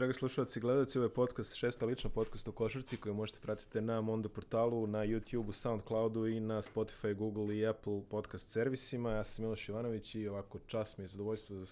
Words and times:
dragi 0.00 0.12
slušalci 0.12 0.58
i 0.58 0.62
gledalci, 0.62 0.98
ovo 0.98 1.04
je 1.04 1.14
podcast, 1.14 1.54
šesta 1.54 1.86
lična 1.86 2.10
podcast 2.10 2.48
o 2.48 2.52
košarci 2.52 2.96
koju 2.96 3.14
možete 3.14 3.40
pratiti 3.40 3.80
na 3.80 4.00
Mondo 4.00 4.28
portalu, 4.28 4.86
na 4.86 4.98
YouTube-u, 4.98 5.52
Soundcloudu 5.52 6.26
i 6.26 6.40
na 6.40 6.62
Spotify, 6.62 7.14
Google 7.14 7.56
i 7.56 7.66
Apple 7.66 8.02
podcast 8.08 8.52
servisima. 8.52 9.10
Ja 9.10 9.24
sam 9.24 9.44
Miloš 9.44 9.68
Ivanović 9.68 10.14
i 10.14 10.28
ovako 10.28 10.58
čas 10.66 10.98
mi 10.98 11.04
je 11.04 11.08
zadovoljstvo 11.08 11.56
da 11.56 11.66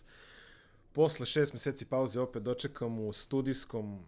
posle 0.93 1.27
šest 1.27 1.53
meseci 1.53 1.85
pauze 1.85 2.21
opet 2.21 2.43
dočekam 2.43 2.99
u 2.99 3.13
studijskom 3.13 4.05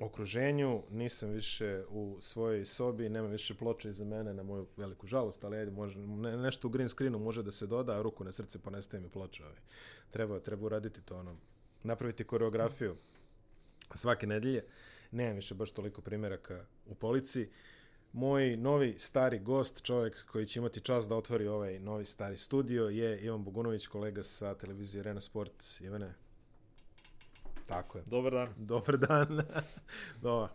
okruženju, 0.00 0.82
nisam 0.90 1.30
više 1.30 1.84
u 1.90 2.16
svojoj 2.20 2.64
sobi, 2.64 3.08
nema 3.08 3.28
više 3.28 3.54
ploče 3.54 3.88
iza 3.88 4.04
mene 4.04 4.34
na 4.34 4.42
moju 4.42 4.66
veliku 4.76 5.06
žalost, 5.06 5.44
ali 5.44 5.56
ajde, 5.56 5.70
može, 5.70 5.98
ne, 5.98 6.36
nešto 6.36 6.68
u 6.68 6.70
green 6.70 6.88
screenu 6.88 7.18
može 7.18 7.42
da 7.42 7.50
se 7.50 7.66
doda, 7.66 7.98
a 7.98 8.02
ruku 8.02 8.24
na 8.24 8.32
srce 8.32 8.58
ponestaje 8.58 9.00
mi 9.00 9.08
ploča. 9.08 9.44
Ovaj. 9.44 9.58
Treba, 10.10 10.40
treba 10.40 10.66
uraditi 10.66 11.00
to, 11.02 11.16
ono, 11.16 11.36
napraviti 11.82 12.24
koreografiju 12.24 12.96
svake 13.96 14.26
nedelje. 14.26 14.64
Nemam 15.10 15.36
više 15.36 15.54
baš 15.54 15.70
toliko 15.70 16.00
primjeraka 16.00 16.64
u 16.86 16.94
policiji. 16.94 17.48
Moj 18.12 18.56
novi 18.56 18.98
stari 18.98 19.38
gost, 19.38 19.82
čovjek 19.82 20.24
koji 20.26 20.46
će 20.46 20.60
imati 20.60 20.80
čas 20.80 21.08
da 21.08 21.16
otvori 21.16 21.46
ovaj 21.46 21.78
novi 21.78 22.04
stari 22.04 22.36
studio 22.36 22.88
je 22.88 23.20
Ivan 23.20 23.44
Bogunović, 23.44 23.86
kolega 23.86 24.22
sa 24.22 24.54
televizije 24.54 25.00
Arena 25.00 25.20
Sport. 25.20 25.64
Ivane, 25.80 26.14
tako 27.66 27.98
je. 27.98 28.04
Dobar 28.06 28.32
dan. 28.32 28.54
Dobar 28.56 28.98
dan. 28.98 29.42
Dobar. 30.22 30.48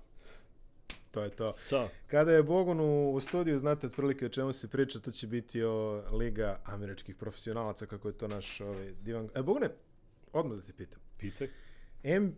To 1.11 1.23
je 1.23 1.29
to. 1.29 1.53
Ćao. 1.69 1.89
Kada 2.07 2.31
je 2.31 2.43
Bogun 2.43 2.79
u, 2.79 3.13
u 3.13 3.21
studiju, 3.21 3.57
znate 3.57 3.87
otprilike 3.87 4.25
o 4.25 4.29
čemu 4.29 4.53
se 4.53 4.67
priča, 4.67 4.99
to 4.99 5.11
će 5.11 5.27
biti 5.27 5.63
o 5.63 6.03
Liga 6.11 6.59
američkih 6.65 7.15
profesionalaca, 7.15 7.85
kako 7.85 8.07
je 8.07 8.17
to 8.17 8.27
naš 8.27 8.61
ovaj, 8.61 8.91
divan... 9.01 9.29
E, 9.35 9.41
Bogune, 9.41 9.69
odmah 10.31 10.57
da 10.57 10.63
ti 10.63 10.73
pitam. 10.73 10.99
Pitaj. 11.19 11.49
M, 12.03 12.35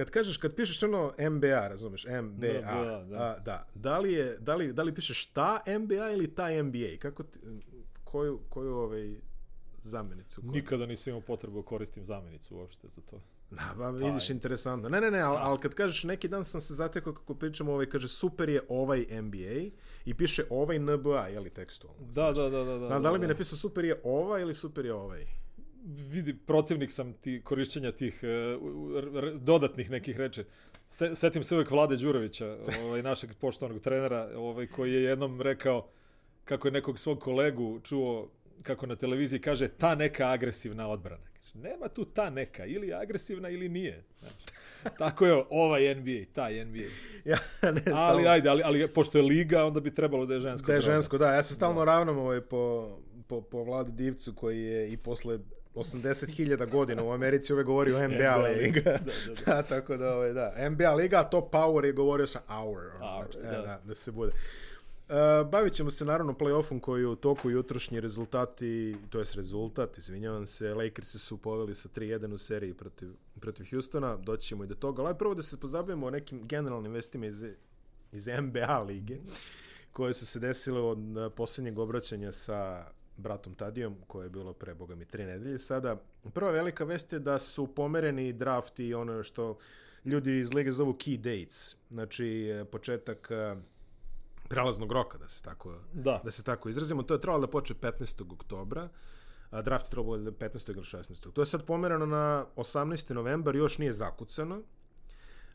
kad 0.00 0.10
kažeš, 0.10 0.36
kad 0.36 0.54
pišeš 0.54 0.82
ono 0.82 1.12
MBA, 1.30 1.68
razumeš, 1.68 2.06
MBA, 2.22 2.48
Da, 2.48 3.04
da. 3.08 3.22
A, 3.22 3.38
da. 3.38 3.66
Da 3.74 3.98
li, 3.98 4.12
je, 4.12 4.36
da, 4.38 4.56
li, 4.56 4.72
da 4.72 4.82
li 4.82 4.94
pišeš 4.94 5.26
ta 5.26 5.62
MBA 5.80 6.10
ili 6.10 6.34
ta 6.34 6.62
MBA? 6.62 6.96
Kako 6.98 7.22
ti, 7.22 7.38
koju, 8.04 8.40
koju 8.48 8.74
ovaj 8.74 9.14
zamenicu? 9.84 10.40
Koju? 10.40 10.52
Nikada 10.52 10.86
nisam 10.86 11.10
imao 11.10 11.20
potrebu 11.20 11.56
da 11.56 11.66
koristim 11.66 12.04
zamenicu 12.04 12.56
uopšte 12.56 12.88
za 12.88 13.00
to. 13.00 13.20
Da, 13.50 13.74
ba, 13.76 13.90
vidiš, 13.90 14.30
interesantno. 14.30 14.88
Ne, 14.88 15.00
ne, 15.00 15.10
ne, 15.10 15.20
ali 15.20 15.38
al 15.40 15.58
kad 15.58 15.74
kažeš, 15.74 16.04
neki 16.04 16.28
dan 16.28 16.44
sam 16.44 16.60
se 16.60 16.74
zatekao 16.74 17.14
kako 17.14 17.34
pričamo, 17.34 17.72
ovaj, 17.72 17.86
kaže, 17.86 18.08
super 18.08 18.48
je 18.48 18.62
ovaj 18.68 19.06
MBA 19.22 19.70
i 20.04 20.14
piše 20.14 20.44
ovaj 20.50 20.78
NBA, 20.78 21.26
je 21.26 21.40
li 21.40 21.50
tekstualno? 21.50 22.06
Da, 22.14 22.32
da, 22.32 22.48
da, 22.48 22.64
da. 22.64 22.78
Da, 22.78 22.88
Da, 22.88 22.98
da 22.98 23.10
li 23.10 23.18
bi 23.18 23.26
napisao 23.26 23.58
super 23.58 23.84
je 23.84 24.00
ovaj 24.04 24.42
ili 24.42 24.54
super 24.54 24.86
je 24.86 24.94
ovaj? 24.94 25.39
Vidi, 25.84 26.34
protivnik 26.36 26.92
sam 26.92 27.12
ti 27.12 27.40
korišćenja 27.44 27.92
tih 27.92 28.20
r- 28.22 29.34
dodatnih 29.34 29.90
nekih 29.90 30.16
reči. 30.16 30.44
Se, 30.88 31.14
setim 31.14 31.44
se 31.44 31.54
uvek 31.54 31.70
Vlade 31.70 31.96
Đurovića, 31.96 32.56
ovaj, 32.82 33.02
našeg 33.02 33.30
poštovanog 33.34 33.80
trenera, 33.82 34.30
ovaj, 34.36 34.66
koji 34.66 34.92
je 34.92 35.02
jednom 35.02 35.40
rekao 35.42 35.88
kako 36.44 36.68
je 36.68 36.72
nekog 36.72 36.98
svog 36.98 37.20
kolegu 37.20 37.80
čuo 37.80 38.30
kako 38.62 38.86
na 38.86 38.96
televiziji 38.96 39.40
kaže 39.40 39.68
ta 39.68 39.94
neka 39.94 40.26
agresivna 40.26 40.88
odbrana. 40.88 41.22
Kaže, 41.34 41.58
nema 41.58 41.88
tu 41.88 42.04
ta 42.04 42.30
neka, 42.30 42.64
ili 42.66 42.88
je 42.88 42.94
agresivna 42.94 43.48
ili 43.48 43.68
nije. 43.68 44.04
Znači, 44.18 44.34
tako 44.98 45.26
je 45.26 45.44
ovaj 45.50 45.94
NBA, 45.94 46.24
taj 46.32 46.64
NBA. 46.64 46.78
Ja, 47.24 47.36
ne, 47.62 47.68
Ali 47.68 47.80
stalno- 47.84 48.28
ajde, 48.28 48.48
ali, 48.48 48.62
ali 48.62 48.88
pošto 48.88 49.18
je 49.18 49.24
liga, 49.24 49.64
onda 49.64 49.80
bi 49.80 49.94
trebalo 49.94 50.26
da 50.26 50.34
je 50.34 50.40
žensko. 50.40 50.66
Da 50.66 50.74
je 50.74 50.80
žensko, 50.80 51.18
da. 51.18 51.30
Ja 51.30 51.42
se 51.42 51.54
stalno 51.54 51.84
ravnam 51.84 52.18
ovaj, 52.18 52.40
po, 52.40 52.96
po, 53.26 53.40
po 53.40 53.62
Vladi 53.62 53.92
Divcu 53.92 54.34
koji 54.34 54.60
je 54.60 54.92
i 54.92 54.96
posle 54.96 55.38
80.000 55.74 56.70
godina 56.70 57.04
u 57.04 57.12
Americi 57.12 57.52
uvek 57.52 57.66
govori 57.66 57.92
o 57.92 57.98
NBA 58.08 58.14
NBA 58.14 58.36
liga. 58.36 58.80
da, 58.82 58.92
da, 58.92 59.34
da. 59.46 59.54
da, 59.54 59.62
tako 59.78 59.96
da, 59.96 60.14
ovaj, 60.14 60.32
da. 60.32 60.70
NBA 60.70 60.94
liga, 60.94 61.20
a 61.20 61.24
to 61.24 61.48
Power 61.52 61.84
je 61.84 61.92
govorio 61.92 62.26
sa 62.26 62.40
Hour. 62.46 62.78
Ono, 62.96 63.12
Hour, 63.12 63.26
znači, 63.32 63.38
e, 63.38 63.50
da. 63.50 63.62
da, 63.62 63.80
da 63.84 63.94
se 63.94 64.12
bude. 64.12 64.32
Uh, 65.10 65.50
bavit 65.50 65.72
ćemo 65.72 65.90
se 65.90 66.04
naravno 66.04 66.32
play-offom 66.32 66.80
koji 66.80 67.00
je 67.00 67.06
u 67.06 67.16
toku 67.16 67.50
jutrošnji 67.50 68.00
rezultati, 68.00 68.96
to 69.08 69.18
jest 69.18 69.34
rezultat, 69.34 69.98
izvinjavam 69.98 70.46
se, 70.46 70.74
Lakersi 70.74 71.18
su 71.18 71.36
poveli 71.36 71.74
sa 71.74 71.88
3-1 71.88 72.34
u 72.34 72.38
seriji 72.38 72.74
protiv, 72.74 73.08
protiv 73.40 73.66
Houstona, 73.70 74.16
doći 74.16 74.48
ćemo 74.48 74.64
i 74.64 74.66
do 74.66 74.74
toga, 74.74 75.02
ali 75.02 75.18
prvo 75.18 75.34
da 75.34 75.42
se 75.42 75.60
pozabavimo 75.60 76.06
o 76.06 76.10
nekim 76.10 76.48
generalnim 76.48 76.92
vestima 76.92 77.26
iz, 77.26 77.44
iz 78.12 78.26
NBA 78.26 78.78
lige, 78.78 79.16
koje 79.92 80.14
su 80.14 80.26
se 80.26 80.38
desile 80.38 80.80
od 80.80 81.16
uh, 81.16 81.32
posljednjeg 81.36 81.78
obraćanja 81.78 82.32
sa 82.32 82.84
bratom 83.20 83.54
Tadijom, 83.54 83.96
koje 84.06 84.26
je 84.26 84.30
bilo 84.30 84.52
pre, 84.52 84.74
boga 84.74 84.94
mi, 84.94 85.04
tri 85.04 85.24
nedelje 85.24 85.58
sada. 85.58 85.96
Prva 86.34 86.50
velika 86.50 86.84
vest 86.84 87.12
je 87.12 87.18
da 87.18 87.38
su 87.38 87.66
pomereni 87.74 88.32
draft 88.32 88.78
i 88.80 88.94
ono 88.94 89.22
što 89.22 89.58
ljudi 90.04 90.38
iz 90.38 90.54
lige 90.54 90.72
zovu 90.72 90.92
key 90.92 91.16
dates, 91.16 91.76
znači 91.90 92.48
eh, 92.48 92.64
početak 92.64 93.28
eh, 93.30 93.56
prelaznog 94.48 94.92
roka, 94.92 95.18
da 95.18 95.28
se 95.28 95.42
tako, 95.42 95.74
Da. 95.92 96.20
da 96.24 96.30
se 96.30 96.42
tako 96.42 96.68
izrazimo. 96.68 97.02
To 97.02 97.14
je 97.14 97.20
trebalo 97.20 97.40
da 97.40 97.50
počne 97.50 97.76
15. 97.76 98.32
oktobra, 98.32 98.88
a 99.50 99.62
draft 99.62 99.86
je 99.86 99.90
trebalo 99.90 100.16
da 100.16 100.32
15. 100.32 100.70
ili 100.70 100.82
16. 100.82 101.32
To 101.32 101.42
je 101.42 101.46
sad 101.46 101.66
pomerano 101.66 102.06
na 102.06 102.46
18. 102.56 103.12
novembar, 103.14 103.56
još 103.56 103.78
nije 103.78 103.92
zakucano, 103.92 104.62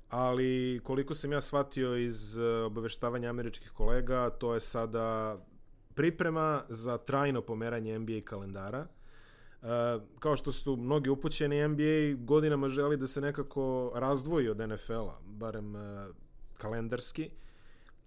ali 0.09 0.79
koliko 0.83 1.13
sam 1.13 1.31
ja 1.31 1.41
shvatio 1.41 1.97
iz 1.97 2.37
eh, 2.37 2.41
obaveštavanja 2.43 3.29
američkih 3.29 3.71
kolega, 3.71 4.29
to 4.29 4.53
je 4.53 4.59
sada 4.59 5.37
priprema 5.95 6.63
za 6.69 6.97
trajno 6.97 7.41
pomeranje 7.41 7.99
NBA 7.99 8.21
kalendara. 8.25 8.87
Uh, 9.61 9.69
kao 10.19 10.35
što 10.35 10.51
su 10.51 10.75
mnogi 10.77 11.09
upućeni, 11.09 11.67
NBA 11.67 12.25
godinama 12.25 12.69
želi 12.69 12.97
da 12.97 13.07
se 13.07 13.21
nekako 13.21 13.91
razdvoji 13.95 14.49
od 14.49 14.57
NFL-a, 14.57 15.19
barem 15.25 15.75
uh, 15.75 15.81
kalendarski. 16.57 17.29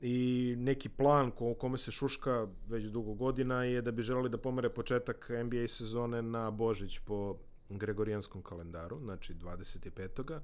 I 0.01 0.55
neki 0.59 0.89
plan 0.89 1.31
ko, 1.31 1.55
kome 1.55 1.79
se 1.79 1.91
šuška 1.91 2.47
već 2.69 2.85
dugo 2.85 3.15
godina 3.15 3.65
je 3.65 3.83
da 3.83 3.91
bi 3.91 4.03
želeli 4.03 4.29
da 4.29 4.39
pomere 4.39 4.69
početak 4.69 5.31
NBA 5.45 5.69
sezone 5.69 6.23
na 6.23 6.51
Božić 6.51 6.99
po 6.99 7.37
Gregorijanskom 7.69 8.43
kalendaru, 8.43 8.99
znači 9.01 9.35
25. 9.35 10.41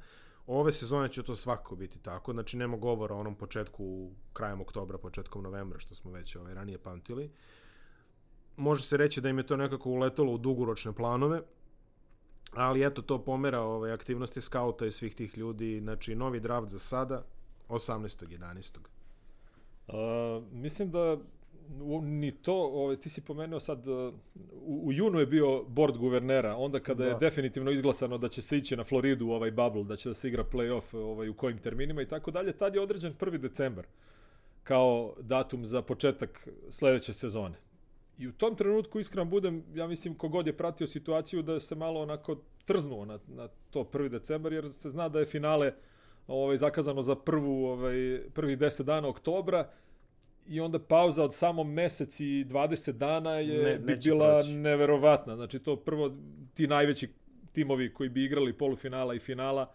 Ove 0.47 0.73
sezone 0.73 1.09
će 1.09 1.23
to 1.23 1.35
svakako 1.35 1.77
biti 1.77 1.99
tako, 1.99 2.33
znači 2.33 2.57
nema 2.57 2.77
govora 2.77 3.15
o 3.15 3.19
onom 3.19 3.35
početku 3.35 4.11
krajem 4.33 4.61
oktobra, 4.61 4.99
početkom 4.99 5.43
novembra, 5.43 5.79
što 5.79 5.95
smo 5.95 6.11
već 6.11 6.37
ovaj, 6.37 6.55
ranije 6.55 6.79
pamtili. 6.79 7.31
Može 8.57 8.83
se 8.83 8.97
reći 8.97 9.21
da 9.21 9.29
im 9.29 9.39
je 9.39 9.47
to 9.47 9.57
nekako 9.57 9.91
uletalo 9.91 10.33
u 10.33 10.39
dugoročne 10.39 10.93
planove, 10.93 11.43
ali 12.53 12.87
eto 12.87 13.03
to 13.03 13.25
pomera 13.25 13.61
ove 13.61 13.93
aktivnosti 13.93 14.41
skauta 14.41 14.87
i 14.87 14.93
svih 14.93 15.15
tih 15.15 15.39
ljudi, 15.39 15.81
znači 15.81 16.15
novi 16.15 16.41
draft 16.41 16.69
za 16.69 16.79
sada, 16.79 17.25
18. 17.69 18.27
11. 18.39 18.79
Uh, 19.89 20.53
mislim 20.53 20.91
da 20.91 21.19
ni 22.03 22.33
to, 22.33 22.55
ovaj, 22.55 22.97
ti 22.97 23.09
si 23.09 23.21
pomenuo 23.21 23.61
sad, 23.61 23.87
uh, 23.87 24.15
u, 24.53 24.87
u 24.87 24.93
junu 24.93 25.21
je 25.21 25.27
bio 25.27 25.63
board 25.63 25.97
guvernera, 25.97 26.57
onda 26.57 26.81
kada 26.81 27.05
Da. 27.05 27.11
je 27.11 27.17
definitivno 27.21 27.71
izglasano 27.71 28.19
da 28.19 28.29
će 28.29 28.43
se 28.43 28.57
ići 28.57 28.77
na 28.77 28.85
Floridu 28.85 29.27
u 29.27 29.33
ovaj 29.33 29.51
bubble, 29.51 29.85
da 29.85 29.97
će 29.97 30.09
da 30.09 30.15
se 30.15 30.29
igra 30.29 30.45
playoff 30.45 30.97
ovaj, 30.97 31.29
u 31.29 31.35
kojim 31.35 31.59
terminima 31.59 32.03
i 32.03 32.09
tako 32.09 32.31
dalje, 32.31 32.53
tad 32.53 32.75
je 32.75 32.81
određen 32.81 33.13
1. 33.13 33.37
decembar 33.37 33.87
kao 34.63 35.15
datum 35.21 35.65
za 35.65 35.83
početak 35.83 36.49
sledeće 36.71 37.13
sezone. 37.13 37.55
I 38.19 38.29
u 38.29 38.33
tom 38.33 38.57
trenutku, 38.57 39.01
iskreno 39.01 39.25
budem, 39.25 39.65
ja 39.75 39.87
mislim, 39.87 40.15
kogod 40.15 40.47
je 40.47 40.57
pratio 40.57 40.87
situaciju 40.87 41.43
da 41.43 41.61
se 41.61 41.75
malo 41.75 42.01
onako 42.01 42.37
trznuo 42.65 43.05
na, 43.05 43.19
na 43.29 43.49
to 43.71 43.85
1. 43.85 44.09
decembar, 44.09 44.53
jer 44.53 44.73
se 44.73 44.91
zna 44.91 45.09
da 45.09 45.19
je 45.19 45.27
finale 45.27 45.73
ovaj, 46.27 46.57
zakazano 46.57 47.03
za 47.03 47.15
prvu, 47.17 47.67
ovaj, 47.67 48.21
prvih 48.35 48.59
10 48.59 48.83
dana 48.83 49.09
oktobra 49.09 49.71
i 50.47 50.61
onda 50.61 50.79
pauza 50.79 51.25
od 51.25 51.35
samo 51.35 51.65
mesec 51.65 52.21
i 52.21 52.45
20 52.45 52.93
dana 52.93 53.31
je 53.33 53.63
Ne- 53.65 53.79
bi 53.79 53.97
bila 53.99 54.35
proći. 54.35 54.51
neverovatna. 54.51 55.37
Znači 55.37 55.59
to 55.59 55.77
prvo 55.77 56.17
ti 56.55 56.67
najveći 56.67 57.09
timovi 57.53 57.95
koji 57.95 58.09
bi 58.09 58.25
igrali 58.25 58.53
polufinala 58.53 59.15
i 59.15 59.19
finala 59.19 59.73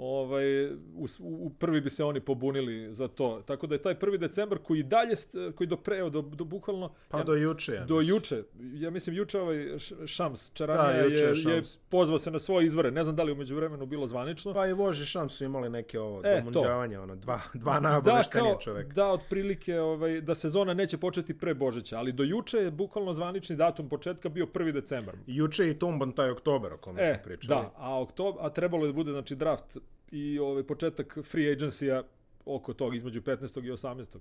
ovaj 0.00 0.66
u, 0.66 1.06
u 1.20 1.50
prvi 1.50 1.80
bi 1.80 1.90
se 1.90 2.04
oni 2.04 2.20
pobunili 2.20 2.92
za 2.92 3.08
to. 3.08 3.42
Tako 3.42 3.66
da 3.66 3.74
je 3.74 3.82
taj 3.82 3.94
1. 3.94 4.18
decembar 4.18 4.58
koji 4.58 4.82
dalje 4.82 5.14
koji 5.54 5.66
do 5.66 5.76
pre 5.76 6.00
do, 6.00 6.22
do 6.22 6.44
bukvalno 6.44 6.92
Pa 7.08 7.18
ja, 7.18 7.24
do 7.24 7.34
juče. 7.34 7.72
Ja 7.72 7.84
do 7.84 8.00
juče, 8.00 8.42
ja 8.74 8.90
mislim 8.90 9.16
juče 9.16 9.40
ovaj 9.40 9.66
Šams 10.06 10.52
Čaranija 10.52 10.92
Da, 10.92 11.04
juče 11.04 11.16
je, 11.16 11.22
je 11.22 11.28
je 11.28 11.34
Šams. 11.34 11.76
pozvao 11.78 12.18
se 12.18 12.30
na 12.30 12.38
svoje 12.38 12.66
izvore. 12.66 12.90
Ne 12.90 13.04
znam 13.04 13.16
da 13.16 13.22
li 13.22 13.30
je 13.30 13.34
umeđu 13.34 13.56
vremenu 13.56 13.86
bilo 13.86 14.06
zvanično. 14.06 14.54
Pa 14.54 14.66
i 14.66 14.72
Voži 14.72 15.06
Šam 15.06 15.28
su 15.28 15.44
imali 15.44 15.70
neke 15.70 16.00
ovo, 16.00 16.20
E, 16.24 16.36
domunđavanje, 16.38 16.98
ono, 16.98 17.16
dva, 17.16 17.40
dva 17.54 17.74
da, 17.74 17.80
najobaveštenije 17.80 18.52
kao, 18.52 18.60
čoveka. 18.60 18.92
da, 18.92 19.08
otprilike 19.08 19.80
ovaj, 19.80 20.20
da 20.20 20.34
sezona 20.34 20.74
neće 20.74 20.98
početi 20.98 21.34
pre 21.34 21.54
Božića, 21.54 21.98
ali 21.98 22.12
do 22.12 22.22
juče 22.22 22.58
je 22.58 22.70
bukvalno 22.70 23.14
zvanični 23.14 23.56
datum 23.56 23.88
početka 23.88 24.28
bio 24.28 24.46
1. 24.46 24.72
decembar. 24.72 25.14
Juče 25.26 25.70
i 25.70 25.78
Tumban 25.78 26.12
taj 26.12 26.30
oktober 26.30 26.72
o 26.72 26.76
kome 26.76 27.02
E, 27.02 27.14
smo 27.14 27.24
pričali. 27.24 27.48
da, 27.56 27.70
a, 27.76 28.00
oktob, 28.00 28.36
a 28.40 28.50
trebalo 28.50 28.84
je 28.84 28.88
da 28.88 28.92
bude 28.92 29.12
znači, 29.12 29.36
draft 29.36 29.76
i 30.10 30.38
ovaj, 30.38 30.62
početak 30.62 31.18
free 31.22 31.56
agency-a 31.56 32.02
oko 32.44 32.72
tog, 32.72 32.94
između 32.94 33.20
15. 33.20 33.66
i 33.66 33.70
18. 33.70 34.18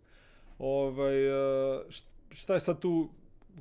Ovaj, 0.59 1.27
e, 1.27 1.31
št- 1.87 2.07
šta 2.31 2.53
je 2.53 2.59
sad 2.59 2.79
tu 2.79 3.09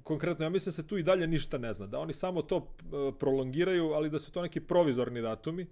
konkretno, 0.03 0.45
ja 0.45 0.51
mislim 0.51 0.71
da 0.71 0.75
se 0.75 0.87
tu 0.87 0.99
i 0.99 1.03
dalje 1.03 1.27
ništa 1.27 1.59
ne 1.59 1.73
zna, 1.73 1.87
da 1.87 1.99
oni 1.99 2.13
samo 2.13 2.43
to 2.43 2.57
e, 2.57 3.13
prolongiraju, 3.19 3.93
ali 3.93 4.11
da 4.11 4.19
su 4.19 4.33
to 4.33 4.43
neki 4.43 4.61
provizorni 4.61 5.23
datumi. 5.23 5.63
E, 5.63 5.69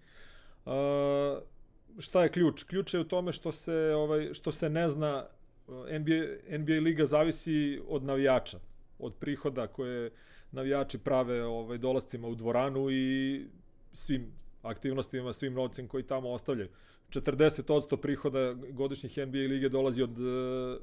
šta 1.99 2.23
je 2.23 2.33
ključ? 2.33 2.63
Ključ 2.63 2.95
je 2.95 3.01
u 3.01 3.05
tome 3.05 3.33
što 3.33 3.53
se 3.53 3.95
ovaj 3.97 4.35
što 4.35 4.53
se 4.53 4.69
ne 4.71 4.89
zna 4.89 5.27
NBA 5.69 6.59
NBA 6.59 6.73
liga 6.73 7.07
zavisi 7.07 7.81
od 7.89 8.05
navijača, 8.05 8.59
od 8.99 9.15
prihoda 9.15 9.67
koje 9.67 10.11
navijači 10.53 10.99
prave 10.99 11.45
ovaj 11.45 11.79
dolascima 11.79 12.29
u 12.29 12.35
dvoranu 12.35 12.91
i 12.91 13.47
svim 13.93 14.33
aktivnostima, 14.67 15.33
svim 15.33 15.55
novcem 15.55 15.89
koji 15.89 16.03
tamo 16.03 16.31
ostavljaju. 16.31 16.69
40% 17.11 17.97
prihoda 17.97 18.55
godišnjih 18.71 19.19
NBA 19.19 19.39
lige 19.39 19.69
dolazi 19.69 20.03
od 20.03 20.19
e, 20.19 20.79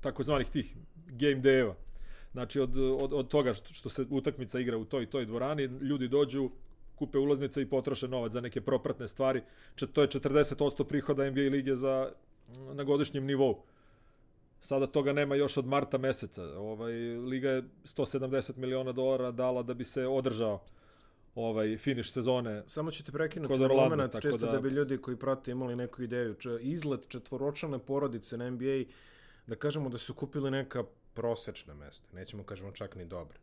takozvanih 0.00 0.48
tih 0.48 0.76
game 1.06 1.40
day-eva. 1.40 1.74
Znači 2.32 2.60
od, 2.60 2.76
od, 2.76 3.12
od 3.12 3.28
toga 3.28 3.52
što, 3.52 3.74
što 3.74 3.88
se 3.88 4.06
utakmica 4.10 4.60
igra 4.60 4.76
u 4.76 4.84
toj 4.84 5.10
toj 5.10 5.26
dvorani, 5.26 5.62
ljudi 5.62 6.08
dođu, 6.08 6.50
kupe 6.94 7.18
ulaznice 7.18 7.62
i 7.62 7.68
potroše 7.68 8.08
novac 8.08 8.32
za 8.32 8.40
neke 8.40 8.60
propratne 8.60 9.08
stvari. 9.08 9.42
Če, 9.74 9.86
to 9.86 10.02
je 10.02 10.08
40% 10.08 10.84
prihoda 10.84 11.30
NBA 11.30 11.50
lige 11.50 11.76
za, 11.76 12.12
na 12.74 12.84
godišnjem 12.84 13.26
nivou. 13.26 13.62
Sada 14.60 14.86
toga 14.86 15.12
nema 15.12 15.34
još 15.34 15.56
od 15.56 15.66
marta 15.66 15.98
meseca. 15.98 16.44
Ovaj, 16.58 16.92
Liga 17.18 17.50
je 17.50 17.62
170 17.84 18.56
miliona 18.56 18.92
dolara 18.92 19.30
dala 19.30 19.62
da 19.62 19.74
bi 19.74 19.84
se 19.84 20.06
održao 20.06 20.60
ovaj 21.34 21.76
finiš 21.78 22.12
sezone. 22.12 22.62
Samo 22.66 22.90
ću 22.90 23.04
te 23.04 23.12
prekinuti 23.12 23.58
na 23.58 23.68
moment, 23.68 24.20
čisto 24.20 24.46
da... 24.46 24.52
da 24.52 24.60
bi 24.60 24.68
ljudi 24.68 24.98
koji 24.98 25.16
prate 25.16 25.50
imali 25.50 25.76
neku 25.76 26.02
ideju. 26.02 26.36
Izlet 26.60 27.08
četvoročane 27.08 27.78
porodice 27.78 28.36
na 28.36 28.50
NBA, 28.50 28.84
da 29.46 29.56
kažemo 29.56 29.88
da 29.88 29.98
su 29.98 30.14
kupili 30.14 30.50
neka 30.50 30.84
prosečna 31.14 31.74
mesta. 31.74 32.08
Nećemo 32.12 32.44
kažemo 32.44 32.72
čak 32.72 32.96
ni 32.96 33.04
dobra. 33.04 33.38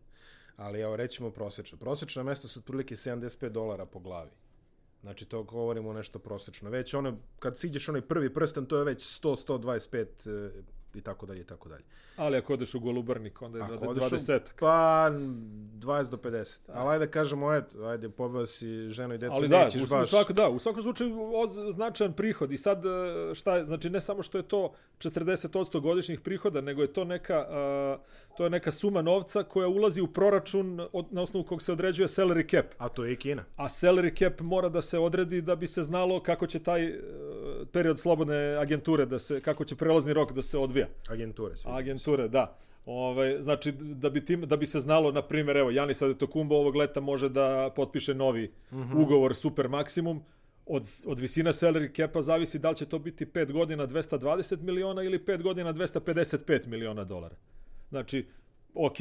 Ali 0.55 0.79
evo 0.79 0.95
rećemo 0.95 1.31
prosečna. 1.31 1.77
Prosečna 1.77 2.23
mesta 2.23 2.47
su 2.47 2.59
otprilike 2.59 2.95
75 2.95 3.49
dolara 3.49 3.85
po 3.85 3.99
glavi. 3.99 4.31
Znači 5.01 5.25
to 5.25 5.43
govorimo 5.43 5.93
nešto 5.93 6.19
prosečno. 6.19 6.69
Već 6.69 6.93
ono, 6.93 7.17
kad 7.39 7.57
siđeš 7.57 7.89
onaj 7.89 8.01
prvi 8.01 8.33
prsten, 8.33 8.65
to 8.65 8.77
je 8.77 8.83
već 8.83 9.21
100-125 9.23 10.61
i 10.93 11.01
tako 11.01 11.25
dalje 11.25 11.41
i 11.41 11.43
tako 11.43 11.69
dalje. 11.69 11.83
Ali 12.15 12.37
ako 12.37 12.53
odeš 12.53 12.75
u 12.75 12.79
Golubarnik, 12.79 13.41
onda 13.41 13.57
je 13.57 13.63
ako 13.63 13.73
20. 13.73 14.39
U, 14.39 14.43
pa 14.59 15.09
20 15.09 16.09
do 16.09 16.17
50. 16.17 16.67
Da. 16.67 16.73
Ali 16.73 16.93
ajde 16.93 17.11
kažemo, 17.11 17.53
eto, 17.53 17.83
ajde, 17.83 18.09
poveo 18.09 18.45
si 18.45 18.89
ženu 18.89 19.13
i 19.13 19.17
decu, 19.17 19.33
Ali 19.35 19.47
da, 19.47 19.67
u, 19.83 19.87
baš. 19.87 20.09
Svak, 20.09 20.31
da, 20.31 20.49
u 20.49 20.59
svakom 20.59 20.83
slučaju 20.83 21.31
značajan 21.71 22.13
prihod. 22.13 22.51
I 22.51 22.57
sad, 22.57 22.85
e, 22.85 23.35
šta 23.35 23.65
znači 23.65 23.89
ne 23.89 24.01
samo 24.01 24.23
što 24.23 24.37
je 24.37 24.43
to 24.43 24.73
40% 24.99 25.79
godišnjih 25.79 26.19
prihoda, 26.19 26.61
nego 26.61 26.81
je 26.81 26.93
to 26.93 27.05
neka, 27.05 27.45
uh, 27.49 28.37
to 28.37 28.43
je 28.43 28.49
neka 28.49 28.71
suma 28.71 29.01
novca 29.01 29.43
koja 29.43 29.67
ulazi 29.67 30.01
u 30.01 30.07
proračun 30.07 30.87
od, 30.93 31.13
na 31.13 31.21
osnovu 31.21 31.45
kog 31.45 31.61
se 31.61 31.71
određuje 31.71 32.07
salary 32.07 32.51
cap. 32.51 32.65
A 32.77 32.89
to 32.89 33.05
je 33.05 33.13
i 33.13 33.15
Kina. 33.15 33.43
A 33.55 33.63
salary 33.63 34.19
cap 34.19 34.41
mora 34.41 34.69
da 34.69 34.81
se 34.81 34.99
odredi 34.99 35.41
da 35.41 35.55
bi 35.55 35.67
se 35.67 35.83
znalo 35.83 36.23
kako 36.23 36.47
će 36.47 36.59
taj 36.59 36.89
uh, 36.89 36.99
period 37.71 37.99
slobodne 37.99 38.55
agenture, 38.57 39.05
da 39.05 39.19
se, 39.19 39.41
kako 39.41 39.65
će 39.65 39.75
prelazni 39.75 40.13
rok 40.13 40.31
da 40.31 40.41
se 40.41 40.57
odvija. 40.57 40.87
Agenture. 41.09 41.55
Sve 41.55 41.71
Agenture, 41.71 42.27
da. 42.27 42.57
Ovaj 42.85 43.41
znači 43.41 43.71
da 43.71 44.09
bi 44.09 44.25
tim 44.25 44.41
da 44.41 44.57
bi 44.57 44.65
se 44.65 44.79
znalo 44.79 45.11
na 45.11 45.21
primjer 45.21 45.57
evo 45.57 45.71
Janis 45.71 46.01
Adetokumbo 46.01 46.55
ovog 46.55 46.75
leta 46.75 46.99
može 46.99 47.29
da 47.29 47.73
potpiše 47.75 48.13
novi 48.13 48.51
mm 48.71 48.77
-hmm. 48.77 49.03
ugovor 49.03 49.35
super 49.35 49.69
maksimum 49.69 50.23
od, 50.65 50.83
od 51.05 51.19
visina 51.19 51.53
salary 51.53 51.95
capa 51.95 52.21
zavisi 52.21 52.59
da 52.59 52.69
li 52.69 52.75
će 52.75 52.85
to 52.85 52.99
biti 52.99 53.25
5 53.25 53.51
godina 53.51 53.87
220 53.87 54.61
miliona 54.61 55.03
ili 55.03 55.19
5 55.19 55.41
godina 55.41 55.73
255 55.73 56.67
miliona 56.67 57.03
dolara. 57.03 57.35
Znači, 57.89 58.25
ok, 58.73 58.97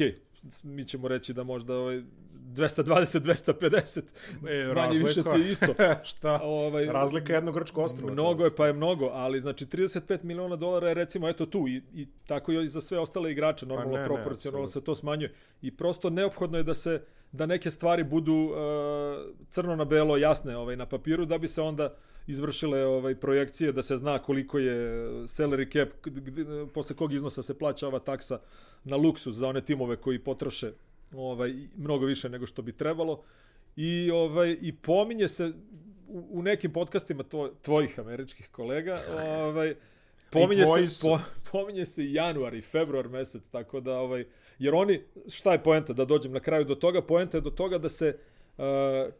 mi 0.63 0.83
ćemo 0.83 1.07
reći 1.07 1.33
da 1.33 1.43
možda 1.43 1.75
ovaj 1.75 2.01
220 2.49 3.19
250 3.19 4.01
e, 4.47 4.73
manje 4.73 4.99
više 4.99 5.23
ti 5.23 5.49
isto. 5.51 5.73
Šta? 6.11 6.39
Ovaj 6.43 6.85
razlika 6.85 7.33
jednog 7.33 7.55
grčkog 7.55 7.83
ostrva 7.83 8.11
mnogo 8.11 8.43
je 8.43 8.55
pa 8.55 8.67
je 8.67 8.73
mnogo 8.73 9.05
ali 9.13 9.41
znači 9.41 9.65
35 9.65 10.23
miliona 10.23 10.55
dolara 10.55 10.87
je 10.87 10.93
recimo 10.93 11.29
eto 11.29 11.45
tu 11.45 11.67
i, 11.67 11.81
i 11.93 12.05
tako 12.27 12.51
i 12.51 12.67
za 12.67 12.81
sve 12.81 12.99
ostale 12.99 13.31
igrače 13.31 13.65
pa 13.65 13.69
normalno 13.69 13.93
pa 13.93 13.99
ne, 13.99 14.05
proporcionalno 14.05 14.65
ne, 14.65 14.71
se 14.71 14.83
to 14.83 14.95
smanjuje. 14.95 15.33
I 15.61 15.77
prosto 15.77 16.09
neophodno 16.09 16.57
je 16.57 16.63
da 16.63 16.73
se 16.73 17.01
da 17.31 17.45
neke 17.45 17.71
stvari 17.71 18.03
budu 18.03 18.33
uh, 18.33 18.55
crno 19.49 19.75
na 19.75 19.85
belo 19.85 20.17
jasne 20.17 20.57
ovaj 20.57 20.75
na 20.75 20.85
papiru 20.85 21.25
da 21.25 21.37
bi 21.37 21.47
se 21.47 21.61
onda 21.61 21.93
izvršile 22.27 22.85
ovaj 22.85 23.15
projekcije 23.15 23.71
da 23.71 23.81
se 23.81 23.97
zna 23.97 24.19
koliko 24.19 24.59
je 24.59 24.77
salary 25.27 25.71
cap 25.73 25.89
posle 26.73 26.95
kog 26.95 27.13
iznosa 27.13 27.43
se 27.43 27.57
plaća 27.57 27.87
ova 27.87 27.99
taksa 27.99 28.39
na 28.83 28.95
luksuz 28.95 29.37
za 29.37 29.47
one 29.47 29.61
timove 29.61 29.95
koji 29.95 30.19
potroše 30.19 30.71
ovaj 31.15 31.53
mnogo 31.77 32.05
više 32.05 32.29
nego 32.29 32.47
što 32.47 32.61
bi 32.61 32.71
trebalo. 32.71 33.23
I 33.75 34.11
ovaj 34.11 34.57
i 34.61 34.75
pominje 34.75 35.27
se 35.27 35.51
u, 36.07 36.27
u 36.29 36.43
nekim 36.43 36.73
podcastima 36.73 37.23
tvoj, 37.23 37.49
tvojih 37.61 37.99
američkih 37.99 38.49
kolega 38.51 38.99
ovaj 39.41 39.75
pominje 40.31 40.65
se 40.65 41.07
po, 41.07 41.19
pominje 41.51 41.85
se 41.85 42.11
januar 42.11 42.53
i 42.53 42.61
februar 42.61 43.09
mesec 43.09 43.47
tako 43.47 43.79
da 43.79 43.99
ovaj 43.99 44.25
jer 44.59 44.75
oni 44.75 45.01
šta 45.27 45.51
je 45.51 45.63
poenta 45.63 45.93
da 45.93 46.05
dođem 46.05 46.31
na 46.31 46.39
kraju 46.39 46.65
do 46.65 46.75
toga 46.75 47.01
poenta 47.01 47.37
je 47.37 47.41
do 47.41 47.49
toga 47.49 47.77
da 47.77 47.89
se 47.89 48.17
uh, 48.57 48.63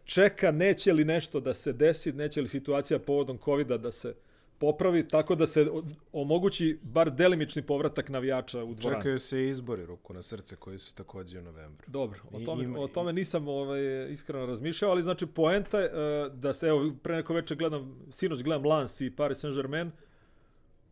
čeka 0.03 0.51
neće 0.51 0.94
li 0.94 1.06
nešto 1.06 1.39
da 1.39 1.53
se 1.53 1.74
desi 1.74 2.12
neće 2.12 2.41
li 2.41 2.47
situacija 2.47 3.00
povodom 3.00 3.38
kovida 3.38 3.77
da 3.77 3.91
se 3.91 4.15
popravi 4.57 5.07
tako 5.07 5.36
da 5.36 5.47
se 5.47 5.68
omogući 6.12 6.80
bar 6.81 7.12
delimični 7.12 7.62
povratak 7.62 8.09
navijača 8.09 8.63
u 8.63 8.74
dvoranu. 8.74 9.01
Čekaju 9.01 9.19
se 9.19 9.47
izbori 9.47 9.86
ruku 9.86 10.13
na 10.13 10.21
srce 10.21 10.56
koji 10.56 10.80
su 10.80 10.95
takođe 10.95 11.39
u 11.39 11.41
novembru. 11.41 11.86
Dobro, 11.88 12.19
o 12.31 12.39
tome, 12.39 12.63
I, 12.63 12.68
o 12.77 12.88
tome 12.88 13.13
nisam 13.13 13.47
ovaj, 13.47 14.12
iskreno 14.12 14.45
razmišljao, 14.45 14.91
ali 14.91 15.03
znači 15.03 15.25
poenta 15.25 15.80
je 15.80 15.86
uh, 15.86 16.33
da 16.33 16.53
se, 16.53 16.68
evo, 16.68 16.91
pre 17.03 17.15
neko 17.15 17.33
veče 17.33 17.56
gledam, 17.56 18.07
sinoć 18.12 18.44
gledam 18.44 18.71
Lens 18.71 19.01
i 19.01 19.15
Paris 19.15 19.44
Saint-Germain, 19.44 19.91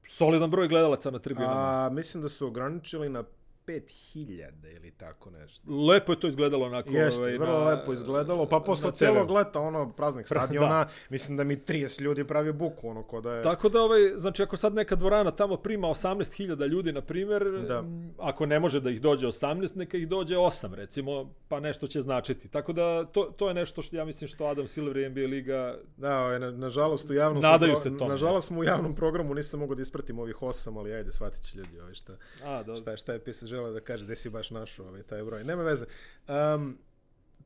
solidan 0.05 0.51
broj 0.51 0.67
gledalaca 0.67 1.11
na 1.11 1.19
tribunama. 1.19 1.85
A, 1.85 1.89
mislim 1.89 2.23
da 2.23 2.29
su 2.29 2.47
ograničili 2.47 3.09
na 3.09 3.23
5000 3.68 4.75
ili 4.75 4.92
tako 4.92 5.30
nešto. 5.30 5.72
Lepo 5.72 6.12
je 6.12 6.19
to 6.19 6.28
izgledalo 6.28 6.66
onako. 6.66 6.90
Jeste, 6.90 7.22
ovaj, 7.22 7.38
vrlo 7.38 7.60
na, 7.60 7.66
lepo 7.66 7.94
izgledalo. 7.94 8.46
Pa 8.46 8.60
posle 8.60 8.92
celog 8.92 9.31
leta, 9.31 9.60
ono, 9.60 9.92
praznik 9.92 10.28
stadiona, 10.34 10.86
da. 10.86 10.90
mislim 11.10 11.38
da 11.38 11.44
mi 11.44 11.58
30 11.58 12.02
ljudi 12.02 12.28
pravi 12.28 12.54
buku, 12.54 12.90
ono, 12.90 13.04
ko 13.04 13.22
da 13.22 13.34
je... 13.34 13.42
Tako 13.42 13.69
da, 13.69 13.81
ovaj, 13.81 14.00
znači, 14.16 14.44
ako 14.44 14.58
sad 14.58 14.74
neka 14.74 14.96
dvorana 14.96 15.31
tamo 15.31 15.58
prima 15.58 15.88
18.000 15.88 16.68
ljudi, 16.68 16.92
na 16.92 17.02
primjer, 17.02 17.44
da. 17.68 17.84
ako 18.18 18.46
ne 18.46 18.60
može 18.60 18.80
da 18.80 18.90
ih 18.90 19.02
dođe 19.02 19.28
18, 19.28 19.75
neka 19.75 19.98
ih 19.98 20.08
dođe 20.08 20.36
8, 20.36 20.74
recimo, 20.74 21.34
pa 21.48 21.60
nešto 21.60 21.88
će 21.88 22.02
značiti. 22.02 22.48
Tako 22.48 22.74
da, 22.74 23.06
to, 23.06 23.24
to 23.24 23.47
je 23.47 23.54
nešto 23.54 23.81
što 23.81 23.95
ja 23.95 24.06
mislim 24.06 24.28
što 24.28 24.45
Adam 24.45 24.68
Silver 24.68 25.12
NBA 25.12 25.21
Liga... 25.21 25.78
Da, 25.97 26.19
ovaj, 26.19 26.40
na, 26.40 26.52
nažalost, 26.52 27.09
u 27.09 27.14
javnom... 27.14 27.44
Nadaju 27.44 27.76
smo, 27.76 27.80
se 27.80 27.97
tome. 27.97 28.09
Nažalost 28.09 28.52
u 28.52 28.64
javnom 28.64 28.95
programu, 28.95 29.33
nisam 29.33 29.59
mogao 29.59 29.76
da 29.76 29.81
ispratim 29.81 30.19
ovih 30.19 30.36
8, 30.36 30.78
ali 30.78 30.94
ajde, 30.94 31.12
shvatit 31.12 31.44
će 31.44 31.57
ljudi, 31.57 31.80
ovaj, 31.80 31.94
šta, 31.94 32.14
A, 32.45 32.64
šta, 32.78 32.97
šta 32.97 33.14
je 33.14 33.19
PSG 33.19 33.56
želeo 33.57 33.71
da 33.71 33.80
kaže, 33.80 34.06
gde 34.06 34.16
si 34.16 34.30
baš 34.30 34.52
našao 34.52 34.87
ovaj, 34.87 35.04
taj 35.04 35.23
broj. 35.23 35.44
Nema 35.44 35.64
veze. 35.64 35.85
Um, 36.28 36.78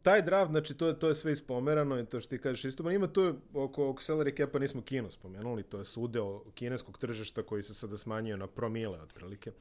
taj 0.04 0.22
draft, 0.22 0.52
znači 0.52 0.74
to 0.74 0.88
je, 0.88 1.00
to 1.00 1.08
je 1.08 1.16
sve 1.16 1.32
ispomerano 1.32 2.00
i 2.00 2.06
to 2.06 2.20
što 2.20 2.30
ti 2.30 2.42
kažeš 2.42 2.66
isto, 2.66 2.92
ima 2.92 3.08
to 3.08 3.36
oko, 3.54 3.90
oko 3.90 4.02
salary 4.02 4.38
capa 4.38 4.60
nismo 4.60 4.82
kino 4.82 5.12
spomenuli, 5.12 5.64
to 5.64 5.78
je 5.78 5.86
sudeo 5.86 6.44
kineskog 6.54 6.98
tržišta 6.98 7.44
koji 7.44 7.64
se 7.64 7.74
sada 7.74 7.98
smanjio 7.98 8.38
na 8.38 8.48
promile 8.48 9.00
otprilike. 9.00 9.52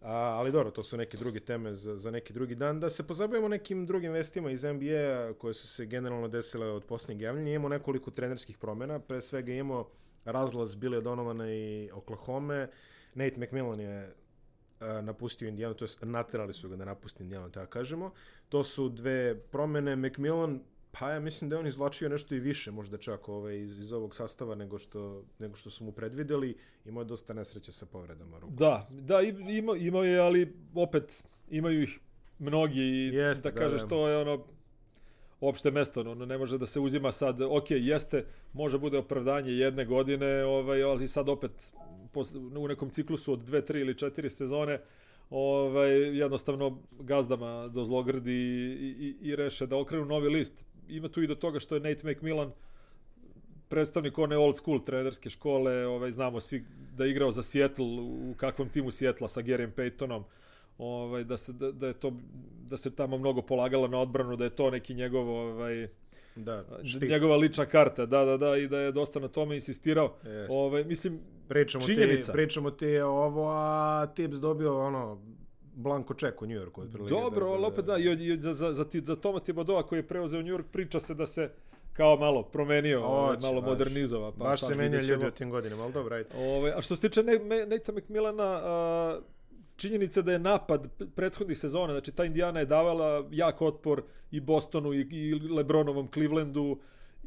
A, 0.00 0.12
ali 0.12 0.52
dobro, 0.52 0.70
to 0.70 0.82
su 0.82 0.96
neke 0.96 1.16
druge 1.16 1.40
teme 1.40 1.74
za, 1.74 1.98
za 1.98 2.10
neki 2.10 2.32
drugi 2.32 2.54
dan. 2.54 2.80
Da 2.80 2.90
se 2.90 3.06
pozabavimo 3.06 3.48
nekim 3.48 3.86
drugim 3.86 4.12
vestima 4.12 4.50
iz 4.50 4.64
NBA 4.64 5.32
koje 5.38 5.54
su 5.54 5.68
se 5.68 5.86
generalno 5.86 6.28
desile 6.28 6.70
od 6.70 6.84
posljednjeg 6.84 7.20
javljanja. 7.20 7.52
Imamo 7.52 7.68
nekoliko 7.68 8.10
trenerskih 8.10 8.58
promjena. 8.58 8.98
Pre 8.98 9.20
svega 9.20 9.52
imamo 9.52 9.88
razlaz 10.24 10.76
Billy 10.76 11.02
Donovana 11.02 11.52
i 11.54 11.90
Oklahoma. 11.92 12.66
Nate 13.14 13.40
McMillan 13.40 13.80
je 13.80 14.14
napustio 15.02 15.48
Indijanu, 15.48 15.74
to 15.74 15.84
jest 15.84 16.02
naterali 16.02 16.52
su 16.52 16.68
ga 16.68 16.76
da 16.76 16.84
napusti 16.84 17.22
Indijanu, 17.22 17.50
tako 17.50 17.70
kažemo. 17.70 18.12
To 18.48 18.64
su 18.64 18.88
dve 18.88 19.40
promene. 19.40 19.96
McMillan, 19.96 20.60
pa 20.90 21.10
ja 21.10 21.20
mislim 21.20 21.50
da 21.50 21.56
je 21.56 21.60
on 21.60 21.66
izvlačio 21.66 22.08
nešto 22.08 22.34
i 22.34 22.40
više, 22.40 22.70
možda 22.70 22.98
čak 22.98 23.28
ovaj, 23.28 23.60
iz, 23.60 23.78
iz 23.78 23.92
ovog 23.92 24.14
sastava 24.14 24.54
nego 24.54 24.78
što, 24.78 25.24
nego 25.38 25.56
što 25.56 25.70
su 25.70 25.84
mu 25.84 25.92
predvideli. 25.92 26.56
Imao 26.84 27.00
je 27.00 27.04
dosta 27.04 27.34
nesreće 27.34 27.72
sa 27.72 27.86
povredama 27.86 28.38
ruku. 28.38 28.52
Da, 28.52 28.88
da, 28.90 29.20
ima, 29.20 29.76
imao 29.76 30.04
je, 30.04 30.18
ali 30.18 30.56
opet 30.74 31.24
imaju 31.50 31.82
ih 31.82 32.00
mnogi 32.38 32.80
i 32.80 33.14
Jeste, 33.14 33.50
da, 33.50 33.54
da 33.54 33.60
kažeš 33.60 33.82
da, 33.82 33.88
to 33.88 34.08
je 34.08 34.16
ono 34.16 34.46
opšte 35.40 35.70
mesto, 35.70 36.00
ono 36.00 36.26
ne 36.26 36.38
može 36.38 36.58
da 36.58 36.66
se 36.66 36.80
uzima 36.80 37.12
sad, 37.12 37.40
ok, 37.42 37.70
jeste, 37.70 38.24
može 38.52 38.78
bude 38.78 38.98
opravdanje 38.98 39.52
jedne 39.52 39.84
godine, 39.84 40.44
ovaj, 40.44 40.82
ali 40.82 41.08
sad 41.08 41.28
opet 41.28 41.72
u 42.58 42.68
nekom 42.68 42.90
ciklusu 42.90 43.32
od 43.32 43.44
dve, 43.44 43.64
tri 43.64 43.80
ili 43.80 43.98
četiri 43.98 44.30
sezone 44.30 44.80
ovaj, 45.30 46.18
jednostavno 46.18 46.78
gazdama 47.00 47.68
do 47.68 47.84
zlogrdi 47.84 48.32
i, 48.32 49.16
i, 49.22 49.28
i 49.28 49.36
reše 49.36 49.66
da 49.66 49.76
okrenu 49.76 50.04
novi 50.04 50.28
list. 50.28 50.64
Ima 50.88 51.08
tu 51.08 51.22
i 51.22 51.26
do 51.26 51.34
toga 51.34 51.60
što 51.60 51.74
je 51.74 51.80
Nate 51.80 52.10
McMillan 52.10 52.52
predstavnik 53.68 54.18
one 54.18 54.36
old 54.36 54.56
school 54.56 54.80
trenerske 54.84 55.30
škole, 55.30 55.86
ovaj, 55.86 56.10
znamo 56.10 56.40
svi 56.40 56.64
da 56.96 57.04
je 57.04 57.10
igrao 57.10 57.32
za 57.32 57.42
Seattle, 57.42 57.86
u 58.30 58.34
kakvom 58.36 58.68
timu 58.68 58.90
Seattle 58.90 59.28
sa 59.28 59.40
Garyem 59.40 59.70
Paytonom, 59.76 60.22
ovaj, 60.80 61.24
da, 61.24 61.36
se, 61.36 61.52
da, 61.52 61.72
da, 61.72 61.86
je 61.86 61.92
to, 61.94 62.12
da 62.62 62.76
se 62.76 62.90
tamo 62.90 63.18
mnogo 63.18 63.42
polagalo 63.42 63.88
na 63.88 63.98
odbranu, 63.98 64.36
da 64.36 64.44
je 64.44 64.50
to 64.50 64.70
neki 64.70 64.94
njegov 64.94 65.28
ovaj, 65.30 65.88
Da, 66.36 66.64
štih. 66.84 67.10
njegova 67.10 67.36
lična 67.36 67.66
karta, 67.66 68.06
da, 68.06 68.24
da, 68.24 68.36
da, 68.36 68.56
i 68.56 68.68
da 68.68 68.78
je 68.78 68.92
dosta 68.92 69.20
na 69.20 69.28
tome 69.28 69.54
insistirao. 69.54 70.14
Jeste. 70.16 70.46
Ove, 70.50 70.84
mislim, 70.84 71.18
Pričamo 71.48 71.84
činjenica. 71.84 72.26
ti, 72.26 72.32
pričamo 72.32 72.70
ti 72.70 72.98
ovo, 72.98 73.48
a 73.48 74.06
Tips 74.06 74.36
dobio 74.36 74.80
ono, 74.80 75.18
blanko 75.74 76.14
ček 76.14 76.42
u 76.42 76.46
otprilike, 76.78 77.10
Dobro, 77.10 77.46
da- 77.46 77.52
ali 77.52 77.64
opet 77.64 77.84
da, 77.84 77.96
i, 77.98 78.04
i 78.24 78.38
za, 78.38 78.54
za, 78.54 78.72
za, 78.72 78.84
za 78.94 79.16
Toma 79.16 79.40
Tibodova 79.40 79.82
koji 79.82 79.98
je 79.98 80.02
preuzeo 80.04 80.42
New 80.42 80.48
York, 80.48 80.64
priča 80.72 81.00
se 81.00 81.14
da 81.14 81.26
se 81.26 81.50
kao 81.92 82.16
malo 82.16 82.42
promenio, 82.42 83.02
ovaj, 83.02 83.34
Hoće, 83.34 83.46
malo 83.46 83.60
baš. 83.60 83.68
modernizova. 83.68 84.32
Pa 84.32 84.38
Baš 84.38 84.60
se 84.60 84.66
ćemo. 84.66 84.82
ljudi 85.10 85.26
u 85.26 85.30
tim 85.30 85.50
godinama, 85.50 85.82
ali 85.82 85.92
dobro, 85.92 86.16
ajde. 86.16 86.28
Ove, 86.36 86.72
a 86.72 86.80
što 86.80 86.96
se 86.96 87.02
tiče 87.02 87.22
ne, 87.22 87.32
Me- 87.34 87.66
Nate'a 87.66 87.92
McMillana, 87.94 88.60
a, 88.64 89.20
činjenica 89.80 90.22
da 90.22 90.32
je 90.32 90.38
napad 90.38 90.88
prethodnih 91.14 91.58
sezona, 91.58 91.92
znači 91.92 92.12
ta 92.12 92.24
Indiana 92.24 92.60
je 92.60 92.66
davala 92.66 93.28
jak 93.30 93.62
otpor 93.62 94.02
i 94.30 94.40
Bostonu 94.40 94.92
i, 94.94 95.00
i 95.10 95.34
Lebronovom 95.34 96.08
Clevelandu 96.14 96.78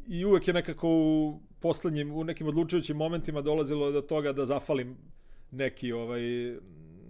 i 0.06 0.24
uvek 0.24 0.48
je 0.48 0.54
nekako 0.54 0.88
u 0.88 1.40
poslednjim, 1.60 2.12
u 2.12 2.24
nekim 2.24 2.46
odlučujućim 2.46 2.96
momentima 2.96 3.40
dolazilo 3.40 3.90
do 3.90 4.00
toga 4.00 4.32
da 4.32 4.46
zafalim 4.46 4.96
neki 5.50 5.92
ovaj 5.92 6.22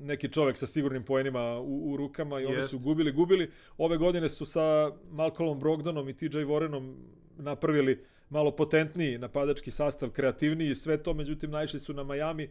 neki 0.00 0.28
čovek 0.32 0.58
sa 0.58 0.66
sigurnim 0.66 1.04
poenima 1.04 1.58
u, 1.58 1.92
u 1.92 1.96
rukama 1.96 2.40
i 2.40 2.46
oni 2.46 2.56
Jest. 2.56 2.70
su 2.70 2.78
gubili, 2.78 3.12
gubili. 3.12 3.50
Ove 3.78 3.96
godine 3.96 4.28
su 4.28 4.46
sa 4.46 4.92
Malcolmom 5.10 5.58
Brogdonom 5.58 6.08
i 6.08 6.16
TJ 6.16 6.38
Warrenom 6.38 6.94
napravili 7.36 8.04
malo 8.28 8.50
potentniji 8.50 9.18
napadački 9.18 9.70
sastav, 9.70 10.10
kreativniji 10.10 10.70
i 10.70 10.74
sve 10.74 11.02
to, 11.02 11.14
međutim 11.14 11.50
naišli 11.50 11.80
su 11.80 11.94
na 11.94 12.04
Miami 12.04 12.50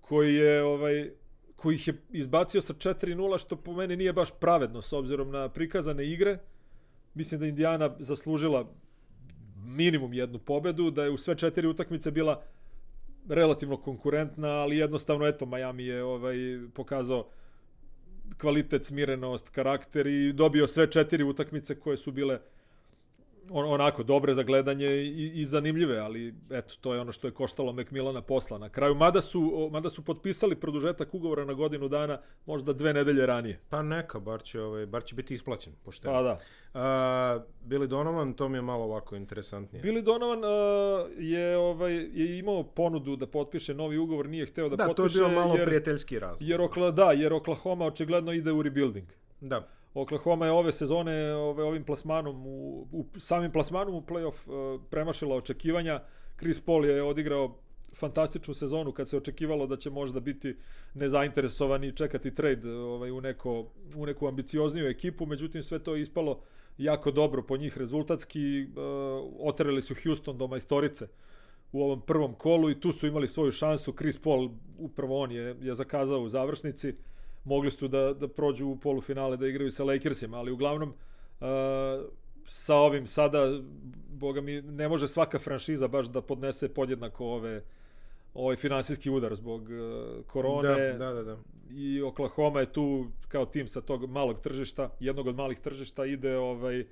koji 0.00 0.34
je 0.34 0.62
ovaj 0.62 1.10
koji 1.58 1.74
ih 1.74 1.88
je 1.88 1.94
izbacio 2.10 2.60
sa 2.60 2.74
4-0 2.74 3.40
što 3.40 3.56
po 3.56 3.72
meni 3.72 3.96
nije 3.96 4.12
baš 4.12 4.28
pravedno 4.40 4.82
s 4.82 4.92
obzirom 4.92 5.30
na 5.30 5.48
prikazane 5.48 6.06
igre. 6.06 6.38
Mislim 7.14 7.40
da 7.40 7.46
Indiana 7.46 7.96
zaslužila 7.98 8.70
minimum 9.56 10.12
jednu 10.12 10.38
pobedu, 10.38 10.90
da 10.90 11.04
je 11.04 11.10
u 11.10 11.16
sve 11.16 11.34
četiri 11.34 11.66
utakmice 11.66 12.10
bila 12.10 12.42
relativno 13.28 13.76
konkurentna, 13.76 14.48
ali 14.48 14.76
jednostavno 14.76 15.26
eto 15.26 15.46
Miami 15.46 15.84
je 15.84 16.04
ovaj 16.04 16.36
pokazao 16.74 17.28
kvalitet, 18.40 18.84
smirenost, 18.84 19.48
karakter 19.48 20.06
i 20.06 20.32
dobio 20.32 20.66
sve 20.66 20.90
četiri 20.90 21.24
utakmice 21.24 21.80
koje 21.80 21.96
su 21.96 22.12
bile 22.12 22.34
on, 22.34 22.40
onako 23.50 24.02
dobre 24.02 24.34
za 24.34 24.42
gledanje 24.42 24.86
i, 24.86 25.32
i 25.34 25.44
zanimljive, 25.44 25.98
ali 25.98 26.34
eto, 26.50 26.74
to 26.80 26.94
je 26.94 27.00
ono 27.00 27.12
što 27.12 27.26
je 27.26 27.32
koštalo 27.34 27.72
McMillana 27.72 28.22
posla 28.22 28.58
na 28.58 28.68
kraju. 28.68 28.94
Mada 28.94 29.20
su, 29.20 29.68
mada 29.72 29.90
su 29.90 30.04
potpisali 30.04 30.56
produžetak 30.56 31.14
ugovora 31.14 31.44
na 31.44 31.52
godinu 31.52 31.88
dana, 31.88 32.18
možda 32.46 32.72
dve 32.72 32.92
nedelje 32.92 33.26
ranije. 33.26 33.60
Pa 33.68 33.82
neka, 33.82 34.20
bar 34.20 34.42
će, 34.42 34.60
ovaj, 34.60 34.86
bar 34.86 35.04
će 35.04 35.14
biti 35.14 35.34
isplaćen, 35.34 35.72
pošteno. 35.84 36.14
Pa 36.14 36.22
da. 36.22 36.38
A, 36.74 37.40
Billy 37.66 37.86
Donovan, 37.86 38.32
to 38.32 38.48
mi 38.48 38.58
je 38.58 38.62
malo 38.62 38.84
ovako 38.84 39.16
interesantnije. 39.16 39.82
Billy 39.82 40.02
Donovan 40.02 40.38
uh, 40.38 41.08
je 41.18 41.56
ovaj 41.56 41.94
je 41.94 42.38
imao 42.38 42.62
ponudu 42.62 43.16
da 43.16 43.26
potpiše 43.26 43.74
novi 43.74 43.98
ugovor, 43.98 44.28
nije 44.28 44.46
hteo 44.46 44.68
da, 44.68 44.76
da, 44.76 44.84
to 44.84 44.90
je 44.90 44.94
potpiše 44.96 45.18
bio 45.18 45.28
malo 45.28 45.54
jer, 45.54 45.66
prijateljski 45.66 46.18
razlog. 46.18 46.48
jer 46.48 46.62
Okla, 46.62 46.90
da, 46.90 47.12
jer 47.12 47.32
Oklahoma 47.32 47.86
očigledno 47.86 48.32
ide 48.32 48.52
u 48.52 48.62
rebuilding. 48.62 49.06
Da, 49.40 49.68
Oklahoma 49.94 50.46
je 50.46 50.52
ove 50.52 50.72
sezone 50.72 51.34
ove, 51.34 51.64
ovim 51.64 51.84
plasmanom 51.84 52.46
u, 52.46 52.86
u 52.92 53.06
samim 53.16 53.52
plasmanom 53.52 53.94
u 53.94 54.00
play-off 54.00 54.48
uh, 54.48 54.80
premašila 54.90 55.36
očekivanja. 55.36 56.02
Chris 56.38 56.60
Paul 56.60 56.84
je 56.84 57.02
odigrao 57.02 57.58
fantastičnu 57.94 58.54
sezonu 58.54 58.92
kad 58.92 59.08
se 59.08 59.16
očekivalo 59.16 59.66
da 59.66 59.76
će 59.76 59.90
možda 59.90 60.20
biti 60.20 60.56
nezainteresovan 60.94 61.84
i 61.84 61.96
čekati 61.96 62.34
trade 62.34 62.70
ovaj, 62.70 63.10
u, 63.10 63.20
neko, 63.20 63.66
u 63.96 64.06
neku 64.06 64.28
ambiciozniju 64.28 64.88
ekipu, 64.88 65.26
međutim 65.26 65.62
sve 65.62 65.78
to 65.78 65.94
je 65.94 66.02
ispalo 66.02 66.40
jako 66.78 67.10
dobro 67.10 67.42
po 67.42 67.56
njih 67.56 67.78
rezultatski. 67.78 68.66
Uh, 68.66 69.48
oterali 69.48 69.82
su 69.82 69.94
Houston 70.02 70.38
do 70.38 70.46
majstorice 70.46 71.08
u 71.72 71.82
ovom 71.82 72.00
prvom 72.00 72.34
kolu 72.34 72.70
i 72.70 72.80
tu 72.80 72.92
su 72.92 73.06
imali 73.06 73.28
svoju 73.28 73.52
šansu. 73.52 73.92
Chris 73.92 74.18
Paul, 74.18 74.50
upravo 74.78 75.22
on 75.22 75.32
je, 75.32 75.56
je 75.60 75.74
zakazao 75.74 76.20
u 76.20 76.28
završnici 76.28 76.94
mogli 77.48 77.70
su 77.70 77.88
da, 77.88 78.12
da 78.14 78.28
prođu 78.28 78.68
u 78.68 78.76
polufinale 78.76 79.36
da 79.36 79.46
igraju 79.48 79.70
sa 79.70 79.84
Lakersima, 79.84 80.36
ali 80.36 80.52
uglavnom 80.52 80.88
uh, 80.88 81.46
sa 82.46 82.76
ovim 82.76 83.06
sada 83.06 83.60
boga 84.08 84.40
mi 84.40 84.62
ne 84.62 84.88
može 84.88 85.08
svaka 85.08 85.38
franšiza 85.38 85.88
baš 85.88 86.06
da 86.06 86.22
podnese 86.22 86.68
podjednako 86.68 87.26
ove 87.26 87.62
ovaj 88.34 88.56
finansijski 88.56 89.10
udar 89.10 89.34
zbog 89.34 89.62
uh, 89.62 90.26
korone 90.26 90.92
da, 90.92 90.98
da, 90.98 91.12
da, 91.14 91.22
da. 91.22 91.36
i 91.70 92.02
Oklahoma 92.02 92.60
je 92.60 92.72
tu 92.72 93.06
kao 93.28 93.46
tim 93.46 93.68
sa 93.68 93.80
tog 93.80 94.10
malog 94.10 94.40
tržišta, 94.40 94.90
jednog 95.00 95.26
od 95.26 95.36
malih 95.36 95.58
tržišta 95.58 96.06
ide 96.06 96.36
ovaj 96.36 96.86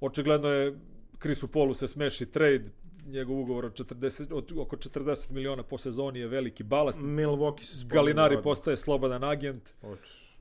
očigledno 0.00 0.48
je 0.48 0.78
Chrisu 1.18 1.48
Polu 1.48 1.74
se 1.74 1.86
smeši 1.86 2.26
trade 2.26 2.64
njegov 3.08 3.40
ugovor 3.40 3.64
od 3.64 3.72
40, 3.74 4.32
od 4.32 4.52
oko 4.56 4.76
40 4.76 5.30
miliona 5.30 5.62
po 5.62 5.78
sezoni 5.78 6.18
je 6.18 6.26
veliki 6.28 6.62
balast. 6.62 6.98
Milwaukee 7.00 7.64
se 7.64 7.86
Galinari 7.86 8.34
odmah. 8.34 8.44
postaje 8.44 8.76
slobodan 8.76 9.24
agent. 9.24 9.74
Od... 9.82 9.98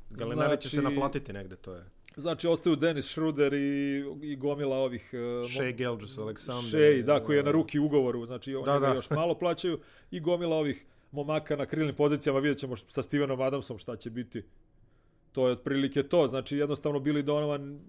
Galinari 0.09 0.61
će 0.61 0.69
se 0.69 0.75
Znači- 0.75 0.93
naplatiti 0.95 1.33
negde, 1.33 1.55
to 1.55 1.73
je. 1.73 1.83
Znači, 2.15 2.47
ostaju 2.47 2.75
Dennis 2.75 3.05
Schroeder 3.05 3.53
i, 3.53 4.03
i 4.21 4.35
gomila 4.35 4.77
ovih... 4.77 5.13
Uh, 5.43 5.51
Shea 5.51 5.71
Gilgeous 5.71 6.17
Alexander. 6.17 6.69
Shea, 6.69 7.05
da, 7.05 7.23
koji 7.23 7.37
je 7.37 7.43
na 7.43 7.51
ruki 7.51 7.79
ugovoru, 7.79 8.25
znači 8.25 8.55
oni 8.55 8.65
Da, 8.65 8.73
da, 8.73 8.79
da. 8.79 8.87
da. 8.87 8.93
još 8.95 9.09
malo 9.09 9.35
plaćaju 9.35 9.79
i 10.11 10.19
gomila 10.19 10.55
ovih 10.55 10.85
momaka 11.11 11.55
na 11.55 11.65
krilnim 11.65 11.95
pozicijama, 11.95 12.39
vidjet 12.39 12.57
ćemo 12.57 12.75
sa 12.75 13.01
Stevenom 13.01 13.41
Adamsom 13.41 13.77
šta 13.77 13.95
će 13.95 14.09
biti. 14.09 14.43
To 15.31 15.47
je 15.47 15.51
otprilike 15.51 16.03
to, 16.03 16.27
znači 16.27 16.57
jednostavno 16.57 16.99
Billy 16.99 17.21
Donovan 17.21 17.79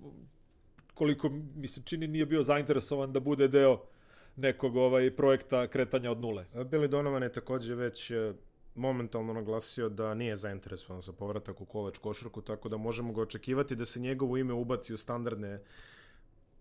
koliko 0.94 1.30
mi 1.54 1.68
se 1.68 1.82
čini 1.84 2.06
nije 2.06 2.26
bio 2.26 2.42
zainteresovan 2.42 3.12
da 3.12 3.20
bude 3.20 3.48
deo 3.48 3.80
nekog 4.38 4.76
ovaj 4.76 5.16
projekta 5.16 5.66
kretanja 5.66 6.10
od 6.10 6.20
nule. 6.20 6.44
Billy 6.54 6.86
Donovan 6.86 7.22
je 7.22 7.32
takođe 7.32 7.74
već 7.74 8.10
e, 8.10 8.32
momentalno 8.74 9.32
naglasio 9.32 9.88
da 9.88 10.14
nije 10.14 10.36
zainteresovan 10.36 11.00
za 11.00 11.12
povratak 11.12 11.60
u 11.60 11.64
koleč 11.64 11.98
košarku, 11.98 12.42
tako 12.42 12.68
da 12.68 12.76
možemo 12.76 13.12
ga 13.12 13.22
očekivati 13.22 13.76
da 13.76 13.84
se 13.84 14.00
njegovo 14.00 14.36
ime 14.36 14.52
ubaci 14.52 14.94
u 14.94 14.96
standardne 14.96 15.60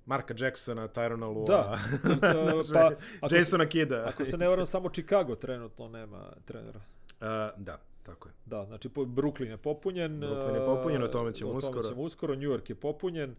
Marka 0.05 0.34
Jacksona, 0.38 0.88
Tyrona 0.88 1.34
Lua, 1.34 1.46
Da, 1.48 1.79
Znaš, 2.63 2.67
pa 2.74 2.91
ako 3.22 3.29
se, 3.29 3.36
Jasona 3.36 3.65
Kida. 3.65 4.05
ako 4.07 4.25
se 4.25 4.38
ne 4.38 4.48
varam, 4.48 4.65
samo 4.65 4.89
Chicago 4.89 5.36
trenutno 5.36 5.88
nema 5.88 6.31
trenera. 6.46 6.79
Uh, 6.79 7.63
da, 7.63 7.79
tako 8.03 8.29
je. 8.29 8.34
Da, 8.46 8.65
znači 8.65 8.89
Brooklyn 8.89 9.50
je 9.50 9.57
popunjen. 9.57 10.19
Brooklyn 10.22 10.55
je 10.55 10.65
popunjen, 10.65 11.03
o 11.03 11.07
tome 11.07 11.34
ćemo 11.34 11.51
o 11.51 11.55
uskoro. 11.55 11.81
Tome 11.81 11.93
ćemo 11.93 12.01
uskoro, 12.01 12.36
New 12.36 12.50
York 12.50 12.69
je 12.69 12.75
popunjen. 12.75 13.36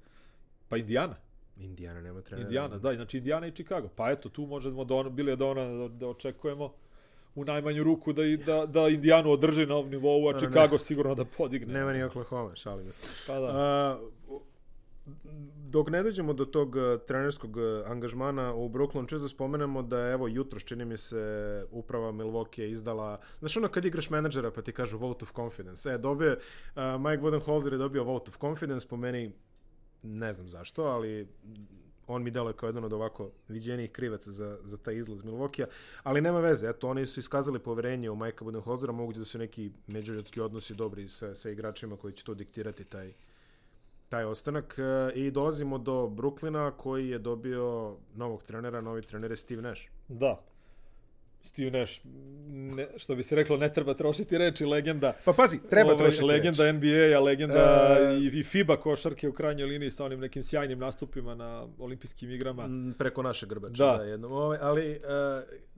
Pa 0.69 0.77
Indiana. 0.77 1.17
Indiana 1.59 2.01
nema 2.01 2.21
trenera. 2.21 2.49
Indiana, 2.49 2.79
da, 2.79 2.95
znači 2.95 3.19
Indiana 3.19 3.47
i 3.47 3.53
Chicago. 3.53 3.89
Pa 3.97 4.11
eto, 4.11 4.29
tu 4.29 4.47
možemo 4.47 4.85
da 4.85 4.95
on, 4.95 5.15
bili 5.15 5.37
da 5.37 5.47
ona 5.47 5.89
da, 5.89 6.09
očekujemo 6.09 6.73
u 7.35 7.45
najmanju 7.45 7.83
ruku 7.85 8.13
da, 8.13 8.23
da, 8.47 8.67
da 8.67 8.89
Indijanu 8.89 9.31
održi 9.31 9.67
na 9.67 9.75
ovom 9.75 9.91
nivou, 9.91 10.29
a 10.29 10.33
Ne, 10.33 10.39
Chicago 10.39 10.79
sigurno 10.79 11.15
da 11.15 11.25
podigne. 11.25 11.75
Nema 11.75 11.93
ni 11.93 12.03
Oklahoma, 12.03 12.57
šalim 12.57 12.93
se. 12.93 13.07
Pa 13.27 13.41
da. 13.41 13.47
A, 13.47 13.99
dok 15.69 15.91
ne 15.91 16.03
dođemo 16.03 16.33
do 16.33 16.45
tog 16.45 16.77
uh, 16.77 16.83
trenerskog 17.07 17.57
uh, 17.57 17.91
angažmana 17.91 18.55
u 18.55 18.69
Brooklyn, 18.69 19.09
če 19.09 19.19
da 19.19 19.29
spomenemo 19.29 19.83
da 19.83 19.99
je, 19.99 20.13
evo 20.13 20.29
jutro 20.29 20.61
čini 20.61 20.85
mi 20.85 20.97
se 20.97 21.65
uprava 21.71 22.13
Milwaukee 22.13 22.63
je 22.63 22.71
izdala, 22.71 23.19
znaš 23.41 23.57
ono 23.57 23.69
kad 23.69 23.85
igraš 23.85 24.11
menadžera 24.11 24.51
pa 24.51 24.63
ti 24.63 24.73
kažu 24.73 24.99
vote 24.99 25.25
of 25.25 25.33
confidence, 25.37 25.91
e, 25.91 25.99
dobio, 25.99 26.33
uh, 26.33 26.83
Mike 27.01 27.23
Budenholzer 27.23 27.73
je 27.73 27.79
dobio 27.79 28.05
vote 28.05 28.31
of 28.31 28.39
confidence, 28.41 28.89
po 28.89 28.97
meni 28.97 29.33
ne 30.03 30.33
znam 30.33 30.49
zašto, 30.49 30.83
ali 30.83 31.29
on 32.07 32.23
mi 32.23 32.31
deluje 32.31 32.53
kao 32.53 32.67
jedan 32.67 32.85
od 32.85 32.93
ovako 32.93 33.31
viđenijih 33.49 33.91
krivaca 33.91 34.31
za, 34.31 34.59
za 34.63 34.77
taj 34.77 34.95
izlaz 34.95 35.23
Milwaukee-a, 35.23 35.67
ali 36.03 36.21
nema 36.21 36.41
veze, 36.41 36.69
eto, 36.69 36.89
oni 36.89 37.07
su 37.07 37.21
iskazali 37.21 37.59
poverenje 37.59 38.11
u 38.11 38.17
Majka 38.17 38.45
Budenholzera, 38.45 38.93
moguće 38.93 39.19
da 39.19 39.25
su 39.25 39.39
neki 39.39 39.71
međuljudski 39.87 40.41
odnosi 40.41 40.75
dobri 40.75 41.09
sa, 41.09 41.35
sa 41.35 41.51
igračima 41.51 41.97
koji 41.97 42.13
će 42.13 42.25
to 42.25 42.35
diktirati 42.35 42.85
taj, 42.85 43.13
taj 44.09 44.25
ostanak 44.25 44.79
e, 44.79 45.13
i 45.15 45.31
dolazimo 45.31 45.79
do 45.79 45.93
Brooklyna 45.93 46.71
koji 46.77 47.09
je 47.09 47.19
dobio 47.19 47.97
novog 48.15 48.43
trenera, 48.43 48.81
novi 48.81 49.03
trener 49.03 49.31
je 49.31 49.37
Steve 49.37 49.63
Nash. 49.63 49.83
Da. 50.09 50.43
Steve 51.49 51.71
Nash, 51.71 52.01
ne, 52.49 52.89
što 52.97 53.15
bi 53.15 53.23
se 53.23 53.37
reklo, 53.37 53.57
ne 53.57 53.73
treba 53.73 53.95
trošiti 53.95 54.39
reči, 54.39 54.65
legenda. 54.67 55.13
Pa 55.25 55.33
pazi, 55.33 55.59
treba 55.61 55.87
Ovaj, 55.87 55.99
trošiti 55.99 56.25
Legenda 56.25 56.65
reči. 56.65 56.73
NBA-a, 56.75 57.21
legenda 57.21 57.55
E, 58.01 58.17
i, 58.17 58.27
i 58.31 58.45
FIBA 58.45 58.77
košarke 58.77 59.29
u 59.29 59.33
krajnjoj 59.33 59.67
liniji 59.67 59.91
sa 59.91 60.05
onim 60.05 60.21
nekim 60.21 60.43
sjajnim 60.43 60.79
nastupima 60.79 61.35
na 61.35 61.49
olimpijskim 61.79 62.31
igrama. 62.31 62.69
Preko 62.99 63.23
naše 63.23 63.47
grbače, 63.47 63.75
Da. 63.75 63.97
da, 63.97 64.03
jednom. 64.05 64.33
Ove, 64.33 64.59
ali 64.61 64.83
e, 64.85 64.99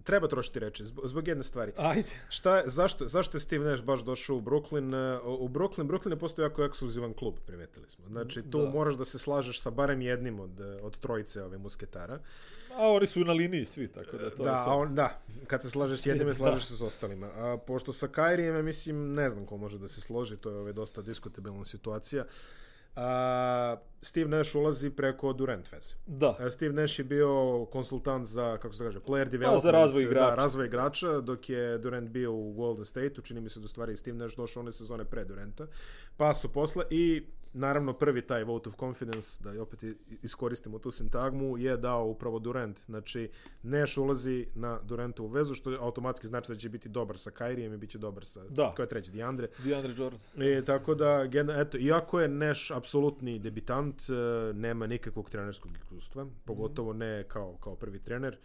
treba 0.03 0.29
trošiti 0.29 0.59
reči 0.59 0.85
zbog, 0.85 1.07
zbog 1.07 1.29
jedne 1.29 1.45
stvari. 1.45 1.73
Ajde. 1.77 2.09
Šta 2.29 2.57
je, 2.57 2.63
zašto, 2.67 3.09
zašto 3.09 3.37
je 3.37 3.41
Steve 3.41 3.65
Nash 3.65 3.83
baš 3.83 4.01
došao 4.01 4.37
u 4.37 4.41
Brooklyn? 4.41 4.95
E, 5.15 5.21
U 5.21 5.49
Brooklyn, 5.49 5.87
Brooklyn 5.87 6.11
je 6.11 6.19
postao 6.19 6.43
jako 6.43 6.65
ekskluzivan 6.65 7.13
klub, 7.13 7.35
primetili 7.47 7.87
smo. 7.89 8.07
Znači, 8.09 8.43
tu 8.43 8.59
Da. 8.59 8.65
da. 8.65 8.71
moraš 8.71 8.95
da 8.95 9.05
se 9.05 9.19
slažeš 9.19 9.61
sa 9.61 9.71
barem 9.71 10.03
jednim 10.03 10.41
od, 10.41 10.51
od 10.83 10.99
trojice 10.99 11.43
ove 11.43 11.59
musketara. 11.59 12.19
A 12.77 12.89
oni 12.89 13.07
su 13.07 13.25
na 13.25 13.33
liniji 13.33 13.65
svi, 13.65 13.89
tako 13.89 14.17
da 14.17 14.31
to 14.31 14.43
da, 14.43 14.51
je 14.51 14.57
a 14.57 14.65
to. 14.65 14.71
on, 14.71 14.95
da, 14.95 15.21
kad 15.47 15.63
se 15.63 15.71
slažeš 15.71 16.01
s 16.01 16.07
jednim, 16.07 16.35
slažeš 16.35 16.65
se 16.65 16.77
s 16.77 16.83
ostalima. 16.83 17.27
A, 17.27 17.57
pošto 17.67 17.93
sa 17.93 18.09
Kairijem, 18.09 18.57
ja 18.57 18.63
mislim, 18.63 19.15
ne 19.15 19.31
znam 19.31 19.47
ko 19.47 19.57
može 19.57 19.79
da 19.79 19.89
se 19.89 20.01
složi, 20.01 20.37
to 20.37 20.51
je 20.51 20.57
ove, 20.57 20.73
dosta 20.73 21.03
diskutabilna 21.03 21.65
situacija. 21.65 22.25
A, 22.97 23.77
Steve 24.03 24.29
Nash 24.29 24.57
ulazi 24.57 24.91
preko 24.91 25.33
Durant 25.33 25.73
veze. 25.73 25.95
Da. 26.07 26.37
E, 26.41 26.51
Steve 26.51 26.75
Nash 26.75 26.99
je 26.99 27.05
bio 27.05 27.65
konsultant 27.73 28.27
za, 28.27 28.59
kako 28.63 28.75
se 28.75 28.85
kaže, 28.85 28.99
player 29.01 29.29
development. 29.29 29.63
Pa, 29.63 29.69
za 29.69 29.71
razvoj 29.71 30.03
igrača. 30.03 30.31
Da, 30.31 30.35
razvoj 30.35 30.67
igrača, 30.67 31.21
dok 31.21 31.49
je 31.49 31.79
Durant 31.79 32.11
bio 32.11 32.33
u 32.33 32.53
Golden 32.53 32.85
State-u, 32.85 33.23
čini 33.23 33.41
mi 33.41 33.49
se 33.49 33.61
da 33.61 33.69
stvari 33.69 33.97
Steve 33.97 34.17
Nash 34.19 34.37
došao 34.37 34.61
one 34.61 34.73
sezone 34.73 35.05
pre 35.05 35.25
Duranta. 35.25 35.67
Pa 36.17 36.35
su 36.35 36.53
posle 36.53 36.85
i 36.91 37.27
naravno 37.53 37.93
prvi 37.93 38.23
taj 38.23 38.45
vote 38.45 38.69
of 38.69 38.77
confidence, 38.77 39.45
da 39.45 39.63
opet 39.63 39.85
iskoristimo 40.23 40.79
tu 40.79 40.91
sintagmu, 40.91 41.59
je 41.59 41.77
dao 41.77 42.07
upravo 42.07 42.39
Durant. 42.39 42.81
Znači, 42.87 43.31
Nash 43.63 43.99
ulazi 43.99 44.47
na 44.55 44.79
Durantovu 44.83 45.29
vezu, 45.29 45.55
što 45.55 45.71
automatski 45.81 46.27
znači 46.27 46.53
da 46.53 46.59
će 46.59 46.69
biti 46.69 46.89
dobar 46.89 47.19
sa 47.19 47.31
Kairijem 47.31 47.75
i 47.75 47.77
bit 47.77 47.91
će 47.91 47.99
dobar 47.99 48.25
sa, 48.25 48.45
Da. 48.49 48.73
ko 48.77 48.83
je 48.83 48.89
treći, 48.89 49.13
DeAndre. 49.13 49.49
DeAndre 49.65 49.95
Jordan. 49.97 50.21
I 50.37 50.65
tako 50.65 50.95
da, 50.95 51.29
eto, 51.61 51.79
iako 51.79 52.21
je 52.21 52.29
Nash 52.29 52.73
apsolutni 52.73 53.39
debitant, 53.39 54.03
e, 54.11 54.53
nema 54.53 54.87
nikakvog 54.87 55.31
trenerskog 55.31 55.73
iskustva, 55.77 56.27
pogotovo 56.45 56.93
ne 56.93 57.25
kao, 57.29 57.57
kao 57.57 57.77
prvi 57.77 57.99
trener. 57.99 58.39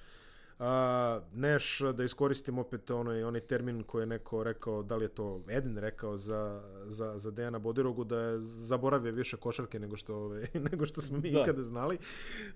A, 0.59 1.19
Nash, 1.33 1.81
da 1.93 2.03
iskoristim 2.03 2.57
opet 2.57 2.91
onaj, 2.91 3.23
onaj 3.23 3.41
termin 3.41 3.83
koji 3.83 4.01
je 4.01 4.05
neko 4.05 4.43
rekao, 4.43 4.83
da 4.83 4.95
li 4.95 5.05
je 5.05 5.09
to 5.09 5.41
Eden 5.49 5.77
rekao 5.77 6.17
za, 6.17 6.61
za, 6.83 7.17
za 7.17 7.31
Dejana 7.31 7.59
Bodirogu, 7.59 8.03
da 8.03 8.19
je 8.19 8.41
zaboravio 8.41 9.11
više 9.11 9.37
košarke 9.37 9.79
nego 9.79 9.97
što, 9.97 10.15
ove, 10.15 10.47
nego 10.71 10.85
što 10.85 11.01
smo 11.01 11.17
mi 11.17 11.31
Da. 11.31 11.41
ikada 11.41 11.63
znali. 11.63 11.97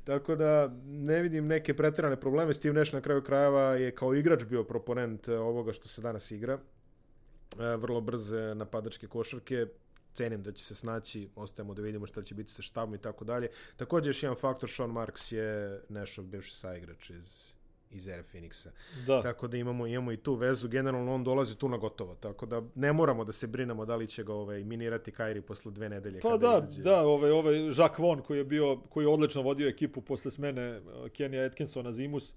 Tako 0.04 0.36
da 0.36 0.72
ne 0.86 1.22
vidim 1.22 1.48
neke 1.48 1.74
pretirane 1.74 2.20
probleme. 2.20 2.54
Steve 2.54 2.74
Nash 2.74 2.94
na 2.94 3.02
kraju 3.02 3.22
krajeva 3.22 3.62
je 3.62 3.96
kao 3.96 4.16
igrač 4.16 4.44
bio 4.46 4.64
proponent 4.64 5.28
e, 5.28 5.38
ovoga 5.38 5.74
što 5.74 5.88
se 5.88 6.02
danas 6.02 6.32
igra 6.32 6.54
e, 6.54 7.76
vrlo 7.76 8.02
brze 8.02 8.56
napadačke 8.56 9.08
košarke 9.08 9.68
cenim 10.14 10.44
da 10.44 10.52
će 10.52 10.64
se 10.64 10.76
snaći, 10.76 11.30
ostajemo 11.36 11.74
da 11.74 11.82
vidimo 11.82 12.08
šta 12.08 12.22
će 12.22 12.36
biti 12.36 12.52
sa 12.52 12.62
štabom 12.62 12.96
i 12.96 13.02
tako 13.02 13.26
dalje. 13.26 13.48
Takođe 13.78 14.10
još 14.10 14.24
jedan 14.24 14.38
faktor, 14.38 14.70
Sean 14.70 14.90
Marks 14.90 15.32
je 15.32 15.82
Nashov 15.90 16.26
bivši 16.26 16.56
saigrač 16.56 17.10
iz 17.10 17.59
iz 17.92 18.08
ere 18.08 18.24
Phoenixa. 18.24 18.70
Da. 19.08 19.22
Tako 19.22 19.48
da 19.48 19.58
imamo 19.58 19.88
imamo 19.88 20.12
i 20.12 20.18
tu 20.18 20.34
vezu, 20.34 20.68
generalno 20.68 21.14
on 21.14 21.24
dolazi 21.24 21.58
tu 21.58 21.70
na 21.70 21.78
gotovo, 21.78 22.16
tako 22.16 22.46
da 22.46 22.62
ne 22.76 22.94
moramo 22.94 23.24
da 23.24 23.32
se 23.32 23.48
brinemo 23.48 23.86
da 23.86 23.96
li 23.96 24.08
će 24.08 24.24
ga 24.24 24.34
ovaj 24.34 24.64
minirati 24.64 25.12
Kairi 25.12 25.42
posle 25.42 25.72
dve 25.72 25.90
nedelje 25.90 26.20
Pa 26.20 26.30
kada 26.30 26.48
da, 26.48 26.58
izađe. 26.68 26.82
da, 26.82 27.02
ovaj 27.02 27.32
ovaj 27.32 27.66
Jacques 27.66 28.00
Vaughn 28.00 28.22
koji 28.22 28.38
je 28.38 28.44
bio 28.44 28.78
koji 28.90 29.04
je 29.04 29.10
odlično 29.10 29.42
vodio 29.42 29.68
ekipu 29.70 30.02
posle 30.02 30.32
smene 30.32 30.78
uh, 30.80 31.10
Kenija 31.10 31.46
Atkinsona 31.46 31.92
Zimus, 31.92 32.36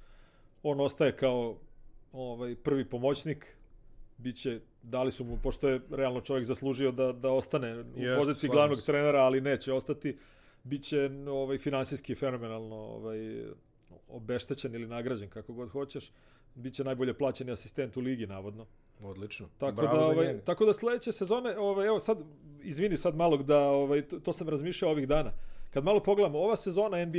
on 0.62 0.80
ostaje 0.80 1.16
kao 1.16 1.56
ovaj 2.12 2.54
prvi 2.54 2.84
pomoćnik. 2.84 3.56
Biće 4.18 4.60
dali 4.82 5.10
su 5.12 5.24
mu 5.24 5.38
pošto 5.42 5.68
je 5.68 5.80
realno 5.90 6.20
čovjek 6.20 6.44
zaslužio 6.44 6.92
da 6.92 7.12
da 7.12 7.30
ostane 7.30 7.80
u 7.80 7.84
Jeste, 7.96 8.16
poziciji 8.16 8.50
glavnog 8.50 8.78
se. 8.78 8.86
trenera, 8.86 9.18
ali 9.18 9.40
neće 9.40 9.72
ostati. 9.72 10.16
Biće 10.64 11.10
ovaj 11.28 11.58
finansijski 11.58 12.14
fenomenalno 12.14 12.76
ovaj 12.76 13.18
obeštećen 14.08 14.74
ili 14.74 14.86
nagrađen 14.86 15.30
kako 15.30 15.52
god 15.52 15.70
hoćeš. 15.70 16.12
Biće 16.54 16.84
najbolje 16.84 17.14
plaćeni 17.14 17.52
asistent 17.52 17.96
u 17.96 18.00
ligi 18.00 18.26
navodno. 18.26 18.66
Odlično. 19.02 19.48
Tako 19.58 19.82
Bravo 19.82 19.98
da 19.98 20.04
ovaj 20.04 20.40
tako 20.44 20.64
da 20.64 20.72
sledeće 20.72 21.12
sezone, 21.12 21.58
ovaj 21.58 21.86
evo 21.86 22.00
sad 22.00 22.18
izvini 22.62 22.96
sad 22.96 23.16
malo 23.16 23.36
da 23.36 23.58
ovaj 23.58 24.02
to, 24.02 24.20
to 24.20 24.32
sam 24.32 24.48
razmišljao 24.48 24.90
ovih 24.90 25.08
dana. 25.08 25.32
Kad 25.70 25.84
malo 25.84 26.00
pogledamo, 26.00 26.38
ova 26.38 26.56
sezona 26.56 27.04
NBA 27.04 27.18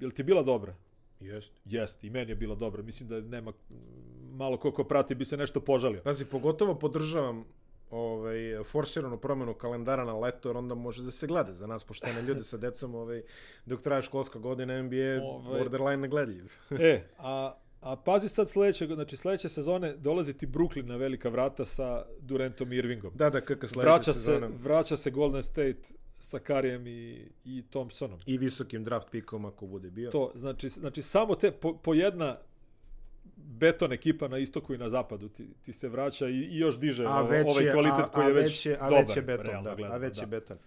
jel 0.00 0.10
ti 0.10 0.22
bila 0.22 0.42
dobra? 0.42 0.74
Jeste. 1.20 1.60
Jeste, 1.64 2.06
i 2.06 2.10
meni 2.10 2.30
je 2.30 2.36
bila 2.36 2.54
dobra. 2.54 2.82
Mislim 2.82 3.08
da 3.08 3.20
nema 3.20 3.52
malo 4.32 4.56
ko 4.56 4.72
ko 4.72 4.84
prati 4.84 5.14
bi 5.14 5.24
se 5.24 5.36
nešto 5.36 5.60
požalio. 5.60 6.00
Pazi, 6.04 6.24
pogotovo 6.24 6.74
podržavam 6.74 7.44
ovaj, 7.90 8.64
forsiranu 8.64 9.18
promenu 9.18 9.54
kalendara 9.54 10.04
na 10.04 10.18
leto, 10.18 10.48
jer 10.48 10.56
onda 10.56 10.74
može 10.74 11.02
da 11.02 11.10
se 11.10 11.26
gleda 11.26 11.54
za 11.54 11.66
nas 11.66 11.84
poštene 11.84 12.22
ljude 12.22 12.44
sa 12.44 12.56
decom, 12.56 12.94
ovaj, 12.94 13.22
dok 13.66 13.82
traje 13.82 14.02
školska 14.02 14.38
godina 14.38 14.82
NBA, 14.82 15.22
Ovaj- 15.22 15.58
borderline 15.58 15.96
negledljiv. 15.96 16.52
e, 16.80 17.04
a 17.18 17.54
a 17.80 17.96
pazi 17.96 18.28
sad 18.28 18.48
sledeće, 18.48 18.86
znači 18.86 19.16
sledeće 19.16 19.48
sezone 19.48 19.96
dolazi 19.96 20.34
ti 20.34 20.46
Brooklyn 20.46 20.86
na 20.86 20.96
velika 20.96 21.28
vrata 21.28 21.64
sa 21.64 22.04
Durantom 22.20 22.72
i 22.72 22.76
Irvingom. 22.76 23.12
da, 23.14 23.30
da, 23.30 23.40
kakva 23.40 23.68
sledeća 23.68 23.90
vraća 23.90 24.12
sezona. 24.12 24.48
se 24.48 24.54
vraća 24.58 24.96
se 24.96 25.10
Golden 25.10 25.42
State 25.42 25.82
sa 26.18 26.38
Karijem 26.38 26.86
i 26.86 27.28
i 27.44 27.64
Thompsonom. 27.70 28.18
I 28.26 28.38
visokim 28.38 28.84
draft 28.84 29.10
pikom 29.10 29.44
ako 29.44 29.66
bude 29.66 29.90
bio. 29.90 30.10
To, 30.10 30.32
znači, 30.34 30.68
znači 30.68 31.02
samo 31.02 31.34
te, 31.34 31.50
po, 31.50 31.76
po 31.76 31.94
jedna 31.94 32.38
beton 33.36 33.92
ekipa 33.92 34.28
na 34.28 34.38
istoku 34.38 34.74
i 34.74 34.78
na 34.78 34.88
zapadu 34.88 35.28
ti, 35.28 35.48
ti 35.62 35.72
se 35.72 35.88
vraća 35.88 36.28
i, 36.28 36.32
i 36.32 36.58
još 36.58 36.78
diže 36.78 37.04
a 37.06 37.22
već 37.22 37.46
ovaj 37.50 37.64
je, 37.64 37.72
kvalitet 37.72 38.04
a, 38.04 38.10
koji 38.10 38.24
a 38.24 38.28
je 38.28 38.34
već, 38.34 38.66
je, 38.66 38.76
a 38.80 38.88
dobar, 38.88 39.00
već 39.00 39.16
je 39.16 39.22
beton, 39.22 39.64
da, 39.64 39.70
a 39.70 39.74
gledano, 39.74 39.98
već 39.98 40.16
da. 40.16 40.22
je 40.22 40.26
beton. 40.26 40.58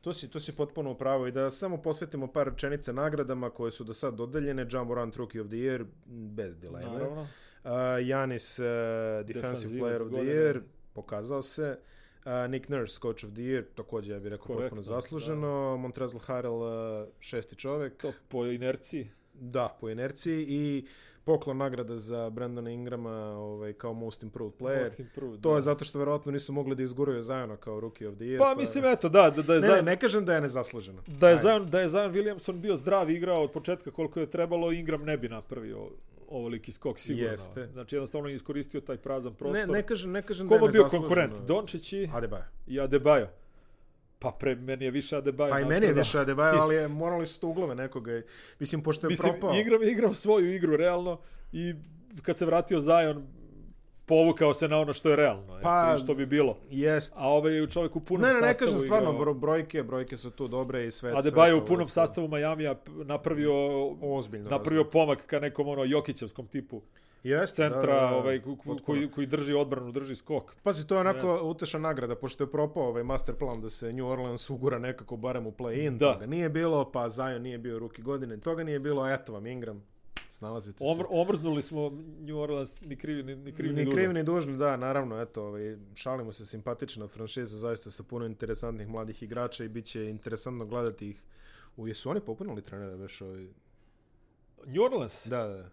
To 0.00 0.12
si, 0.12 0.30
to 0.30 0.40
si 0.40 0.56
potpuno 0.56 0.90
u 0.90 0.94
pravu 0.94 1.26
i 1.26 1.32
da 1.32 1.50
samo 1.50 1.76
posvetimo 1.76 2.26
par 2.26 2.48
rečenica 2.48 2.92
nagradama 2.92 3.50
koje 3.50 3.72
su 3.72 3.84
do 3.84 3.94
sad 3.94 4.14
dodeljene. 4.14 4.66
Ja 4.72 4.84
Morant 4.84 5.16
Rookie 5.16 5.40
of 5.40 5.46
the 5.46 5.56
Year, 5.56 5.84
bez 6.06 6.58
dileme. 6.58 6.92
Naravno. 6.92 7.20
Uh, 7.20 7.70
Janis 8.06 8.58
uh, 8.58 8.64
Defensive 9.26 9.80
Player 9.80 10.02
of 10.02 10.12
the. 10.12 10.20
Year, 10.20 10.60
pokazao 10.92 11.42
se. 11.42 11.78
Uh, 12.24 12.50
Nick 12.50 12.68
Nurse, 12.68 13.00
Coach 13.00 13.24
of 13.24 13.30
the 13.30 13.42
Year, 13.42 13.64
takođe 13.74 14.12
ja 14.12 14.20
bih 14.20 14.30
rekao 14.30 14.46
Korektno, 14.46 14.76
potpuno 14.76 14.82
zasluženo. 14.82 15.76
Montrezl 15.76 16.18
Harrell, 16.18 16.62
uh, 16.62 17.08
šesti 17.20 17.56
čovek. 17.56 17.96
To 17.96 18.12
po 18.28 18.46
inerciji. 18.46 19.08
Da, 19.34 19.76
po 19.80 19.90
inerciji 19.90 20.46
i 20.48 20.86
poklon 21.24 21.56
nagrada 21.56 21.96
za 21.96 22.30
Brandona 22.30 22.70
Ingrama 22.70 23.10
ovaj, 23.30 23.72
kao 23.72 23.92
Most 23.92 24.22
Improved 24.22 24.54
Player. 24.54 24.80
Most 24.80 25.00
improved, 25.00 25.40
To 25.40 25.50
da. 25.50 25.56
je 25.56 25.62
zato 25.62 25.84
što 25.84 25.98
verovatno 25.98 26.32
nisu 26.32 26.52
mogli 26.52 26.74
da 26.74 26.82
izguraju 26.82 27.22
Zajona 27.22 27.56
kao 27.56 27.80
Rookie 27.80 28.08
of 28.08 28.14
the 28.14 28.24
Year. 28.24 28.38
Pa 28.38 28.54
mislim 28.54 28.84
eto 28.84 29.08
da 29.08 29.30
da 29.30 29.42
da 29.42 29.54
je 29.54 29.60
Ne, 29.60 29.68
ne, 29.68 29.74
Zion, 29.74 29.84
ne 29.84 29.96
kažem 29.96 30.24
da 30.24 30.34
je 30.34 30.40
nezasluženo. 30.40 31.02
da 31.20 31.28
je. 31.30 31.36
Zion, 31.36 31.66
da 31.66 31.80
je 31.80 31.88
Zion 31.88 32.12
Williamson 32.12 32.52
bio 32.54 32.76
zdrav 32.76 33.10
igrao 33.10 33.42
od 33.42 33.50
početka 33.52 33.90
koliko 33.90 34.20
je 34.20 34.30
trebalo, 34.30 34.72
Ingram 34.72 35.02
ne 35.04 35.16
bi 35.16 35.28
napravio 35.28 35.88
ovoliki 36.28 36.72
skok 36.72 36.98
sigurno. 36.98 37.30
Jeste. 37.30 37.68
Znači 37.72 37.96
jednostavno 37.96 38.28
je 38.28 38.34
iskoristio 38.34 38.80
taj 38.80 38.96
prazan 38.96 39.34
prostor. 39.34 39.66
Ne, 39.68 39.72
ne 39.72 39.82
kažem, 39.82 40.12
ne 40.12 40.22
kažem 40.22 40.46
da 40.46 40.48
Ko 40.48 40.54
je 40.54 40.60
mu 40.60 40.66
je 40.66 40.72
bio 40.72 40.88
konkurent? 40.88 41.38
Dončić 41.40 41.92
i, 41.92 42.06
Adebayo. 42.06 42.44
i 42.66 42.80
Adebayo. 42.80 43.26
Pa 44.24 44.30
pre 44.30 44.54
meni 44.54 44.84
je 44.84 44.90
više 44.90 45.16
Adebayo. 45.16 45.50
Pa 45.50 45.60
i 45.60 45.64
meni 45.64 45.86
je 45.86 45.92
više 45.92 46.18
Adebayo, 46.18 46.60
ali 46.60 46.74
je, 46.74 46.88
morali 47.02 47.26
su 47.26 47.40
to 47.40 47.48
uglove 47.48 47.74
nekoga. 47.74 48.22
Mislim, 48.58 48.82
pošto 48.82 49.06
je 49.06 49.08
Mislim, 49.08 49.32
propao... 49.32 49.56
Ingram 49.58 49.82
je 49.82 49.92
igrao 49.92 50.14
svoju 50.14 50.54
igru 50.54 50.76
realno 50.76 51.18
i 51.52 51.74
kad 52.22 52.38
se 52.38 52.46
vratio 52.46 52.80
Zion 52.80 53.26
povukao 54.06 54.54
se 54.54 54.68
na 54.68 54.78
ono 54.78 54.92
što 54.92 55.10
je 55.10 55.16
realno, 55.16 55.58
Pa, 55.62 55.88
eto, 55.88 56.04
što 56.04 56.14
bi 56.14 56.26
bilo. 56.26 56.58
Jest. 56.70 57.12
A 57.16 57.28
ovaj 57.28 57.52
je 57.52 57.70
čovjek 57.70 57.96
u 57.96 58.00
punom 58.00 58.22
Ne, 58.22 58.28
ne, 58.28 58.34
ne 58.34 58.40
sastavu 58.40 58.70
kažem 58.70 58.80
stvarno, 58.80 59.10
igrao. 59.10 59.20
bro, 59.20 59.34
brojke, 59.34 59.82
brojke 59.82 60.16
su 60.16 60.30
tu 60.30 60.48
dobre 60.48 60.86
i 60.86 60.90
sve. 60.90 61.12
Adebayo 61.12 61.62
u 61.62 61.66
punom 61.66 61.88
sastavu 61.88 62.28
Majamija 62.28 62.74
napravio 63.04 63.52
Ozbiljno. 64.00 64.50
napravio 64.50 64.84
pomak 64.84 65.26
ka 65.26 65.40
nekom 65.40 65.68
ono 65.68 65.84
Jokićevskom 65.84 66.46
tipu 66.46 66.82
Jest, 67.24 67.56
centra 67.56 67.80
da, 67.80 67.86
da, 67.86 68.10
da, 68.10 68.16
ovaj 68.16 68.40
koji 68.84 69.10
koji 69.10 69.26
drži 69.26 69.54
odbranu, 69.54 69.92
drži 69.92 70.14
skok. 70.14 70.54
Pazi, 70.62 70.86
to 70.86 70.94
je 70.94 71.00
onako 71.00 71.26
Jeste. 71.26 71.42
utešna 71.42 71.80
nagrada, 71.80 72.14
pošto 72.14 72.44
je 72.44 72.50
propao 72.50 72.88
ovaj 72.88 73.02
master 73.02 73.34
plan 73.34 73.60
da 73.60 73.70
se 73.70 73.92
New 73.92 74.06
Orleans 74.06 74.50
ugura 74.50 74.78
nekako 74.78 75.16
barem 75.16 75.46
u 75.46 75.52
play-in. 75.52 75.98
Da. 75.98 76.12
Toga 76.12 76.26
nije 76.26 76.48
bilo, 76.48 76.92
pa 76.92 77.08
Zion 77.08 77.42
nije 77.42 77.58
bio 77.58 77.78
ruki 77.78 78.02
godine. 78.02 78.40
Toga 78.40 78.64
nije 78.64 78.78
bilo, 78.78 79.08
eto 79.08 79.32
vam 79.32 79.46
Ingram. 79.46 79.82
Snalazite 80.30 80.78
se. 80.78 80.84
Omr, 80.84 81.04
omrznuli 81.10 81.62
smo 81.62 81.90
New 82.20 82.38
Orleans 82.38 82.84
ni 82.84 82.96
krivi 82.96 83.22
ni, 83.22 83.36
ni 83.36 83.52
krivi 83.52 83.74
ni, 83.74 83.84
Ni 83.84 83.90
krivi 83.92 84.14
ni 84.14 84.22
dužni, 84.22 84.56
da, 84.56 84.76
naravno, 84.76 85.20
eto, 85.20 85.46
ovaj, 85.46 85.76
šalimo 85.94 86.32
se 86.32 86.46
simpatična 86.46 87.08
franšiza, 87.08 87.56
zaista 87.56 87.90
sa 87.90 88.02
puno 88.02 88.26
interesantnih 88.26 88.88
mladih 88.88 89.22
igrača 89.22 89.64
i 89.64 89.68
bit 89.68 89.84
će 89.84 90.10
interesantno 90.10 90.66
gledati 90.66 91.08
ih. 91.08 91.22
U, 91.76 91.88
jesu 91.88 92.10
oni 92.10 92.20
popunili 92.20 92.62
trenere, 92.62 92.96
već 92.96 93.20
ovaj... 93.20 93.48
New 94.66 94.82
Orleans? 94.82 95.26
Da, 95.26 95.46
da, 95.48 95.54
Uh, 95.54 95.70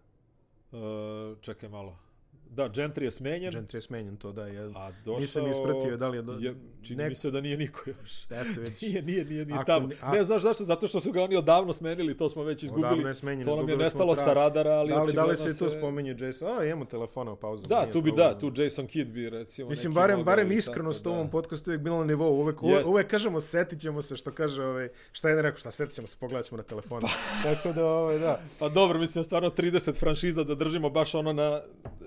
čekaj 1.42 1.70
malo. 1.70 2.11
Da, 2.52 2.70
Gentry 2.70 3.04
je 3.04 3.12
smenjen. 3.12 3.52
Gentry 3.54 3.76
je 3.76 3.82
smenjen 3.82 4.18
to, 4.18 4.32
da, 4.32 4.48
je. 4.48 4.70
A 4.76 4.92
došao... 4.96 5.20
Nisam 5.20 5.48
ispratio 5.48 5.98
da 5.98 6.08
li 6.08 6.18
je... 6.18 6.22
Do... 6.22 6.34
Je, 6.34 6.54
čini 6.82 6.98
nek- 6.98 7.10
mi 7.10 7.16
se 7.16 7.32
da 7.32 7.42
nije 7.42 7.58
niko 7.58 7.82
još. 7.88 8.24
Eto, 8.26 8.62
već. 8.62 8.82
Nije, 8.84 9.02
nije, 9.02 9.26
nije, 9.26 9.46
nije 9.46 9.56
Ako 9.56 9.66
tamo. 9.66 9.90
a- 10.02 10.12
Ne 10.12 10.24
znaš 10.24 10.42
zašto? 10.42 10.64
Zato 10.64 10.88
što 10.88 11.00
su 11.00 11.12
ga 11.12 11.24
oni 11.24 11.36
odavno 11.36 11.74
smenili, 11.74 12.18
to 12.18 12.30
smo 12.30 12.44
već 12.44 12.64
izgubili. 12.64 12.88
Odavno 12.88 13.08
je 13.08 13.14
smenjen, 13.14 13.46
to 13.46 13.56
nam 13.56 13.70
je 13.70 13.78
nestalo 13.78 14.16
sa 14.16 14.34
radara, 14.34 14.72
ali 14.72 14.90
Da 14.90 15.04
li, 15.04 15.14
da 15.14 15.26
li 15.26 15.38
se 15.38 15.54
se- 15.54 15.70
spominje 15.70 16.16
Jason? 16.20 16.60
A, 16.60 16.66
imamo 16.66 16.86
telefona 16.86 17.32
u 17.32 17.36
pauzu. 17.36 17.68
Da, 17.68 17.86
tu 17.86 18.02
bi 18.02 18.10
problem. 18.10 18.28
da, 18.30 18.40
tu 18.40 18.52
Jason 18.56 18.88
Kidd 18.88 19.12
bi 19.12 19.30
recimo 19.30 19.70
Mislim, 19.70 19.94
barem, 19.94 20.24
barem 20.24 20.52
i 20.52 20.56
iskrenost 20.56 21.06
u 21.06 21.12
ovom 21.12 21.26
da. 21.26 21.32
podcastu 21.32 21.70
uvijek 21.70 21.82
bilo 21.82 21.98
na 21.98 22.06
nivou. 22.06 22.34
Uvek, 22.34 22.64
uvek, 22.64 22.86
uvek 22.88 23.08
kažemo, 23.08 23.42
setit 23.42 23.80
ćemo 23.80 24.02
se, 24.02 24.18
što 24.18 24.32
kaže, 24.32 24.64
ovaj, 24.64 24.90
šta 25.12 25.30
je 25.30 25.36
ne 25.36 25.42
rekao, 25.42 25.58
šta, 25.58 25.72
setit 25.72 25.96
ćemo 25.96 26.08
se, 26.08 26.18
pogledat 26.20 26.46
ćemo 26.46 26.58
na 26.58 26.64
telefonu. 26.64 27.08
Tako 27.44 27.74
da, 27.74 27.86
ovaj, 27.88 28.20
da. 28.20 28.40
Pa 28.60 28.70
dobro, 28.70 29.00
mislim, 29.00 29.24
stvarno 29.24 29.50
30 29.50 29.96
franšiza 29.96 30.44
da 30.44 30.56
držimo 30.56 30.90
baš 30.90 31.16
ono 31.16 31.34
na 31.34 31.62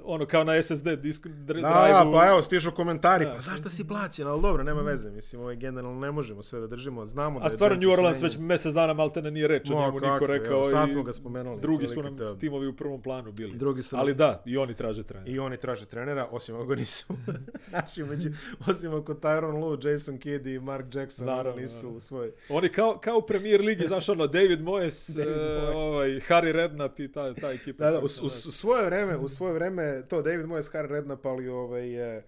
ono 0.04 0.26
kao 0.34 0.44
na 0.44 0.62
SSD 0.62 0.88
disk 0.96 1.26
drive 1.26 1.62
Da, 1.62 2.10
pa 2.12 2.28
evo, 2.28 2.42
stižu 2.42 2.70
komentari, 2.70 3.24
pa 3.34 3.40
zašto 3.40 3.70
si 3.70 3.88
plaćen, 3.88 4.26
ali 4.26 4.42
dobro, 4.42 4.64
nema 4.64 4.80
veze, 4.80 5.10
mislim, 5.10 5.42
ovaj 5.42 5.56
generalno 5.56 6.00
ne 6.00 6.12
možemo 6.12 6.42
sve 6.42 6.60
da 6.60 6.66
držimo, 6.66 7.04
znamo 7.04 7.40
da 7.40 7.46
A 7.46 7.50
stvarno 7.50 7.76
New 7.80 7.90
Orleans 7.90 8.22
već 8.22 8.36
mjesec 8.38 8.72
dana 8.72 8.92
maltene 8.92 9.30
nije 9.30 9.48
reč 9.48 9.70
o 9.70 9.74
njemu 9.74 10.00
niko 10.00 10.26
rekao 10.26 10.52
evo, 10.52 10.64
sad 10.64 10.90
smo 10.90 11.02
ga 11.02 11.12
spomenuli, 11.12 11.60
drugi 11.60 11.86
su 11.86 12.02
nam 12.02 12.38
timovi 12.38 12.66
u 12.66 12.76
prvom 12.76 13.02
planu 13.02 13.32
bili. 13.32 13.58
Drugi 13.58 13.82
su 13.82 13.96
Ali 13.96 14.14
da, 14.14 14.42
i 14.46 14.56
oni 14.56 14.74
traže 14.74 15.02
trener. 15.02 15.28
I 15.28 15.38
oni 15.38 15.56
traže 15.56 15.86
trenera, 15.86 16.28
osim 16.30 16.56
ako 16.56 16.74
nisu 16.74 17.06
naši 17.72 18.02
među, 18.02 18.30
osim 18.66 18.94
ako 18.94 19.14
Tyron 19.14 19.60
Lue, 19.60 19.92
Jason 19.92 20.18
Kidd 20.18 20.46
i 20.46 20.58
Mark 20.58 20.94
Jackson 20.94 21.26
Naravno, 21.26 21.60
nisu 21.60 21.90
u 21.90 22.00
svoj... 22.00 22.32
Oni 22.48 22.68
kao, 22.68 22.98
kao 22.98 23.20
premier 23.20 23.60
ligi, 23.60 23.86
znaš 23.86 24.08
ono, 24.08 24.26
David 24.26 24.60
Moyes, 24.60 25.16
David 25.16 25.32
e, 25.32 25.40
Moyes. 25.40 25.74
ovaj, 25.74 26.08
Harry 26.08 26.52
Redknapp 26.52 27.00
i 27.00 27.12
ta, 27.12 27.34
ta 27.34 27.52
ekipa. 27.52 27.84
Da, 27.84 27.90
da, 27.90 27.98
u, 27.98 28.04
u 28.26 28.28
svoje 28.30 28.86
vreme, 28.86 29.16
u 29.16 29.28
svoje 29.28 29.54
vreme, 29.54 30.02
to 30.08 30.22
David 30.24 30.46
Moyes, 30.46 30.72
Harry 30.72 30.88
Redknapp, 30.88 31.26
ali 31.26 31.48
ovaj, 31.48 32.16
e, 32.16 32.22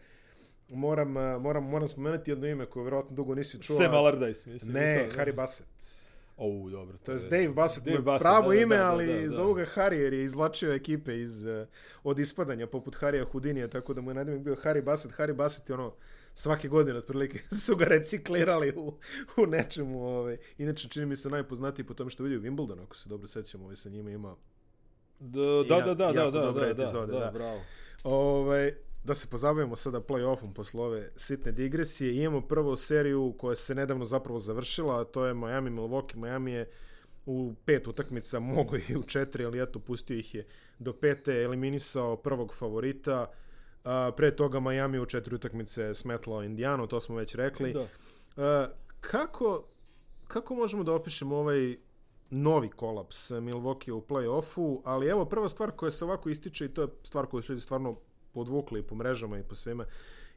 moram, 0.69 1.17
e, 1.17 1.39
moram, 1.39 1.65
moram 1.65 1.89
spomenuti 1.89 2.31
jedno 2.31 2.47
ime 2.47 2.67
koje 2.67 2.83
vjerojatno 2.83 3.17
dugo 3.17 3.35
nisi 3.35 3.63
čuo. 3.63 3.77
Sam 3.77 3.93
Allardyce, 3.93 4.49
mislim. 4.49 4.73
Ne, 4.73 4.99
to, 4.99 5.17
da. 5.17 5.23
Harry 5.23 5.35
Bassett. 5.35 6.07
O, 6.37 6.71
dobro. 6.71 6.99
To 6.99 7.13
je 7.13 7.19
Dave 7.19 7.49
Bassett, 7.49 7.87
Dave 7.87 7.99
Bassett, 7.99 8.23
pravo 8.23 8.49
da, 8.49 8.55
da, 8.55 8.61
ime, 8.63 8.77
da, 8.77 8.83
da, 8.83 8.91
ali 8.91 9.07
da, 9.07 9.21
da. 9.21 9.31
zovu 9.31 9.55
ga 9.55 9.65
Harry 9.75 9.95
jer 9.95 10.13
je 10.13 10.25
izvlačio 10.25 10.73
ekipe 10.73 11.21
iz, 11.21 11.47
eh, 11.47 11.67
od 12.05 12.19
ispadanja, 12.19 12.67
poput 12.67 12.95
Harija 12.95 13.25
Houdinija, 13.25 13.69
tako 13.69 13.95
da 13.95 14.01
mu 14.01 14.11
je 14.11 14.15
nadimak 14.15 14.41
bio 14.41 14.55
Harry 14.55 14.83
Bassett. 14.83 15.15
Harry 15.19 15.35
Bassett 15.35 15.69
je 15.69 15.75
ono, 15.75 15.95
svake 16.35 16.69
godine 16.69 16.99
otprilike 16.99 17.39
su 17.65 17.77
ga 17.77 17.85
reciklirali 17.85 18.73
u, 18.77 18.95
u 19.37 19.47
nečemu. 19.47 20.07
Ovaj. 20.07 20.37
Inače, 20.59 20.89
čini 20.89 21.07
mi 21.07 21.17
se 21.17 21.31
najpoznatiji 21.31 21.87
po 21.87 21.95
tome 21.95 22.11
što 22.11 22.23
vidi 22.23 22.37
u 22.37 22.41
Wimbledonu, 22.41 22.83
ako 22.83 22.97
se 22.97 23.09
dobro 23.09 23.29
sećamo, 23.29 23.65
ovaj 23.65 23.77
sa 23.77 23.89
njima 23.89 24.11
ima 24.11 24.37
Da, 25.21 25.41
da, 25.69 25.81
da, 25.81 25.95
da, 25.95 26.13
da, 26.13 26.31
da, 26.31 26.53
da, 26.53 26.75
da, 26.75 27.07
da, 27.07 27.07
da. 27.07 27.31
bravo. 27.35 27.61
Ovaj, 28.05 28.73
da 29.05 29.15
se 29.15 29.27
pozabavimo 29.27 29.77
sada 29.77 30.01
play-offom 30.01 30.53
posle 30.53 30.83
ove 30.83 31.11
sitne 31.17 31.53
digresije. 31.53 32.17
Imamo 32.17 32.41
prvo 32.41 32.77
seriju 32.77 33.35
koja 33.39 33.57
se 33.57 33.75
nedavno 33.75 34.05
zapravo 34.05 34.39
završila, 34.39 35.01
a 35.01 35.05
to 35.05 35.27
je 35.27 35.35
Miami 35.35 35.71
Milwaukee. 35.71 36.17
Miami 36.17 36.53
je 36.53 36.71
u 37.27 37.55
pet 37.65 37.87
utakmica, 37.89 38.41
mogo 38.55 38.77
i 38.89 38.97
u 38.97 39.03
četiri, 39.03 39.45
ali 39.45 39.63
eto, 39.63 39.79
pustio 39.79 40.19
ih 40.19 40.35
je 40.35 40.47
do 40.79 40.93
pete, 40.93 41.43
eliminisao 41.43 42.17
prvog 42.17 42.55
favorita. 42.55 43.31
A, 43.85 44.11
pre 44.17 44.37
toga 44.37 44.61
Miami 44.61 44.99
u 44.99 45.07
četiri 45.07 45.35
utakmice 45.35 45.95
smetlao 45.95 46.43
Indijanu, 46.43 46.87
to 46.87 47.01
smo 47.01 47.17
već 47.17 47.35
rekli. 47.35 47.73
Da. 47.73 47.87
A, 48.37 48.69
kako, 49.01 49.65
kako 50.29 50.55
možemo 50.55 50.85
da 50.85 50.93
opišemo 50.93 51.37
ovaj 51.37 51.77
novi 52.31 52.69
kolaps 52.69 53.31
Milwaukee 53.31 53.93
u 53.93 54.01
play-offu, 54.01 54.81
ali 54.85 55.07
evo 55.07 55.25
prva 55.25 55.49
stvar 55.49 55.71
koja 55.71 55.91
se 55.91 56.05
ovako 56.05 56.29
ističe 56.29 56.65
i 56.65 56.75
to 56.75 56.83
je 56.83 56.89
stvar 57.03 57.27
koju 57.27 57.43
su 57.43 57.53
ljudi 57.53 57.61
stvarno 57.61 57.97
podvukli 58.33 58.83
po 58.83 58.95
mrežama 58.95 59.39
i 59.39 59.43
po 59.43 59.55
svima, 59.55 59.85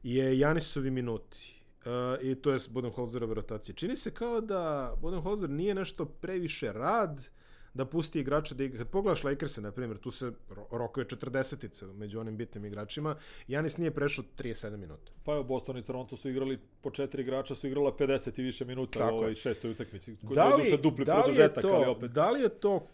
je 0.04 0.39
Janisovi 0.39 0.91
minuti. 0.91 1.56
Uh, 1.80 2.23
I 2.23 2.36
to 2.36 2.52
je 2.52 2.60
Budenholzerove 2.69 3.34
rotacije. 3.34 3.75
Čini 3.75 3.95
se 3.95 4.12
kao 4.13 4.41
da 4.41 4.93
Budenholzer 5.02 5.49
nije 5.49 5.75
nešto 5.75 6.06
previše 6.06 6.73
rad 6.73 7.30
da 7.73 7.86
pusti 7.86 8.19
igrača 8.19 8.55
da 8.55 8.63
igra. 8.63 8.77
Kad 8.77 8.88
pogledaš 8.88 9.23
Lakers-e, 9.23 9.62
na 9.62 9.71
primjer, 9.71 9.97
tu 9.97 10.12
se 10.12 10.32
ro 10.49 10.67
rokuje 10.71 11.05
40 11.05 11.93
među 11.93 12.19
onim 12.19 12.38
bitnim 12.38 12.65
igračima. 12.65 13.15
Janis 13.47 13.77
nije 13.77 13.91
prešao 13.91 14.25
37 14.38 14.77
minuta. 14.77 15.12
Pa 15.23 15.34
evo, 15.34 15.43
Boston 15.43 15.77
i 15.77 15.86
Toronto 15.86 16.17
su 16.17 16.29
igrali, 16.29 16.60
po 16.82 16.91
četiri 16.91 17.21
igrača 17.21 17.55
su 17.55 17.67
igrala 17.67 17.91
50 17.91 18.39
i 18.39 18.43
više 18.43 18.65
minuta 18.65 18.99
Tako 18.99 19.15
u 19.15 19.17
ovoj 19.17 19.36
šestoj 19.36 19.71
utakmici. 19.71 20.15
Da 20.21 20.55
li, 20.55 20.63
duše 20.63 20.77
dupli 20.77 21.05
da 21.05 21.13
li, 21.13 21.19
je 21.19 21.23
produžetak, 21.23 21.65
ali 21.65 21.86
to, 21.86 21.91
opet. 21.91 22.12
da 22.12 22.32
li 22.32 22.41
je 22.41 22.49
to 22.49 22.88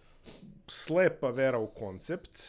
slepa 0.68 1.30
vera 1.30 1.60
u 1.60 1.68
koncept 1.68 2.40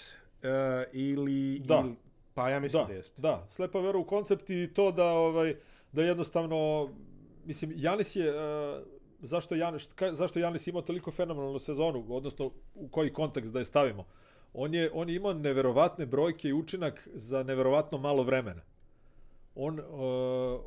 uh, 0.42 0.48
ili, 0.92 1.58
Da. 1.64 1.82
ili... 1.84 1.94
Pa 2.34 2.50
ja 2.50 2.60
mislim 2.60 2.82
da, 2.82 2.88
da 2.88 2.94
jeste. 2.94 3.22
da, 3.22 3.44
slepa 3.48 3.80
vera 3.80 3.98
u 3.98 4.04
koncept 4.04 4.50
i 4.50 4.70
to 4.74 4.92
da 4.92 5.04
ovaj 5.04 5.54
da 5.92 6.02
jednostavno 6.02 6.88
mislim 7.44 7.72
Janis 7.76 8.16
je 8.16 8.30
uh, 8.30 8.82
zašto 9.26 9.54
Janis 9.54 9.86
ka, 9.94 10.14
zašto 10.14 10.38
Janis 10.38 10.66
imao 10.66 10.82
toliko 10.82 11.10
fenomenalnu 11.10 11.58
sezonu, 11.58 12.04
odnosno 12.08 12.50
u 12.74 12.88
koji 12.88 13.12
kontekst 13.12 13.52
da 13.52 13.58
je 13.58 13.64
stavimo. 13.64 14.04
On 14.52 14.74
je 14.74 14.90
on 14.94 15.08
je 15.08 15.16
imao 15.16 15.32
neverovatne 15.32 16.06
brojke 16.06 16.48
i 16.48 16.52
učinak 16.52 17.08
za 17.12 17.42
neverovatno 17.42 17.98
malo 17.98 18.22
vremena. 18.22 18.62
On, 19.54 19.78
uh, 19.78 19.84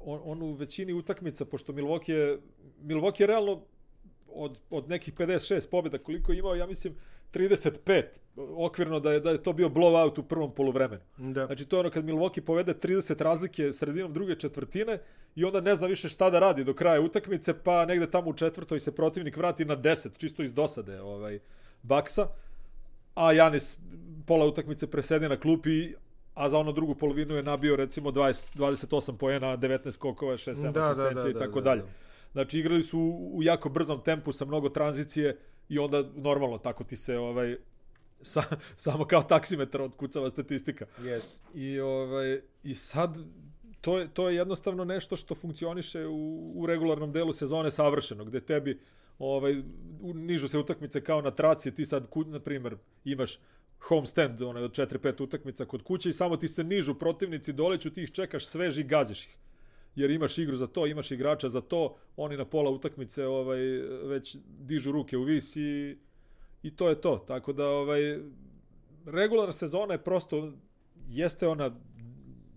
on, 0.06 0.22
on 0.24 0.42
u 0.42 0.52
većini 0.52 0.94
utakmica, 0.94 1.46
pošto 1.46 1.74
Milwaukee 1.74 2.12
je, 2.12 2.40
Milwaukee 2.84 3.22
je 3.22 3.28
realno 3.28 3.62
od, 4.28 4.60
od 4.70 4.90
nekih 4.90 5.14
56 5.14 5.70
pobjeda 5.70 5.98
koliko 5.98 6.32
je 6.32 6.40
imao, 6.40 6.56
ja 6.56 6.68
mislim 6.68 6.96
35, 7.34 8.04
okvirno 8.38 9.00
da 9.00 9.12
je, 9.12 9.20
da 9.20 9.32
je 9.32 9.44
to 9.44 9.54
bio 9.54 9.70
blowout 9.70 10.20
u 10.20 10.24
prvom 10.24 10.56
poluvremenu. 10.56 11.02
Da. 11.18 11.46
Znači 11.46 11.66
to 11.66 11.76
je 11.76 11.80
ono 11.80 11.90
kad 11.90 12.06
Milwaukee 12.06 12.42
povede 12.42 12.74
30 12.74 13.24
razlike 13.24 13.74
sredinom 13.74 14.14
druge 14.14 14.36
četvrtine 14.36 15.00
i 15.36 15.46
onda 15.46 15.62
ne 15.62 15.76
zna 15.76 15.88
više 15.88 16.10
šta 16.10 16.30
da 16.30 16.40
radi 16.40 16.64
do 16.64 16.74
kraja 16.74 17.02
utakmice, 17.02 17.54
pa 17.64 17.86
negde 17.86 18.12
tamo 18.12 18.30
u 18.30 18.34
četvrtoj 18.34 18.80
se 18.80 18.96
protivnik 18.96 19.38
vrati 19.38 19.66
na 19.66 19.78
10, 19.78 20.18
čisto 20.18 20.44
iz 20.44 20.54
dosade 20.54 21.02
ovaj, 21.02 21.40
Baksa, 21.84 22.28
a 23.16 23.32
Janis 23.32 23.78
pola 24.26 24.46
utakmice 24.46 24.88
presedi 24.88 25.30
na 25.30 25.38
klupi, 25.38 25.94
a 26.34 26.50
za 26.50 26.58
ono 26.58 26.72
drugu 26.72 26.96
polovinu 26.96 27.36
je 27.36 27.44
nabio 27.44 27.76
recimo 27.76 28.12
20, 28.12 28.58
28 28.58 29.18
poena, 29.18 29.58
19 29.58 29.92
skokova, 29.92 30.34
6, 30.34 30.56
7 30.56 30.72
Da, 30.72 30.92
asistencija 30.92 31.24
da, 31.24 31.30
i 31.30 31.34
da, 31.34 31.40
tako 31.40 31.62
da, 31.62 31.70
dalje. 31.70 31.82
da. 31.82 31.88
Znači 32.32 32.60
igrali 32.60 32.84
su 32.84 33.00
u 33.34 33.44
jako 33.44 33.70
brzom 33.70 34.02
tempu 34.04 34.32
sa 34.32 34.46
mnogo 34.46 34.70
tranzicije 34.70 35.38
i 35.70 35.80
onda 35.80 36.04
normalno 36.16 36.58
tako 36.58 36.84
ti 36.84 36.96
se 36.96 37.18
ovaj 37.18 37.58
sa, 38.22 38.44
samo 38.76 39.06
kao 39.06 39.22
taksimetar 39.22 39.82
otkucava 39.82 40.30
statistika. 40.30 40.86
Jest. 41.04 41.40
I 41.54 41.80
ovaj 41.80 42.42
i 42.64 42.74
sad 42.74 43.18
to 43.82 44.00
je 44.00 44.08
to 44.14 44.30
je 44.30 44.36
jednostavno 44.36 44.86
nešto 44.86 45.16
što 45.16 45.36
funkcioniše 45.36 46.06
u, 46.06 46.52
u 46.56 46.66
regularnom 46.66 47.12
delu 47.12 47.34
sezone 47.34 47.72
savršeno, 47.72 48.26
gde 48.26 48.42
tebi 48.42 48.80
ovaj 49.20 49.64
nižu 50.02 50.48
se 50.48 50.58
utakmice 50.58 51.04
kao 51.04 51.22
na 51.22 51.32
traci, 51.32 51.76
ti 51.76 51.86
sad 51.86 52.08
na 52.28 52.40
primjer 52.40 52.78
imaš 53.06 53.40
homestand, 53.80 54.42
onaj 54.42 54.64
od 54.64 54.72
4-5 54.72 55.24
utakmica 55.24 55.66
kod 55.66 55.84
kuće 55.84 56.10
i 56.10 56.14
samo 56.14 56.38
ti 56.38 56.48
se 56.48 56.64
nižu 56.64 56.96
protivnici, 56.96 57.54
doleću 57.54 57.90
ti 57.90 58.04
ih 58.04 58.12
čekaš 58.12 58.46
sveži 58.46 58.84
gaziš 58.84 59.26
ih. 59.26 59.38
Jer 59.96 60.12
imaš 60.12 60.38
igru 60.38 60.56
za 60.56 60.68
to, 60.68 60.88
imaš 60.88 61.12
igrača 61.12 61.50
za 61.50 61.62
to, 61.62 61.96
oni 62.18 62.38
na 62.38 62.46
pola 62.46 62.72
utakmice 62.72 63.26
ovaj 63.26 63.60
već 64.04 64.38
dižu 64.60 64.92
ruke 64.92 65.18
u 65.18 65.24
vis 65.24 65.56
i, 65.56 65.98
i 66.64 66.76
to 66.76 66.90
je 66.90 67.02
to. 67.02 67.18
Tako 67.18 67.54
da 67.54 67.68
ovaj 67.68 68.20
regularna 69.06 69.52
sezona 69.52 69.94
je 69.94 70.04
prosto 70.04 70.52
jeste 71.08 71.48
ona 71.48 71.76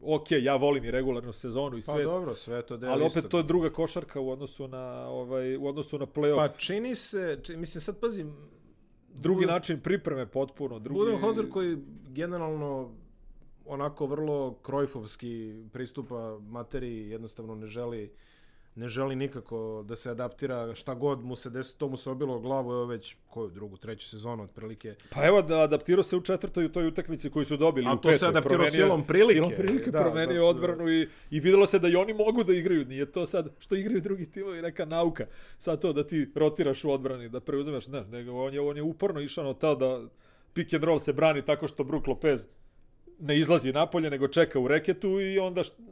ok, 0.02 0.30
ja 0.30 0.56
volim 0.56 0.84
i 0.84 0.90
regularnu 0.90 1.32
sezonu 1.32 1.76
i 1.76 1.80
Pa 1.86 1.92
sve, 1.92 2.04
dobro, 2.04 2.34
sve 2.34 2.62
to 2.62 2.76
deo 2.76 2.90
ali 2.90 3.04
opet 3.04 3.28
to 3.28 3.38
je 3.38 3.44
druga 3.44 3.70
košarka 3.70 4.20
u 4.20 4.30
odnosu 4.30 4.68
na 4.68 5.08
ovaj 5.08 5.56
u 5.56 5.66
odnosu 5.66 5.98
na 5.98 6.06
plej-of. 6.06 6.36
Pa 6.36 6.48
čini 6.48 6.94
se, 6.94 7.38
či, 7.42 7.56
mislim 7.56 7.80
sad 7.80 8.00
pazim, 8.00 8.36
drugi 9.14 9.44
Buden- 9.44 9.50
način 9.50 9.80
pripreme 9.80 10.26
potpuno, 10.26 10.78
drugi 10.78 11.00
Budenholzer 11.00 11.50
koji 11.50 11.76
generalno 12.08 12.90
onako 13.66 14.06
vrlo 14.06 14.54
krojfovski 14.54 15.54
pristupa 15.72 16.14
materiji, 16.40 17.10
jednostavno 17.10 17.54
ne 17.54 17.66
želi 17.66 18.12
ne 18.74 18.88
želi 18.88 19.16
nikako 19.16 19.84
da 19.86 19.96
se 19.96 20.10
adaptira 20.10 20.74
šta 20.74 20.94
god 20.94 21.20
mu 21.20 21.36
se 21.36 21.50
desi, 21.50 21.78
to 21.78 21.88
mu 21.88 21.96
se 21.96 22.10
obilo 22.10 22.40
glavu, 22.40 22.72
evo 22.72 22.84
već 22.86 23.16
koju 23.26 23.50
drugu, 23.50 23.76
treću 23.76 24.06
sezonu 24.06 24.42
otprilike. 24.44 24.94
Pa 25.10 25.26
evo 25.26 25.42
da 25.42 25.58
adaptirao 25.58 26.02
se 26.02 26.16
u 26.16 26.20
četvrtoj 26.20 26.64
u 26.64 26.70
toj 26.70 26.86
utakmici 26.86 27.30
koju 27.30 27.44
su 27.44 27.56
dobili 27.56 27.86
A 27.86 27.92
u 27.92 27.96
to 27.96 28.00
petoj. 28.02 28.18
se 28.18 28.26
adaptirao 28.26 28.58
Promenio- 28.58 28.70
silom 28.72 29.06
prilike. 29.06 29.34
Silom 29.34 29.52
prilike 29.58 29.90
Da, 29.90 30.00
promenio 30.00 30.34
zato- 30.34 30.46
odbranu 30.46 30.88
i, 30.90 31.08
i 31.30 31.40
videlo 31.40 31.66
se 31.66 31.78
da 31.78 31.88
i 31.88 31.96
oni 31.96 32.14
mogu 32.14 32.44
da 32.44 32.52
igraju. 32.54 32.84
Nije 32.84 33.12
to 33.12 33.26
sad 33.26 33.48
što 33.58 33.74
igraju 33.74 34.00
drugi 34.00 34.26
timovi 34.26 34.62
neka 34.62 34.84
nauka. 34.84 35.26
Sad 35.58 35.80
to 35.80 35.92
da 35.92 36.06
ti 36.06 36.30
rotiraš 36.34 36.84
u 36.84 36.90
odbrani, 36.90 37.28
da 37.28 37.40
preuzmeš. 37.40 37.86
Ne, 37.88 38.04
nego 38.04 38.32
on 38.34 38.54
je, 38.54 38.60
on 38.60 38.76
je 38.76 38.82
uporno 38.82 39.20
išao 39.20 39.44
na 39.44 39.54
to 39.54 39.74
da 39.74 40.08
pick 40.52 40.74
and 40.74 40.84
roll 40.84 41.00
se 41.00 41.12
brani 41.12 41.44
tako 41.44 41.68
što 41.68 41.84
Brook 41.84 42.06
Lopez 42.06 42.46
ne 43.20 43.38
izlazi 43.38 43.72
napolje, 43.72 44.10
nego 44.10 44.28
čeka 44.28 44.60
u 44.60 44.68
reketu 44.68 45.20
i 45.20 45.38
onda 45.38 45.62
št- 45.62 45.82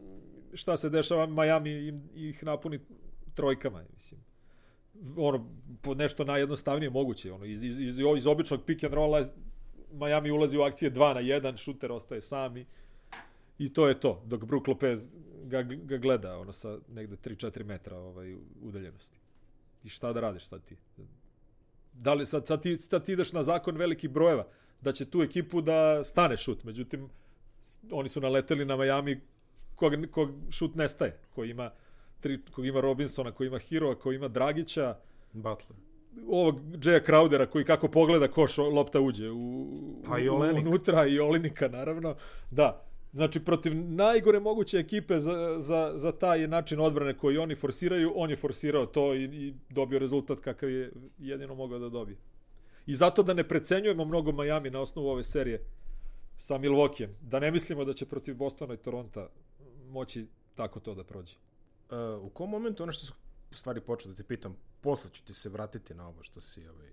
šta 0.55 0.77
se 0.77 0.91
dešava, 0.91 1.27
Miami 1.27 2.01
ih 2.15 2.45
napuni 2.45 2.81
trojkama, 3.35 3.85
mislim. 3.95 4.21
Ono, 5.17 5.47
po 5.83 5.95
nešto 5.95 6.25
najjednostavnije 6.25 6.91
moguće. 6.91 7.33
Ono, 7.33 7.45
iz, 7.45 7.63
iz, 7.63 7.81
iz, 7.81 7.99
iz 8.17 8.27
običnog 8.27 8.65
pick 8.67 8.85
and 8.85 8.95
rolla 8.95 9.25
Miami 9.93 10.31
ulazi 10.31 10.59
u 10.59 10.63
akcije 10.63 10.91
2 10.91 11.15
na 11.15 11.21
1, 11.21 11.57
šuter 11.57 11.93
ostaje 11.93 12.21
sami. 12.21 12.67
I 13.59 13.73
to 13.73 13.89
je 13.89 14.01
to, 14.01 14.23
dok 14.27 14.45
Brook 14.45 14.69
Lopez 14.69 15.17
ga, 15.45 15.63
ga 15.63 15.97
gleda 15.97 16.39
ono 16.39 16.53
sa 16.53 16.79
negde 16.89 17.17
3-4 17.17 17.65
metra 17.65 17.99
ovaj, 17.99 18.37
udaljenosti. 18.63 19.19
I 19.85 19.89
šta 19.89 20.13
da 20.13 20.21
radiš 20.21 20.45
sad 20.45 20.65
ti? 20.65 20.77
Da 21.93 22.15
li 22.15 22.27
sad, 22.27 22.47
sad, 22.47 22.63
ti, 22.63 22.77
sad 22.77 23.05
ti 23.05 23.13
ideš 23.13 23.33
na 23.33 23.43
zakon 23.43 23.77
velikih 23.77 24.11
brojeva, 24.11 24.47
da 24.83 24.93
će 24.93 25.05
tu 25.05 25.23
ekipu 25.23 25.61
da 25.61 26.05
stane 26.05 26.37
šut, 26.37 26.65
međutim, 26.65 27.09
oni 27.93 28.09
su 28.09 28.21
naleteli 28.21 28.65
na 28.65 28.77
Miami 28.77 29.21
kog, 29.75 29.93
kog 30.11 30.31
šut 30.51 30.75
nestaje, 30.75 31.19
koji 31.35 31.51
ima 31.51 31.71
tri, 32.21 32.41
kog 32.51 32.67
ima 32.67 32.81
Robinsona, 32.81 33.33
koji 33.33 33.47
ima 33.47 33.59
Hiroa, 33.59 33.95
koji 33.95 34.17
ima 34.17 34.29
Dragića, 34.29 34.97
Butler. 35.33 35.79
ovog 36.29 36.61
Jaya 36.61 37.07
Crowdera 37.07 37.47
koji 37.47 37.65
kako 37.65 37.89
pogleda 37.89 38.29
koš 38.29 38.59
lopta 38.59 39.01
uđe 39.01 39.31
u, 39.31 39.67
Pa 40.09 40.19
i 40.19 40.29
Olenik. 40.29 40.67
unutra 40.67 41.07
i 41.07 41.19
Olinika 41.21 41.69
naravno. 41.69 42.15
Da. 42.51 42.87
Znači, 43.13 43.41
protiv 43.41 43.73
najgore 43.77 44.41
moguće 44.41 44.79
ekipe 44.79 45.21
za, 45.21 45.59
za, 45.59 45.93
za 45.97 46.13
taj 46.13 46.49
način 46.49 46.81
odbrane 46.81 47.17
koji 47.17 47.39
oni 47.39 47.55
forsiraju, 47.55 48.13
on 48.15 48.31
je 48.31 48.37
forsirao 48.37 48.87
to 48.87 49.15
i, 49.15 49.25
i 49.25 49.55
dobio 49.69 49.99
rezultat 49.99 50.41
kakav 50.41 50.71
je 50.71 50.93
jedino 51.19 51.55
mogao 51.55 51.79
da 51.79 51.89
dobije. 51.89 52.17
I 52.91 52.95
zato 52.95 53.23
da 53.23 53.35
ne 53.35 53.49
precenjujemo 53.49 54.05
mnogo 54.05 54.33
Miami 54.33 54.71
na 54.71 54.81
osnovu 54.81 55.09
ove 55.09 55.23
serije 55.23 55.65
sa 56.37 56.59
Milwaukeeom. 56.59 57.11
Da 57.21 57.39
ne 57.39 57.51
mislimo 57.51 57.85
da 57.85 57.93
će 57.93 58.07
protiv 58.07 58.35
Bostona 58.35 58.75
i 58.75 58.77
Toronta 58.77 59.29
moći 59.89 60.27
tako 60.55 60.81
to 60.81 60.95
da 60.95 61.05
prođe. 61.05 61.37
Uh, 61.37 62.25
u 62.25 62.31
kom 62.31 62.51
momentu, 62.51 62.83
ono 62.83 62.93
što 62.93 63.07
su 63.07 63.13
stvari 63.53 63.81
počeo 63.81 64.11
da 64.11 64.17
te 64.17 64.25
pitam, 64.25 64.57
posle 64.81 65.11
ću 65.11 65.25
ti 65.25 65.35
se 65.35 65.49
vratiti 65.49 65.95
na 65.95 66.09
ovo 66.09 66.23
što 66.23 66.41
si 66.41 66.69
ovaj, 66.69 66.89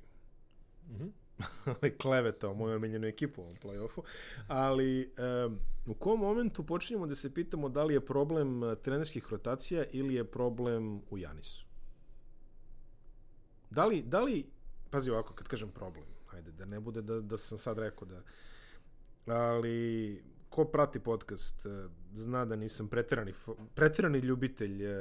mm 0.88 0.95
-hmm. 0.95 1.97
klevetao 2.01 2.53
moju 2.53 2.75
omiljenu 2.75 3.07
ekipu 3.07 3.41
u 3.41 3.45
ovom 3.45 3.57
play-offu, 3.63 4.01
ali 4.47 5.13
um, 5.45 5.60
u 5.86 5.93
kom 5.93 6.19
momentu 6.19 6.65
počinjemo 6.65 7.07
da 7.07 7.15
se 7.15 7.33
pitamo 7.33 7.69
da 7.69 7.83
li 7.83 7.93
je 7.93 8.05
problem 8.05 8.63
uh, 8.63 8.77
trenerskih 8.83 9.27
rotacija 9.29 9.86
ili 9.91 10.13
je 10.13 10.31
problem 10.31 11.01
u 11.10 11.17
Janisu? 11.17 11.65
Da 13.69 13.86
li, 13.86 14.01
da 14.01 14.21
li 14.21 14.56
pazi 14.91 15.12
ovako, 15.12 15.34
kad 15.34 15.47
kažem 15.47 15.71
problem, 15.71 16.06
hajde, 16.26 16.52
da 16.52 16.65
ne 16.65 16.80
bude 16.80 17.02
da, 17.02 17.21
da 17.21 17.38
sam 17.38 17.58
sad 17.58 17.80
rekao 17.80 18.08
da, 18.08 18.23
ali 19.34 20.23
ko 20.50 20.65
prati 20.65 21.00
podcast 21.00 21.65
uh, 21.65 21.91
zna 22.13 22.45
da 22.45 22.56
nisam 22.56 22.88
preterani, 22.88 23.34
preterani 23.76 24.19
ljubitelj 24.19 24.86
uh, 24.86 24.91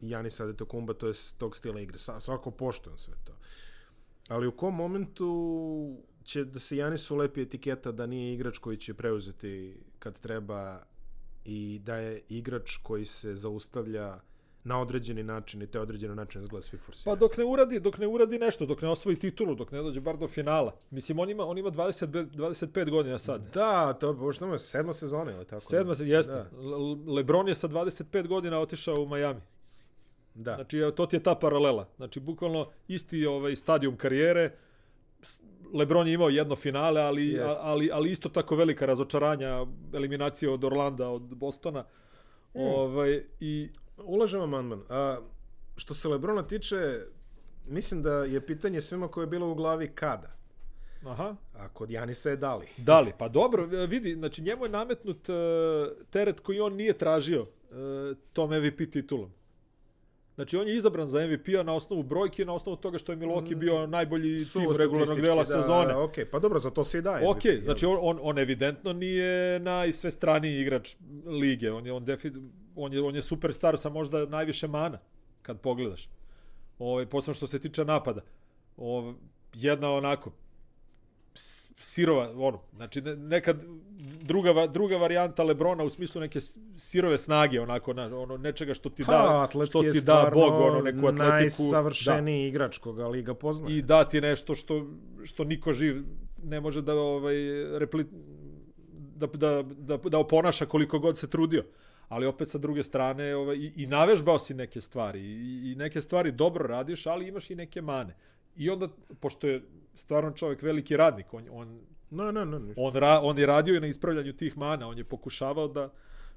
Janisa 0.00 0.44
Adetokumba, 0.44 0.94
to 0.94 1.06
je 1.06 1.14
tog 1.38 1.56
stila 1.56 1.80
igre. 1.80 1.98
Svako 1.98 2.50
poštujem 2.50 2.98
sve 2.98 3.14
to. 3.24 3.32
Ali 4.28 4.46
u 4.46 4.52
kom 4.52 4.74
momentu 4.74 5.96
će 6.24 6.44
da 6.44 6.58
se 6.58 6.76
Janisu 6.76 7.16
lepi 7.16 7.42
etiketa 7.42 7.92
da 7.92 8.06
nije 8.06 8.34
igrač 8.34 8.58
koji 8.58 8.76
će 8.76 8.94
preuzeti 8.94 9.80
kad 9.98 10.20
treba 10.20 10.82
i 11.44 11.80
da 11.84 11.96
je 11.96 12.20
igrač 12.28 12.76
koji 12.76 13.04
se 13.04 13.34
zaustavlja 13.34 14.20
na 14.64 14.80
određeni 14.80 15.22
način 15.22 15.62
i 15.62 15.66
te 15.66 15.80
određeni 15.80 16.14
način 16.14 16.42
izgleda 16.42 16.62
svi 16.62 16.78
forsiraju. 16.78 17.16
Pa 17.16 17.20
dok 17.20 17.36
ne 17.36 17.44
uradi, 17.44 17.80
dok 17.80 17.98
ne 17.98 18.06
uradi 18.06 18.38
nešto, 18.38 18.66
dok 18.66 18.82
ne 18.82 18.88
osvoji 18.88 19.16
titulu, 19.16 19.54
dok 19.54 19.72
ne 19.72 19.82
dođe 19.82 20.00
bar 20.00 20.16
do 20.16 20.28
finala. 20.28 20.74
Mislim 20.90 21.18
on 21.18 21.30
ima 21.30 21.46
on 21.46 21.58
ima 21.58 21.70
20 21.70 22.06
25 22.06 22.90
godina 22.90 23.18
sad. 23.18 23.54
Da, 23.54 23.92
to 23.92 24.18
pošto 24.18 24.44
ima 24.44 24.58
sedma 24.58 24.92
sezona 24.92 25.32
ili 25.32 25.44
tako. 25.44 25.60
Sedma 25.60 25.94
se 25.94 26.08
jeste. 26.08 26.32
Da. 26.32 26.50
LeBron 27.12 27.48
je 27.48 27.54
sa 27.54 27.68
25 27.68 28.26
godina 28.26 28.60
otišao 28.60 29.02
u 29.02 29.08
Miami. 29.08 29.40
Da. 30.34 30.54
Znači, 30.54 30.82
to 30.96 31.06
ti 31.06 31.16
je 31.16 31.22
ta 31.22 31.34
paralela. 31.34 31.88
Znači, 31.96 32.20
bukvalno 32.20 32.70
isti 32.88 33.26
ovaj 33.26 33.56
stadijum 33.56 33.96
karijere, 33.96 34.52
Lebron 35.74 36.06
je 36.06 36.14
imao 36.14 36.28
jedno 36.28 36.56
finale, 36.56 37.00
ali, 37.00 37.40
ali, 37.60 37.90
ali 37.92 38.10
isto 38.10 38.28
tako 38.28 38.56
velika 38.56 38.86
razočaranja, 38.86 39.66
eliminacija 39.94 40.52
od 40.52 40.64
Orlanda, 40.64 41.08
od 41.08 41.22
Bostona. 41.22 41.84
Mm. 42.54 42.60
Ovaj, 42.60 43.24
i... 43.40 43.68
Ulažem 44.04 44.40
amandman. 44.40 44.82
A, 44.88 45.18
što 45.76 45.94
se 45.94 46.08
Lebrona 46.08 46.46
tiče, 46.46 47.00
mislim 47.66 48.02
da 48.02 48.12
je 48.24 48.46
pitanje 48.46 48.80
svima 48.80 49.08
koje 49.08 49.22
je 49.22 49.26
bilo 49.26 49.50
u 49.50 49.54
glavi 49.54 49.88
kada. 49.88 50.38
Aha. 51.06 51.36
A 51.54 51.68
kod 51.68 51.90
Janisa 51.90 52.30
je 52.30 52.36
dali. 52.36 52.66
Dali, 52.76 53.12
pa 53.18 53.28
dobro, 53.28 53.66
vidi, 53.66 54.14
znači 54.14 54.42
njemu 54.42 54.64
je 54.64 54.68
nametnut 54.68 55.28
uh, 55.28 55.34
teret 56.10 56.40
koji 56.40 56.60
on 56.60 56.74
nije 56.74 56.98
tražio 56.98 57.42
uh, 57.42 57.48
tom 58.32 58.50
MVP 58.50 58.90
titulom. 58.92 59.32
Znači, 60.38 60.56
on 60.56 60.68
je 60.68 60.76
izabran 60.76 61.08
za 61.08 61.26
MVP-a 61.26 61.62
na 61.62 61.74
osnovu 61.74 62.02
brojke, 62.02 62.44
na 62.44 62.52
osnovu 62.52 62.76
toga 62.76 62.98
što 62.98 63.12
je 63.12 63.18
Milwaukee 63.18 63.56
mm. 63.56 63.58
bio 63.58 63.86
najbolji 63.86 64.40
Su, 64.40 64.60
tim 64.60 64.76
regularnog 64.76 65.20
dela 65.20 65.44
da, 65.44 65.44
sezone. 65.44 65.94
Ok, 65.94 66.14
pa 66.30 66.38
dobro, 66.38 66.58
za 66.58 66.70
to 66.70 66.84
se 66.84 66.98
i 66.98 67.02
daje. 67.02 67.28
Ok, 67.28 67.44
MVP, 67.44 67.64
znači 67.64 67.86
on, 67.86 67.98
on, 68.00 68.18
on 68.22 68.38
evidentno 68.38 68.92
nije 68.92 69.60
najsve 69.60 70.10
strani 70.10 70.60
igrač 70.60 70.96
lige. 71.26 71.72
On 71.72 71.86
je, 71.86 71.92
on, 71.92 72.04
defi, 72.04 72.30
on, 72.76 72.92
je, 72.92 73.02
on 73.02 73.14
je 73.14 73.22
superstar 73.22 73.78
sa 73.78 73.88
možda 73.88 74.26
najviše 74.26 74.68
mana, 74.68 74.98
kad 75.42 75.60
pogledaš. 75.60 76.08
Ovaj, 76.78 77.06
posebno 77.06 77.34
što 77.34 77.46
se 77.46 77.58
tiče 77.58 77.84
napada. 77.84 78.20
Ovaj, 78.76 79.14
jedna 79.54 79.90
onako, 79.90 80.32
sirova, 81.78 82.30
ono, 82.36 82.60
znači 82.76 83.00
nekad 83.02 83.64
druga, 84.22 84.66
druga 84.66 84.96
varijanta 84.96 85.42
Lebrona 85.42 85.84
u 85.84 85.90
smislu 85.90 86.20
neke 86.20 86.40
sirove 86.76 87.18
snage, 87.18 87.60
onako, 87.60 87.92
na, 87.92 88.18
ono, 88.18 88.36
nečega 88.36 88.74
što 88.74 88.90
ti 88.90 89.04
da, 89.04 89.48
ha, 89.52 89.64
što 89.66 89.82
ti 89.82 90.00
da 90.04 90.30
Bog, 90.34 90.54
ono, 90.54 90.80
neku 90.80 91.06
atletiku. 91.06 91.62
Najsavršeniji 91.62 92.42
da. 92.42 92.48
igrač 92.48 92.78
koga 92.78 93.06
Liga 93.08 93.34
poznaje. 93.34 93.78
I 93.78 93.82
da 93.82 94.04
ti 94.04 94.20
nešto 94.20 94.54
što, 94.54 94.86
što 95.24 95.44
niko 95.44 95.72
živ 95.72 96.04
ne 96.42 96.60
može 96.60 96.82
da, 96.82 96.94
ovaj, 96.94 97.34
repli, 97.78 98.06
da, 99.16 99.26
da, 99.26 99.62
da, 99.62 99.96
da 99.96 100.18
oponaša 100.18 100.66
koliko 100.66 100.98
god 100.98 101.18
se 101.18 101.30
trudio. 101.30 101.64
Ali 102.08 102.26
opet 102.26 102.48
sa 102.48 102.58
druge 102.58 102.82
strane 102.82 103.36
ovaj, 103.36 103.56
i, 103.56 103.72
i 103.76 103.86
navežbao 103.86 104.38
si 104.38 104.54
neke 104.54 104.80
stvari 104.80 105.20
i, 105.20 105.72
i 105.72 105.74
neke 105.74 106.00
stvari 106.00 106.32
dobro 106.32 106.66
radiš, 106.66 107.06
ali 107.06 107.28
imaš 107.28 107.50
i 107.50 107.54
neke 107.54 107.82
mane. 107.82 108.16
I 108.56 108.70
onda, 108.70 108.88
pošto 109.20 109.46
je 109.46 109.62
stvarno 109.98 110.30
čovjek 110.30 110.62
veliki 110.62 110.96
radnik. 110.96 111.34
On, 111.34 111.44
on, 111.50 111.80
no, 112.10 112.32
no, 112.32 112.44
no, 112.44 112.60
on, 112.76 112.94
ra, 112.94 113.20
on 113.22 113.38
je 113.38 113.46
radio 113.46 113.76
i 113.76 113.80
na 113.80 113.86
ispravljanju 113.86 114.32
tih 114.32 114.58
mana. 114.58 114.88
On 114.88 114.98
je 114.98 115.04
pokušavao 115.04 115.68
da 115.68 115.90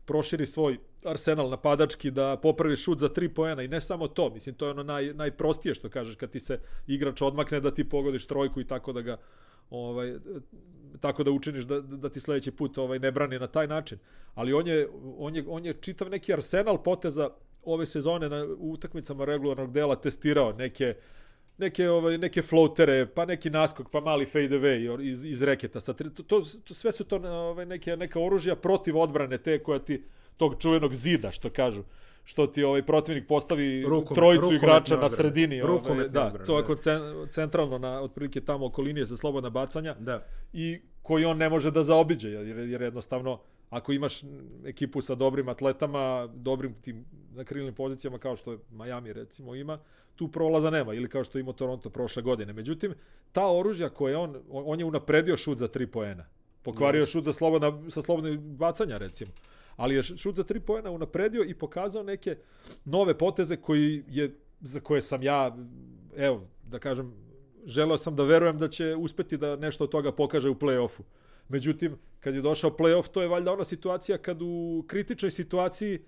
proširi 0.06 0.46
svoj 0.46 0.78
arsenal 1.06 1.50
napadački, 1.50 2.12
da 2.12 2.38
popravi 2.42 2.76
šut 2.78 3.00
za 3.00 3.10
tri 3.10 3.30
poena 3.30 3.64
i 3.64 3.68
ne 3.68 3.82
samo 3.82 4.08
to. 4.08 4.30
Mislim, 4.30 4.56
to 4.56 4.66
je 4.66 4.72
ono 4.72 4.84
naj, 4.84 5.14
najprostije 5.14 5.76
što 5.76 5.90
kažeš 5.90 6.16
kad 6.16 6.30
ti 6.30 6.40
se 6.40 6.60
igrač 6.88 7.22
odmakne 7.22 7.60
da 7.60 7.72
ti 7.74 7.90
pogodiš 7.90 8.26
trojku 8.28 8.62
i 8.62 8.68
tako 8.68 8.94
da 8.94 9.02
ga 9.02 9.18
ovaj 9.70 10.16
tako 11.00 11.24
da 11.24 11.32
učiniš 11.32 11.64
da, 11.64 11.82
da 11.82 12.10
ti 12.10 12.20
sledeći 12.20 12.52
put 12.52 12.78
ovaj 12.78 13.00
ne 13.00 13.12
brani 13.12 13.40
na 13.40 13.48
taj 13.48 13.68
način. 13.68 13.98
Ali 14.34 14.54
on 14.54 14.68
je, 14.68 14.90
on 15.18 15.36
je, 15.36 15.46
on 15.48 15.66
je 15.66 15.74
čitav 15.74 16.10
neki 16.10 16.34
arsenal 16.34 16.84
poteza 16.84 17.30
ove 17.64 17.86
sezone 17.86 18.30
na 18.30 18.46
utakmicama 18.58 19.26
regularnog 19.26 19.72
dela 19.72 19.96
testirao 19.96 20.54
neke 20.54 20.96
uh, 20.98 21.21
neke 21.62 21.90
ovaj 21.90 22.18
neke 22.18 22.42
floatere, 22.42 23.06
pa 23.06 23.26
neki 23.26 23.50
naskok, 23.50 23.90
pa 23.92 24.02
mali 24.02 24.26
fade 24.26 24.60
away 24.60 25.02
iz 25.02 25.26
iz 25.26 25.44
reketa. 25.44 25.80
Sa 25.80 25.94
to, 25.94 26.24
to, 26.24 26.42
to 26.64 26.74
sve 26.74 26.92
su 26.92 27.04
to 27.04 27.16
ovaj 27.16 27.66
neke 27.66 27.98
neka 27.98 28.20
oružja 28.20 28.56
protiv 28.56 28.98
odbrane 28.98 29.38
te 29.38 29.60
koja 29.64 29.80
ti 29.80 30.04
tog 30.38 30.56
čuvenog 30.60 30.96
zida 30.96 31.30
što 31.30 31.50
kažu 31.50 31.84
što 32.24 32.48
ti 32.48 32.64
ovaj 32.64 32.84
protivnik 32.86 33.28
postavi 33.28 33.84
rukom, 33.84 34.16
trojicu 34.16 34.42
rukom 34.42 34.56
igrača 34.56 34.98
na 34.98 35.10
sredini, 35.10 35.62
ovaj, 35.62 36.10
da, 36.10 36.44
to 36.46 36.54
ovako 36.54 36.76
centralno 37.32 37.78
na 37.78 38.02
otprilike 38.02 38.42
tamo 38.42 38.66
oko 38.66 38.82
linije 38.82 39.06
za 39.06 39.18
slobodna 39.18 39.50
bacanja. 39.50 39.96
Da. 40.00 40.26
I 40.54 40.82
koji 41.02 41.26
on 41.26 41.38
ne 41.38 41.50
može 41.50 41.72
da 41.72 41.84
zaobiđe 41.84 42.30
jer 42.30 42.58
jer 42.58 42.82
jednostavno 42.82 43.40
ako 43.70 43.92
imaš 43.92 44.22
ekipu 44.66 45.02
sa 45.02 45.16
dobrim 45.16 45.50
atletama, 45.50 46.30
dobrim 46.34 46.74
tim 46.82 47.06
na 47.34 47.44
krilnim 47.44 47.74
pozicijama 47.74 48.18
kao 48.18 48.36
što 48.36 48.52
je 48.52 48.58
Miami 48.70 49.14
recimo 49.14 49.56
ima, 49.56 49.80
tu 50.16 50.28
prolaza 50.28 50.70
nema 50.70 50.94
ili 50.94 51.10
kao 51.10 51.24
što 51.24 51.40
ima 51.40 51.54
Toronto 51.54 51.90
prošle 51.90 52.24
godine. 52.24 52.54
Međutim, 52.54 52.94
ta 53.32 53.52
oružja 53.52 53.90
koje 53.90 54.18
on 54.18 54.42
on 54.50 54.80
je 54.80 54.86
unapredio 54.86 55.38
šut 55.38 55.58
za 55.58 55.68
3 55.68 55.86
poena. 55.86 56.26
Pokvario 56.64 57.06
yes. 57.06 57.12
šut 57.12 57.24
za 57.24 57.34
slobodna 57.34 57.90
sa 57.90 58.02
slobodnih 58.02 58.40
bacanja 58.40 58.98
recimo. 58.98 59.32
Ali 59.76 59.96
je 59.96 60.04
šut 60.04 60.36
za 60.36 60.44
3 60.44 60.60
poena 60.60 60.92
unapredio 60.92 61.44
i 61.44 61.54
pokazao 61.54 62.04
neke 62.04 62.38
nove 62.86 63.18
poteze 63.18 63.58
koji 63.58 64.04
je 64.08 64.36
za 64.60 64.80
koje 64.80 65.02
sam 65.02 65.24
ja 65.24 65.58
evo 66.18 66.48
da 66.64 66.80
kažem 66.80 67.14
želeo 67.66 67.98
sam 67.98 68.16
da 68.16 68.24
verujem 68.24 68.58
da 68.58 68.68
će 68.68 68.96
uspeti 68.96 69.38
da 69.38 69.56
nešto 69.56 69.84
od 69.84 69.90
toga 69.90 70.12
pokaže 70.12 70.50
u 70.50 70.56
plej-ofu. 70.56 71.02
Međutim, 71.50 71.98
kad 72.20 72.36
je 72.36 72.42
došao 72.42 72.78
plej-of, 72.78 73.10
to 73.10 73.22
je 73.22 73.28
valjda 73.28 73.54
ona 73.54 73.64
situacija 73.64 74.18
kad 74.18 74.42
u 74.42 74.86
kritičnoj 74.88 75.32
situaciji 75.32 76.00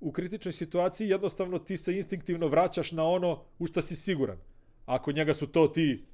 u 0.00 0.12
kritičnoj 0.12 0.52
situaciji 0.52 1.08
jednostavno 1.08 1.58
ti 1.58 1.76
se 1.76 1.96
instinktivno 1.96 2.48
vraćaš 2.48 2.92
na 2.92 3.04
ono 3.04 3.42
u 3.58 3.66
što 3.66 3.82
si 3.82 3.96
siguran. 3.96 4.38
Ako 4.86 5.12
njega 5.12 5.34
su 5.34 5.46
to 5.46 5.68
ti 5.68 6.04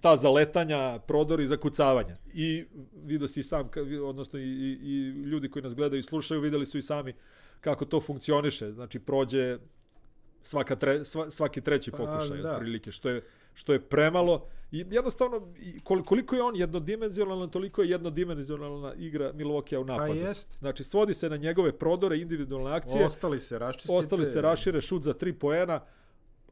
ta 0.00 0.16
zaletanja, 0.16 0.98
prodori, 1.06 1.46
zakucavanja. 1.46 2.16
I 2.34 2.64
vidio 3.04 3.28
si 3.28 3.42
sam, 3.42 3.70
odnosno 4.04 4.38
i, 4.38 4.42
i, 4.42 4.78
i 4.82 5.08
ljudi 5.08 5.50
koji 5.50 5.62
nas 5.62 5.74
gledaju 5.74 6.00
i 6.00 6.02
slušaju, 6.02 6.40
videli 6.40 6.66
su 6.66 6.78
i 6.78 6.82
sami 6.82 7.14
kako 7.60 7.84
to 7.84 8.00
funkcioniše. 8.00 8.72
Znači, 8.72 8.98
prođe 8.98 9.58
svaka 10.42 10.76
tre, 10.76 11.00
svaki 11.30 11.60
treći 11.60 11.90
pa, 11.90 11.96
pokušaj, 11.96 12.38
da. 12.38 12.52
otprilike, 12.52 12.92
što 12.92 13.10
je 13.10 13.22
što 13.54 13.72
je 13.72 13.80
premalo 13.80 14.46
i 14.74 14.84
jednostavno 14.90 15.48
koliko 16.04 16.34
je 16.34 16.42
on 16.42 16.56
jednodimenzionalan 16.56 17.50
toliko 17.50 17.82
je 17.82 17.90
jednodimenzionalna 17.90 18.94
igra 18.94 19.32
Milwaukee 19.32 19.76
u 19.76 19.84
napadu. 19.84 20.12
A 20.12 20.16
jest. 20.16 20.58
Znači 20.58 20.84
svodi 20.84 21.14
se 21.14 21.30
na 21.30 21.36
njegove 21.36 21.72
prodore, 21.72 22.18
individualne 22.18 22.70
akcije. 22.70 23.04
Ostali 23.04 23.40
se 23.40 23.58
raščistite. 23.58 23.94
Ostali 23.94 24.26
se 24.26 24.40
rašire 24.40 24.80
šut 24.80 25.02
za 25.02 25.14
3 25.14 25.32
poena. 25.32 25.80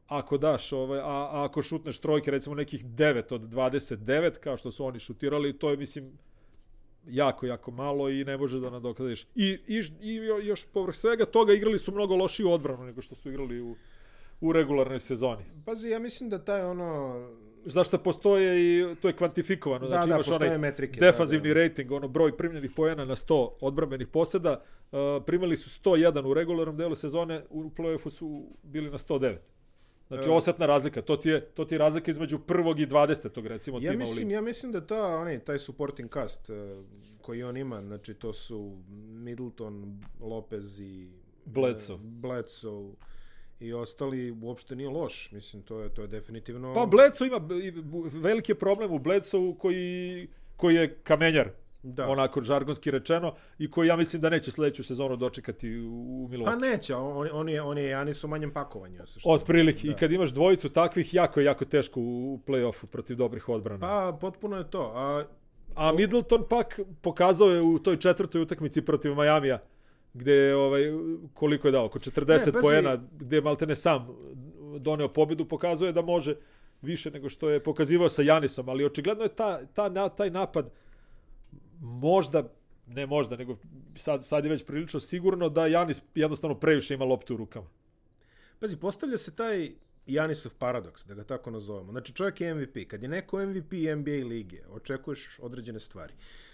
Ako 0.07 0.37
daš 0.37 0.73
ovaj 0.73 0.99
a, 0.99 1.03
a 1.03 1.45
ako 1.45 1.61
šutneš 1.61 1.99
trojke 1.99 2.31
recimo 2.31 2.55
nekih 2.55 2.85
9 2.85 3.33
od 3.33 3.41
29 3.41 4.31
kao 4.39 4.57
što 4.57 4.71
su 4.71 4.85
oni 4.85 4.99
šutirali, 4.99 5.57
to 5.59 5.69
je 5.69 5.77
mislim 5.77 6.17
jako, 7.07 7.45
jako 7.45 7.71
malo 7.71 8.09
i 8.09 8.23
ne 8.23 8.37
može 8.37 8.59
da 8.59 8.69
nadoknadiš. 8.69 9.27
I, 9.35 9.59
i, 9.67 9.81
i 10.01 10.15
još 10.43 10.65
povrh 10.65 10.95
svega 10.95 11.25
toga 11.25 11.53
igrali 11.53 11.79
su 11.79 11.91
mnogo 11.91 12.15
lošiju 12.15 12.51
odbranu 12.51 12.83
nego 12.83 13.01
što 13.01 13.15
su 13.15 13.29
igrali 13.29 13.61
u 13.61 13.75
u 14.43 14.53
regularnoj 14.53 14.99
sezoni. 14.99 15.43
Pazi, 15.65 15.89
ja 15.89 15.99
mislim 15.99 16.29
da 16.29 16.39
taj 16.39 16.61
ono 16.61 17.19
zašto 17.65 17.97
postoje 17.97 18.61
i 18.61 18.95
to 18.95 19.07
je 19.07 19.13
kvantifikovano. 19.13 19.79
Da, 19.81 19.89
znači 19.89 20.09
da, 20.09 20.15
imaš 20.15 20.27
onaj 20.27 20.57
metrike, 20.57 20.99
defanzivni 20.99 21.47
da, 21.47 21.53
da. 21.53 21.61
rating, 21.61 21.91
ono 21.91 22.07
broj 22.07 22.37
primljenih 22.37 22.71
poena 22.75 23.05
na 23.05 23.15
100 23.15 23.49
odbrambenih 23.61 24.07
poseda. 24.07 24.61
Uh, 24.91 24.97
primali 25.25 25.57
su 25.57 25.81
101 25.81 26.25
u 26.25 26.33
regularnom 26.33 26.77
delu 26.77 26.95
sezone, 26.95 27.43
u 27.49 27.63
play-offu 27.63 28.09
su 28.09 28.43
bili 28.63 28.89
na 28.89 28.97
109. 28.97 29.35
Znači, 30.07 30.29
E. 30.29 30.31
osetna 30.31 30.65
razlika. 30.65 31.01
To 31.01 31.17
ti 31.17 31.29
je, 31.29 31.41
to 31.41 31.65
ti 31.65 31.75
je 31.75 31.79
razlika 31.79 32.11
između 32.11 32.39
prvog 32.39 32.79
i 32.79 32.87
20. 32.87 33.47
recimo 33.47 33.77
Ja 33.77 33.81
tima 33.81 33.95
u 33.95 33.97
mislim, 33.97 34.27
ligi. 34.27 34.33
ja 34.33 34.41
mislim 34.41 34.71
da 34.71 34.85
ta, 34.87 35.17
onaj, 35.17 35.39
taj 35.39 35.59
supporting 35.59 36.13
cast 36.13 36.49
uh, 36.49 36.55
koji 37.21 37.43
on 37.43 37.57
ima, 37.57 37.81
znači 37.81 38.13
to 38.13 38.33
su 38.33 38.77
Middleton, 39.13 39.99
Lopez 40.21 40.81
i 40.81 41.09
Bledsoe. 41.45 41.95
uh, 41.95 42.01
Bledsoe 42.01 42.91
i 43.63 43.73
ostali 43.73 44.31
uopšte 44.33 44.75
nije 44.75 44.89
loš. 44.89 45.31
Mislim, 45.31 45.61
to 45.61 45.79
je, 45.79 45.89
to 45.89 46.01
je 46.01 46.07
definitivno... 46.07 46.73
Pa 46.73 46.85
Bledsoe 46.85 47.27
ima 47.27 47.39
veliki 48.13 48.51
je 48.51 48.55
problem 48.55 48.91
u 48.91 48.99
Bledsoe 48.99 49.53
koji, 49.57 50.27
koji 50.57 50.75
je 50.75 50.95
kamenjar, 50.95 51.49
da. 51.83 52.07
onako 52.07 52.41
žargonski 52.41 52.91
rečeno, 52.91 53.33
i 53.57 53.71
koji 53.71 53.87
ja 53.87 53.95
mislim 53.95 54.21
da 54.21 54.29
neće 54.29 54.51
sledeću 54.51 54.83
sezonu 54.83 55.15
dočekati 55.15 55.77
u, 55.77 55.89
u 56.23 56.29
Pa 56.29 56.35
Milwaukee. 56.35 56.61
neće, 56.61 56.95
on, 56.95 57.29
on 57.33 57.49
je, 57.49 57.61
on 57.61 57.77
je 57.77 57.85
Janis 57.85 58.23
u 58.23 58.27
manjem 58.27 58.51
pakovanju. 58.51 58.99
što- 59.07 59.29
Otprilike. 59.29 59.87
Da. 59.87 59.93
I 59.93 59.95
kad 59.95 60.11
imaš 60.11 60.29
dvojicu 60.31 60.69
takvih, 60.69 61.13
jako 61.13 61.39
je 61.39 61.45
jako 61.45 61.65
teško 61.65 61.99
u, 61.99 62.33
u 62.33 62.39
play-offu 62.47 62.85
protiv 62.85 63.17
dobrih 63.17 63.49
odbrana. 63.49 63.79
Pa, 63.79 64.17
potpuno 64.21 64.57
je 64.57 64.69
to. 64.69 64.91
A, 64.95 65.23
A 65.75 65.91
Middleton 65.91 66.43
pak 66.49 66.79
pokazao 67.01 67.49
je 67.49 67.61
u 67.61 67.79
toj 67.79 67.97
četvrtoj 67.97 68.41
utakmici 68.41 68.81
protiv 68.81 69.13
Majamija, 69.13 69.59
gde 70.13 70.33
je 70.33 70.55
ovaj, 70.55 70.83
koliko 71.33 71.67
je 71.67 71.71
dao, 71.71 71.85
oko 71.85 71.99
40 71.99 72.45
Ne, 72.45 72.51
pazi- 72.51 72.61
poena, 72.61 73.03
gde 73.19 73.37
je 73.37 73.41
maltene 73.41 73.75
sam 73.75 74.07
doneo 74.79 75.07
pobedu, 75.07 75.45
pokazuje 75.45 75.91
da 75.91 76.01
može 76.01 76.35
više 76.81 77.11
nego 77.11 77.29
što 77.29 77.49
je 77.49 77.63
pokazivao 77.63 78.09
sa 78.09 78.21
Janisom, 78.21 78.69
ali 78.69 78.85
očigledno 78.85 79.23
je 79.23 79.35
ta, 79.35 79.65
ta, 79.65 79.89
na, 79.89 80.09
taj 80.09 80.29
napad 80.29 80.71
možda, 81.79 82.49
ne 82.87 83.05
možda, 83.05 83.37
nego 83.37 83.57
sad, 83.95 84.25
sad 84.25 84.45
je 84.45 84.51
već 84.51 84.65
prilično 84.65 84.99
sigurno 84.99 85.49
da 85.49 85.67
Janis 85.67 86.01
jednostavno 86.15 86.59
previše 86.59 86.93
ima 86.93 87.05
loptu 87.05 87.33
u 87.33 87.37
rukama. 87.37 87.67
pazi, 88.59 88.77
postavlja 88.77 89.17
se 89.17 89.35
taj 89.35 89.71
Janisov 90.07 90.51
paradoks, 90.57 91.05
da 91.05 91.13
ga 91.13 91.23
tako 91.23 91.51
nazovemo. 91.51 91.91
Znači, 91.91 92.13
čovjek 92.13 92.41
je 92.41 92.53
MVP. 92.53 92.87
Kad 92.87 93.03
je 93.03 93.09
neko 93.09 93.45
MVP 93.45 93.71
NBA 93.97 94.27
lige, 94.27 94.61
očekuješ 94.69 95.39
određene 95.41 95.79
stvari. 95.79 96.13
Uh, 96.13 96.52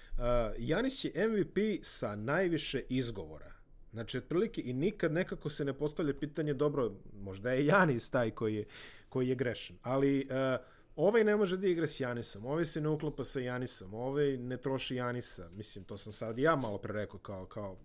Janis 0.58 1.06
je 1.06 1.28
MVP 1.28 1.58
sa 1.82 2.16
najviše 2.16 2.84
izgovora. 2.90 3.50
Znači, 3.94 4.18
otprilike, 4.18 4.62
i 4.66 4.74
nikad 4.74 5.12
nekako 5.12 5.50
se 5.50 5.66
ne 5.66 5.74
postavlja 5.74 6.14
pitanje, 6.14 6.54
dobro, 6.54 6.92
možda 7.14 7.52
je 7.52 7.66
Janis 7.66 8.10
taj 8.10 8.32
koji 8.32 8.56
je, 8.56 8.66
koji 9.10 9.30
je 9.30 9.36
grešan, 9.36 9.78
ali 9.82 10.28
uh, 10.30 10.66
ovaj 10.96 11.24
ne 11.24 11.36
može 11.36 11.58
da 11.58 11.68
igra 11.68 11.88
s 11.88 12.00
Janisom, 12.00 12.46
ovaj 12.46 12.66
se 12.66 12.82
ne 12.82 12.90
uklapa 12.90 13.24
sa 13.24 13.40
Janisom, 13.40 13.94
ovaj 13.94 14.38
ne 14.38 14.58
troši 14.58 14.96
Janisa. 14.96 15.50
Mislim, 15.56 15.84
to 15.84 15.98
sam 15.98 16.14
sad 16.14 16.40
ja 16.40 16.56
malo 16.56 16.78
pre 16.78 16.94
rekao 16.94 17.20
kao, 17.20 17.46
kao 17.46 17.78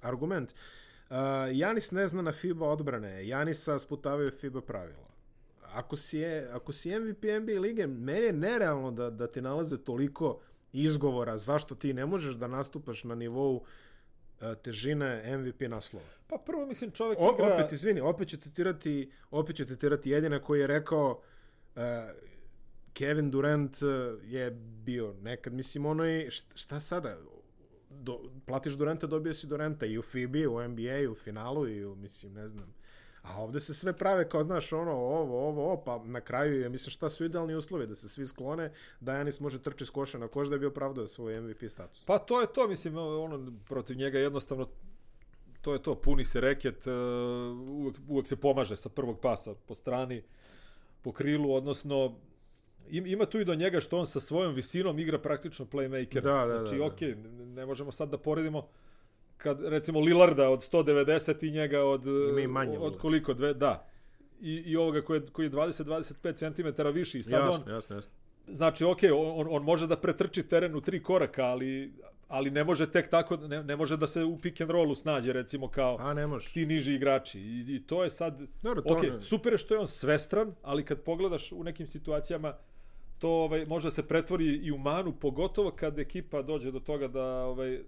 argument. 0.00 0.54
Uh, 1.10 1.16
Janis 1.52 1.90
ne 1.90 2.08
zna 2.08 2.22
na 2.22 2.32
FIBA 2.32 2.66
odbrane, 2.66 3.26
Janisa 3.26 3.78
sputavaju 3.78 4.30
FIBA 4.30 4.60
pravila. 4.60 5.12
Ako 5.72 5.96
si, 5.96 6.18
je, 6.18 6.48
ako 6.52 6.72
si 6.72 6.98
MVP 6.98 7.24
NBA 7.42 7.60
lige, 7.60 7.86
meni 7.86 8.26
je 8.26 8.32
nerealno 8.32 8.90
da, 8.90 9.10
da 9.10 9.26
ti 9.26 9.40
nalaze 9.40 9.78
toliko 9.78 10.40
izgovora 10.72 11.38
zašto 11.38 11.74
ti 11.74 11.92
ne 11.92 12.06
možeš 12.06 12.34
da 12.34 12.46
nastupaš 12.46 13.04
na 13.04 13.14
nivou 13.14 13.54
uh, 13.54 13.62
težine 14.62 15.38
MVP 15.38 15.60
naslova. 15.60 16.06
Pa 16.26 16.36
prvo 16.46 16.66
mislim 16.66 16.90
čovjek 16.90 17.18
O, 17.20 17.34
igra... 17.34 17.54
opet, 17.54 17.72
izvini, 17.72 18.00
opet 18.00 18.28
ću 18.28 18.36
citirati, 18.36 19.10
opet 19.30 19.56
ću 19.56 19.64
citirati 19.64 20.10
jedina 20.10 20.38
koji 20.38 20.60
je 20.60 20.66
rekao 20.66 21.20
uh, 21.74 21.82
Kevin 22.92 23.30
Durant 23.30 23.82
uh, 23.82 23.90
je 24.24 24.50
bio 24.84 25.14
nekad, 25.22 25.52
mislim, 25.52 25.86
ono 25.86 26.04
je, 26.04 26.30
šta, 26.30 26.56
šta 26.56 26.80
sada? 26.80 27.18
Do, 27.90 28.20
platiš 28.46 28.72
Duranta, 28.72 29.06
dobio 29.06 29.34
si 29.34 29.46
Duranta 29.46 29.86
i 29.86 29.98
u 29.98 30.02
FIBI, 30.02 30.46
u 30.46 30.68
NBA, 30.68 31.10
u 31.10 31.14
finalu 31.14 31.68
i 31.68 31.84
u, 31.84 31.94
mislim, 31.94 32.32
ne 32.32 32.48
znam. 32.48 32.74
A 33.22 33.42
ovde 33.42 33.60
se 33.60 33.74
sve 33.74 33.92
prave 33.92 34.28
kao, 34.28 34.44
znaš, 34.44 34.72
ono, 34.72 34.92
ovo, 34.92 35.48
ovo, 35.48 35.64
ovo, 35.64 35.82
pa 35.84 36.02
na 36.04 36.20
kraju 36.20 36.60
je, 36.60 36.68
mislim, 36.68 36.90
šta 36.90 37.10
su 37.10 37.24
idealni 37.24 37.54
uslovi? 37.54 37.86
Da 37.86 37.94
se 37.94 38.08
svi 38.08 38.26
sklone, 38.26 38.72
da 39.00 39.14
Janis 39.14 39.40
može 39.40 39.62
trči 39.62 39.86
s 39.86 39.90
koša 39.90 40.18
na 40.18 40.28
koš 40.28 40.48
da 40.48 40.58
bi 40.58 40.66
opravdao 40.66 41.06
svoj 41.06 41.40
MVP 41.40 41.62
status. 41.68 42.04
Pa 42.04 42.18
to 42.18 42.40
je 42.40 42.52
to, 42.52 42.68
mislim, 42.68 42.96
ono, 42.96 43.52
protiv 43.68 43.96
njega 43.96 44.18
jednostavno 44.18 44.68
to 45.62 45.72
je 45.72 45.82
to, 45.82 45.94
puni 45.94 46.24
se 46.24 46.40
reket, 46.40 46.86
uh, 46.86 46.92
uvek, 47.68 47.96
uvek 48.08 48.28
se 48.28 48.36
pomaže 48.36 48.76
sa 48.76 48.88
prvog 48.88 49.20
pasa 49.20 49.54
po 49.54 49.74
strani, 49.74 50.22
po 51.02 51.12
krilu, 51.12 51.54
odnosno 51.54 52.16
im, 52.90 53.06
ima 53.06 53.26
tu 53.26 53.40
i 53.40 53.44
do 53.44 53.54
njega 53.54 53.80
što 53.80 53.98
on 53.98 54.06
sa 54.06 54.20
svojom 54.20 54.54
visinom 54.54 54.98
igra 54.98 55.18
praktično 55.18 55.66
playmaker. 55.66 56.20
Da, 56.20 56.46
da, 56.46 56.58
znači, 56.58 56.78
da, 56.78 56.78
da. 56.78 56.84
okej, 56.84 57.14
ne 57.54 57.66
možemo 57.66 57.92
sad 57.92 58.08
da 58.08 58.18
poredimo 58.18 58.68
kad 59.42 59.64
recimo 59.64 60.00
Lillarda 60.00 60.48
od 60.48 60.60
190 60.72 61.48
i 61.48 61.50
njega 61.50 61.80
od 61.80 62.04
Ima 62.30 62.40
i 62.40 62.46
manje 62.46 62.78
od 62.78 62.98
koliko 62.98 63.34
dve 63.34 63.54
da 63.54 63.88
i, 64.40 64.54
i 64.54 64.76
ovoga 64.76 65.02
koji 65.02 65.20
je, 65.20 65.26
koji 65.26 65.46
je 65.46 65.50
20-25 65.50 66.34
cm 66.34 66.88
viši 66.94 67.22
sad 67.22 67.40
on 67.40 67.46
Jasno, 67.46 67.72
jasno, 67.72 67.96
jasno. 67.96 68.12
Znači, 68.46 68.84
ok, 68.84 68.98
on, 69.14 69.46
on 69.50 69.62
može 69.62 69.86
da 69.86 69.96
pretrči 69.96 70.42
teren 70.42 70.74
u 70.74 70.80
tri 70.80 71.02
koraka, 71.02 71.44
ali, 71.44 71.92
ali 72.28 72.50
ne 72.50 72.64
može 72.64 72.90
tek 72.90 73.08
tako, 73.08 73.36
ne, 73.36 73.62
ne 73.62 73.76
može 73.76 73.96
da 73.96 74.06
se 74.06 74.24
u 74.24 74.38
pick 74.38 74.60
and 74.60 74.70
rollu 74.70 74.94
snađe, 74.94 75.32
recimo, 75.32 75.68
kao 75.68 75.96
A 76.00 76.14
ne 76.14 76.26
može. 76.26 76.52
ti 76.52 76.66
niži 76.66 76.94
igrači. 76.94 77.40
I, 77.40 77.76
i 77.76 77.82
to 77.86 78.04
je 78.04 78.10
sad, 78.10 78.40
Dobro, 78.62 78.82
to 78.82 78.94
ok, 78.94 79.02
ne- 79.02 79.20
super 79.20 79.52
je 79.52 79.58
što 79.58 79.74
je 79.74 79.80
on 79.80 79.86
svestran, 79.86 80.54
ali 80.62 80.84
kad 80.84 81.02
pogledaš 81.02 81.52
u 81.52 81.64
nekim 81.64 81.86
situacijama, 81.86 82.54
to 83.18 83.30
ovaj, 83.30 83.64
može 83.66 83.86
da 83.86 83.90
se 83.90 84.08
pretvori 84.08 84.44
i 84.44 84.72
u 84.72 84.78
manu, 84.78 85.12
pogotovo 85.12 85.70
kad 85.70 85.98
ekipa 85.98 86.42
dođe 86.42 86.70
do 86.70 86.80
toga 86.80 87.08
da 87.08 87.44
ovaj, 87.44 87.80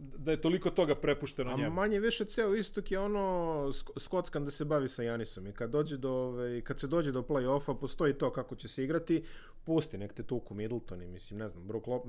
da 0.00 0.30
je 0.30 0.40
toliko 0.40 0.70
toga 0.70 0.94
prepušteno 0.94 1.50
A 1.50 1.56
njemu. 1.56 1.70
manje 1.70 2.00
više 2.00 2.24
ceo 2.24 2.54
istok 2.54 2.90
je 2.90 2.98
ono 2.98 3.20
sk- 3.66 3.98
skockan 3.98 4.44
da 4.44 4.50
se 4.50 4.64
bavi 4.64 4.88
sa 4.88 5.02
Janisom 5.02 5.46
i 5.46 5.52
kad 5.52 5.70
dođe 5.70 5.96
do 5.96 6.10
ove, 6.10 6.60
kad 6.60 6.80
se 6.80 6.86
dođe 6.86 7.12
do 7.12 7.22
play-offa 7.22 7.74
postoji 7.80 8.14
to 8.14 8.32
kako 8.32 8.56
će 8.56 8.68
se 8.68 8.84
igrati 8.84 9.24
pusti 9.64 9.98
nek 9.98 10.12
te 10.12 10.22
tuku 10.22 10.54
Middleton 10.54 11.02
i 11.02 11.06
mislim 11.06 11.38
ne 11.38 11.48
znam 11.48 11.66
Brook 11.66 11.86
Lop 11.86 12.06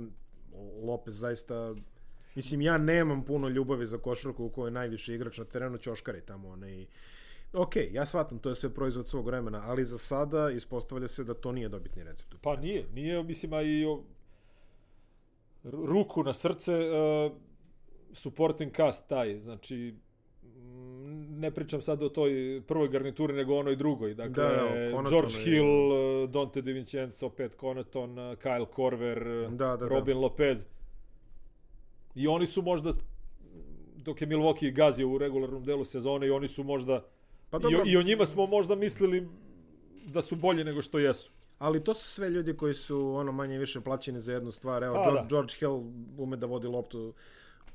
Lopez 0.84 1.20
zaista 1.20 1.76
mislim 2.36 2.62
ja 2.62 2.78
nemam 2.78 3.26
puno 3.26 3.48
ljubavi 3.48 3.86
za 3.86 3.98
košarku 3.98 4.46
u 4.46 4.50
kojoj 4.50 4.68
je 4.68 4.72
najviši 4.72 5.14
igrač 5.14 5.38
na 5.38 5.46
terenu 5.46 5.78
ćoškari 5.78 6.22
tamo 6.22 6.50
onaj 6.50 6.86
Ok, 7.54 7.76
ja 7.92 8.06
shvatam, 8.06 8.40
to 8.40 8.50
je 8.50 8.56
sve 8.56 8.70
proizvod 8.70 9.08
svog 9.08 9.26
vremena, 9.26 9.62
ali 9.64 9.86
za 9.86 9.98
sada 9.98 10.50
ispostavlja 10.50 11.08
se 11.08 11.24
da 11.24 11.34
to 11.34 11.52
nije 11.52 11.70
dobitni 11.70 12.04
recept. 12.04 12.36
Pa 12.42 12.56
nije, 12.56 12.88
nije, 12.94 13.24
mislim, 13.24 13.54
a 13.54 13.62
i 13.62 13.86
o, 13.86 14.04
ruku 15.64 16.24
na 16.24 16.34
srce 16.34 16.74
uh, 16.74 17.32
supporting 18.14 18.76
cast 18.76 19.08
taj, 19.08 19.40
znači 19.40 19.96
mm, 20.44 21.40
ne 21.40 21.52
pričam 21.52 21.82
sad 21.82 22.04
o 22.04 22.10
toj 22.10 22.62
prvoj 22.68 22.88
garnituri, 22.88 23.34
nego 23.34 23.58
onoj 23.58 23.76
drugoj. 23.76 24.14
Dakle, 24.14 24.44
Da, 24.44 24.68
evo, 24.90 25.04
George 25.10 25.34
je- 25.38 25.44
Hill, 25.44 25.92
Dante 26.28 26.62
DiVincenzo, 26.62 27.30
Pat 27.30 27.56
Connaughton, 27.60 28.12
uh, 28.12 28.38
Kyle 28.38 28.66
Korver, 28.66 29.50
Da, 29.50 29.68
da, 29.68 29.78
da. 29.78 29.88
Robin 29.88 30.18
Lopez. 30.18 30.66
I 32.16 32.28
oni 32.28 32.48
su 32.48 32.62
možda, 32.62 32.92
dok 33.96 34.22
je 34.22 34.28
Milwaukee 34.28 34.74
gazio 34.74 35.10
u 35.10 35.18
regularnom 35.18 35.64
delu 35.64 35.86
sezone, 35.86 36.28
i 36.28 36.32
oni 36.32 36.48
su 36.48 36.64
možda, 36.64 37.06
Pa 37.50 37.58
i, 37.58 37.62
dobro, 37.62 37.80
o, 37.82 37.84
i 37.86 37.98
o 37.98 38.04
njima 38.04 38.26
smo 38.26 38.46
možda 38.46 38.76
mislili 38.76 39.28
da 40.08 40.22
su 40.22 40.36
bolji 40.36 40.64
nego 40.64 40.82
što 40.82 41.00
jesu. 41.00 41.32
Ali 41.60 41.84
to 41.84 41.94
su 41.94 42.08
sve 42.08 42.30
ljudi 42.30 42.58
koji 42.58 42.74
su 42.74 43.14
ono 43.16 43.32
manje 43.32 43.60
više 43.60 43.82
plaćeni 43.82 44.20
za 44.20 44.34
jednu 44.34 44.52
stvar. 44.52 44.84
Evo, 44.84 44.96
Pa, 44.96 45.04
George, 45.04 45.22
da. 45.22 45.28
George 45.30 45.54
Hill 45.60 45.82
ume 46.18 46.38
da 46.38 46.46
vodi 46.46 46.68
loptu 46.68 47.14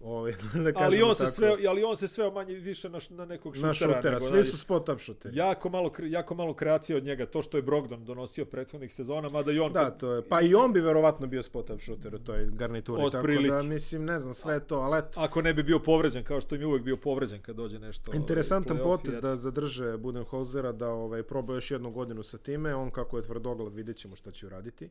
Ovaj, 0.01 0.33
da 0.65 0.73
kažem, 0.73 0.87
ali, 0.87 1.03
on 1.03 1.15
se 1.15 1.27
sve, 1.27 1.57
ali 1.69 1.85
on 1.85 1.97
se 1.97 2.09
sve 2.09 2.31
manje 2.31 2.55
više 2.55 2.89
na, 2.89 2.99
na 3.11 3.25
nekog 3.25 3.55
šutera. 3.55 3.69
Na 3.69 3.75
šutera, 3.75 4.21
svi 4.21 4.45
su 4.45 4.59
spot 4.59 4.89
up 4.89 5.01
šuteri. 5.01 5.37
Jako 5.37 5.69
malo, 5.69 5.91
jako 6.03 6.35
malo 6.35 6.55
kreacije 6.55 6.97
od 6.97 7.05
njega, 7.05 7.27
to 7.27 7.43
što 7.43 7.59
je 7.59 7.63
Brogdon 7.63 8.05
donosio 8.05 8.45
prethodnih 8.45 8.95
sezona, 8.95 9.29
mada 9.29 9.53
i 9.53 9.59
on... 9.59 9.73
Da, 9.73 9.91
to 9.91 10.13
je, 10.13 10.29
pa 10.29 10.41
i 10.41 10.55
on 10.55 10.73
bi 10.73 10.81
verovatno 10.81 11.27
bio 11.27 11.43
spot 11.43 11.71
up 11.71 11.81
šuter 11.81 12.15
u 12.15 12.19
toj 12.19 12.47
garnituri, 12.53 13.03
od 13.03 13.13
tako 13.13 13.23
prilike. 13.23 13.55
da 13.55 13.63
mislim, 13.63 14.05
ne 14.05 14.19
znam, 14.19 14.35
sve 14.35 14.61
to, 14.61 14.77
ali 14.77 14.99
eto. 14.99 15.21
Ako 15.21 15.43
ne 15.43 15.55
bi 15.55 15.63
bio 15.63 15.79
povređen, 15.79 16.25
kao 16.25 16.41
što 16.41 16.55
im 16.55 16.61
je 16.61 16.67
uvek 16.67 16.83
bio 16.83 16.97
povređen 16.97 17.43
kad 17.43 17.57
dođe 17.57 17.79
nešto... 17.79 18.11
Ovaj, 18.11 18.21
Interesantan 18.21 18.79
potez 18.83 19.19
da 19.21 19.37
zadrže 19.37 19.97
Budenholzera, 19.97 20.73
da 20.73 20.89
ovaj, 20.89 21.23
proba 21.23 21.55
još 21.55 21.71
jednu 21.71 21.91
godinu 21.91 22.23
sa 22.23 22.39
time, 22.39 22.75
on 22.75 22.91
kako 22.91 23.17
je 23.17 23.23
tvrdoglav, 23.23 23.73
videćemo 23.73 24.17
šta 24.17 24.31
će 24.31 24.47
uraditi. 24.47 24.89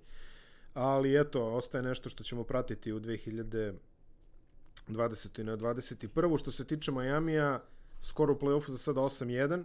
Ali 0.74 1.22
eto, 1.22 1.44
ostaje 1.44 1.84
nešto 1.84 2.10
što 2.10 2.24
ćemo 2.24 2.44
pratiti 2.44 2.94
u 2.94 3.00
2000 3.00 3.74
20. 4.88 5.44
na 5.44 5.58
21. 5.58 6.40
Što 6.40 6.52
se 6.52 6.66
tiče 6.68 6.92
Majamija, 6.92 7.64
skoro 8.02 8.34
u 8.34 8.38
play-offu 8.38 8.70
za 8.70 8.78
sada 8.78 9.02
8-1. 9.02 9.64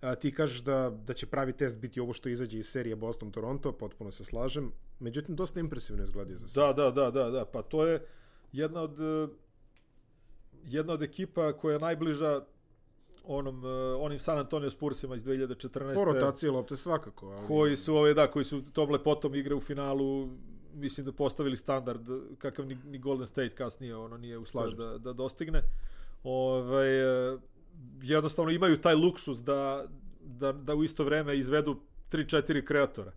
A, 0.00 0.14
ti 0.14 0.34
kažeš 0.34 0.60
da, 0.60 0.90
da 0.90 1.12
će 1.12 1.26
pravi 1.26 1.52
test 1.52 1.76
biti 1.76 2.00
ovo 2.00 2.12
što 2.12 2.28
izađe 2.28 2.58
iz 2.58 2.66
serije 2.66 2.96
Boston-Toronto, 2.96 3.72
potpuno 3.72 4.10
se 4.10 4.24
slažem. 4.24 4.72
Međutim, 5.00 5.36
dosta 5.36 5.60
impresivno 5.60 6.02
izgledaju 6.02 6.38
za 6.38 6.48
sada. 6.48 6.72
Da, 6.72 6.90
da, 6.90 7.10
da, 7.10 7.22
da, 7.22 7.30
da. 7.30 7.44
Pa 7.44 7.62
to 7.62 7.86
je 7.86 8.06
jedna 8.52 8.80
od 8.80 9.00
e, 9.00 9.28
jedna 10.64 10.92
od 10.92 11.02
ekipa 11.02 11.52
koja 11.52 11.72
je 11.72 11.80
najbliža 11.80 12.40
onom 13.24 13.64
e, 13.64 13.68
onim 13.94 14.18
San 14.18 14.38
Antonio 14.38 14.70
Spursima 14.70 15.14
iz 15.14 15.24
2014. 15.24 15.94
Po 15.94 16.04
rotaciji 16.04 16.50
lopte 16.50 16.76
svakako, 16.76 17.28
ali 17.28 17.46
koji 17.46 17.76
su 17.76 17.96
ove 17.96 18.14
da 18.14 18.30
koji 18.30 18.44
su 18.44 18.72
tom 18.72 18.90
lepotom 18.90 19.34
igre 19.34 19.54
u 19.54 19.60
finalu 19.60 20.28
mislim 20.74 21.06
da 21.06 21.12
postavili 21.12 21.56
standard 21.56 22.06
kakav 22.38 22.66
ni, 22.66 22.78
ni 22.84 22.98
Golden 22.98 23.26
State 23.26 23.54
kasnije 23.54 23.96
ono 23.96 24.16
nije 24.16 24.38
uspio 24.38 24.70
da, 24.70 24.98
da 24.98 25.12
dostigne. 25.12 25.62
Ovaj, 26.24 26.88
jednostavno 28.02 28.50
imaju 28.50 28.80
taj 28.80 28.94
luksus 28.94 29.38
da, 29.38 29.86
da, 30.20 30.52
da 30.52 30.74
u 30.74 30.84
isto 30.84 31.04
vreme 31.04 31.38
izvedu 31.38 31.80
3-4 32.12 32.64
kreatora 32.64 33.12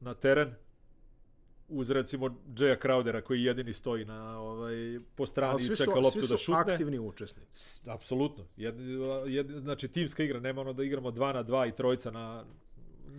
na 0.00 0.14
teren 0.14 0.54
uz 1.68 1.90
recimo 1.90 2.26
Jaya 2.56 2.82
Crowdera 2.82 3.20
koji 3.20 3.42
jedini 3.42 3.72
stoji 3.72 4.04
na 4.04 4.40
ovaj 4.40 4.98
po 5.14 5.26
strani 5.26 5.62
i 5.62 5.76
čeka 5.76 5.94
loptu 5.94 6.20
da 6.20 6.26
šutne. 6.26 6.38
Su 6.38 6.52
aktivni 6.52 6.98
učesnici. 6.98 7.80
Apsolutno. 7.86 8.44
Jed, 8.56 8.74
jed, 9.28 9.50
znači 9.50 9.88
timska 9.88 10.22
igra, 10.22 10.40
nema 10.40 10.60
ono 10.60 10.72
da 10.72 10.84
igramo 10.84 11.10
2 11.10 11.34
na 11.34 11.44
2 11.44 11.68
i 11.68 11.76
trojica 11.76 12.10
na 12.10 12.44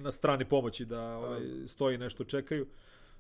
na 0.02 0.12
strani 0.12 0.46
pomoći 0.46 0.86
da 0.86 1.18
ovaj 1.18 1.42
stoji 1.68 1.98
nešto 1.98 2.24
čekaju 2.24 2.68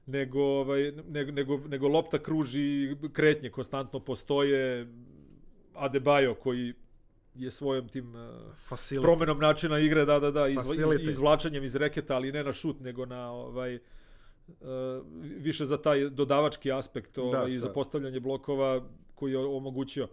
nego 0.09 0.43
ovaj 0.43 0.91
nego 1.07 1.31
nego 1.31 1.57
nego 1.57 1.87
lopta 1.87 2.19
kruži 2.19 2.95
kretnje 3.13 3.49
konstantno 3.49 3.99
postoje 3.99 4.87
Adebayo 5.75 6.35
koji 6.35 6.73
je 7.35 7.51
svojom 7.51 7.87
tim 7.87 8.15
uh, 8.15 9.01
promenom 9.01 9.39
načina 9.39 9.79
igre 9.79 10.05
da 10.05 10.19
da 10.19 10.31
da 10.31 10.47
iz, 10.47 10.57
iz, 10.99 11.09
izvlačenjem 11.09 11.63
iz 11.63 11.75
reketa 11.75 12.15
ali 12.15 12.31
ne 12.31 12.43
na 12.43 12.53
šut 12.53 12.79
nego 12.79 13.05
na 13.05 13.31
ovaj 13.31 13.75
uh, 13.75 13.81
više 15.37 15.65
za 15.65 15.77
taj 15.77 16.09
dodavački 16.09 16.71
aspekt 16.71 17.17
ovaj, 17.17 17.41
da, 17.41 17.47
i 17.47 17.57
za 17.57 17.69
postavljanje 17.69 18.19
blokova 18.19 18.85
koji 19.15 19.31
je 19.31 19.37
omogućio 19.37 20.07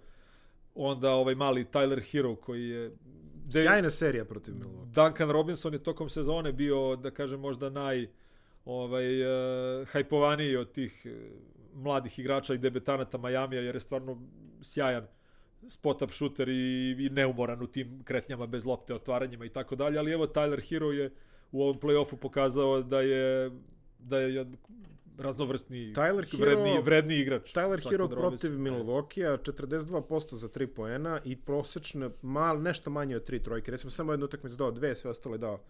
onda 0.75 1.13
ovaj 1.13 1.35
mali 1.35 1.65
Tyler 1.65 2.11
Hero 2.11 2.37
koji 2.37 2.69
je 2.69 2.93
de, 3.47 3.63
sjajna 3.63 3.91
serija 3.91 4.25
protiv 4.25 4.55
Milwaukee. 4.55 4.93
Duncan 4.93 5.31
Robinson 5.31 5.73
je 5.73 5.83
tokom 5.83 6.09
sezone 6.09 6.53
bio 6.53 6.97
da 6.97 7.11
kažem 7.11 7.41
možda 7.41 7.71
naj 7.71 8.07
ovaj 8.67 9.23
uh, 9.23 9.89
hajpovaniji 9.89 10.57
od 10.57 10.73
tih 10.73 11.03
uh, 11.05 11.13
mladih 11.75 12.19
igrača 12.19 12.55
i 12.55 12.59
debetanata 12.59 13.19
Majamija 13.19 13.63
jer 13.63 13.75
je 13.75 13.81
stvarno 13.81 14.23
sjajan 14.63 15.07
spot-up 15.63 16.11
shooter 16.11 16.49
i, 16.49 16.97
i 16.99 17.11
neumoran 17.11 17.63
u 17.63 17.67
tim 17.67 18.03
kretnjama 18.05 18.47
bez 18.47 18.65
lopte, 18.65 18.95
otvaranjima 18.95 19.45
i 19.45 19.49
tako 19.49 19.77
dalje, 19.77 19.99
ali 19.99 20.13
evo 20.13 20.27
Tyler 20.27 20.69
Hero 20.69 20.93
je 20.93 21.11
u 21.53 21.63
ovom 21.63 21.81
play-offu 21.81 22.17
pokazao 22.17 22.83
da 22.83 23.01
je 23.01 23.51
da 23.99 24.19
je 24.19 24.47
raznovrsni 25.19 25.95
Tyler 25.95 26.31
Hero, 26.31 26.45
vredni, 26.45 26.81
vredni 26.83 27.15
igrač. 27.15 27.55
Tyler 27.55 27.91
Hero 27.91 28.07
da 28.07 28.17
protiv 28.17 28.51
Milwaukee 28.51 29.39
42% 29.39 30.35
za 30.35 30.49
3 30.49 30.67
poena 30.67 31.21
i 31.25 31.37
prosečne 31.37 32.11
mal 32.23 32.63
nešto 32.63 32.91
manje 32.91 33.17
od 33.17 33.31
3 33.31 33.43
trojke. 33.43 33.71
Recimo 33.71 33.91
samo 33.91 34.13
jednu 34.13 34.27
utakmicu 34.27 34.57
dao 34.57 34.71
dve, 34.71 34.95
sve 34.95 35.11
ostale 35.11 35.39
dao 35.39 35.61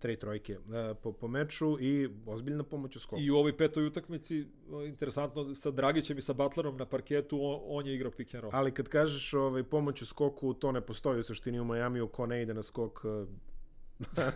tri 0.00 0.16
trojke 0.16 0.58
uh, 0.58 0.96
po, 1.02 1.12
po 1.12 1.28
meču 1.28 1.76
i 1.80 2.08
ozbiljna 2.26 2.64
pomoć 2.64 2.96
u 2.96 3.00
skoku. 3.00 3.22
I 3.22 3.30
u 3.30 3.36
ovoj 3.36 3.56
petoj 3.56 3.86
utakmici, 3.86 4.46
interesantno, 4.86 5.54
sa 5.54 5.70
Dragićem 5.70 6.18
i 6.18 6.22
sa 6.22 6.32
Butlerom 6.32 6.76
na 6.76 6.86
parketu, 6.86 7.38
on, 7.42 7.60
on 7.64 7.86
je 7.86 7.94
igrao 7.94 8.10
pick 8.10 8.34
and 8.34 8.42
roll. 8.42 8.54
Ali 8.54 8.74
kad 8.74 8.88
kažeš 8.88 9.34
ovaj, 9.34 9.62
pomoć 9.62 10.02
u 10.02 10.06
skoku, 10.06 10.54
to 10.54 10.72
ne 10.72 10.80
postoji 10.80 11.20
u 11.20 11.22
suštini 11.22 11.60
u 11.60 11.64
Majamiju, 11.64 12.08
ko 12.08 12.26
ne 12.26 12.42
ide 12.42 12.54
na 12.54 12.62
skok, 12.62 13.04
uh, 13.04 13.28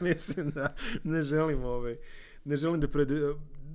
mislim 0.08 0.50
da 0.50 0.74
ne 1.04 1.22
želim 1.22 1.64
ovaj, 1.64 1.96
ne 2.44 2.56
želim 2.56 2.80
da 2.80 2.88
pred... 2.88 3.10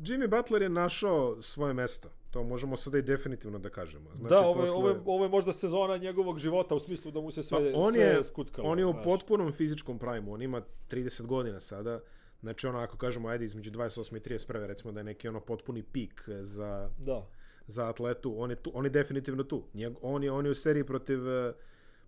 Jimmy 0.04 0.28
Butler 0.28 0.62
je 0.62 0.70
našao 0.70 1.42
svoje 1.42 1.74
mesto. 1.74 2.10
To 2.32 2.43
možemo 2.43 2.77
sada 2.77 2.97
i 2.97 3.01
definitivno 3.01 3.59
da 3.59 3.69
kažemo. 3.69 4.15
Znači, 4.15 4.36
da, 4.36 4.47
ovo, 4.47 4.59
posle... 4.59 4.75
ovo, 4.75 4.89
je, 4.89 4.95
ovo 5.05 5.25
je 5.25 5.30
možda 5.30 5.53
sezona 5.53 5.97
njegovog 5.97 6.39
života 6.39 6.75
u 6.75 6.80
smislu 6.80 7.11
da 7.11 7.21
mu 7.21 7.32
se 7.32 7.43
sve, 7.43 7.73
pa 7.73 7.80
on 7.80 7.91
sve 7.91 8.01
je, 8.01 8.23
skuckalo. 8.23 8.69
On 8.69 8.80
je 8.80 8.86
u 8.86 8.91
znaš. 8.91 9.03
potpunom 9.03 9.51
fizičkom 9.51 9.99
primu. 9.99 10.34
On 10.34 10.41
ima 10.41 10.61
30 10.89 11.25
godina 11.25 11.59
sada. 11.59 11.99
Znači, 12.41 12.67
ono, 12.67 12.80
ako 12.80 12.97
kažemo, 12.97 13.27
ajde, 13.27 13.45
između 13.45 13.71
28 13.71 14.17
i 14.17 14.19
31, 14.19 14.65
recimo 14.65 14.91
da 14.91 14.99
je 14.99 15.03
neki 15.03 15.27
ono 15.27 15.39
potpuni 15.39 15.84
pik 15.84 16.30
za, 16.41 16.89
da. 16.97 17.27
za 17.67 17.89
atletu. 17.89 18.34
On 18.38 18.49
je, 18.49 18.55
tu, 18.55 18.71
on 18.73 18.86
je 18.86 18.89
definitivno 18.89 19.43
tu. 19.43 19.63
Njeg, 19.73 19.93
on, 20.01 20.23
je, 20.23 20.32
on 20.32 20.45
je 20.45 20.51
u 20.51 20.55
seriji 20.55 20.84
protiv, 20.84 21.19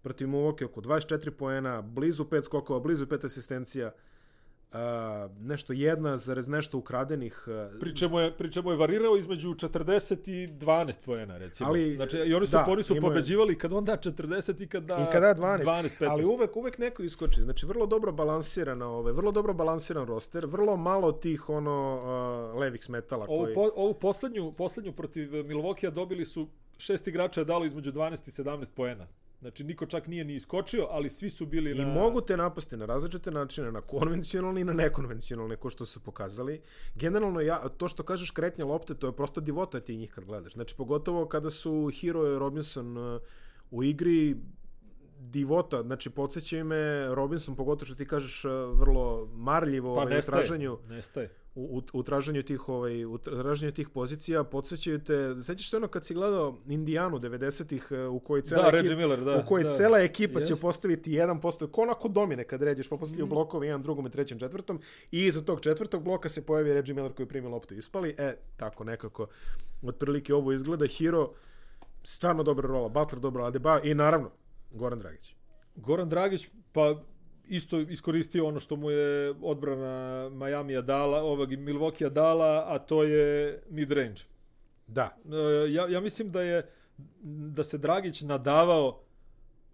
protiv 0.02 0.28
Milwaukee 0.28 0.66
oko 0.66 0.82
24 0.82 1.30
poena, 1.30 1.82
blizu 1.82 2.24
5 2.24 2.44
skokova, 2.44 2.80
blizu 2.80 3.06
5 3.06 3.26
asistencija. 3.26 3.92
Uh, 4.74 4.78
nešto 5.40 5.74
jedna 5.74 6.18
zarez 6.18 6.48
nešto 6.48 6.78
ukradenih 6.78 7.48
uh, 7.48 7.80
pričemu 7.80 8.20
je 8.20 8.38
pričemu 8.38 8.72
je 8.72 8.78
varirao 8.78 9.18
između 9.18 9.50
40 9.50 10.30
i 10.30 10.48
12 10.48 11.00
poena 11.06 11.38
recimo. 11.38 11.70
Ali 11.70 11.96
znači 11.96 12.18
i 12.18 12.34
oni 12.34 12.48
su 12.48 12.52
da, 12.52 12.66
oni 12.68 12.84
su 12.84 12.96
pobeđivali 13.02 13.58
kad 13.58 13.74
onda 13.74 13.98
40 13.98 14.64
i 14.64 14.68
kad 14.68 14.84
da 14.84 15.08
i 15.10 15.12
kada 15.12 15.36
12, 15.36 15.64
12 15.64 15.90
15. 16.00 16.10
ali 16.10 16.26
uvek 16.26 16.56
uvek 16.56 16.78
neko 16.78 17.04
iskoči. 17.04 17.42
Znači 17.42 17.66
vrlo 17.66 17.86
dobro 17.86 18.12
balansirana 18.12 18.88
ove 18.88 19.12
vrlo 19.12 19.32
dobro 19.32 19.54
balansiran 19.54 20.06
roster 20.06 20.46
vrlo 20.46 20.78
malo 20.78 21.12
tih 21.12 21.50
ono 21.50 22.02
uh, 22.54 22.60
levih 22.60 22.84
smetala 22.84 23.26
ovu, 23.30 23.44
koji 23.44 23.56
po, 23.56 23.70
ovu 23.76 23.94
poslednju 23.94 24.52
poslednju 24.52 24.92
protiv 24.92 25.32
Milwaukee 25.32 25.90
dobili 25.90 26.26
su 26.26 26.48
šest 26.78 27.08
igrača 27.08 27.44
dali 27.44 27.68
između 27.68 27.92
12 27.92 28.28
i 28.28 28.44
17 28.44 28.72
poena 28.76 29.08
Znači, 29.42 29.64
niko 29.64 29.86
čak 29.86 30.08
nije 30.08 30.24
ni 30.24 30.36
iskočio, 30.36 30.88
ali 30.90 31.10
svi 31.10 31.30
su 31.30 31.46
bili 31.46 31.72
I 31.72 31.76
na... 31.76 31.82
I 31.82 31.86
mogu 31.86 32.22
te 32.22 32.38
napasti 32.38 32.78
na 32.78 32.86
različite 32.86 33.32
načine, 33.32 33.72
na 33.72 33.82
konvencionalne 33.82 34.62
i 34.62 34.64
na 34.64 34.74
nekonvencionalne, 34.74 35.56
ko 35.56 35.70
što 35.70 35.86
su 35.86 36.04
pokazali. 36.04 36.62
Generalno, 36.96 37.42
ja, 37.42 37.70
to 37.70 37.88
što 37.88 38.04
kažeš 38.04 38.32
kretnja 38.32 38.66
lopte, 38.66 38.96
to 38.96 39.08
je 39.08 39.16
prosto 39.16 39.42
divota 39.42 39.80
ti 39.80 39.96
njih 39.96 40.12
kad 40.12 40.26
gledaš. 40.26 40.54
Znači, 40.54 40.76
pogotovo 40.76 41.26
kada 41.26 41.50
su 41.50 41.90
Hero 42.02 42.36
i 42.36 42.40
Robinson 42.40 42.98
uh, 42.98 43.22
u 43.72 43.84
igri, 43.84 44.38
divota, 45.20 45.84
znači 45.84 46.10
podsjećaju 46.10 46.66
me 46.66 47.16
Robinson, 47.16 47.56
pogotovo 47.56 47.86
što 47.86 47.96
ti 47.96 48.06
kažeš 48.06 48.46
uh, 48.46 48.52
vrlo 48.80 49.30
marljivo 49.34 49.96
pa, 49.96 50.02
ovaj, 50.02 50.16
nestaje, 50.16 50.42
traženju. 50.42 50.78
Nestaje 50.88 51.41
u, 51.56 51.78
u, 51.78 52.00
u 52.00 52.04
traženju 52.04 52.44
tih 52.44 52.70
ovaj 52.70 53.06
u 53.06 53.18
traženju 53.18 53.72
tih 53.72 53.90
pozicija 53.90 54.44
podsećaju 54.44 55.00
te 55.00 55.36
sećaš 55.44 55.70
se 55.70 55.78
ono 55.78 55.88
kad 55.88 56.06
si 56.06 56.14
gledao 56.14 56.58
Indijanu 56.68 57.20
90-ih 57.20 57.88
e, 57.92 58.06
u 58.06 58.20
kojoj 58.20 58.42
cela 58.42 58.72
da, 58.72 58.78
ekipa 58.78 58.96
Miller, 58.96 59.24
da, 59.24 59.38
u 59.38 59.48
kojoj 59.48 59.64
da, 59.64 59.70
cela 59.70 60.00
ekipa 60.00 60.40
yes. 60.40 60.48
će 60.48 60.56
postaviti 60.56 61.12
jedan 61.12 61.42
posto 61.42 61.68
ko 61.68 61.82
onako 61.82 62.08
domine 62.08 62.44
kad 62.44 62.62
ređeš 62.62 62.90
pa 62.90 62.98
postavljaju 62.98 63.26
mm. 63.26 63.30
blokove 63.30 63.68
jedan 63.68 63.82
drugom 63.82 64.08
i 64.08 64.10
trećem 64.10 64.40
četvrtom 64.40 64.80
i 65.12 65.26
iza 65.26 65.42
tog 65.42 65.62
četvrtog 65.62 66.04
bloka 66.04 66.30
se 66.30 66.46
pojavi 66.46 66.74
Reggie 66.74 66.96
Miller 66.96 67.14
koji 67.14 67.28
primi 67.28 67.48
loptu 67.48 67.74
i 67.74 67.78
ispali. 67.78 68.16
E 68.18 68.36
tako 68.58 68.84
nekako 68.84 69.28
otprilike 69.84 70.34
ovo 70.34 70.52
izgleda. 70.52 70.86
Hero 70.88 71.32
stvarno 72.04 72.44
dobra 72.44 72.68
rola. 72.68 72.90
Butler 72.90 73.20
dobro 73.20 73.44
Adeba 73.44 73.80
i 73.84 73.94
naravno 73.94 74.32
Goran 74.72 75.00
Dragić. 75.00 75.36
Goran 75.76 76.10
Dragić 76.10 76.48
pa 76.72 77.04
isto 77.48 77.80
iskoristio 77.80 78.48
ono 78.48 78.60
što 78.60 78.76
mu 78.76 78.92
je 78.92 79.34
odbrana 79.42 80.30
Miami 80.30 80.82
dala, 80.82 81.22
ovog 81.24 81.50
Milwaukee 81.50 82.10
dala, 82.10 82.66
a 82.68 82.80
to 82.80 83.04
je 83.04 83.62
mid-range. 83.70 84.24
Da. 84.88 85.18
E, 85.26 85.72
ja, 85.72 85.88
ja 85.88 86.00
mislim 86.00 86.32
da 86.32 86.42
je 86.42 86.70
da 87.24 87.64
se 87.64 87.78
Dragić 87.78 88.22
nadavao 88.22 89.02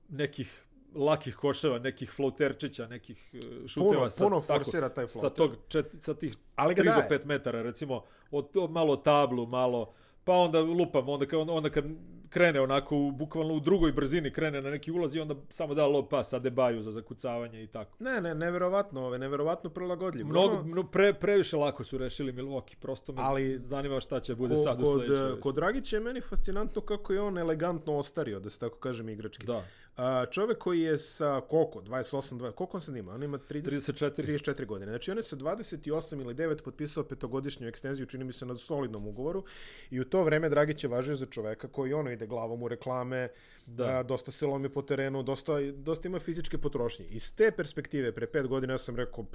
nekih 0.09 0.67
lakih 0.95 1.35
koševa, 1.35 1.79
nekih 1.79 2.11
floterčića, 2.11 2.87
nekih 2.87 3.33
e, 3.33 3.67
šuteva 3.67 3.93
puno, 3.93 4.09
sa, 4.09 4.23
puno 4.23 4.41
forsira 4.41 4.89
taj 4.89 5.07
floter. 5.07 5.29
Sa, 5.29 5.35
tog 5.35 5.55
čet, 5.67 5.95
sa 5.99 6.13
tih 6.13 6.35
Ali 6.55 6.75
3 6.75 6.83
do 6.83 7.15
5 7.15 7.25
metara, 7.25 7.61
recimo, 7.61 8.03
od, 8.31 8.57
od 8.57 8.71
malo 8.71 8.95
tablu, 8.95 9.47
malo, 9.47 9.93
pa 10.23 10.33
onda 10.33 10.61
lupam, 10.61 11.09
onda, 11.09 11.37
onda, 11.37 11.53
onda 11.53 11.69
kad 11.69 11.85
krene 12.29 12.61
onako 12.61 12.97
u, 12.97 13.11
bukvalno 13.11 13.53
u 13.53 13.59
drugoj 13.59 13.91
brzini 13.91 14.31
krene 14.31 14.61
na 14.61 14.69
neki 14.69 14.91
ulaz 14.91 15.15
i 15.15 15.19
onda 15.19 15.35
samo 15.49 15.73
da 15.73 15.85
lob 15.85 16.09
pas 16.09 16.33
Adebayu 16.33 16.79
za 16.79 16.91
zakucavanje 16.91 17.63
i 17.63 17.67
tako. 17.67 17.95
Ne, 17.99 18.21
ne, 18.21 18.35
neverovatno, 18.35 19.05
ove, 19.05 19.17
neverovatno 19.17 19.69
prilagodljivo. 19.69 20.29
Mnogo, 20.29 20.63
no, 20.63 20.87
pre, 20.87 21.13
previše 21.13 21.57
lako 21.57 21.83
su 21.83 21.97
rešili 21.97 22.33
Milwaukee, 22.33 22.75
prosto 22.75 23.13
me 23.13 23.21
ali, 23.21 23.59
zanima 23.63 23.99
šta 23.99 24.19
će 24.19 24.35
bude 24.35 24.55
ko, 24.55 24.61
sad 24.61 24.81
u 24.81 24.87
sledećoj. 24.87 25.39
Kod 25.41 25.55
Dragića 25.55 25.95
je 25.95 26.01
meni 26.01 26.21
fascinantno 26.21 26.81
kako 26.81 27.13
je 27.13 27.21
on 27.21 27.37
elegantno 27.37 27.97
ostario, 27.97 28.39
da 28.39 28.49
se 28.49 28.59
tako 28.59 28.77
kažem 28.77 29.09
igrački. 29.09 29.45
Da. 29.45 29.63
A, 29.97 30.25
čovek 30.31 30.57
koji 30.57 30.81
je 30.81 30.97
sa 30.97 31.41
koliko, 31.49 31.81
28, 31.81 32.37
20, 32.37 32.51
koliko 32.51 32.77
on 32.77 32.81
sad 32.81 32.95
ima? 32.95 33.13
On 33.13 33.23
ima 33.23 33.37
30, 33.37 33.61
34. 33.61 34.25
34 34.25 34.65
godine. 34.65 34.91
Znači 34.91 35.11
on 35.11 35.17
je 35.17 35.23
sa 35.23 35.35
28 35.35 36.21
ili 36.21 36.35
9 36.35 36.61
potpisao 36.61 37.03
petogodišnju 37.03 37.67
ekstenziju, 37.67 38.05
čini 38.05 38.23
mi 38.23 38.31
se 38.31 38.45
na 38.45 38.57
solidnom 38.57 39.07
ugovoru 39.07 39.43
i 39.89 39.99
u 39.99 40.05
to 40.05 40.23
vreme 40.23 40.49
Dragić 40.49 40.83
je 40.83 40.89
važio 40.89 41.15
za 41.15 41.25
čoveka 41.25 41.67
koji 41.67 41.93
ono 41.93 42.11
ide 42.11 42.27
glavom 42.27 42.63
u 42.63 42.67
reklame, 42.67 43.29
da. 43.65 43.85
a, 43.85 44.03
dosta 44.03 44.31
se 44.31 44.45
lomi 44.45 44.69
po 44.69 44.81
terenu, 44.81 45.23
dosta, 45.23 45.53
dosta 45.71 46.07
ima 46.07 46.19
fizičke 46.19 46.57
potrošnje. 46.57 47.05
Iz 47.05 47.35
te 47.35 47.51
perspektive, 47.51 48.11
pre 48.11 48.27
5 48.27 48.47
godina 48.47 48.73
ja 48.73 48.77
sam 48.77 48.95
rekao, 48.95 49.25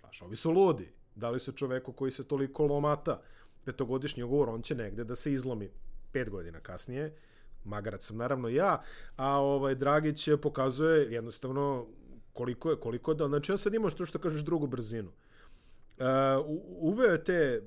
znaš, 0.00 0.22
ovi 0.22 0.36
su 0.36 0.50
ludi. 0.50 0.92
Da 1.14 1.30
li 1.30 1.40
se 1.40 1.52
čoveku 1.52 1.92
koji 1.92 2.12
se 2.12 2.24
toliko 2.24 2.66
lomata 2.66 3.22
petogodišnji 3.64 4.22
ugovor, 4.22 4.48
on 4.48 4.62
će 4.62 4.74
negde 4.74 5.04
da 5.04 5.16
se 5.16 5.32
izlomi 5.32 5.70
5 6.12 6.30
godina 6.30 6.60
kasnije 6.60 7.16
magarac 7.64 8.06
sam 8.06 8.16
naravno 8.16 8.48
ja, 8.48 8.82
a 9.16 9.40
ovaj 9.40 9.74
Dragić 9.74 10.28
pokazuje 10.42 11.12
jednostavno 11.12 11.86
koliko 12.32 12.70
je, 12.70 12.76
koliko 12.76 13.14
da, 13.14 13.28
znači 13.28 13.52
on 13.52 13.58
sad 13.58 13.74
ima 13.74 13.90
što 13.90 14.06
što 14.06 14.18
kažeš 14.18 14.40
drugu 14.40 14.66
brzinu. 14.66 15.10
Uh, 15.98 16.06
uveo 16.80 17.12
je 17.12 17.24
te 17.24 17.62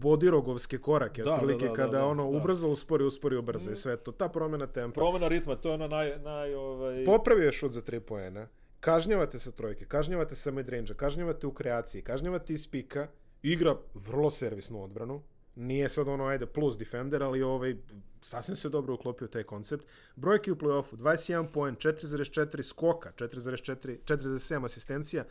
bodirogovske 0.00 0.78
korake, 0.78 1.22
Da, 1.22 1.30
da, 1.30 1.34
otprilike 1.34 1.64
da, 1.64 1.70
da, 1.70 1.76
kada 1.76 1.98
da, 1.98 2.06
ono 2.06 2.30
da. 2.30 2.38
ubrza, 2.38 2.68
uspori, 2.68 3.04
uspori, 3.04 3.36
ubrza 3.36 3.70
i 3.70 3.76
sve 3.76 3.96
to. 3.96 4.12
Ta 4.12 4.28
promjena 4.28 4.66
tempa. 4.66 5.00
Promjena 5.00 5.28
ritma, 5.28 5.56
to 5.56 5.68
je 5.68 5.74
ono 5.74 5.88
naj... 5.88 6.18
naj 6.18 6.54
ovaj... 6.54 7.04
Popravio 7.04 7.46
je 7.46 7.52
šut 7.52 7.72
za 7.72 7.80
3 7.80 8.00
poena, 8.00 8.48
kažnjavate 8.80 9.38
sa 9.38 9.50
trojke, 9.50 9.84
kažnjavate 9.84 10.34
sa 10.34 10.50
midrange 10.50 10.94
kažnjavate 10.94 11.46
u 11.46 11.52
kreaciji, 11.52 12.02
kažnjavate 12.02 12.52
iz 12.52 12.70
pika, 12.70 13.08
igra 13.42 13.76
vrlo 13.94 14.30
servisnu 14.30 14.82
odbranu, 14.84 15.22
nije 15.56 15.88
sad 15.88 16.08
ono, 16.08 16.24
ajde, 16.24 16.46
plus 16.46 16.78
defender, 16.78 17.22
ali 17.22 17.42
ovaj, 17.42 17.76
sasvim 18.20 18.56
se 18.56 18.68
dobro 18.68 18.94
uklopio 18.94 19.28
taj 19.28 19.42
koncept. 19.42 19.86
Brojke 20.16 20.52
u 20.52 20.56
play-offu, 20.56 20.96
21 20.96 21.52
poen, 21.54 21.76
4,4 21.76 22.62
skoka, 22.62 23.12
4,4, 23.16 23.98
4,7 24.04 24.64
asistencija, 24.64 25.24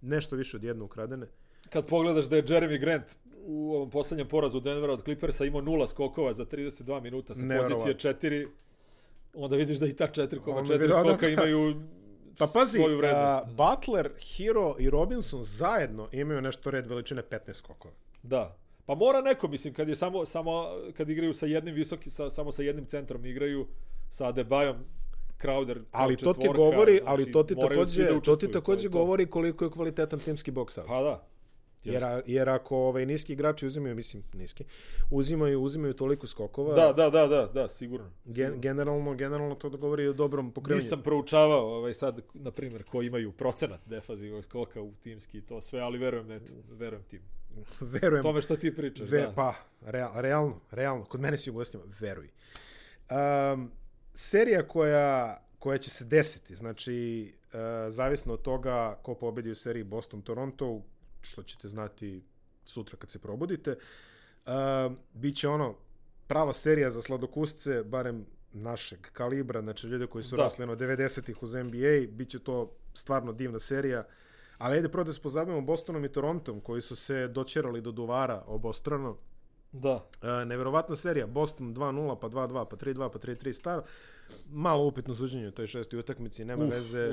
nešto 0.00 0.36
više 0.36 0.56
od 0.56 0.64
jedne 0.64 0.84
ukradene. 0.84 1.26
Kad 1.70 1.86
pogledaš 1.86 2.24
da 2.24 2.36
je 2.36 2.42
Jeremy 2.42 2.80
Grant 2.80 3.16
u 3.46 3.74
ovom 3.74 3.90
poslednjem 3.90 4.28
porazu 4.28 4.60
Denvera 4.60 4.92
od 4.92 5.04
Clippersa 5.04 5.44
imao 5.44 5.60
nula 5.60 5.86
skokova 5.86 6.32
za 6.32 6.44
32 6.44 7.02
minuta 7.02 7.34
sa 7.34 7.42
Neverovatno. 7.42 7.76
pozicije 7.76 8.14
4, 8.14 8.48
onda 9.34 9.56
vidiš 9.56 9.78
da 9.78 9.86
i 9.86 9.92
ta 9.92 10.04
Onda 10.04 10.22
4,4 10.22 10.72
vidi, 10.72 10.88
da, 10.88 11.00
skoka 11.00 11.26
da. 11.26 11.28
imaju 11.28 11.74
Pa 12.38 12.46
pazi, 12.54 12.78
svoju 12.78 12.96
vrednost. 12.96 13.46
Butler, 13.56 14.10
Hero 14.36 14.76
i 14.78 14.90
Robinson 14.90 15.42
zajedno 15.42 16.08
imaju 16.12 16.40
nešto 16.40 16.70
red 16.70 16.86
veličine 16.86 17.22
15 17.30 17.54
skokova. 17.54 17.94
Da. 18.22 18.56
Pa 18.86 18.94
mora 18.94 19.20
neko, 19.20 19.48
mislim, 19.48 19.74
kad 19.74 19.88
je 19.88 19.94
samo, 19.94 20.26
samo 20.26 20.68
kad 20.96 21.08
igraju 21.10 21.34
sa 21.34 21.46
jednim 21.46 21.74
visoki, 21.74 22.10
sa, 22.10 22.30
samo 22.30 22.52
sa 22.52 22.62
jednim 22.62 22.86
centrom 22.86 23.26
igraju 23.26 23.66
sa 24.10 24.28
Adebayom, 24.28 24.76
Crowder, 25.42 25.80
Ali 25.92 26.16
to 26.16 26.32
ti 26.32 26.48
govori, 26.54 26.92
znači, 26.92 27.04
ali 27.06 27.32
to 27.32 27.42
ti 27.42 27.54
takođe, 27.54 28.04
da 28.04 28.20
to 28.20 28.36
ti 28.36 28.50
takođe 28.50 28.86
je 28.86 28.90
to. 28.90 28.98
govori 28.98 29.26
koliko 29.26 29.64
je 29.64 29.70
kvalitetan 29.70 30.18
timski 30.18 30.50
boks 30.50 30.78
out. 30.78 30.86
Pa 30.86 31.02
da. 31.02 31.26
Jer, 31.84 32.02
jer 32.26 32.48
ako 32.48 32.76
ovaj 32.76 33.06
niski 33.06 33.32
igrači 33.32 33.66
uzimaju, 33.66 33.94
mislim, 33.94 34.22
niski, 34.34 34.64
uzimaju, 35.10 35.62
uzimaju 35.62 35.94
toliko 35.94 36.26
skokova, 36.26 36.74
Da, 36.74 36.92
da, 36.92 37.10
da, 37.10 37.26
da, 37.26 37.46
da, 37.46 37.68
sigurno. 37.68 38.10
gen, 38.24 38.60
generalno, 38.60 39.14
generalno 39.14 39.54
to 39.54 39.68
da 39.68 39.76
govori 39.76 40.08
o 40.08 40.12
dobrom 40.12 40.50
pokrevanju. 40.50 40.82
Nisam 40.82 41.02
proučavao 41.02 41.76
ovaj 41.76 41.94
sad, 41.94 42.20
na 42.34 42.50
primjer, 42.50 42.84
ko 42.84 43.02
imaju 43.02 43.32
procenat 43.32 43.80
defazivog 43.86 44.44
skoka 44.44 44.82
u 44.82 44.92
timski 45.02 45.38
i 45.38 45.42
to 45.42 45.60
sve, 45.60 45.80
ali 45.80 45.98
verujem, 45.98 46.30
eto, 46.32 46.52
verujem 46.70 47.04
tim. 47.04 47.20
Verujem. 48.00 48.22
Tome 48.22 48.42
što 48.42 48.56
ti 48.56 48.76
pričaš, 48.76 49.08
Ve, 49.08 49.20
da. 49.20 49.32
Pa, 49.36 49.54
real, 49.82 50.10
realno, 50.14 50.60
realno. 50.70 51.04
Kod 51.04 51.20
mene 51.20 51.38
si 51.38 51.50
u 51.50 51.52
gostima, 51.52 51.84
veruj. 52.00 52.28
Um, 53.10 53.70
serija 54.14 54.68
koja, 54.68 55.38
koja 55.58 55.78
će 55.78 55.90
se 55.90 56.04
desiti, 56.04 56.54
znači, 56.56 57.32
uh, 57.52 57.58
zavisno 57.88 58.32
od 58.32 58.42
toga 58.42 58.98
ko 59.02 59.14
pobedi 59.14 59.50
u 59.50 59.54
seriji 59.54 59.84
Boston-Toronto, 59.84 60.82
što 61.22 61.42
ćete 61.42 61.68
znati 61.68 62.22
sutra 62.64 62.96
kad 62.96 63.10
se 63.10 63.18
probudite, 63.18 63.76
uh, 64.46 64.52
bit 65.12 65.36
će 65.36 65.48
ono 65.48 65.74
prava 66.26 66.52
serija 66.52 66.90
za 66.90 67.02
sladokusce, 67.02 67.84
barem 67.84 68.26
našeg 68.52 68.98
kalibra, 69.12 69.60
znači 69.60 69.86
ljude 69.86 70.06
koji 70.06 70.24
su 70.24 70.36
Da. 70.36 70.42
rasli 70.42 70.62
ono 70.62 70.76
90-ih 70.76 71.42
uz 71.42 71.54
NBA, 71.54 72.06
bit 72.08 72.28
će 72.28 72.38
to 72.38 72.72
stvarno 72.94 73.32
divna 73.32 73.58
serija. 73.58 74.04
Ali 74.58 74.76
ajde 74.76 74.88
prvo 74.88 75.04
da 75.04 75.12
se 75.12 75.22
pozabavimo 75.22 75.60
Bostonom 75.60 76.04
i 76.04 76.12
Torontom, 76.12 76.60
koji 76.60 76.82
su 76.82 76.96
se 76.96 77.28
doćerali 77.28 77.80
do 77.80 77.92
duvara 77.92 78.44
obostrano. 78.46 79.16
Da. 79.72 80.06
E, 80.22 80.44
neverovatna 80.44 80.96
serija, 80.96 81.26
Boston 81.26 81.74
2-0, 81.74 82.18
pa 82.20 82.28
2-2, 82.28 82.64
pa 82.70 82.76
3-2, 82.76 83.10
pa 83.12 83.18
3-3 83.18 83.52
staro. 83.52 83.82
Malo 84.50 84.84
upitno 84.84 85.14
suđenje 85.14 85.48
u 85.48 85.50
toj 85.50 85.66
šestoj 85.66 85.98
utakmici, 85.98 86.44
nema 86.44 86.64
Uf, 86.64 86.74
veze. 86.74 87.10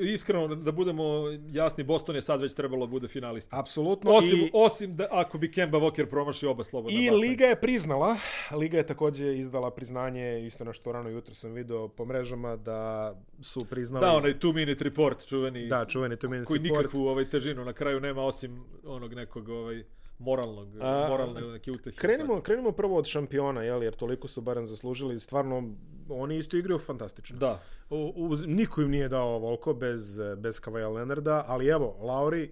iskreno, 0.00 0.54
da 0.54 0.72
budemo 0.72 1.04
jasni, 1.50 1.84
Boston 1.84 2.14
je 2.16 2.22
sad 2.22 2.40
već 2.40 2.54
trebalo 2.54 2.86
da 2.86 2.90
bude 2.90 3.08
finalista. 3.08 3.60
Apsolutno. 3.60 4.10
Osim, 4.10 4.38
I, 4.38 4.50
osim 4.52 4.96
da 4.96 5.06
ako 5.10 5.38
bi 5.38 5.50
Kemba 5.52 5.78
Walker 5.78 6.06
promašio 6.06 6.50
oba 6.50 6.64
slobodna 6.64 6.98
I 7.00 7.04
bacanja. 7.04 7.20
Liga 7.20 7.44
je 7.44 7.60
priznala, 7.60 8.16
Liga 8.56 8.76
je 8.78 8.86
takođe 8.86 9.34
izdala 9.38 9.70
priznanje, 9.70 10.46
isto 10.46 10.64
nešto 10.64 10.92
rano 10.92 11.08
jutro 11.08 11.34
sam 11.34 11.52
video 11.52 11.88
po 11.88 12.04
mrežama, 12.04 12.56
da 12.56 13.14
su 13.40 13.64
priznali... 13.64 14.06
Da, 14.06 14.12
onaj 14.12 14.34
two 14.34 14.54
minute 14.54 14.84
report, 14.84 15.26
čuveni, 15.26 15.68
Da, 15.68 15.84
čuveni 15.84 16.16
to 16.16 16.28
minute 16.28 16.46
koji 16.46 16.58
report. 16.58 16.78
nikakvu 16.78 17.06
ovaj, 17.06 17.28
težinu 17.30 17.64
na 17.64 17.72
kraju 17.72 18.00
nema, 18.00 18.22
osim 18.22 18.64
onog 18.84 19.14
nekog 19.14 19.48
ovaj, 19.48 19.84
moralnog, 20.22 20.68
A, 20.80 21.06
moralne 21.08 21.40
neke 21.40 21.70
utehe. 21.72 21.96
Krenimo, 21.96 22.40
krenimo 22.40 22.72
prvo 22.72 22.96
od 22.96 23.06
šampiona, 23.06 23.62
jel, 23.62 23.82
jer 23.82 23.94
toliko 23.94 24.28
su 24.28 24.40
barem 24.40 24.66
zaslužili. 24.66 25.20
Stvarno, 25.20 25.74
oni 26.08 26.36
isto 26.36 26.56
igraju 26.56 26.78
fantastično. 26.78 27.38
Da, 27.38 27.62
U, 27.90 28.12
uz, 28.16 28.44
niko 28.46 28.82
im 28.82 28.90
nije 28.90 29.08
dao 29.08 29.38
Volko 29.38 29.74
bez, 29.74 30.20
bez 30.36 30.60
Kavaja 30.60 30.88
Leonarda, 30.88 31.44
ali 31.48 31.66
evo, 31.66 31.96
Lauri 32.00 32.50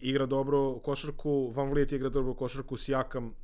igra 0.00 0.26
dobro 0.26 0.68
u 0.70 0.78
košarku, 0.80 1.50
Van 1.54 1.70
Vliet 1.70 1.92
igra 1.92 2.08
dobro 2.08 2.32
u 2.32 2.34
košarku, 2.34 2.76
Sijakam, 2.76 3.34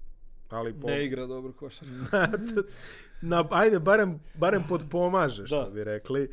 ali 0.51 0.81
po... 0.81 0.87
ne 0.87 1.05
igra 1.05 1.27
dobro 1.27 1.53
košar. 1.53 1.89
na, 3.23 3.45
ajde, 3.51 3.79
barem, 3.79 4.21
barem 4.35 4.63
podpomaže, 4.69 5.47
što 5.47 5.65
Da. 5.65 5.71
bi 5.71 5.85
rekli. 5.85 6.29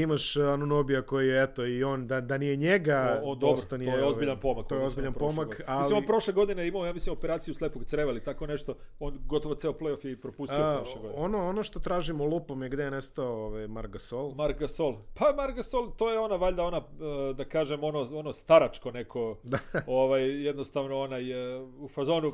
Imaš 0.00 0.36
Anunobija 0.36 1.02
koji 1.02 1.28
je, 1.28 1.42
eto, 1.42 1.66
i 1.66 1.84
on, 1.84 2.06
da, 2.06 2.20
da 2.20 2.38
nije 2.38 2.56
njega, 2.56 3.20
O, 3.24 3.30
o, 3.30 3.34
dobro, 3.34 3.62
to 3.62 3.76
je 3.76 4.04
ozbiljan 4.04 4.40
pomak. 4.40 4.66
To 4.68 4.74
je 4.74 4.86
ozbiljan 4.86 5.12
pomak, 5.12 5.48
godine. 5.48 5.64
ali... 5.68 5.80
Mislim, 5.80 5.98
on 5.98 6.04
prošle 6.04 6.32
godine 6.32 6.68
imao, 6.68 6.86
ja 6.86 6.92
mislim, 6.92 7.12
operaciju 7.12 7.54
slepog 7.54 7.84
creva 7.84 8.10
ili 8.10 8.24
tako 8.24 8.46
nešto. 8.46 8.74
On 8.98 9.18
gotovo 9.26 9.54
ceo 9.54 9.72
playoff 9.72 10.06
je 10.06 10.20
propustio 10.20 10.58
A, 10.58 10.76
prošle 10.76 11.00
godine. 11.00 11.24
ono, 11.24 11.48
ono 11.48 11.62
što 11.62 11.80
tražimo 11.80 12.24
lupom 12.24 12.62
je 12.62 12.68
gde 12.68 12.82
je 12.82 12.90
nestao 12.90 13.46
ovaj, 13.46 13.68
Margasol. 13.68 14.34
Marc 14.34 14.58
Gasol. 14.58 14.96
Pa 15.14 15.32
Marc 15.36 15.56
Gasol, 15.56 15.90
to 15.96 16.12
je 16.12 16.18
ona 16.18 16.36
valjda 16.36 16.64
ona 16.64 16.76
e, 16.76 17.34
da 17.34 17.44
kažem 17.44 17.84
ono 17.84 18.08
ono 18.12 18.32
staračko 18.32 18.90
neko 18.90 19.36
Da. 19.42 19.58
ovaj 19.86 20.44
jednostavno 20.44 21.00
onaj 21.00 21.30
e, 21.30 21.60
u 21.60 21.88
fazonu 21.88 22.32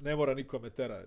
ne 0.00 0.16
mora 0.16 0.34
nikome 0.34 0.70
tera. 0.70 1.04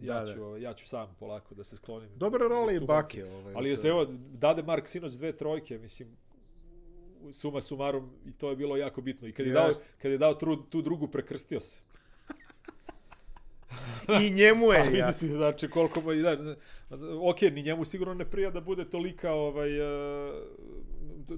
Ja 0.00 0.20
Da, 0.20 0.26
ću 0.26 0.42
ovaj, 0.42 0.62
ja 0.62 0.74
ću 0.74 0.88
sam 0.88 1.16
polako 1.18 1.54
da 1.54 1.64
se 1.64 1.76
sklonim. 1.76 2.08
Dobre 2.16 2.48
role 2.48 2.76
i 2.76 2.80
Bake. 2.80 3.24
Ovaj, 3.24 3.54
Ali 3.56 3.68
je 3.70 3.76
to- 3.76 3.88
evo 3.88 4.06
dade 4.32 4.62
Mark 4.62 4.88
sinoć 4.88 5.12
dve 5.12 5.32
trojke, 5.32 5.78
mislim 5.78 6.16
suma 7.32 7.60
sumarum 7.60 8.10
i 8.26 8.32
to 8.32 8.50
je 8.50 8.56
bilo 8.56 8.76
jako 8.76 9.00
bitno 9.00 9.28
i 9.28 9.32
kad 9.32 9.46
je 9.46 9.52
dao 9.52 9.70
kad 9.98 10.10
je 10.12 10.18
dao 10.18 10.34
tu, 10.34 10.56
tu 10.56 10.82
drugu 10.82 11.08
prekrstio 11.08 11.60
se. 11.60 11.80
I 14.22 14.30
njemu 14.30 14.66
Pa 14.68 14.74
je 14.74 14.98
jasno. 14.98 15.28
znači 15.28 15.68
koliko 15.68 16.00
mu 16.00 16.12
da, 16.14 16.56
ok, 17.22 17.40
ni 17.42 17.62
njemu 17.62 17.84
sigurno 17.84 18.14
ne 18.14 18.24
prija 18.24 18.50
da 18.50 18.60
bude 18.60 18.84
tolika 18.84 19.32
ovaj 19.32 19.70
e, 19.70 20.32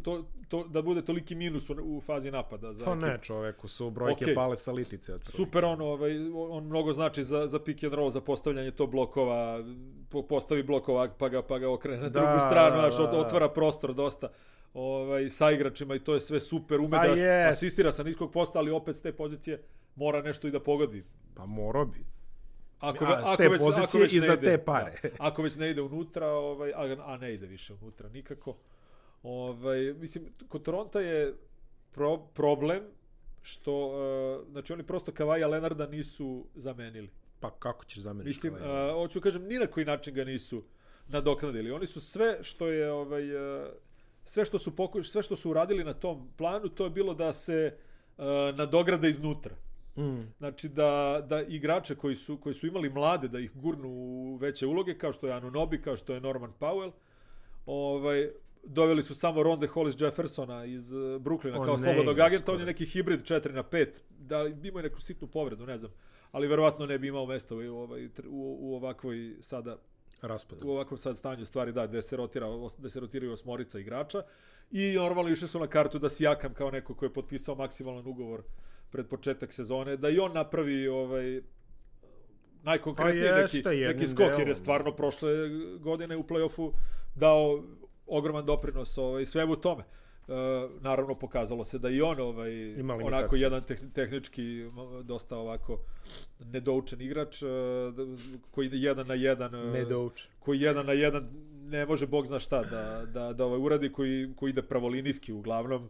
to, 0.05 0.25
to, 0.49 0.65
da 0.65 0.83
bude 0.83 1.03
toliki 1.03 1.35
minus 1.35 1.71
u, 1.71 1.75
u 1.77 2.01
fazi 2.01 2.31
napada 2.31 2.73
za 2.73 2.85
Pa 2.85 2.91
ekipu. 2.91 3.07
ne, 3.07 3.19
čoveku 3.23 3.69
su 3.69 3.91
brojke 3.91 4.25
Okej. 4.25 4.35
pale 4.35 4.57
sa 4.57 4.73
litice. 4.73 5.15
otprilike. 5.15 5.37
Super 5.39 5.65
on, 5.65 5.81
ovaj, 5.83 6.13
on 6.51 6.65
mnogo 6.65 6.93
znači 6.93 7.25
za, 7.25 7.47
za 7.47 7.59
pick 7.59 7.85
and 7.85 7.95
roll, 7.95 8.11
za 8.11 8.21
postavljanje 8.21 8.71
to 8.71 8.87
blokova, 8.87 9.65
po, 10.09 10.23
postavi 10.23 10.63
blokova 10.63 11.09
pa 11.11 11.29
ga, 11.29 11.43
pa 11.43 11.59
ga 11.59 11.71
okrene 11.71 11.97
na 11.99 12.09
Da, 12.09 12.21
drugu 12.21 12.41
stranu, 12.41 12.77
da, 12.77 12.89
da, 12.89 13.07
da. 13.07 13.19
otvara 13.19 13.49
prostor 13.49 13.95
dosta 13.95 14.29
ovaj, 14.75 15.31
sa 15.31 15.51
igračima 15.51 15.95
i 15.95 16.01
to 16.01 16.15
je 16.15 16.21
sve 16.21 16.41
super, 16.41 16.81
ume 16.81 16.91
Pa 16.91 17.07
da 17.07 17.13
jest. 17.13 17.57
asistira 17.57 17.93
sa 17.93 18.03
niskog 18.03 18.33
posta, 18.33 18.59
ali 18.59 18.71
opet 18.71 18.97
s 18.97 19.03
te 19.03 19.13
pozicije 19.13 19.63
mora 19.95 20.23
nešto 20.23 20.49
i 20.49 20.51
da 20.51 20.61
pogodi. 20.61 21.05
Pa 21.35 21.47
morao 21.47 21.85
bi. 21.85 22.05
Ako, 22.81 23.05
A, 23.05 23.23
ako 23.25 23.43
već, 23.43 23.59
pozicije 23.59 23.85
ako 23.85 23.99
već 23.99 24.13
i 24.13 24.21
za 24.21 24.33
ide, 24.33 24.43
te 24.43 24.59
pare. 24.59 24.93
Da, 25.03 25.09
ako 25.19 25.43
već 25.43 25.57
ne 25.57 25.71
ide 25.71 25.83
unutra, 25.83 26.27
ovaj, 26.29 26.73
a, 26.73 26.97
a 27.05 27.17
ne 27.17 27.35
ide 27.35 27.47
više 27.47 27.75
unutra 27.75 28.09
nikako. 28.09 28.57
Ovaj, 29.23 29.95
mislim, 29.95 30.25
kod 30.49 30.63
Toronta 30.63 31.01
je 31.01 31.35
pro, 31.93 32.19
problem 32.35 32.83
što, 33.43 33.87
uh, 33.87 34.51
znači 34.51 34.73
oni 34.73 34.83
prosto 34.83 35.13
Kavaja 35.13 35.49
Lenarda 35.49 35.87
nisu 35.87 36.47
zamenili. 36.55 37.11
Pa 37.41 37.51
kako 37.51 37.85
ćeš 37.85 37.99
zameniti? 37.99 38.29
Mislim, 38.29 38.55
uh, 38.55 38.61
hoću 38.93 39.21
kažem, 39.21 39.43
ni 39.43 39.59
na 39.59 39.67
koji 39.67 39.87
način 39.87 40.15
ga 40.15 40.25
nisu 40.25 40.63
nadoknadili. 41.09 41.71
Oni 41.71 41.87
su 41.87 42.01
sve 42.01 42.39
što 42.43 42.67
je 42.67 42.93
ovaj 42.93 43.35
uh, 43.35 43.67
sve 44.25 44.45
što 44.45 44.59
su 44.59 44.77
pokuš, 44.77 45.11
sve 45.11 45.23
što 45.23 45.37
su 45.37 45.51
uradili 45.51 45.85
na 45.85 45.95
tom 45.95 46.29
planu, 46.37 46.69
to 46.69 46.85
je 46.85 46.91
bilo 46.91 47.15
da 47.15 47.33
se 47.33 47.77
uh, 48.19 48.25
nadograde 48.57 49.09
iznutra. 49.09 49.57
Mm. 49.97 50.33
Znači 50.39 50.69
da, 50.69 51.25
da 51.29 51.43
igrače 51.43 51.95
koji 51.95 52.17
su, 52.17 52.37
koji 52.37 52.55
su 52.55 52.67
imali 52.67 52.91
mlade 52.91 53.29
da 53.29 53.39
ih 53.39 53.53
gurnu 53.55 53.89
u 53.89 54.37
veće 54.37 54.67
uloge, 54.67 54.99
kao 54.99 55.13
što 55.13 55.27
je 55.27 55.33
Anunobi, 55.33 55.83
kao 55.83 55.97
što 55.97 56.15
je 56.15 56.21
Norman 56.21 56.53
Powell, 56.61 56.93
ovaj, 57.67 58.31
doveli 58.69 59.03
su 59.03 59.15
samo 59.15 59.43
Ronde 59.43 59.67
Hollis 59.67 60.01
Jeffersona 60.01 60.65
iz 60.65 60.93
uh, 60.93 61.01
Brooklyna 61.01 61.65
kao 61.65 61.79
slobodnog 61.79 62.21
agenta, 62.21 62.53
on 62.53 62.61
je 62.61 62.67
neki 62.67 62.87
hibrid 62.87 63.21
4 63.21 63.53
na 63.53 63.63
5, 63.63 64.01
da 64.19 64.43
li 64.43 64.57
imao 64.69 64.79
je 64.79 64.83
neku 64.83 65.01
sitnu 65.01 65.29
povredu, 65.29 65.67
ne 65.67 65.79
znam, 65.79 65.93
ali 66.33 66.49
verovatno 66.49 66.87
ne 66.87 66.99
bi 66.99 67.09
imao 67.09 67.27
mesta 67.27 67.55
u, 67.55 67.59
ovaj, 67.59 68.07
u, 68.07 68.57
u 68.61 68.77
ovakvoj 68.77 69.37
sada 69.41 69.77
Raspad. 70.23 70.65
u 70.65 70.71
ovakvom 70.71 70.99
sad 70.99 71.17
stanju 71.17 71.47
stvari 71.47 71.73
da 71.73 71.87
gde 71.87 72.03
se 72.03 72.17
rotira 72.17 72.47
da 72.79 72.89
se 72.89 73.01
rotiraju 73.01 73.33
osmorica 73.33 73.79
igrača. 73.79 74.23
I 74.71 74.93
normalno 74.93 75.31
išli 75.31 75.49
su 75.49 75.59
na 75.59 75.67
kartu 75.67 75.99
da 75.99 76.09
Sijakam 76.09 76.55
kao 76.55 76.71
neko 76.71 76.95
ko 76.95 77.05
je 77.05 77.13
potpisao 77.13 77.55
maksimalan 77.55 78.07
ugovor 78.07 78.43
pred 78.91 79.07
početak 79.07 79.53
sezone 79.53 79.97
da 79.97 80.09
i 80.09 80.19
on 80.19 80.33
napravi 80.33 80.89
ovaj 80.89 81.41
najkonkretniji 82.63 83.29
Pa 83.29 83.37
neki, 83.37 83.57
jeste, 83.57 83.71
neki 83.71 84.07
skok 84.07 84.39
jer 84.39 84.49
je 84.49 84.55
stvarno 84.55 84.93
prošle 84.93 85.31
godine 85.81 86.17
u 86.17 86.23
play-offu 86.23 86.73
dao 87.15 87.65
ogroman 88.09 88.47
doprinos 88.47 88.99
ovaj, 88.99 89.25
svemu 89.25 89.57
tome. 89.57 89.85
naravno 90.81 91.15
pokazalo 91.15 91.65
se 91.65 91.79
da 91.79 91.89
i 91.89 92.01
on 92.03 92.21
ovaj 92.21 92.53
Ima 92.79 92.95
onako 92.95 93.37
jedan 93.37 93.63
teh, 93.63 93.81
tehnički 93.95 94.65
dosta 95.03 95.37
ovako 95.37 95.79
nedoučen 96.41 97.01
igrač 97.01 97.43
uh, 97.43 97.49
koji 98.51 98.67
ide 98.67 98.77
jedan 98.77 99.07
na 99.07 99.15
jedan 99.15 99.55
uh, 99.55 99.73
Nedouč. 99.73 100.27
koji 100.39 100.61
jedan 100.61 100.87
na 100.87 100.93
jedan 100.93 101.29
ne 101.65 101.87
može 101.87 102.07
bog 102.07 102.27
zna 102.27 102.39
šta 102.39 102.63
da, 102.63 103.07
da, 103.07 103.33
da 103.33 103.45
ovaj 103.45 103.61
uradi, 103.61 103.93
koji, 103.93 104.35
koji 104.37 104.51
ide 104.51 104.63
pravolinijski 104.63 105.33
uglavnom, 105.33 105.89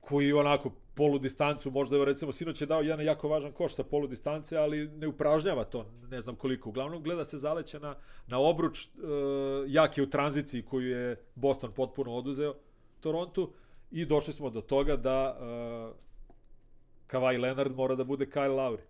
koji 0.00 0.32
onako 0.32 0.70
polu 0.94 1.18
distancu, 1.18 1.70
možda 1.70 1.96
evo 1.96 2.04
recimo 2.04 2.32
sinoć 2.32 2.60
je 2.60 2.66
dao 2.66 2.80
jedan 2.80 3.06
jako 3.06 3.28
važan 3.28 3.52
koš 3.52 3.74
sa 3.74 3.84
polu 3.84 4.06
distance, 4.06 4.56
ali 4.56 4.88
ne 4.88 5.08
upražnjava 5.08 5.64
to, 5.64 5.86
ne 6.02 6.20
znam 6.20 6.36
koliko. 6.36 6.68
Uglavnom 6.68 7.02
gleda 7.02 7.24
se 7.24 7.38
zaleće 7.38 7.80
na, 7.80 7.94
na 8.26 8.38
obruč, 8.40 8.84
e, 8.84 8.88
jak 9.66 9.98
je 9.98 10.02
u 10.02 10.10
tranziciji 10.10 10.62
koju 10.62 10.88
je 10.88 11.16
Boston 11.34 11.72
potpuno 11.72 12.12
oduzeo 12.12 12.54
Torontu 13.00 13.52
i 13.90 14.04
došli 14.04 14.32
smo 14.32 14.50
do 14.50 14.60
toga 14.60 14.96
da 14.96 15.36
e, 15.36 16.04
Kawhi 17.08 17.38
Leonard 17.38 17.74
mora 17.74 17.94
da 17.94 18.04
bude 18.04 18.26
Kyle 18.26 18.50
Lowry 18.50 18.80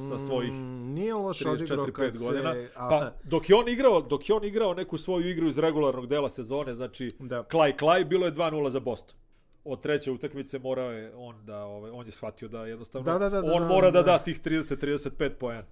sa 0.00 0.18
svojih 0.18 0.52
Mm, 0.52 0.92
nije 0.92 1.14
loš 1.14 1.46
odigrao 1.46 1.78
34 1.78 1.92
kad 1.92 2.04
5 2.06 2.18
godina. 2.20 2.52
se... 2.52 2.68
a- 2.76 2.88
Pa 2.90 3.12
dok 3.24 3.48
je 3.48 3.56
on 3.56 3.68
igrao, 3.68 4.00
dok 4.02 4.28
je 4.28 4.34
on 4.34 4.44
igrao 4.44 4.74
neku 4.74 4.98
svoju 4.98 5.28
igru 5.28 5.46
iz 5.48 5.58
regularnog 5.58 6.06
dela 6.06 6.28
sezone, 6.28 6.74
znači 6.74 7.08
Da. 7.18 7.42
klaj 7.42 7.76
klaj, 7.76 8.04
bilo 8.04 8.26
je 8.26 8.32
2:0 8.32 8.68
za 8.68 8.80
Boston. 8.80 9.16
Od 9.64 9.80
treće 9.80 10.10
utakmice 10.10 10.58
morao 10.58 10.90
je 10.90 11.14
on 11.16 11.44
da 11.44 11.64
ovaj 11.64 11.90
on 11.90 12.06
je 12.06 12.12
shvatio 12.12 12.48
da 12.48 12.66
jednostavno 12.66 13.04
Da, 13.04 13.18
da, 13.18 13.28
da, 13.30 13.40
da, 13.42 13.52
on 13.52 13.62
da, 13.62 13.68
mora 13.68 13.90
da 13.90 14.02
da. 14.02 14.12
da 14.12 14.18
tih 14.18 14.40
30 14.40 14.76
35 15.10 15.30
poena. 15.30 15.64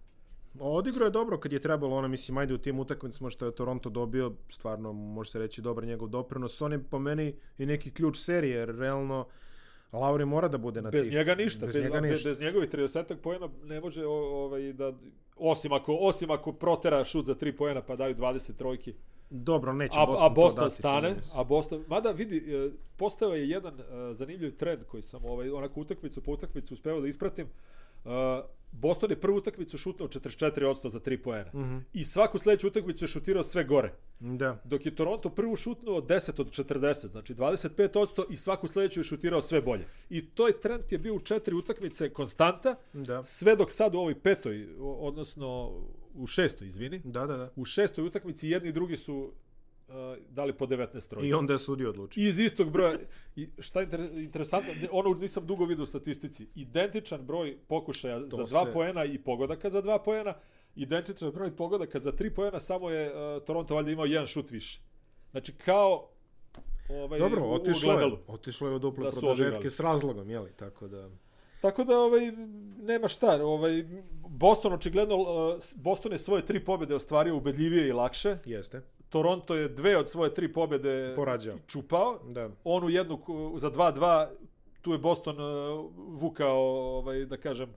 Odigrao 0.60 1.06
je 1.06 1.10
dobro 1.10 1.38
kad 1.38 1.52
je 1.52 1.58
trebalo, 1.60 1.96
ono, 1.96 2.08
mislim, 2.08 2.38
ajde 2.38 2.54
u 2.54 2.58
tim 2.58 2.78
utakmicama 2.78 3.30
što 3.30 3.46
je 3.46 3.54
Toronto 3.54 3.90
dobio, 3.90 4.32
stvarno, 4.48 4.92
može 4.92 5.30
se 5.30 5.38
reći, 5.38 5.62
dobar 5.62 5.84
njegov 5.84 6.08
doprinos. 6.08 6.62
On 6.62 6.72
je 6.72 6.78
po 6.80 6.98
meni 6.98 7.34
i 7.58 7.66
neki 7.66 7.90
ključ 7.90 8.16
serije, 8.16 8.56
jer 8.56 8.68
realno 8.70 9.26
Lauri 9.92 10.24
mora 10.24 10.48
da 10.48 10.58
bude 10.58 10.82
na 10.82 10.90
Bez 10.90 11.04
tih. 11.04 11.12
njega 11.14 11.34
ništa, 11.34 11.66
Bez, 11.66 11.74
bez, 11.74 11.84
njega 11.84 12.00
bez, 12.00 12.10
ništa. 12.10 12.28
bez 12.28 12.40
njegovih 12.40 12.70
30 12.70 13.16
poena 13.16 13.48
ne 13.64 13.80
može 13.80 14.06
ovaj 14.06 14.72
da 14.72 14.92
osim 15.36 15.72
ako 15.72 15.94
osim 15.94 16.30
ako 16.30 16.52
protera 16.52 17.04
šut 17.04 17.26
za 17.26 17.34
3 17.34 17.52
poena 17.52 17.82
pa 17.82 17.96
daju 17.96 18.14
20 18.14 18.56
trojki. 18.56 18.94
Dobro, 19.30 19.72
neće 19.72 19.98
A, 19.98 20.06
Boston, 20.06 20.26
a 20.26 20.28
Boston 20.28 20.64
to 20.64 20.68
dati, 20.68 20.74
stane, 20.74 21.16
a 21.36 21.44
Boston, 21.44 21.84
mada 21.88 22.10
vidi, 22.10 22.36
e, 22.36 22.70
postao 22.96 23.34
je 23.34 23.48
jedan 23.48 23.80
e, 23.80 24.14
zanimljiv 24.14 24.56
trend 24.56 24.84
koji 24.84 25.02
sam 25.02 25.24
ovaj, 25.24 25.50
onako 25.50 25.80
utakmicu 25.80 26.22
po 26.22 26.32
utakmicu 26.32 26.74
uspeo 26.74 27.00
da 27.00 27.08
ispratim. 27.08 27.46
E, 28.04 28.10
Boston 28.72 29.10
je 29.10 29.20
prvu 29.20 29.36
utakmicu 29.36 29.78
šutnuo 29.78 30.08
44% 30.08 30.88
za 30.88 31.00
3 31.00 31.22
poena. 31.22 31.50
Mhm. 31.54 31.78
I 31.92 32.04
svaku 32.04 32.38
sledeću 32.38 32.66
utakmicu 32.66 33.04
je 33.04 33.08
šutirao 33.08 33.42
sve 33.42 33.64
gore. 33.64 33.92
Da. 34.20 34.60
Dok 34.64 34.86
je 34.86 34.94
Toronto 34.94 35.28
prvu 35.28 35.56
šutnuo 35.56 36.00
10 36.00 36.40
od 36.40 36.50
40, 36.50 37.08
znači 37.08 37.34
25% 37.34 38.24
i 38.30 38.36
svaku 38.36 38.68
sledeću 38.68 39.00
je 39.00 39.04
šutirao 39.04 39.42
sve 39.42 39.60
bolje. 39.60 39.86
I 40.10 40.26
toj 40.26 40.60
trend 40.60 40.82
je 40.90 40.98
bio 40.98 41.14
u 41.14 41.20
četiri 41.20 41.54
utakmice 41.54 42.12
konstanta, 42.12 42.76
Da. 42.92 43.22
sve 43.22 43.56
dok 43.56 43.72
sad 43.72 43.94
u 43.94 43.98
ovoj 43.98 44.14
petoj, 44.20 44.68
odnosno 44.80 45.80
u 46.20 46.26
šestoj, 46.26 46.68
izvini, 46.68 47.00
Da, 47.04 47.26
da, 47.26 47.36
da. 47.36 47.52
u 47.56 47.64
šestoj 47.64 48.04
utakmici 48.04 48.48
jedni 48.48 48.68
i 48.68 48.72
drugi 48.72 48.96
su 48.96 49.32
uh, 49.88 49.94
dali 50.28 50.52
po 50.52 50.66
19 50.66 51.08
trojki. 51.08 51.28
I 51.28 51.32
onda 51.34 51.52
je 51.52 51.58
sudio 51.58 51.88
odlučio. 51.90 52.20
Iz 52.20 52.38
istog 52.38 52.70
broja. 52.70 52.98
I 53.36 53.48
šta 53.58 53.80
je 53.80 53.86
inter- 53.86 54.18
interesantno, 54.18 54.70
ono 54.90 55.14
nisam 55.14 55.46
dugo 55.46 55.64
vidio 55.64 55.82
u 55.82 55.86
statistici. 55.86 56.48
Identičan 56.54 57.20
broj 57.22 57.58
pokušaja 57.68 58.20
za 58.20 58.44
dva 58.44 58.64
se- 58.64 58.72
poena 58.72 59.04
i 59.04 59.18
pogodaka 59.18 59.70
za 59.70 59.80
dva 59.80 59.98
poena, 59.98 60.34
identičan 60.76 61.30
broj 61.30 61.56
pogodaka 61.56 62.00
za 62.00 62.12
tri 62.12 62.30
poena, 62.30 62.60
samo 62.60 62.90
je 62.90 63.06
uh, 63.08 63.42
Toronto 63.42 63.74
valjda 63.74 63.90
imao 63.90 64.04
jedan 64.04 64.26
šut 64.26 64.50
više. 64.50 64.80
Znači 65.30 65.52
kao 65.54 66.10
ovaj, 66.90 67.18
Dobro, 67.18 67.42
otišlo 67.42 67.92
je, 67.92 68.10
otišlo 68.26 68.68
je 68.68 68.74
u 68.74 68.78
duple 68.78 69.04
Da 69.04 69.10
produžetke 69.10 69.70
s 69.70 69.80
razlogom, 69.80 70.30
jeli, 70.30 70.50
tako 70.52 70.88
da... 70.88 71.08
Tako 71.60 71.84
da 71.84 71.98
ovaj 71.98 72.32
nema 72.82 73.08
šta, 73.08 73.44
ovaj 73.44 73.84
Boston 74.28 74.72
očigledno 74.72 75.16
uh, 75.16 75.26
Boston 75.76 76.12
je 76.12 76.18
svoje 76.18 76.46
tri 76.46 76.64
pobjede 76.64 76.94
ostvario 76.94 77.36
ubedljivije 77.36 77.88
i 77.88 77.92
lakše. 77.92 78.36
Jeste. 78.44 78.82
Toronto 79.08 79.54
je 79.54 79.68
dve 79.68 79.96
od 79.96 80.08
svoje 80.08 80.34
tri 80.34 80.52
pobjede 80.52 81.12
Porađao. 81.16 81.56
čupao. 81.66 82.18
Da. 82.28 82.50
onu 82.64 82.88
jednu 82.88 83.20
za 83.56 83.70
2-2 83.70 84.26
tu 84.82 84.92
je 84.92 84.98
Boston 84.98 85.36
uh, 85.40 85.90
vukao 85.96 86.58
ovaj 86.98 87.26
da 87.26 87.36
kažem 87.36 87.68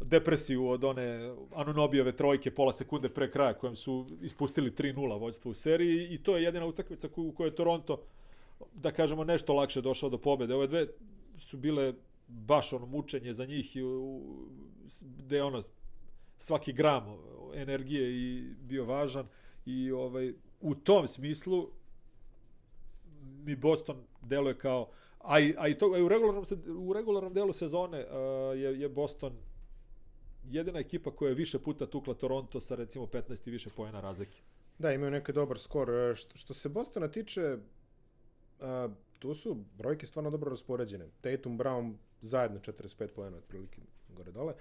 depresiju 0.00 0.68
od 0.68 0.84
one 0.84 1.34
Anunobijeve 1.54 2.12
trojke 2.12 2.50
pola 2.50 2.72
sekunde 2.72 3.08
pre 3.08 3.30
kraja 3.30 3.54
kojem 3.54 3.76
su 3.76 4.06
ispustili 4.22 4.70
3-0 4.70 5.20
vođstvo 5.20 5.50
u 5.50 5.54
seriji 5.54 6.08
i 6.10 6.22
to 6.22 6.36
je 6.36 6.42
jedina 6.42 6.66
utakmica 6.66 7.08
u 7.16 7.32
kojoj 7.32 7.48
je 7.48 7.54
Toronto 7.54 8.02
da 8.74 8.92
kažemo 8.92 9.24
nešto 9.24 9.54
lakše 9.54 9.80
došao 9.80 10.10
do 10.10 10.18
pobede. 10.18 10.54
Ove 10.54 10.66
dve 10.66 10.86
su 11.38 11.56
bile 11.56 11.94
baš 12.28 12.72
ono 12.72 12.86
mučenje 12.86 13.32
za 13.32 13.46
njih 13.46 13.76
i 13.76 13.80
gde 15.02 15.42
ono 15.42 15.62
svaki 16.36 16.72
gram 16.72 17.04
energije 17.54 18.12
i 18.12 18.54
bio 18.60 18.84
važan 18.84 19.26
i 19.66 19.92
ovaj 19.92 20.34
u 20.60 20.74
tom 20.74 21.08
smislu 21.08 21.70
mi 23.20 23.56
Boston 23.56 24.04
deluje 24.22 24.58
kao 24.58 24.90
a 25.18 25.40
i, 25.40 25.54
a 25.58 25.68
i 25.68 25.78
to 25.78 25.92
a 25.94 25.98
i 25.98 26.02
u 26.02 26.08
regularnom 26.08 26.44
se, 26.44 26.56
u 26.78 26.92
regularnom 26.92 27.32
delu 27.32 27.52
sezone 27.52 28.06
uh, 28.06 28.58
je 28.58 28.80
je 28.80 28.88
Boston 28.88 29.32
jedina 30.50 30.78
ekipa 30.78 31.10
koja 31.10 31.28
je 31.28 31.34
više 31.34 31.58
puta 31.58 31.86
tukla 31.86 32.14
Toronto 32.14 32.60
sa 32.60 32.74
recimo 32.74 33.06
15 33.06 33.48
i 33.48 33.50
više 33.50 33.70
poena 33.76 34.00
razlike. 34.00 34.40
Da, 34.78 34.92
imaju 34.92 35.10
neki 35.10 35.32
dobar 35.32 35.58
skor. 35.58 35.90
E, 35.90 36.14
Što, 36.14 36.36
što 36.36 36.54
se 36.54 36.68
Bostona 36.68 37.08
tiče, 37.08 37.56
a, 38.60 38.88
tu 39.18 39.34
su 39.34 39.64
brojke 39.78 40.06
stvarno 40.06 40.30
dobro 40.30 40.50
raspoređene. 40.50 41.08
Tatum, 41.20 41.58
Brown 41.58 41.94
zajedno 42.20 42.58
45 42.58 43.08
pojena 43.08 43.36
otprilike 43.36 43.80
gore 44.08 44.32
dole. 44.32 44.54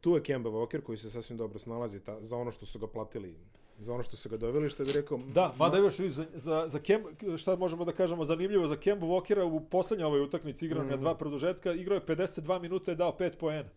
Tu 0.00 0.14
je 0.14 0.22
Kemba 0.22 0.50
Walker 0.50 0.82
koji 0.82 0.98
se 0.98 1.10
sasvim 1.10 1.38
dobro 1.38 1.58
snalazi 1.58 2.00
ta, 2.00 2.22
za 2.22 2.36
ono 2.36 2.50
što 2.50 2.66
su 2.66 2.78
ga 2.78 2.86
platili, 2.86 3.36
za 3.78 3.94
ono 3.94 4.02
što 4.02 4.16
su 4.16 4.28
ga 4.28 4.36
doveli, 4.36 4.70
što 4.70 4.84
bi 4.84 4.92
rekao... 4.92 5.18
Da, 5.34 5.52
mada 5.58 5.78
još 5.78 5.96
za, 5.96 6.26
za, 6.34 6.64
za 6.68 6.78
Kem, 6.78 7.04
šta 7.38 7.56
možemo 7.56 7.84
da 7.84 7.92
kažemo 7.92 8.24
zanimljivo, 8.24 8.68
za 8.68 8.76
Kembu 8.76 9.06
Walkera 9.06 9.42
u 9.42 9.60
poslednjoj 9.60 10.06
ovoj 10.06 10.20
utakmici 10.20 10.66
igrao 10.66 10.84
mm. 10.84 10.88
na 10.88 10.96
dva 10.96 11.14
produžetka, 11.14 11.72
igrao 11.72 11.96
je 11.96 12.06
52 12.06 12.60
minuta 12.60 12.92
i 12.92 12.96
dao 12.96 13.16
5 13.18 13.36
poena. 13.36 13.68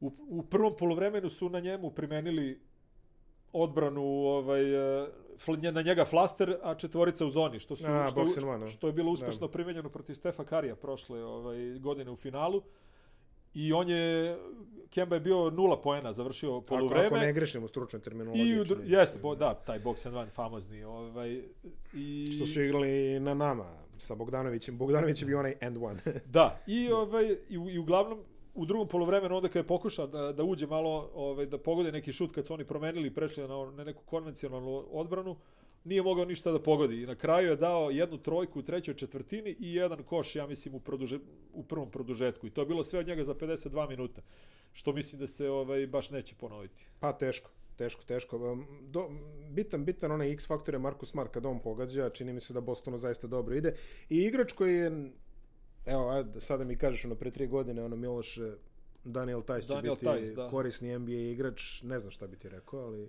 U, 0.00 0.12
u 0.28 0.42
prvom 0.42 0.76
polovremenu 0.76 1.30
su 1.30 1.48
na 1.48 1.60
njemu 1.60 1.90
primenili 1.90 2.60
odbranu 3.52 4.04
ovaj 4.04 5.02
eh, 5.02 5.08
na 5.72 5.82
njega 5.82 6.04
flaster 6.04 6.56
a 6.62 6.74
četvorica 6.74 7.26
u 7.26 7.30
zoni 7.30 7.60
što 7.60 7.76
su 7.76 7.84
A, 7.86 8.08
što, 8.10 8.48
one, 8.48 8.58
no. 8.58 8.68
što 8.68 8.86
je 8.86 8.92
bilo 8.92 9.10
uspešno 9.10 9.48
primenjeno 9.48 9.88
protiv 9.88 10.14
Stefa 10.14 10.44
Karija 10.44 10.76
prošle 10.76 11.24
ovaj 11.24 11.78
godine 11.78 12.10
u 12.10 12.16
finalu 12.16 12.62
i 13.54 13.72
on 13.72 13.88
je 13.88 14.36
Kemba 14.90 15.16
je 15.16 15.20
bio 15.20 15.50
nula 15.50 15.82
poena 15.82 16.12
završio 16.12 16.56
Ako, 16.56 16.66
poluvreme 16.66 17.06
ako 17.06 17.16
ne 17.16 17.32
grešim 17.32 17.64
u 17.64 17.68
stručnoj 17.68 18.02
terminologiji. 18.02 18.48
i 18.48 18.60
u, 18.60 18.64
jeste 18.84 19.18
bo, 19.22 19.34
da 19.34 19.54
taj 19.54 19.78
box 19.78 20.06
and 20.06 20.16
one 20.16 20.30
famozni 20.30 20.84
ovaj 20.84 21.42
i 21.94 22.32
Što 22.36 22.46
su 22.46 22.62
igrali 22.62 23.20
na 23.20 23.34
nama 23.34 23.64
sa 23.98 24.14
Bogdanovićem. 24.14 24.78
Bogdanović 24.78 25.22
je 25.22 25.26
bio 25.26 25.38
onaj 25.38 25.54
end 25.60 25.76
one. 25.80 26.00
Da, 26.26 26.60
i 26.66 26.92
ovaj 26.92 27.24
i, 27.48 27.54
i 27.54 27.78
uglavnom 27.78 28.18
u 28.54 28.66
drugom 28.66 28.88
poluvremenu 28.88 29.36
onda 29.36 29.48
kad 29.48 29.56
je 29.56 29.66
pokušao 29.66 30.06
da, 30.06 30.32
da 30.32 30.44
uđe 30.44 30.66
malo 30.66 31.10
ovaj 31.14 31.46
da 31.46 31.58
pogodi 31.58 31.92
neki 31.92 32.12
šut 32.12 32.32
kad 32.34 32.46
su 32.46 32.54
oni 32.54 32.64
promenili 32.64 33.08
i 33.08 33.14
prešli 33.14 33.48
na, 33.48 33.70
na 33.70 33.84
neku 33.84 34.02
konvencionalnu 34.04 34.84
odbranu, 34.90 35.36
nije 35.84 36.02
mogao 36.02 36.24
ništa 36.24 36.52
da 36.52 36.62
pogodi. 36.62 37.02
I 37.02 37.06
na 37.06 37.14
kraju 37.14 37.50
je 37.50 37.56
dao 37.56 37.90
jednu 37.90 38.18
trojku 38.18 38.58
u 38.58 38.62
trećoj 38.62 38.94
četvrtini 38.94 39.56
i 39.58 39.74
jedan 39.74 40.02
koš, 40.02 40.36
ja 40.36 40.46
mislim, 40.46 40.74
u, 40.74 40.80
produže, 40.80 41.18
u 41.52 41.62
prvom 41.62 41.90
produžetku. 41.90 42.46
I 42.46 42.50
to 42.50 42.60
je 42.60 42.66
bilo 42.66 42.84
sve 42.84 42.98
od 42.98 43.06
njega 43.06 43.24
za 43.24 43.34
52 43.34 43.88
minuta. 43.88 44.22
Što 44.72 44.92
mislim 44.92 45.20
da 45.20 45.26
se 45.26 45.50
ovaj 45.50 45.86
baš 45.86 46.10
neće 46.10 46.34
ponoviti. 46.34 46.86
Pa 47.00 47.12
teško, 47.12 47.50
teško, 47.76 48.02
teško. 48.02 48.58
Do, 48.82 49.10
bitan, 49.50 49.84
bitan 49.84 50.12
onaj 50.12 50.32
X 50.32 50.46
faktor 50.46 50.74
je 50.74 50.78
Marcus 50.78 51.10
Smart 51.10 51.30
kada 51.30 51.48
on 51.48 51.60
pogađa, 51.60 52.10
čini 52.10 52.32
mi 52.32 52.40
se 52.40 52.54
da 52.54 52.60
Bostonu 52.60 52.96
zaista 52.96 53.26
dobro 53.26 53.54
ide. 53.54 53.74
I 54.08 54.18
igrač 54.18 54.52
koji 54.52 54.74
je, 54.74 55.12
evo, 55.86 56.08
ajde, 56.08 56.40
sada 56.40 56.64
mi 56.64 56.76
kažeš 56.76 57.04
ono 57.04 57.14
pre 57.14 57.30
tri 57.30 57.46
godine, 57.46 57.84
ono 57.84 57.96
Miloš, 57.96 58.38
eh, 58.38 58.52
Daniel 59.04 59.42
Tajs 59.42 59.66
će 59.66 59.74
biti 59.82 60.04
Theis, 60.04 60.28
da. 60.28 60.48
korisni 60.48 60.98
NBA 60.98 61.12
igrač, 61.12 61.82
ne 61.82 61.98
znam 61.98 62.10
šta 62.10 62.26
bi 62.26 62.36
ti 62.36 62.48
rekao, 62.48 62.80
ali 62.80 63.08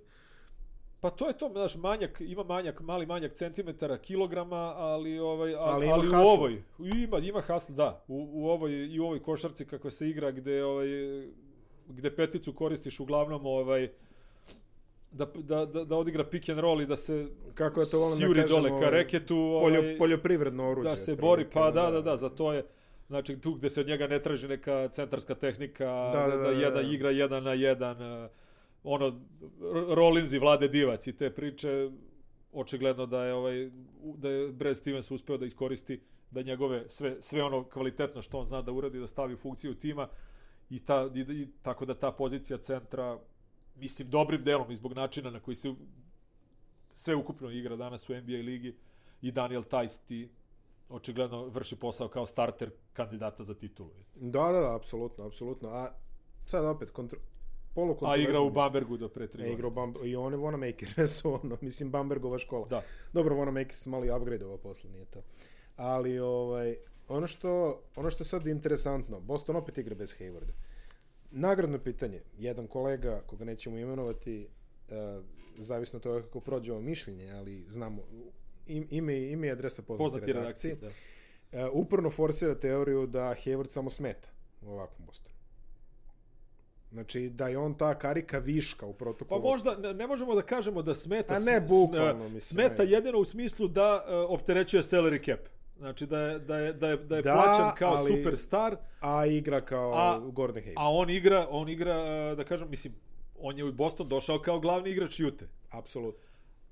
Pa 1.05 1.09
to 1.09 1.27
je 1.27 1.37
to, 1.37 1.49
znaš, 1.49 1.75
manjak, 1.75 2.21
ima 2.21 2.43
manjak, 2.43 2.81
mali 2.81 3.05
manjak 3.05 3.33
centimetara, 3.33 3.97
kilograma, 3.97 4.73
ali 4.75 5.19
ovaj 5.19 5.55
ali, 5.55 5.89
Ali 5.89 5.89
ali 5.89 6.07
u 6.07 6.27
ovoj 6.27 6.63
ima 6.79 7.17
ima 7.17 7.41
hasl, 7.41 7.73
da. 7.73 8.03
U, 8.07 8.29
u 8.33 8.49
ovoj 8.49 8.71
i 8.71 8.99
u 8.99 9.05
ovoj 9.05 9.23
košarci 9.23 9.65
kako 9.65 9.89
se 9.89 10.09
igra 10.09 10.31
gde 10.31 10.63
ovaj 10.63 10.87
gde 11.87 12.15
peticu 12.15 12.53
koristiš 12.53 12.99
uglavnom 12.99 13.45
ovaj 13.45 13.91
da, 15.15 15.25
da, 15.25 15.65
da, 15.65 15.83
da 15.83 15.95
odigra 15.95 16.23
pick 16.23 16.49
and 16.49 16.59
roll 16.59 16.81
i 16.81 16.85
da 16.85 16.95
se 16.95 17.27
kako 17.53 17.81
je 17.81 17.89
to 17.89 17.99
volim 17.99 18.19
da 18.19 18.25
sjuri 18.25 18.41
kažem, 18.41 18.55
dole 18.55 18.69
ka 18.69 18.75
ovaj, 18.75 18.91
reketu, 18.91 19.59
poljo, 19.63 19.79
ovaj, 19.79 19.97
poljoprivredno 19.97 20.69
oruđe. 20.69 20.89
da 20.89 20.97
se 20.97 21.15
bori, 21.15 21.45
pa 21.53 21.61
ono, 21.61 21.71
da, 21.71 21.91
da, 21.91 22.01
da, 22.01 22.17
za 22.17 22.29
to 22.29 22.53
je 22.53 22.65
znači 23.07 23.41
tu 23.41 23.53
gde 23.53 23.69
se 23.69 23.81
od 23.81 23.87
njega 23.87 24.07
ne 24.07 24.21
traži 24.21 24.47
neka 24.47 24.87
centarska 24.87 25.35
tehnika, 25.35 25.85
da, 25.85 26.19
Da, 26.19 26.27
da, 26.27 26.37
da, 26.37 26.37
da, 26.37 26.43
da, 26.43 26.61
jedan 26.61 26.83
da. 26.85 26.91
igra 26.91 27.11
jedan 27.11 27.43
na 27.43 27.53
jedan, 27.53 28.01
eh, 28.01 28.29
ono, 28.83 29.21
Rollins 29.95 30.33
i 30.33 30.39
Vlade 30.39 30.67
Divac 30.67 31.07
i 31.07 31.13
te 31.13 31.29
priče, 31.29 31.89
očigledno 32.51 33.05
da 33.05 33.25
je 33.25 33.33
ovaj 33.33 33.69
da 34.03 34.29
je 34.29 34.51
Brad 34.51 34.77
Stevens 34.77 35.11
uspeo 35.11 35.37
da 35.37 35.45
iskoristi 35.45 36.01
da 36.31 36.41
njegove 36.41 36.89
sve 36.89 37.15
sve 37.19 37.43
ono 37.43 37.63
kvalitetno 37.63 38.21
što 38.21 38.39
on 38.39 38.45
zna 38.45 38.61
da 38.61 38.71
uradi 38.71 38.99
da 38.99 39.07
stavi 39.07 39.33
u 39.33 39.37
funkciju 39.37 39.73
tima 39.73 40.07
i 40.69 40.79
ta 40.79 41.09
i, 41.15 41.19
i 41.19 41.47
tako 41.61 41.85
da 41.85 41.93
ta 41.93 42.11
pozicija 42.11 42.57
centra 42.57 43.19
mislim 43.75 44.09
dobrim 44.09 44.43
delom 44.43 44.71
i 44.71 44.75
zbog 44.75 44.93
načina 44.93 45.29
na 45.29 45.39
koji 45.39 45.55
se 45.55 45.73
sve 46.93 47.15
ukupno 47.15 47.51
igra 47.51 47.75
danas 47.75 48.09
u 48.09 48.15
NBA 48.15 48.33
ligi 48.33 48.75
i 49.21 49.31
Daniel 49.31 49.63
Tajsti 49.63 50.29
očigledno 50.89 51.45
vrši 51.45 51.75
posao 51.75 52.07
kao 52.07 52.25
starter 52.25 52.71
kandidata 52.93 53.43
za 53.43 53.53
titulu. 53.53 53.91
Da, 54.15 54.51
da, 54.51 54.59
da, 54.59 54.75
apsolutno, 54.75 55.25
apsolutno. 55.25 55.69
A 55.69 55.91
sad 56.45 56.65
opet, 56.65 56.91
kontro, 56.91 57.19
polu 57.73 57.97
A 58.01 58.17
igra 58.17 58.39
u 58.39 58.49
Bambergu 58.49 58.97
do 58.97 59.09
pre 59.09 59.27
tri 59.27 59.41
godine. 59.41 59.53
Igra 59.53 59.67
u 59.67 59.71
Bambergu, 59.71 60.07
i 60.07 60.15
on 60.15 60.33
je 60.33 60.39
Wanamaker, 60.39 61.07
su 61.07 61.33
ono, 61.43 61.57
mislim, 61.61 61.91
Bambergova 61.91 62.37
škola. 62.37 62.67
Da. 62.67 62.83
Dobro, 63.13 63.35
Wanamaker 63.35 63.73
se 63.73 63.89
malo 63.89 64.05
i 64.05 64.09
upgrade-ovao 64.09 64.57
posle, 64.57 64.89
nije 64.89 65.05
to. 65.05 65.21
Ali, 65.75 66.19
ovaj, 66.19 66.77
ono 67.07 67.27
što, 67.27 67.81
ono 67.95 68.09
što 68.09 68.21
je 68.21 68.25
sad 68.25 68.47
interesantno, 68.47 69.19
Boston 69.19 69.55
opet 69.55 69.77
igra 69.77 69.95
bez 69.95 70.17
Haywarda. 70.19 70.51
Nagradno 71.37 71.79
pitanje, 71.79 72.21
jedan 72.37 72.67
kolega, 72.67 73.21
koga 73.27 73.45
nećemo 73.45 73.77
imenovati, 73.77 74.47
uh, 74.89 74.95
zavisno 75.55 75.99
to 75.99 76.21
kako 76.21 76.39
prođe 76.39 76.71
ovo 76.71 76.81
mišljenje, 76.81 77.31
ali 77.31 77.65
znamo, 77.67 78.01
ime, 78.67 79.31
ime 79.31 79.47
i 79.47 79.51
adresa 79.51 79.81
poznati, 79.81 80.03
poznati 80.03 80.33
redakcije, 80.33 80.75
redakcije 80.75 81.01
da. 81.51 81.67
uh, 81.67 81.73
uporno 81.73 82.09
forsira 82.09 82.55
teoriju 82.55 83.07
da 83.07 83.35
Hayward 83.45 83.69
samo 83.69 83.89
smeta 83.89 84.29
u 84.61 84.69
ovakvom 84.69 85.05
Bostonu. 85.05 85.35
Znači, 86.91 87.29
da 87.29 87.47
je 87.47 87.57
on 87.57 87.73
ta 87.73 87.99
karika 87.99 88.37
viška 88.37 88.85
u 88.85 88.93
protokolu. 88.93 89.41
Pa 89.41 89.49
možda, 89.49 89.75
ne, 89.77 89.93
ne 89.93 90.07
možemo 90.07 90.35
da 90.35 90.41
kažemo 90.41 90.81
da 90.81 90.95
smeta. 90.95 91.33
A 91.33 91.39
ne, 91.39 91.61
bukvalno, 91.61 92.29
mislim. 92.29 92.41
Smeta 92.41 92.83
ne. 92.83 92.91
jedino 92.91 93.19
u 93.19 93.25
smislu 93.25 93.67
da 93.67 93.95
uh, 93.95 94.31
opterećuje 94.31 94.83
salary 94.83 95.25
cap. 95.25 95.39
Znači 95.77 96.05
da 96.05 96.19
je, 96.19 96.39
da 96.39 96.57
je, 96.57 96.73
da 96.73 96.87
je, 96.89 96.97
da 96.97 97.15
je 97.15 97.21
da, 97.21 97.33
plaćan 97.33 97.75
kao 97.77 97.93
ali, 97.93 98.11
superstar. 98.11 98.75
A 98.99 99.25
igra 99.25 99.61
kao 99.61 99.93
a, 99.93 100.19
Gordon 100.19 100.63
Hayward. 100.63 100.73
A 100.77 100.91
on 100.91 101.09
igra, 101.09 101.47
on 101.49 101.69
igra, 101.69 101.95
da 102.35 102.43
kažem, 102.43 102.69
mislim, 102.69 102.93
on 103.39 103.57
je 103.57 103.63
u 103.63 103.71
Boston 103.71 104.09
došao 104.09 104.39
kao 104.39 104.59
glavni 104.59 104.89
igrač 104.89 105.19
Jute. 105.19 105.49
Apsolutno. 105.69 106.25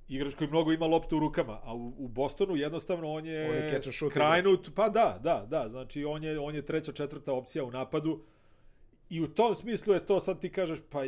Igrač 0.08 0.36
koji 0.36 0.48
mnogo 0.48 0.72
ima 0.72 0.86
loptu 0.86 1.18
u 1.18 1.20
rukama, 1.20 1.60
a 1.64 1.76
u, 1.76 1.94
u 1.98 2.08
Bostonu 2.08 2.56
jednostavno 2.56 3.12
on 3.12 3.26
je, 3.26 3.50
on 3.50 3.56
je 3.56 3.82
skrajnut, 3.82 4.70
pa 4.76 4.90
da, 4.90 5.20
da, 5.24 5.46
da, 5.50 5.70
znači 5.70 6.06
on 6.06 6.24
je, 6.24 6.40
on 6.40 6.56
je 6.56 6.66
treća, 6.66 6.92
četvrta 6.92 7.34
opcija 7.34 7.64
u 7.64 7.72
napadu 7.72 8.24
i 9.10 9.22
u 9.22 9.28
tom 9.28 9.56
smislu 9.56 9.94
je 9.94 10.06
to, 10.06 10.20
sad 10.20 10.40
ti 10.40 10.52
kažeš, 10.52 10.80
pa 10.90 11.00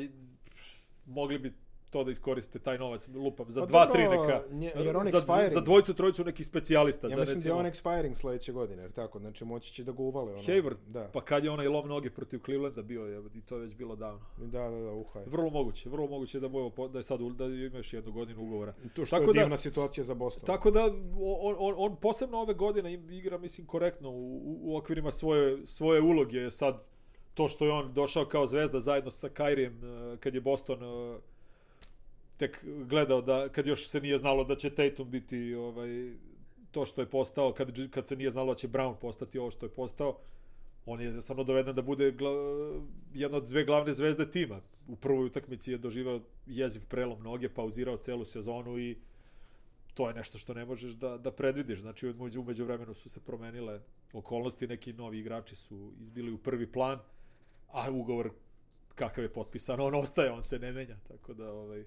mogli 1.06 1.39
bi 1.39 1.54
to 1.90 2.04
da 2.04 2.12
iskoriste 2.12 2.60
taj 2.60 2.78
novac 2.78 3.08
lupam 3.08 3.46
za 3.50 3.62
pa 3.62 3.66
dva 3.66 3.92
tri 3.92 4.02
neka 4.08 4.42
nje, 4.52 4.72
jer 4.76 4.98
on 4.98 5.06
za, 5.06 5.18
expiring. 5.18 5.54
za 5.54 5.62
dvojicu 5.62 5.94
trojicu 5.94 6.24
neki 6.24 6.44
specijalista 6.44 7.08
ja 7.08 7.16
za 7.16 7.22
mislim 7.22 7.36
recimo, 7.36 7.56
da 7.56 7.62
je 7.62 7.66
on 7.68 7.74
expiring 7.74 8.16
sledeće 8.16 8.52
godine 8.52 8.82
jer 8.82 8.92
tako 8.92 9.20
znači 9.20 9.46
moći 9.46 9.74
će 9.74 9.84
da 9.84 9.92
ga 9.92 10.04
uvale 10.04 10.32
ono 10.32 10.42
Hayward 10.42 10.78
da. 10.88 11.10
pa 11.14 11.22
kad 11.22 11.44
je 11.44 11.52
onaj 11.52 11.68
lom 11.68 11.88
noge 11.88 12.10
protiv 12.10 12.40
Clevelanda 12.46 12.82
bio 12.82 13.06
je 13.06 13.24
i 13.34 13.42
to 13.42 13.56
je 13.56 13.62
već 13.62 13.76
bilo 13.76 13.96
davno. 13.96 14.22
Da 14.38 14.70
da 14.70 14.80
da 14.80 14.92
uha 14.92 15.20
je. 15.20 15.26
vrlo 15.26 15.50
moguće 15.50 15.90
vrlo 15.90 16.08
moguće 16.08 16.40
da 16.40 16.48
mu 16.48 16.72
da 16.90 17.00
je 17.00 17.04
sad 17.04 17.20
da 17.20 17.46
ima 17.46 17.78
još 17.78 17.94
jednu 17.94 18.12
godinu 18.12 18.42
ugovora. 18.42 18.74
To 18.96 19.06
što 19.06 19.16
tako 19.16 19.30
je 19.30 19.34
da- 19.34 19.40
divna 19.40 19.56
da, 19.56 19.62
situacija 19.62 20.04
za 20.04 20.14
Boston. 20.14 20.46
tako 20.46 20.72
da 20.72 20.86
on, 21.42 21.56
on, 21.60 21.74
on 21.78 21.96
posebno 21.96 22.38
ove 22.38 22.54
godine 22.54 22.94
igra 22.94 23.38
mislim 23.38 23.68
korektno 23.68 24.10
u, 24.10 24.36
u, 24.36 24.60
u 24.64 24.78
okvirima 24.78 25.12
svoje 25.12 25.68
svoje 25.68 26.02
uloge. 26.02 26.52
Sad 26.52 26.84
to 27.34 27.48
što 27.48 27.66
je 27.66 27.72
on 27.72 27.94
došao 27.94 28.26
kao 28.26 28.48
zvezda 28.48 28.80
zajedno 28.80 29.12
sa 29.12 29.30
Kairijem 29.30 29.74
eh, 29.84 30.18
kad 30.18 30.36
je 30.36 30.42
Boston 30.42 30.84
eh, 30.84 31.20
tek 32.38 32.66
gledao 32.66 33.22
da 33.22 33.50
kad 33.50 33.68
još 33.68 33.88
se 33.88 34.02
nije 34.02 34.18
znalo 34.18 34.44
da 34.44 34.56
će 34.56 34.70
Tatum 34.70 35.12
biti 35.12 35.54
ovaj 35.54 36.14
to 36.72 36.86
što 36.86 37.02
je 37.02 37.10
postao 37.10 37.54
kad 37.54 37.90
kad 37.90 38.08
se 38.08 38.16
nije 38.16 38.30
znalo 38.30 38.54
da 38.54 38.58
će 38.58 38.68
Brown 38.68 38.96
postati 38.96 39.40
ovo 39.40 39.52
što 39.52 39.66
je 39.66 39.70
postao 39.70 40.20
on 40.86 41.02
je 41.02 41.06
jednostavno 41.06 41.44
doveden 41.44 41.76
da 41.76 41.82
bude 41.82 42.12
gla, 42.12 42.32
jedna 43.14 43.38
od 43.38 43.48
dve 43.48 43.64
glavne 43.64 43.94
zvezde 43.94 44.32
tima. 44.32 44.62
U 44.88 44.96
prvoj 44.96 45.26
utakmici 45.26 45.72
je 45.72 45.78
doživao 45.78 46.22
jeziv 46.46 46.86
prelom 46.86 47.24
noge, 47.24 47.50
pauzirao 47.50 47.98
celu 47.98 48.26
sezonu 48.26 48.80
i 48.80 48.98
to 49.94 50.08
je 50.08 50.14
nešto 50.14 50.38
što 50.38 50.54
ne 50.54 50.66
možeš 50.66 50.92
da, 50.92 51.18
da 51.18 51.32
predvidiš. 51.32 51.80
Znači, 51.80 52.14
umeđu 52.38 52.66
vremenu 52.66 52.94
su 52.94 53.10
se 53.10 53.20
promenile 53.20 53.82
okolnosti, 54.14 54.68
neki 54.68 54.94
novi 54.94 55.20
igrači 55.20 55.56
su 55.56 55.94
izbili 56.00 56.32
u 56.32 56.38
prvi 56.38 56.72
plan, 56.72 57.00
a 57.68 57.92
ugovor 57.92 58.32
kakav 58.96 59.24
je 59.24 59.34
potpisan, 59.34 59.80
on 59.80 59.96
ostaje, 59.96 60.32
on 60.32 60.44
se 60.44 60.60
ne 60.60 60.72
menja, 60.72 60.98
tako 61.08 61.34
da 61.34 61.52
ovaj 61.52 61.86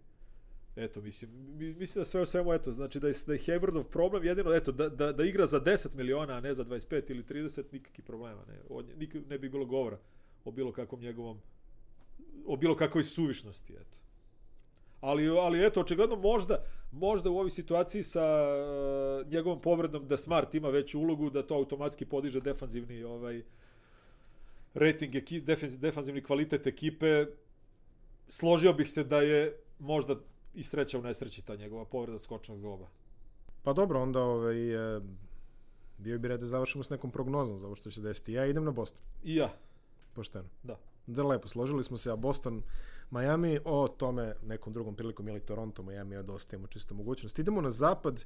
eto 0.79 1.01
mislim 1.01 1.31
mislim 1.59 2.01
da 2.01 2.05
sve 2.05 2.21
o 2.21 2.27
svemu 2.27 2.53
eto 2.53 2.73
znači 2.73 3.01
da 3.01 3.09
je 3.09 3.15
da 3.27 3.33
je 3.33 3.39
Haywardov 3.39 3.83
problem 3.83 4.25
jedino 4.25 4.55
eto 4.55 4.73
da, 4.73 4.89
da, 4.89 5.13
da 5.13 5.25
igra 5.25 5.47
za 5.47 5.61
10 5.61 5.95
miliona 5.95 6.35
a 6.35 6.41
ne 6.41 6.55
za 6.55 6.65
25 6.65 7.11
ili 7.11 7.23
30 7.23 7.63
nikakvih 7.73 8.05
problema 8.05 8.43
ne. 8.49 8.59
Od 8.69 8.87
nik, 8.99 9.17
ne 9.29 9.39
bi 9.39 9.49
bilo 9.49 9.65
govora 9.65 9.99
o 10.45 10.51
bilo 10.51 10.73
kakvom 10.73 11.01
njegovom 11.01 11.39
o 12.47 12.57
bilo 12.57 12.77
kakvoj 12.77 13.05
suvišnosti 13.05 13.73
eto. 13.73 13.99
Ali 15.01 15.29
ali 15.29 15.67
eto 15.67 15.81
očigledno 15.81 16.17
možda 16.17 16.65
možda 16.93 17.31
u 17.31 17.37
ovoj 17.37 17.51
situaciji 17.51 18.03
sa 18.03 18.25
uh, 18.25 19.33
njegovom 19.33 19.61
povredom 19.61 20.09
da 20.09 20.17
Smart 20.17 20.55
ima 20.55 20.69
veću 20.69 21.01
ulogu 21.01 21.31
da 21.31 21.47
to 21.47 21.55
automatski 21.55 22.05
podiže 22.05 22.41
defanzivni 22.41 23.05
ovaj 23.05 23.43
rating 24.75 25.15
ekip, 25.15 25.45
defanzivni 25.79 26.23
kvalitet 26.23 26.67
ekipe, 26.67 27.27
složio 28.29 28.73
bih 28.73 28.91
se 28.91 29.05
da 29.05 29.21
je 29.21 29.57
možda 29.79 30.17
i 30.55 30.63
sreća 30.63 30.99
u 30.99 31.03
nesreći 31.03 31.43
ta 31.43 31.57
njegova 31.57 31.85
povreda 31.85 32.19
skočnog 32.19 32.59
zloba. 32.59 32.87
Pa 33.63 33.73
dobro, 33.73 34.03
onda 34.03 34.23
ovaj, 34.23 34.97
e, 34.97 35.01
bio 35.99 36.19
bi 36.19 36.29
red 36.29 36.41
da 36.41 36.47
završimo 36.47 36.85
s 36.85 36.91
nekom 36.91 37.11
prognozom 37.11 37.59
za 37.59 37.67
ovo 37.67 37.77
što 37.77 37.91
će 37.91 38.01
desiti. 38.01 38.33
Ja 38.33 38.47
idem 38.47 38.65
na 38.65 38.71
Boston. 38.71 39.01
I 39.25 39.37
ja. 39.37 39.49
Pošteno. 40.15 40.49
Da. 40.63 40.79
Da 41.07 41.23
lepo, 41.23 41.49
složili 41.49 41.85
smo 41.85 41.97
se, 41.97 42.11
a 42.11 42.17
Boston, 42.17 42.63
Miami, 43.11 43.61
o 43.65 43.89
tome 43.89 44.35
nekom 44.47 44.73
drugom 44.73 44.95
prilikom 44.95 45.29
ili 45.29 45.41
Toronto, 45.41 45.83
Miami, 45.83 46.23
da 46.23 46.33
ostavimo 46.35 46.67
čisto 46.67 46.95
mogućnost. 46.95 47.39
Idemo 47.39 47.61
na 47.61 47.71
zapad, 47.71 48.25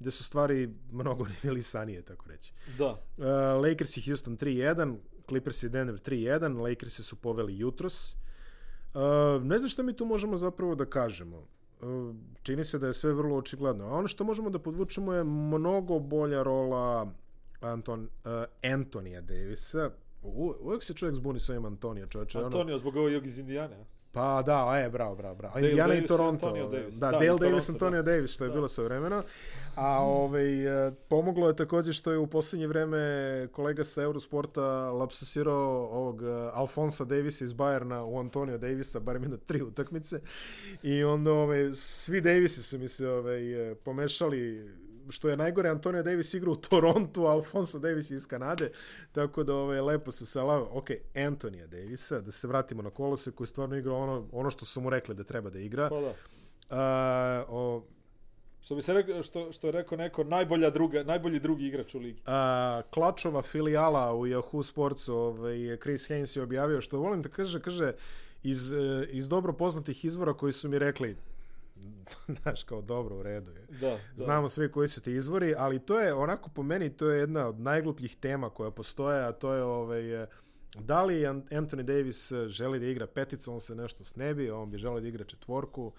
gde 0.00 0.10
su 0.10 0.24
stvari 0.24 0.74
mnogo 0.92 1.26
sanije, 1.62 2.02
tako 2.02 2.28
reći. 2.28 2.52
Da. 2.78 2.90
Uh, 2.90 3.24
Lakers 3.68 3.96
i 3.96 4.02
Houston 4.02 4.38
3-1, 4.38 4.96
Clippers 5.28 5.62
i 5.62 5.68
Denver 5.68 6.00
3-1, 6.00 6.68
Lakers 6.68 7.00
su 7.00 7.16
poveli 7.16 7.58
jutros. 7.58 8.14
Uh, 8.94 9.42
ne 9.42 9.58
znam 9.58 9.68
šta 9.68 9.82
mi 9.82 9.96
tu 9.96 10.06
možemo 10.06 10.36
zapravo 10.36 10.74
da 10.74 10.84
kažemo. 10.84 11.46
Uh, 11.82 12.16
čini 12.42 12.64
se 12.64 12.78
da 12.78 12.86
je 12.86 12.94
sve 12.94 13.12
vrlo 13.12 13.36
očigledno. 13.36 13.84
A 13.84 13.92
ono 13.92 14.08
što 14.08 14.24
možemo 14.24 14.50
da 14.50 14.58
podvučemo 14.58 15.12
je 15.12 15.24
mnogo 15.24 15.98
bolja 15.98 16.42
rola 16.42 17.12
Anton, 17.60 18.00
uh, 18.00 18.72
Antonija 18.72 19.20
Davisa. 19.20 19.90
U, 20.22 20.54
uvijek 20.60 20.82
se 20.82 20.94
čovjek 20.94 21.16
zbuni 21.16 21.40
s 21.40 21.48
ovim 21.48 21.64
Antonija, 21.64 22.06
čovječe. 22.06 22.38
Antonio, 22.38 22.74
ono... 22.74 22.78
zbog 22.78 22.96
ovog 22.96 23.26
iz 23.26 23.38
Indijane. 23.38 23.76
Pa 24.12 24.42
da, 24.42 24.80
e, 24.84 24.90
bravo, 24.90 25.14
bravo, 25.14 25.34
bravo. 25.34 25.54
Dale 25.54 25.68
Indiana 25.68 25.94
Davis 25.94 26.04
i 26.04 26.08
Toronto. 26.08 26.46
Antonio 26.46 26.68
Davis. 26.68 26.94
Da, 26.94 27.10
da 27.10 27.12
Dale 27.12 27.26
Davis, 27.26 27.40
Toronto, 27.40 27.72
Antonio 27.72 28.02
da. 28.02 28.12
Davis, 28.12 28.34
što 28.34 28.44
je 28.44 28.48
da. 28.48 28.54
bilo 28.54 28.68
sve 28.68 28.84
vremena. 28.84 29.22
A 29.76 30.02
ovaj, 30.02 30.86
e, 30.86 30.92
pomoglo 31.08 31.48
je 31.48 31.56
takođe 31.56 31.92
što 31.92 32.12
je 32.12 32.18
u 32.18 32.26
poslednje 32.26 32.66
vreme 32.66 33.48
kolega 33.52 33.84
sa 33.84 34.02
Eurosporta 34.02 34.62
lapsasirao 34.90 35.88
ovog 35.92 36.22
e, 36.22 36.26
Alfonsa 36.52 37.04
Davisa 37.04 37.44
iz 37.44 37.52
Bajerna 37.52 38.04
u 38.04 38.18
Antonio 38.18 38.58
Davisa, 38.58 39.00
bar 39.00 39.20
na 39.20 39.36
tri 39.36 39.62
utakmice. 39.62 40.20
I 40.82 41.04
onda 41.04 41.32
ovaj, 41.32 41.70
svi 41.74 42.20
Davisi 42.20 42.62
su 42.62 42.78
mi 42.78 42.88
se 42.88 43.08
ovaj, 43.08 43.70
e, 43.70 43.74
pomešali 43.74 44.70
što 45.10 45.28
je 45.28 45.36
najgore, 45.36 45.68
Antonio 45.68 46.02
Davis 46.02 46.34
igra 46.34 46.50
u 46.50 46.56
Torontu, 46.70 47.26
Alfonso 47.26 47.78
Davis 47.78 48.10
iz 48.10 48.26
Kanade, 48.26 48.72
tako 49.12 49.44
da 49.44 49.54
ovaj, 49.54 49.80
lepo 49.80 50.12
se 50.12 50.26
salao, 50.26 50.68
ok, 50.72 50.90
Antonija 51.26 51.66
Davisa, 51.66 52.20
da 52.20 52.32
se 52.32 52.48
vratimo 52.48 52.82
na 52.82 52.90
kolose 52.90 53.32
koji 53.32 53.46
stvarno 53.46 53.76
igra 53.76 53.92
ono, 53.92 54.28
ono 54.32 54.50
što 54.50 54.64
su 54.64 54.80
mu 54.80 54.90
rekli 54.90 55.14
da 55.14 55.24
treba 55.24 55.50
da 55.50 55.58
igra. 55.58 55.88
Pa 55.88 56.00
da. 56.00 56.14
Uh, 56.70 57.48
o, 57.48 57.82
Što 58.62 58.74
bi 58.74 58.82
se 58.82 58.92
rekao, 58.94 59.22
što, 59.22 59.52
što 59.52 59.66
je 59.66 59.72
rekao 59.72 59.98
neko, 59.98 60.24
najbolja 60.24 60.70
druga, 60.70 61.02
najbolji 61.02 61.40
drugi 61.40 61.66
igrač 61.66 61.94
u 61.94 61.98
ligi. 61.98 62.20
A, 62.26 62.82
Klačova 62.90 63.42
filijala 63.42 64.14
u 64.14 64.26
Yahoo 64.26 64.62
Sportsu, 64.62 65.14
ovaj, 65.14 65.76
Chris 65.82 66.10
Haynes 66.10 66.36
je 66.36 66.42
objavio, 66.42 66.80
što 66.80 66.98
volim 66.98 67.22
da 67.22 67.28
kaže, 67.28 67.60
kaže, 67.60 67.92
iz, 68.42 68.72
e, 68.72 69.06
iz 69.10 69.28
dobro 69.28 69.52
poznatih 69.52 70.04
izvora 70.04 70.34
koji 70.34 70.52
su 70.52 70.68
mi 70.68 70.78
rekli, 70.78 71.16
znaš, 72.42 72.64
kao 72.64 72.82
dobro, 72.82 73.16
u 73.16 73.22
redu 73.22 73.50
je. 73.50 73.66
Da, 73.80 73.88
da. 73.88 73.98
Znamo 74.16 74.48
svi 74.48 74.70
koji 74.70 74.88
su 74.88 75.02
ti 75.02 75.12
izvori, 75.12 75.54
ali 75.58 75.78
to 75.78 76.00
je, 76.00 76.14
onako 76.14 76.50
po 76.50 76.62
meni, 76.62 76.96
to 76.96 77.10
je 77.10 77.20
jedna 77.20 77.48
od 77.48 77.60
najglupljih 77.60 78.16
tema 78.16 78.50
koja 78.50 78.70
postoje, 78.70 79.24
a 79.24 79.32
to 79.32 79.52
je 79.54 79.62
ovaj, 79.62 80.26
da 80.78 81.04
li 81.04 81.22
Anthony 81.24 81.82
Davis 81.82 82.32
želi 82.46 82.80
da 82.80 82.86
igra 82.86 83.06
peticu, 83.06 83.52
on 83.52 83.60
se 83.60 83.74
nešto 83.74 84.04
snebi, 84.04 84.50
on 84.50 84.70
bi 84.70 84.78
želeo 84.78 85.00
da 85.00 85.08
igra 85.08 85.24
četvorku, 85.24 85.92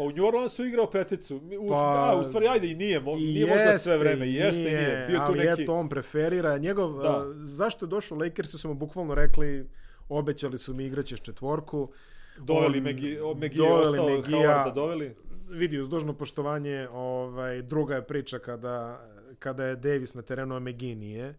Pa 0.00 0.04
u 0.04 0.12
New 0.12 0.26
Orleansu 0.26 0.64
igrao 0.64 0.90
peticu. 0.90 1.36
U, 1.36 1.68
pa, 1.68 2.10
a, 2.10 2.16
u 2.16 2.24
stvari, 2.24 2.48
ajde, 2.48 2.70
i 2.70 2.74
nije, 2.74 3.00
mo, 3.00 3.16
nije 3.16 3.40
jeste, 3.40 3.54
možda 3.54 3.78
sve 3.78 3.98
vreme. 3.98 4.26
I 4.26 4.34
jeste 4.34 4.62
nije, 4.62 4.72
i 4.72 4.76
nije. 4.76 5.06
Bio 5.08 5.20
ali 5.20 5.38
neki... 5.38 5.62
eto, 5.62 5.74
on 5.74 5.88
preferira. 5.88 6.58
Njegov, 6.58 7.02
da. 7.02 7.18
uh, 7.18 7.32
zašto 7.32 7.84
je 7.84 7.88
došao 7.88 8.18
Lakersi 8.18 8.58
su 8.58 8.68
mu 8.68 8.74
bukvalno 8.74 9.14
rekli, 9.14 9.68
obećali 10.08 10.58
su 10.58 10.74
mi 10.74 10.84
igraćeš 10.84 11.20
četvorku. 11.20 11.92
Doveli 12.40 12.78
on, 12.78 12.84
Megi, 12.84 13.18
Megije, 13.36 13.68
doveli 13.68 13.98
ostao, 13.98 14.16
Megija, 14.16 14.48
Havarda 14.48 14.74
doveli. 14.74 15.16
Vidi, 15.48 15.78
uz 15.78 15.88
dužno 15.88 16.12
poštovanje, 16.12 16.88
ovaj, 16.92 17.62
druga 17.62 17.94
je 17.94 18.06
priča 18.06 18.38
kada, 18.38 19.06
kada 19.38 19.64
je 19.64 19.76
Davis 19.76 20.14
na 20.14 20.22
terenu, 20.22 20.56
a 20.56 20.58
Megi 20.58 20.94
nije 20.94 21.34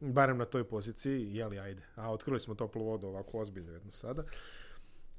barem 0.00 0.38
na 0.38 0.44
toj 0.44 0.64
poziciji, 0.64 1.34
jeli 1.34 1.58
ajde. 1.58 1.82
A 1.94 2.12
otkrili 2.12 2.40
smo 2.40 2.54
toplu 2.54 2.84
vodu 2.84 3.06
ovako 3.06 3.38
ozbiljno 3.38 3.72
jedno 3.72 3.90
sada. 3.90 4.22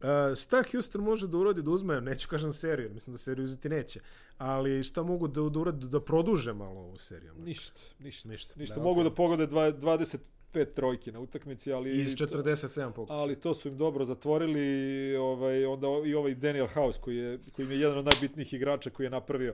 E, 0.01 0.35
šta 0.35 0.63
Houston 0.71 1.03
može 1.03 1.27
da 1.27 1.37
uradi 1.37 1.61
da 1.61 1.71
uzme, 1.71 2.01
neću 2.01 2.29
kažem 2.29 2.53
seriju, 2.53 2.93
mislim 2.93 3.13
da 3.13 3.17
seriju 3.17 3.43
uzeti 3.43 3.69
neće, 3.69 3.99
ali 4.37 4.83
šta 4.83 5.03
mogu 5.03 5.27
da, 5.27 5.41
da 5.41 5.59
uradi 5.59 5.87
da 5.87 6.01
produže 6.01 6.53
malo 6.53 6.79
ovu 6.79 6.97
seriju? 6.97 7.33
Ništa, 7.45 7.81
ništa, 7.99 8.29
ništa. 8.29 8.53
ništa. 8.57 8.75
Da, 8.75 8.81
mogu 8.81 9.01
okay. 9.01 9.03
da 9.03 9.13
pogode 9.15 9.47
20 9.47 10.17
pet 10.51 10.73
trojki 10.73 11.11
na 11.11 11.19
utakmici, 11.19 11.73
ali... 11.73 12.01
Iz 12.01 12.15
47 12.15 12.91
pokušaja. 12.91 13.19
Ali 13.19 13.35
to 13.35 13.53
su 13.53 13.67
im 13.67 13.77
dobro 13.77 14.05
zatvorili, 14.05 15.15
ovaj, 15.15 15.65
onda 15.65 15.87
i 16.05 16.15
ovaj 16.15 16.35
Daniel 16.35 16.67
House, 16.67 16.99
koji 17.01 17.17
je, 17.17 17.39
koji 17.55 17.65
im 17.65 17.71
je 17.71 17.79
jedan 17.79 17.97
od 17.97 18.05
najbitnijih 18.05 18.53
igrača 18.53 18.89
koji 18.89 19.05
je 19.05 19.09
napravio 19.09 19.51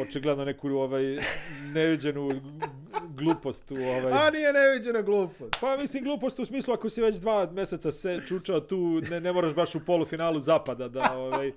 očigledno 0.00 0.44
neku 0.44 0.68
ovaj, 0.68 1.02
neviđenu 1.74 2.30
glupost 3.08 3.70
u 3.70 3.74
Ovaj. 3.74 4.12
A 4.12 4.30
nije 4.30 4.52
neviđena 4.52 5.02
glupost. 5.02 5.56
Pa 5.60 5.76
mislim 5.76 6.04
glupost 6.04 6.38
u 6.38 6.44
smislu 6.44 6.74
ako 6.74 6.88
si 6.88 7.02
već 7.02 7.16
dva 7.16 7.50
meseca 7.52 7.92
se 7.92 8.20
čučao 8.28 8.60
tu, 8.60 9.00
ne, 9.10 9.20
ne 9.20 9.32
moraš 9.32 9.54
baš 9.54 9.74
u 9.74 9.84
polufinalu 9.84 10.40
zapada 10.40 10.88
da... 10.88 11.12
Ovaj, 11.16 11.52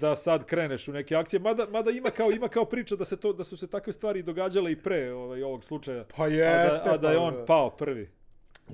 da 0.00 0.16
sad 0.16 0.44
kreneš 0.44 0.88
u 0.88 0.92
neke 0.92 1.16
akcije. 1.16 1.40
Mada, 1.40 1.66
mada 1.70 1.90
ima 1.90 2.10
kao 2.10 2.30
ima 2.30 2.48
kao 2.48 2.64
priča 2.64 2.96
da 2.96 3.04
se 3.04 3.16
to 3.16 3.32
da 3.32 3.44
su 3.44 3.56
se 3.56 3.66
takve 3.66 3.92
stvari 3.92 4.22
događale 4.22 4.72
i 4.72 4.76
pre 4.76 5.12
ovaj 5.12 5.42
ovog 5.42 5.64
slučaja. 5.64 6.04
Pa 6.16 6.24
a 6.24 6.26
jeste, 6.26 6.84
da, 6.84 6.94
a 6.94 6.96
da 6.96 7.10
je 7.10 7.16
pa 7.16 7.22
on 7.22 7.34
da. 7.34 7.44
pao 7.44 7.70
prvi. 7.70 8.10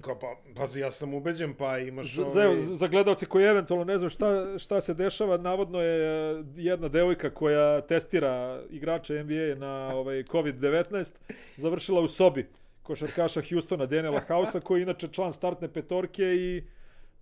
Kao, 0.01 0.19
pa, 0.19 0.37
pazi, 0.57 0.81
ja 0.81 0.91
sam 0.91 1.15
ubeđen, 1.15 1.55
pa 1.55 1.79
imaš... 1.79 2.15
Za, 2.15 2.25
ovaj- 2.25 2.57
za, 2.57 2.77
za 2.77 2.87
gledalce 2.87 3.27
koji 3.27 3.45
eventualno 3.45 3.85
ne 3.85 3.99
znaju 3.99 4.11
šta, 4.11 4.59
šta 4.59 4.81
se 4.81 4.95
dešava, 4.95 5.37
navodno 5.37 5.81
je 5.81 6.33
e, 6.33 6.45
jedna 6.57 6.89
devojka 6.89 7.31
koja 7.31 7.81
testira 7.81 8.63
igrače 8.71 9.25
NBA 9.25 9.67
na 9.67 9.97
ovaj 9.97 10.23
COVID-19 10.23 11.13
završila 11.57 12.01
u 12.01 12.09
sobi 12.09 12.49
košarkaša 12.83 13.43
Houstona 13.51 13.87
Daniela 13.87 14.21
Hausa 14.29 14.61
koji 14.61 14.81
je 14.81 14.83
inače 14.83 15.09
član 15.09 15.33
startne 15.33 15.69
petorke 15.69 16.25
i 16.25 16.65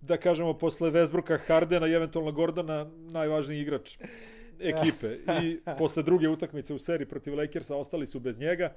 da 0.07 0.17
kažemo 0.17 0.53
posle 0.57 0.91
Westbrooka 0.91 1.39
Hardena 1.47 1.87
i 1.87 1.93
eventualno 1.93 2.31
Gordona 2.31 2.91
najvažniji 3.11 3.61
igrač 3.61 3.97
ekipe 4.59 5.17
i 5.43 5.59
posle 5.79 6.03
druge 6.03 6.29
utakmice 6.29 6.73
u 6.73 6.79
seriji 6.79 7.07
protiv 7.07 7.35
Lakersa 7.35 7.75
ostali 7.75 8.07
su 8.07 8.19
bez 8.19 8.39
njega 8.39 8.73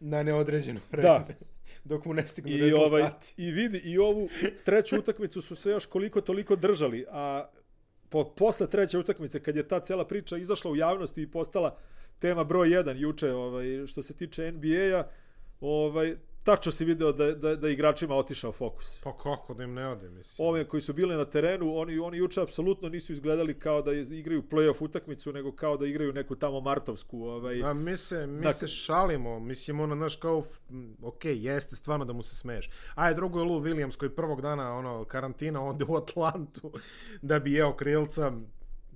Na 0.00 0.22
neodređeno 0.22 0.80
vreme. 0.90 1.08
Da. 1.08 1.26
Dok 1.84 2.04
mu 2.04 2.14
ne 2.14 2.26
stignu 2.26 2.52
I 2.52 2.60
rezultati. 2.60 2.94
ovaj 2.94 3.10
i 3.36 3.50
vidi 3.50 3.78
i 3.78 3.98
ovu 3.98 4.28
treću 4.64 4.98
utakmicu 4.98 5.42
su 5.42 5.56
se 5.56 5.70
još 5.70 5.86
koliko 5.86 6.20
toliko 6.20 6.56
držali, 6.56 7.06
a 7.10 7.48
po, 8.08 8.24
posle 8.24 8.70
treće 8.70 8.98
utakmice 8.98 9.42
kad 9.42 9.56
je 9.56 9.68
ta 9.68 9.80
cela 9.80 10.06
priča 10.06 10.36
izašla 10.36 10.70
u 10.70 10.76
javnosti 10.76 11.22
i 11.22 11.30
postala 11.30 11.76
tema 12.18 12.44
broj 12.44 12.68
1 12.68 12.96
juče 12.96 13.32
ovaj 13.32 13.86
što 13.86 14.02
se 14.02 14.14
tiče 14.14 14.52
NBA-a, 14.52 15.04
ovaj 15.60 16.16
tačno 16.42 16.72
si 16.72 16.84
video 16.84 17.12
da 17.12 17.32
da 17.32 17.56
da 17.56 17.68
igračima 17.68 18.14
otišao 18.14 18.52
fokus. 18.52 19.00
Pa 19.00 19.16
kako 19.16 19.54
da 19.54 19.64
im 19.64 19.74
ne 19.74 19.88
ode, 19.88 20.10
mislim. 20.10 20.48
Ove 20.48 20.64
koji 20.64 20.80
su 20.80 20.92
bili 20.92 21.16
na 21.16 21.24
terenu, 21.24 21.76
oni 21.76 21.98
oni 21.98 22.18
juče 22.18 22.42
apsolutno 22.42 22.88
nisu 22.88 23.12
izgledali 23.12 23.58
kao 23.58 23.82
da 23.82 23.92
igraju 23.92 24.42
plej-of 24.42 24.82
utakmicu, 24.82 25.32
nego 25.32 25.52
kao 25.52 25.76
da 25.76 25.86
igraju 25.86 26.12
neku 26.12 26.36
tamo 26.36 26.60
martovsku, 26.60 27.22
ovaj 27.22 27.62
A 27.62 27.74
mi 27.74 27.96
se, 27.96 28.26
mi 28.26 28.36
Dakle- 28.36 28.52
se 28.52 28.66
šalimo, 28.66 29.38
mislim, 29.40 29.80
ono, 29.80 29.94
znaš, 29.96 30.16
kao, 30.16 30.42
ok, 31.02 31.24
jeste 31.24 31.76
stvarno 31.76 32.04
da 32.04 32.12
mu 32.12 32.22
se 32.22 32.36
smeješ. 32.36 32.70
Ajde, 32.94 33.16
drugo 33.16 33.38
je 33.38 33.44
Lou 33.44 33.60
Williams 33.60 33.98
koji 33.98 34.10
prvog 34.10 34.40
dana, 34.42 34.76
ono, 34.76 35.04
karantina, 35.04 35.68
ode 35.68 35.84
u 35.88 35.96
Atlantu 35.96 36.72
da 37.22 37.38
bi 37.38 37.52
jeo 37.52 37.76
krilca, 37.76 38.32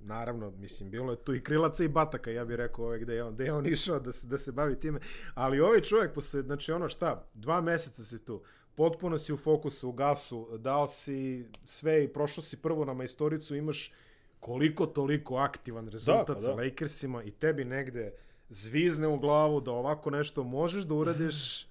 naravno, 0.07 0.51
mislim, 0.51 0.89
bilo 0.89 1.11
je 1.11 1.17
tu 1.17 1.35
i 1.35 1.43
krilaca 1.43 1.83
i 1.83 1.87
bataka, 1.87 2.31
ja 2.31 2.45
bih 2.45 2.55
rekao, 2.55 2.85
ovaj, 2.85 2.99
gde 2.99 3.15
je 3.15 3.23
on, 3.23 3.33
gde 3.33 3.45
je 3.45 3.53
on 3.53 3.65
išao 3.65 3.99
da 3.99 4.11
se, 4.11 4.27
da 4.27 4.37
se 4.37 4.51
bavi 4.51 4.79
time. 4.79 4.99
Ali 5.33 5.59
ovaj 5.59 5.81
čovjek, 5.81 6.13
posle, 6.13 6.41
znači, 6.41 6.71
ono, 6.71 6.89
šta, 6.89 7.27
dva 7.33 7.61
meseca 7.61 8.03
si 8.03 8.25
tu, 8.25 8.41
potpuno 8.75 9.17
si 9.17 9.33
u 9.33 9.37
fokusu, 9.37 9.89
u 9.89 9.91
gasu, 9.91 10.57
dao 10.57 10.87
si 10.87 11.45
sve 11.63 12.03
i 12.03 12.07
prošao 12.07 12.41
si 12.41 12.57
prvo 12.57 12.85
na 12.85 12.93
majstoricu, 12.93 13.55
imaš 13.55 13.91
koliko 14.39 14.85
toliko 14.85 15.35
aktivan 15.35 15.87
rezultat 15.87 16.27
pa 16.27 16.33
da. 16.33 16.41
sa 16.41 16.53
Lakersima 16.53 17.23
i 17.23 17.31
tebi 17.31 17.65
negde 17.65 18.13
zvizne 18.49 19.07
u 19.07 19.19
glavu 19.19 19.61
da 19.61 19.71
ovako 19.71 20.09
nešto 20.09 20.43
možeš 20.43 20.83
da 20.83 20.95
uradiš 20.95 21.63
e, 21.63 21.67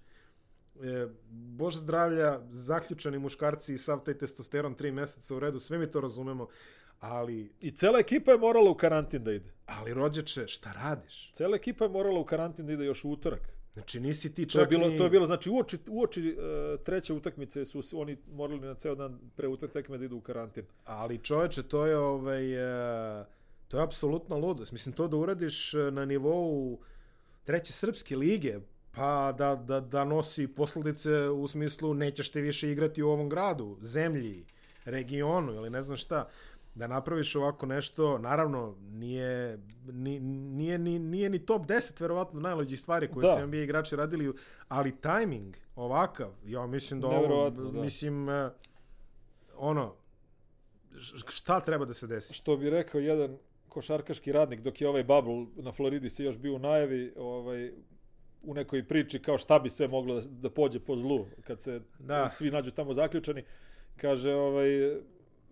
Bože 1.30 1.78
zdravlja, 1.78 2.40
zaključani 2.50 3.18
muškarci 3.18 3.74
i 3.74 3.78
sav 3.78 4.04
taj 4.04 4.18
testosteron 4.18 4.74
tri 4.74 4.92
meseca 4.92 5.36
u 5.36 5.40
redu, 5.40 5.60
sve 5.60 5.78
mi 5.78 5.90
to 5.90 6.00
razumemo, 6.00 6.48
ali, 7.00 7.52
i 7.60 7.70
cela 7.70 7.98
ekipa 7.98 8.30
je 8.32 8.38
morala 8.38 8.70
u 8.70 8.74
karantin 8.74 9.24
da 9.24 9.32
ide. 9.32 9.52
ali 9.66 9.94
rođeče, 9.94 10.48
šta 10.48 10.72
radiš? 10.72 11.30
Cela 11.32 11.56
ekipa 11.56 11.84
je 11.84 11.90
morala 11.90 12.20
u 12.20 12.24
karantin 12.24 12.66
da 12.66 12.72
ide 12.72 12.84
još 12.84 13.04
u 13.04 13.10
utorak. 13.10 13.56
Znači 13.72 14.00
nisi 14.00 14.34
ti 14.34 14.48
čak 14.48 14.52
To 14.52 14.60
je 14.60 14.66
bilo, 14.66 14.88
ni... 14.88 14.96
to 14.96 15.04
je 15.04 15.10
bilo 15.10 15.26
znači 15.26 15.50
uoči, 15.50 15.78
uoči 15.88 16.36
uh, 16.38 16.80
treće 16.84 17.12
utakmice 17.12 17.64
su 17.64 17.82
oni 17.94 18.16
morali 18.32 18.60
na 18.60 18.74
ceo 18.74 18.94
dan 18.94 19.18
pre 19.36 19.48
utakmice 19.48 19.98
da 19.98 20.04
idu 20.04 20.16
u 20.16 20.20
karantin. 20.20 20.64
Ali 20.84 21.18
čoveče, 21.18 21.62
to 21.62 21.86
je 21.86 21.96
ovaj 21.96 22.54
e, 23.20 23.24
to 23.68 23.76
je 23.76 23.82
apsolutna 23.82 24.36
ludost. 24.36 24.72
Mislim 24.72 24.94
to 24.94 25.08
da 25.08 25.16
uradiš 25.16 25.74
e, 25.74 25.90
na 25.90 26.04
nivou 26.04 26.78
treće 27.44 27.72
srpske 27.72 28.16
lige, 28.16 28.58
pa 28.90 29.34
da, 29.38 29.54
da, 29.54 29.80
da 29.80 30.04
nosi 30.04 30.48
posledice 30.48 31.28
u 31.28 31.46
smislu 31.46 31.94
nećeš 31.94 32.30
te 32.30 32.40
više 32.40 32.70
igrati 32.70 33.02
u 33.02 33.08
ovom 33.08 33.28
gradu, 33.28 33.78
zemlji, 33.80 34.44
regionu 34.84 35.52
ili 35.54 35.70
ne 35.70 35.82
znam 35.82 35.96
šta. 35.96 36.28
Da 36.76 36.86
napraviš 36.86 37.36
ovako 37.36 37.66
nešto, 37.66 38.18
naravno, 38.18 38.76
nije, 38.80 39.58
ni, 39.92 40.20
nije, 40.20 40.78
ni, 40.78 40.98
nije 40.98 41.30
ni 41.30 41.38
top 41.46 41.66
10 41.66 42.00
verovatno 42.00 42.40
najlođih 42.40 42.80
stvari 42.80 43.10
koje 43.10 43.26
Da. 43.26 43.40
su 43.40 43.46
NBA 43.46 43.56
igrači 43.56 43.96
radili, 43.96 44.32
ali 44.68 45.00
tajming 45.00 45.56
ovakav, 45.76 46.30
ja 46.44 46.66
mislim 46.66 47.00
da 47.00 47.06
ovo, 47.06 47.50
da. 47.50 47.80
mislim, 47.82 48.28
e, 48.28 48.50
ono, 49.56 49.94
šta 51.28 51.60
treba 51.60 51.84
da 51.84 51.94
se 51.94 52.06
desi? 52.06 52.34
Što 52.34 52.56
bi 52.56 52.70
rekao 52.70 53.00
jedan 53.00 53.38
košarkaški 53.68 54.32
radnik 54.32 54.60
dok 54.60 54.80
je 54.80 54.88
ovaj 54.88 55.04
bubble 55.04 55.46
na 55.56 55.72
Floridi 55.72 56.10
se 56.10 56.24
još 56.24 56.38
bio 56.38 56.54
u 56.54 56.58
najavi, 56.58 57.12
ovaj 57.16 57.72
u 58.42 58.54
nekoj 58.54 58.88
priči 58.88 59.18
kao 59.22 59.38
šta 59.38 59.58
bi 59.58 59.70
sve 59.70 59.88
moglo 59.88 60.14
da, 60.14 60.20
da 60.28 60.50
pođe 60.50 60.80
po 60.80 60.96
zlu 60.96 61.26
kad 61.46 61.60
se 61.60 61.80
Da. 61.98 62.28
svi 62.28 62.50
nađu 62.50 62.70
tamo 62.70 62.92
zaključani. 62.92 63.44
Kaže, 63.96 64.34
ovaj, 64.34 64.96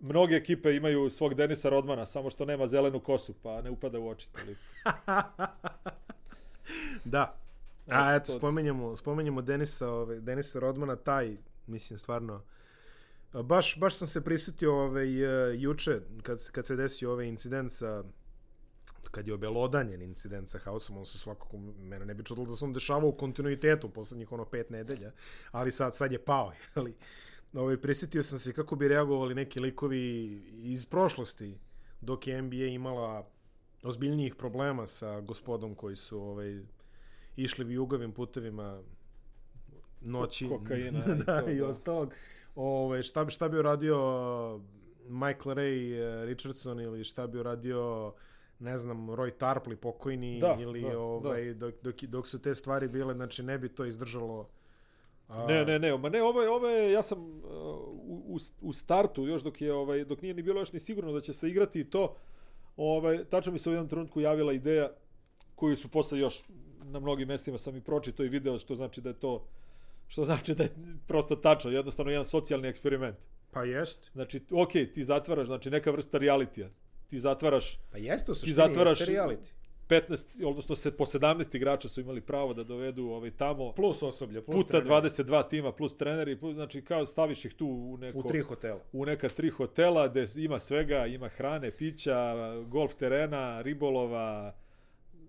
mnoge 0.05 0.35
ekipe 0.35 0.75
imaju 0.75 1.09
svog 1.09 1.33
Denisa 1.33 1.69
Rodmana, 1.69 2.05
samo 2.05 2.29
što 2.29 2.45
nema 2.45 2.67
zelenu 2.67 2.99
kosu, 2.99 3.33
pa 3.43 3.61
ne 3.61 3.69
upada 3.69 3.99
u 3.99 4.09
oči. 4.09 4.29
toliko. 4.31 4.61
Da. 7.05 7.35
A 7.87 8.15
eto, 8.15 8.31
to- 8.33 8.37
spomenjemo, 8.37 8.95
spomenjemo 8.95 9.41
Denisa, 9.41 9.89
ovaj, 9.89 10.19
Denisa 10.19 10.59
Rodmana, 10.59 10.95
taj, 10.95 11.37
mislim, 11.67 11.99
stvarno, 11.99 12.41
baš, 13.43 13.79
baš 13.79 13.95
sam 13.95 14.07
se 14.07 14.23
prisjetio 14.23 14.73
ovaj, 14.73 15.07
e, 15.51 15.55
juče, 15.57 15.99
kad, 16.23 16.51
kad 16.51 16.67
se 16.67 16.75
desio 16.75 17.11
ovaj 17.11 17.25
incident 17.27 17.71
sa, 17.71 18.03
kad 19.11 19.27
je 19.27 19.33
obelodanjen 19.33 20.01
incident 20.01 20.49
sa 20.49 20.59
Hausom, 20.59 20.97
on 20.97 21.05
se 21.05 21.17
svakako, 21.17 21.57
mene 21.57 22.05
ne 22.05 22.13
bi 22.13 22.23
čudilo 22.23 22.45
da 22.45 22.65
on 22.65 22.73
dešavao 22.73 23.09
u 23.09 23.17
kontinuitetu 23.17 23.89
poslednjih 23.89 24.31
ono 24.31 24.45
pet 24.45 24.69
nedelja, 24.69 25.11
ali 25.51 25.71
sad, 25.71 25.95
sad 25.95 26.11
je 26.11 26.25
pao, 26.25 26.51
ali 26.75 26.95
ovaj, 27.55 27.77
prisjetio 27.77 28.23
sam 28.23 28.39
se 28.39 28.53
kako 28.53 28.75
bi 28.75 28.87
reagovali 28.87 29.35
neki 29.35 29.59
likovi 29.59 30.25
iz 30.53 30.85
prošlosti, 30.85 31.57
dok 32.01 32.27
je 32.27 32.41
NBA 32.41 32.55
imala 32.55 33.29
ozbiljnijih 33.83 34.35
problema 34.35 34.87
sa 34.87 35.21
gospodom 35.21 35.75
koji 35.75 35.95
su 35.95 36.19
ovaj, 36.19 36.59
išli 37.35 37.65
vijugovim 37.65 38.11
putevima 38.11 38.81
noći 40.01 40.49
kokaina 40.49 40.99
i 41.15 41.23
da, 41.23 41.41
to, 41.41 41.49
i 41.49 41.57
da. 41.57 41.67
ostalog. 41.67 42.13
Ove, 42.55 43.03
šta, 43.03 43.25
bi, 43.25 43.31
šta 43.31 43.49
bi 43.49 43.57
uradio 43.59 43.97
Michael 45.07 45.55
Ray 45.55 45.93
eh, 45.93 46.25
Richardson 46.25 46.79
ili 46.79 47.03
šta 47.03 47.27
bi 47.27 47.39
uradio 47.39 48.13
ne 48.59 48.77
znam, 48.77 49.07
Roy 49.09 49.31
Tarpley 49.39 49.75
pokojni 49.75 50.39
Da, 50.39 50.57
ili 50.59 50.81
da, 50.81 50.99
ovaj, 50.99 51.53
Dok, 51.53 51.73
dok, 51.81 52.03
dok 52.03 52.27
su 52.27 52.41
te 52.41 52.55
stvari 52.55 52.87
bile, 52.87 53.13
znači 53.13 53.43
ne 53.43 53.57
bi 53.57 53.69
to 53.69 53.85
izdržalo 53.85 54.49
a, 55.27 55.45
Ne, 55.47 55.65
ne, 55.65 55.79
ne, 55.79 55.97
ma 55.97 56.09
ne, 56.09 56.23
ovo 56.23 56.41
je, 56.41 56.49
ovo 56.49 56.67
je, 56.67 56.91
ja 56.91 57.03
sam 57.03 57.19
uh, 57.19 57.43
u, 58.07 58.37
u, 58.61 58.73
startu, 58.73 59.27
još 59.27 59.41
dok 59.41 59.61
je, 59.61 59.73
ovaj, 59.73 60.05
dok 60.05 60.21
nije 60.21 60.33
ni 60.33 60.41
bilo 60.41 60.61
još 60.61 60.73
ni 60.73 60.79
sigurno 60.79 61.11
da 61.11 61.19
će 61.19 61.33
se 61.33 61.49
igrati 61.49 61.79
i 61.79 61.89
to, 61.89 62.15
ovaj, 62.77 63.25
tačno 63.25 63.51
mi 63.51 63.59
se 63.59 63.69
u 63.69 63.73
jednom 63.73 63.89
trenutku 63.89 64.21
javila 64.21 64.53
ideja 64.53 64.91
koju 65.55 65.75
su 65.75 65.87
posle 65.87 66.19
još 66.19 66.41
na 66.83 66.99
mnogim 66.99 67.27
mestima 67.27 67.57
sam 67.57 67.75
i 67.75 67.81
pročito 67.81 68.23
i 68.23 68.29
video, 68.29 68.57
što 68.57 68.75
znači 68.75 69.01
da 69.01 69.09
je 69.09 69.19
to, 69.19 69.47
što 70.07 70.25
znači 70.25 70.55
da 70.55 70.63
je 70.63 70.69
prosto 71.07 71.35
tačno, 71.35 71.71
jednostavno 71.71 72.11
jedan 72.11 72.25
socijalni 72.25 72.67
eksperiment. 72.67 73.17
Pa 73.51 73.63
jest. 73.63 74.09
Znači, 74.13 74.41
ok, 74.51 74.71
ti 74.71 75.03
zatvaraš, 75.03 75.45
znači 75.45 75.69
neka 75.69 75.91
vrsta 75.91 76.17
realitija. 76.17 76.69
Ti 77.07 77.19
zatvaraš, 77.19 77.79
Pa 77.91 77.97
jeste 77.97 78.31
u 78.31 78.33
ti 78.33 78.39
suštini, 78.39 78.55
zatvaraš, 78.55 78.99
jeste 78.99 79.13
reality. 79.13 79.53
15, 79.89 80.45
odnosno 80.45 80.75
se 80.75 80.97
po 80.97 81.05
17 81.05 81.55
igrača 81.55 81.89
su 81.89 82.01
imali 82.01 82.21
pravo 82.21 82.53
da 82.53 82.63
dovedu 82.63 83.07
ovaj 83.07 83.31
tamo 83.31 83.71
Plus 83.71 84.03
osoblje, 84.03 84.41
plus 84.41 84.55
puta 84.63 84.81
trener. 84.81 85.03
22 85.03 85.49
tima 85.49 85.71
plus 85.71 85.97
treneri, 85.97 86.39
plus, 86.39 86.53
znači 86.53 86.81
kao 86.81 87.05
staviš 87.05 87.45
ih 87.45 87.53
tu 87.53 87.67
u 87.67 87.97
neko 87.97 88.19
U 88.19 88.23
tri 88.23 88.41
hotela. 88.41 88.79
u 88.93 89.05
neka 89.05 89.29
tri 89.29 89.49
hotela 89.49 90.07
gde 90.07 90.25
ima 90.37 90.59
svega, 90.59 91.05
ima 91.05 91.27
hrane, 91.29 91.71
pića, 91.71 92.35
golf 92.67 92.95
terena, 92.95 93.61
ribolova, 93.61 94.55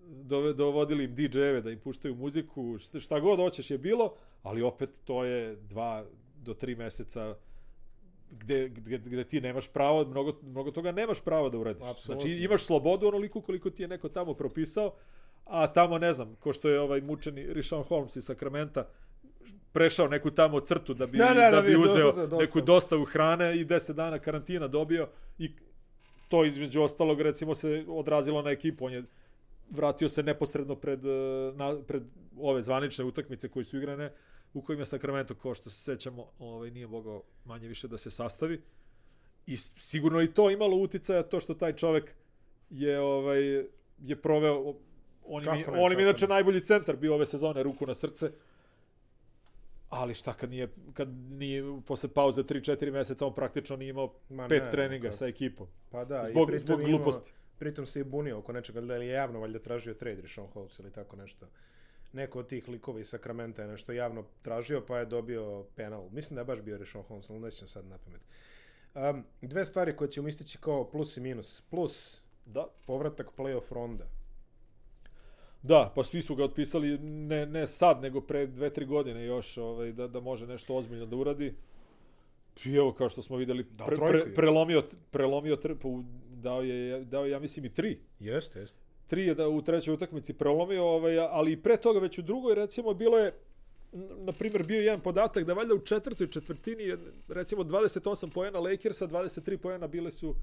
dove, 0.07 0.52
dovodili 0.52 1.04
im 1.04 1.14
DJ-eve 1.14 1.61
da 1.61 1.70
im 1.70 1.78
puštaju 1.78 2.14
muziku, 2.14 2.78
šta, 2.78 3.00
šta 3.00 3.20
god 3.20 3.38
hoćeš 3.38 3.70
je 3.70 3.78
bilo, 3.78 4.14
ali 4.42 4.62
opet 4.62 5.00
to 5.04 5.24
je 5.24 5.57
dva 5.57 6.04
do 6.44 6.54
tri 6.54 6.74
meseca 6.74 7.34
gde, 8.31 8.68
gde, 8.68 8.99
gde 8.99 9.24
ti 9.24 9.41
nemaš 9.41 9.72
pravo, 9.72 10.05
mnogo, 10.05 10.33
mnogo 10.43 10.70
toga 10.70 10.93
nemaš 10.93 11.20
pravo 11.20 11.51
da 11.51 11.59
uradiš. 11.59 11.83
Apsolutno. 11.83 12.14
Znači 12.20 12.31
imaš 12.35 12.62
slobodu 12.62 13.09
onoliko 13.09 13.41
koliko 13.41 13.70
ti 13.70 13.83
je 13.83 13.89
neko 13.89 14.09
tamo 14.09 14.35
propisao, 14.35 14.95
a 15.45 15.66
tamo 15.66 15.99
ne 15.99 16.12
znam, 16.12 16.35
ko 16.35 16.53
što 16.53 16.68
je 16.68 16.81
ovaj 16.81 17.01
mučeni 17.01 17.53
Rishon 17.53 17.83
Holmes 17.83 18.16
iz 18.16 18.24
Sakramenta, 18.24 18.89
prešao 19.72 20.09
neku 20.09 20.31
tamo 20.31 20.61
crtu 20.61 20.95
da 20.95 21.07
bi, 21.07 21.18
Da, 21.18 21.24
da, 21.27 21.35
da, 21.35 21.51
da 21.51 21.62
bi 21.62 21.68
bi 21.68 21.77
uzeo 21.77 22.07
dostavu. 22.07 22.41
neku 22.41 22.61
dostavu 22.61 23.05
hrane 23.05 23.57
i 23.57 23.64
10 23.66 23.93
dana 23.93 24.18
karantina 24.18 24.68
dobio 24.68 25.09
i 25.39 25.51
to 26.29 26.45
između 26.45 26.83
ostalog 26.83 27.20
recimo 27.20 27.55
se 27.55 27.85
odrazilo 27.89 28.43
na 28.43 28.51
ekipu. 28.51 28.85
On 28.85 28.93
je 28.93 29.03
vratio 29.70 30.09
se 30.09 30.22
neposredno 30.22 30.74
pred, 30.74 31.07
eh, 31.07 31.09
na, 31.55 31.83
pred 31.83 32.03
ove 32.39 32.62
zvanične 32.62 33.05
utakmice 33.05 33.49
koje 33.49 33.64
su 33.64 33.77
igrane 33.77 34.12
u 34.55 34.62
kojima 34.62 34.82
je 34.82 34.86
Sacramento, 34.86 35.34
kao 35.34 35.55
što 35.55 35.70
se 35.70 35.80
sećamo, 35.80 36.26
ovaj, 36.38 36.70
nije 36.70 36.86
mogao 36.86 37.22
manje 37.44 37.68
više 37.68 37.88
da 37.88 37.99
se 37.99 38.11
sastavi. 38.11 38.62
I 39.47 39.57
sigurno 39.57 40.22
i 40.22 40.32
to 40.32 40.51
imalo 40.51 40.76
uticaja 40.76 41.22
to 41.22 41.40
što 41.40 41.55
taj 41.55 41.72
čovek 41.72 42.14
je 42.70 43.01
ovaj 43.01 43.40
je 43.99 44.16
proveo 44.16 44.74
on 45.24 45.44
im, 45.44 45.51
ne, 45.51 45.80
on 45.80 45.92
im 45.92 46.01
inače 46.01 46.26
ne. 46.26 46.34
najbolji 46.34 46.61
centar 46.61 46.97
bio 46.97 47.14
ove 47.14 47.26
sezone 47.26 47.62
ruku 47.62 47.86
na 47.86 47.94
srce. 47.94 48.30
Ali 49.88 50.14
šta 50.14 50.34
kad 50.34 50.51
nije 50.51 50.68
kad 50.94 51.09
nije 51.30 51.62
posle 51.86 52.09
pauze 52.09 52.42
3-4 52.42 52.92
meseca 52.92 53.26
on 53.26 53.34
praktično 53.34 53.76
nije 53.76 53.90
imao 53.90 54.12
Ma 54.28 54.49
pet 54.49 54.62
ne, 54.62 54.70
treninga 54.70 55.03
kako. 55.03 55.16
sa 55.16 55.26
ekipom. 55.26 55.66
Pa 55.90 56.05
da, 56.05 56.24
Zbog- 56.24 56.55
i 56.55 56.59
zbog 56.59 56.80
je 56.80 56.84
imao- 56.84 56.99
gluposti. 56.99 57.32
Pritom 57.59 57.86
se 57.86 58.01
i 58.01 58.05
bunio 58.05 58.38
oko 58.38 58.53
nečega, 58.53 58.80
da 58.80 58.97
li 58.97 59.07
je 59.07 59.12
javno 59.12 59.40
valjda 59.40 59.59
tražio 59.59 59.94
trade 59.94 60.20
Rishon 60.20 60.47
Holmes 60.47 60.78
ili 60.78 60.92
tako 60.92 61.16
nešto. 61.16 61.47
Neko 62.17 62.39
od 62.39 62.49
tih 62.49 62.69
likova 62.69 63.01
iz 63.01 63.09
Sakramenta 63.09 63.62
je 63.62 63.69
nešto 63.69 63.93
javno 63.93 64.25
tražio, 64.43 64.81
pa 64.81 64.99
je 64.99 65.07
dobio 65.07 65.64
penal. 65.75 66.09
Mislim 66.11 66.35
da 66.35 66.41
je 66.41 66.45
baš 66.47 66.61
bio 66.61 66.79
Rishon 66.79 67.03
Holmes, 67.03 67.31
ali 67.31 67.41
ne 67.41 67.51
sjećam 67.51 67.69
sad 67.69 67.87
na 67.87 67.99
pamet. 67.99 68.21
Um, 68.95 69.25
dve 69.43 69.64
stvari 69.64 69.97
koje 69.97 70.11
ćemo 70.11 70.29
istići 70.29 70.59
kao 70.59 70.85
plus 70.85 71.17
i 71.17 71.21
minus. 71.21 71.61
Plus, 71.61 72.21
Da. 72.47 72.67
povratak 72.87 73.27
playoff 73.37 73.73
ronda. 73.73 74.05
Da, 75.62 75.93
pa 75.95 76.05
svi 76.05 76.23
su 76.23 76.35
ga 76.35 76.45
otpisali 76.45 76.99
ne, 76.99 77.47
ne 77.47 77.67
sad, 77.67 78.03
nego 78.03 78.21
pre 78.21 78.47
dve, 78.47 78.71
tri 78.71 78.87
godine 78.87 79.25
još 79.25 79.59
ovaj, 79.59 79.93
da, 79.93 80.09
da 80.09 80.21
može 80.21 80.47
nešto 80.47 80.75
ozbiljno 80.77 81.07
da 81.07 81.17
uradi. 81.17 81.55
I 82.64 82.75
evo, 82.75 82.93
kao 82.93 83.09
što 83.09 83.23
smo 83.23 83.37
videli, 83.37 83.64
Dao 83.71 83.87
pre, 83.87 83.97
pre, 83.97 84.19
je. 84.19 84.35
prelomio, 84.35 84.83
prelomio 85.11 85.57
tr, 85.57 85.75
pa 85.83 85.89
u- 85.89 86.05
dao 86.31 86.62
je, 86.62 87.05
dao 87.05 87.25
je, 87.25 87.31
ja 87.31 87.39
mislim, 87.39 87.64
i 87.64 87.75
tri. 87.75 88.01
Jeste, 88.21 88.61
jeste. 88.61 88.79
Tri 89.07 89.26
je 89.26 89.34
da 89.34 89.48
u 89.48 89.62
trećoj 89.62 89.94
utakmici 89.94 90.34
prelomio, 90.34 90.84
ovaj, 90.84 91.18
ali 91.18 91.52
i 91.52 91.62
pre 91.62 91.76
toga 91.76 91.98
već 91.98 92.18
u 92.18 92.22
drugoj, 92.22 92.54
recimo, 92.54 92.94
bilo 92.94 93.18
je, 93.18 93.32
na 94.16 94.32
primjer, 94.32 94.62
bio 94.66 94.78
je 94.78 94.84
jedan 94.84 95.00
podatak 95.00 95.44
da 95.44 95.52
valjda 95.52 95.74
u 95.74 95.78
četvrtoj 95.78 96.30
četvrtini, 96.30 96.96
recimo, 97.28 97.64
28 97.64 98.34
poena 98.34 98.59
Lakersa, 98.59 99.07
23 99.07 99.57
poena 99.57 99.86
bile 99.86 100.11
su 100.11 100.34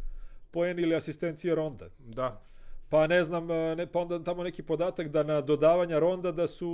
poeni 0.51 0.82
ili 0.82 0.95
asistencije 0.95 1.55
Ronda. 1.55 1.89
Da. 1.99 2.41
Pa 2.89 3.07
ne 3.07 3.24
znam, 3.24 3.51
e, 3.51 3.76
ne, 3.76 3.88
pa 3.88 3.99
onda 3.99 4.24
tamo 4.24 4.43
neki 4.43 4.64
podatak 4.64 5.07
da 5.07 5.24
na 5.24 5.41
dodavanja 5.41 5.99
ronda 5.99 6.32
da 6.32 6.47
su 6.47 6.70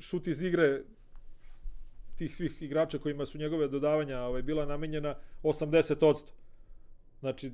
šut 0.00 0.26
iz 0.26 0.42
igre 0.42 0.82
tih 2.18 2.34
svih 2.34 2.62
igrača 2.62 2.98
kojima 2.98 3.26
su 3.26 3.38
njegove 3.38 3.68
dodavanja 3.68 4.20
ovaj, 4.20 4.42
bila 4.42 4.66
namenjena 4.66 5.14
80%. 5.42 6.16
Znači, 7.20 7.52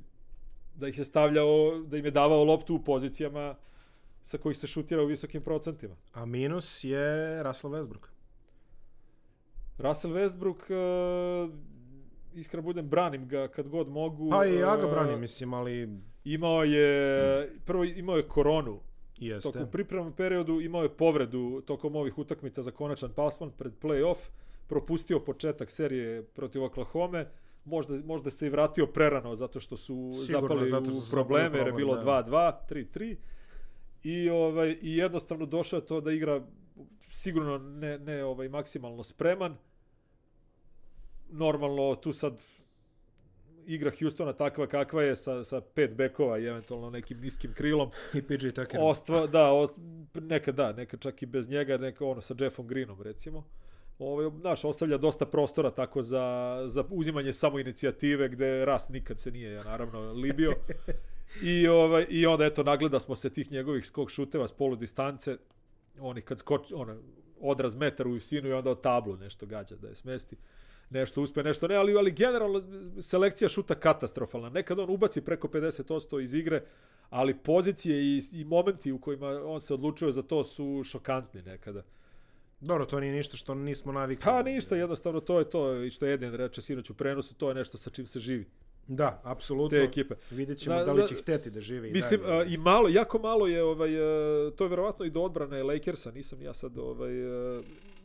da 0.79 0.87
ih 0.87 0.97
je 0.97 1.05
stavljao, 1.05 1.79
da 1.87 1.97
im 1.97 2.05
je 2.05 2.11
davao 2.11 2.43
loptu 2.43 2.75
u 2.75 2.83
pozicijama 2.83 3.55
sa 4.21 4.37
kojih 4.37 4.57
se 4.57 4.67
šutira 4.67 5.03
u 5.03 5.05
visokim 5.05 5.41
procentima. 5.41 5.95
A 6.13 6.25
minus 6.25 6.83
je 6.83 7.43
Russell 7.43 7.73
Westbrook. 7.73 8.07
Russell 9.77 10.13
Westbrook, 10.13 10.61
uh, 10.71 11.53
iskreno 12.33 12.63
budem, 12.63 12.89
branim 12.89 13.27
ga 13.27 13.47
kad 13.47 13.67
god 13.67 13.89
mogu. 13.89 14.29
Pa 14.29 14.45
i 14.45 14.55
ja 14.55 14.77
ga 14.77 14.87
E, 14.87 14.91
branim, 14.91 15.19
mislim, 15.19 15.53
ali 15.53 15.99
Imao 16.23 16.63
je, 16.63 17.51
prvo 17.65 17.83
imao 17.83 18.17
je 18.17 18.27
koronu 18.27 18.79
jeste. 19.17 19.51
Tokom 19.51 19.71
pripremnom 19.71 20.13
periodu 20.13 20.61
imao 20.61 20.83
je 20.83 20.97
povredu 20.97 21.61
tokom 21.61 21.95
ovih 21.95 22.17
utakmica 22.17 22.61
za 22.61 22.71
konačan 22.71 23.11
plasman 23.15 23.51
pred 23.51 23.73
play-off, 23.81 24.29
propustio 24.67 25.19
početak 25.19 25.71
serije 25.71 26.23
protiv 26.23 26.63
Oklahoma, 26.63 27.25
možda, 27.65 27.93
možda 28.05 28.29
se 28.29 28.47
i 28.47 28.49
vratio 28.49 28.87
prerano 28.87 29.35
zato 29.35 29.59
što 29.59 29.77
su 29.77 30.09
Sigurno, 30.25 30.47
zapali 30.47 30.67
zato 30.67 30.85
u 30.85 30.91
što 30.91 31.01
su 31.01 31.11
probleme, 31.11 31.43
zapali 31.43 31.59
jer 31.59 31.67
je 31.67 31.73
bilo 31.73 31.95
da. 31.95 32.23
2-2, 32.25 32.53
3-3 32.69 33.15
i, 34.03 34.29
ovaj, 34.29 34.77
i 34.81 34.97
jednostavno 34.97 35.45
došao 35.45 35.77
je 35.77 35.85
to 35.85 36.01
da 36.01 36.11
igra 36.11 36.41
sigurno 37.09 37.57
ne, 37.57 37.99
ne 37.99 38.23
ovaj 38.23 38.49
maksimalno 38.49 39.03
spreman. 39.03 39.57
Normalno 41.29 41.95
tu 41.95 42.13
sad 42.13 42.43
igra 43.65 43.91
Houstona 43.99 44.33
takva 44.33 44.67
kakva 44.67 45.03
je 45.03 45.15
sa, 45.15 45.43
sa 45.43 45.61
pet 45.61 45.93
bekova 45.93 46.39
i 46.39 46.45
eventualno 46.45 46.89
nekim 46.89 47.19
niskim 47.19 47.53
krilom. 47.53 47.91
I 48.13 48.21
PJ 48.21 48.49
Tucker. 48.49 48.79
Ostva, 48.81 49.27
da, 49.27 49.51
o, 49.51 49.67
neka 50.13 50.51
da, 50.51 50.73
neka 50.73 50.97
čak 50.97 51.21
i 51.21 51.25
bez 51.25 51.49
njega, 51.49 51.77
neka 51.77 52.05
ono 52.05 52.21
sa 52.21 52.35
Jeffom 52.39 52.67
Greenom 52.67 53.01
recimo. 53.01 53.43
Ovaj 53.99 54.31
naš 54.43 54.65
ostavlja 54.65 54.97
dosta 54.97 55.25
prostora 55.25 55.71
tako 55.71 56.01
za 56.01 56.55
za 56.67 56.83
uzimanje 56.89 57.33
samo 57.33 57.59
inicijative 57.59 58.29
gde 58.29 58.65
Ras 58.65 58.89
nikad 58.89 59.19
se 59.19 59.31
nije 59.31 59.63
naravno 59.63 60.13
libio. 60.13 60.53
I 61.43 61.67
ovaj 61.67 62.05
i 62.09 62.25
onda 62.25 62.45
eto 62.45 62.63
nagleda 62.63 62.99
smo 62.99 63.15
se 63.15 63.29
tih 63.29 63.51
njegovih 63.51 63.85
skok 63.85 64.09
šuteva 64.09 64.47
s 64.47 64.51
polu 64.51 64.75
distance. 64.75 65.37
Onih 65.99 66.23
kad 66.23 66.39
skoči 66.39 66.73
ono 66.73 66.95
odraz 67.39 67.75
metar 67.75 68.07
u 68.07 68.11
visinu 68.11 68.49
i 68.49 68.53
onda 68.53 68.71
od 68.71 68.81
tablu 68.81 69.17
nešto 69.17 69.45
gađa 69.45 69.75
da 69.75 69.87
je 69.87 69.95
smesti 69.95 70.37
nešto 70.89 71.21
uspe, 71.21 71.43
nešto 71.43 71.67
ne, 71.67 71.75
ali, 71.75 71.97
ali 71.97 72.11
generalno 72.11 72.63
selekcija 73.01 73.49
šuta 73.49 73.75
katastrofalna. 73.75 74.49
Nekad 74.49 74.79
on 74.79 74.89
ubaci 74.89 75.21
preko 75.21 75.47
50% 75.47 76.23
iz 76.23 76.33
igre, 76.33 76.63
ali 77.09 77.37
pozicije 77.37 78.03
i, 78.03 78.21
i 78.33 78.43
momenti 78.43 78.91
u 78.91 78.99
kojima 78.99 79.27
on 79.27 79.61
se 79.61 79.73
odlučuje 79.73 80.11
za 80.11 80.21
to 80.21 80.43
su 80.43 80.81
šokantni 80.83 81.41
nekada. 81.41 81.83
Dobro, 82.61 82.85
to 82.85 82.99
nije 82.99 83.13
ništa 83.13 83.37
što 83.37 83.55
nismo 83.55 83.91
navikli. 83.91 84.25
Pa 84.25 84.43
ništa, 84.43 84.75
jednostavno 84.75 85.19
to 85.19 85.39
je 85.39 85.49
to, 85.49 85.83
i 85.83 85.91
što 85.91 86.05
Edin 86.05 86.33
reče 86.33 86.61
sinoć 86.61 86.89
u 86.89 86.93
prenosu, 86.93 87.35
to 87.35 87.49
je 87.49 87.55
nešto 87.55 87.77
sa 87.77 87.89
čim 87.89 88.07
se 88.07 88.19
živi, 88.19 88.49
Da, 88.91 89.21
apsolutno. 89.23 89.69
te 89.69 89.83
ekipe. 89.83 90.15
Vidjet 90.31 90.57
ćemo 90.57 90.75
Da, 90.75 90.83
da, 90.85 90.93
li 90.93 91.01
da, 91.01 91.07
će 91.07 91.15
hteti 91.15 91.49
da 91.49 91.61
žive 91.61 91.89
i 91.89 91.91
Mislim, 91.91 92.21
dalje. 92.21 92.41
a, 92.41 92.43
i 92.43 92.57
malo, 92.57 92.89
jako 92.89 93.19
malo 93.19 93.47
je, 93.47 93.63
ovaj, 93.63 93.95
e, 94.47 94.51
to 94.51 94.63
je 94.63 94.69
verovatno 94.69 95.05
i 95.05 95.09
do 95.09 95.21
odbrane 95.21 95.63
Lakersa, 95.63 96.11
nisam 96.11 96.41
ja 96.41 96.53
sad, 96.53 96.77
ovaj, 96.77 97.11
e, 97.57 97.59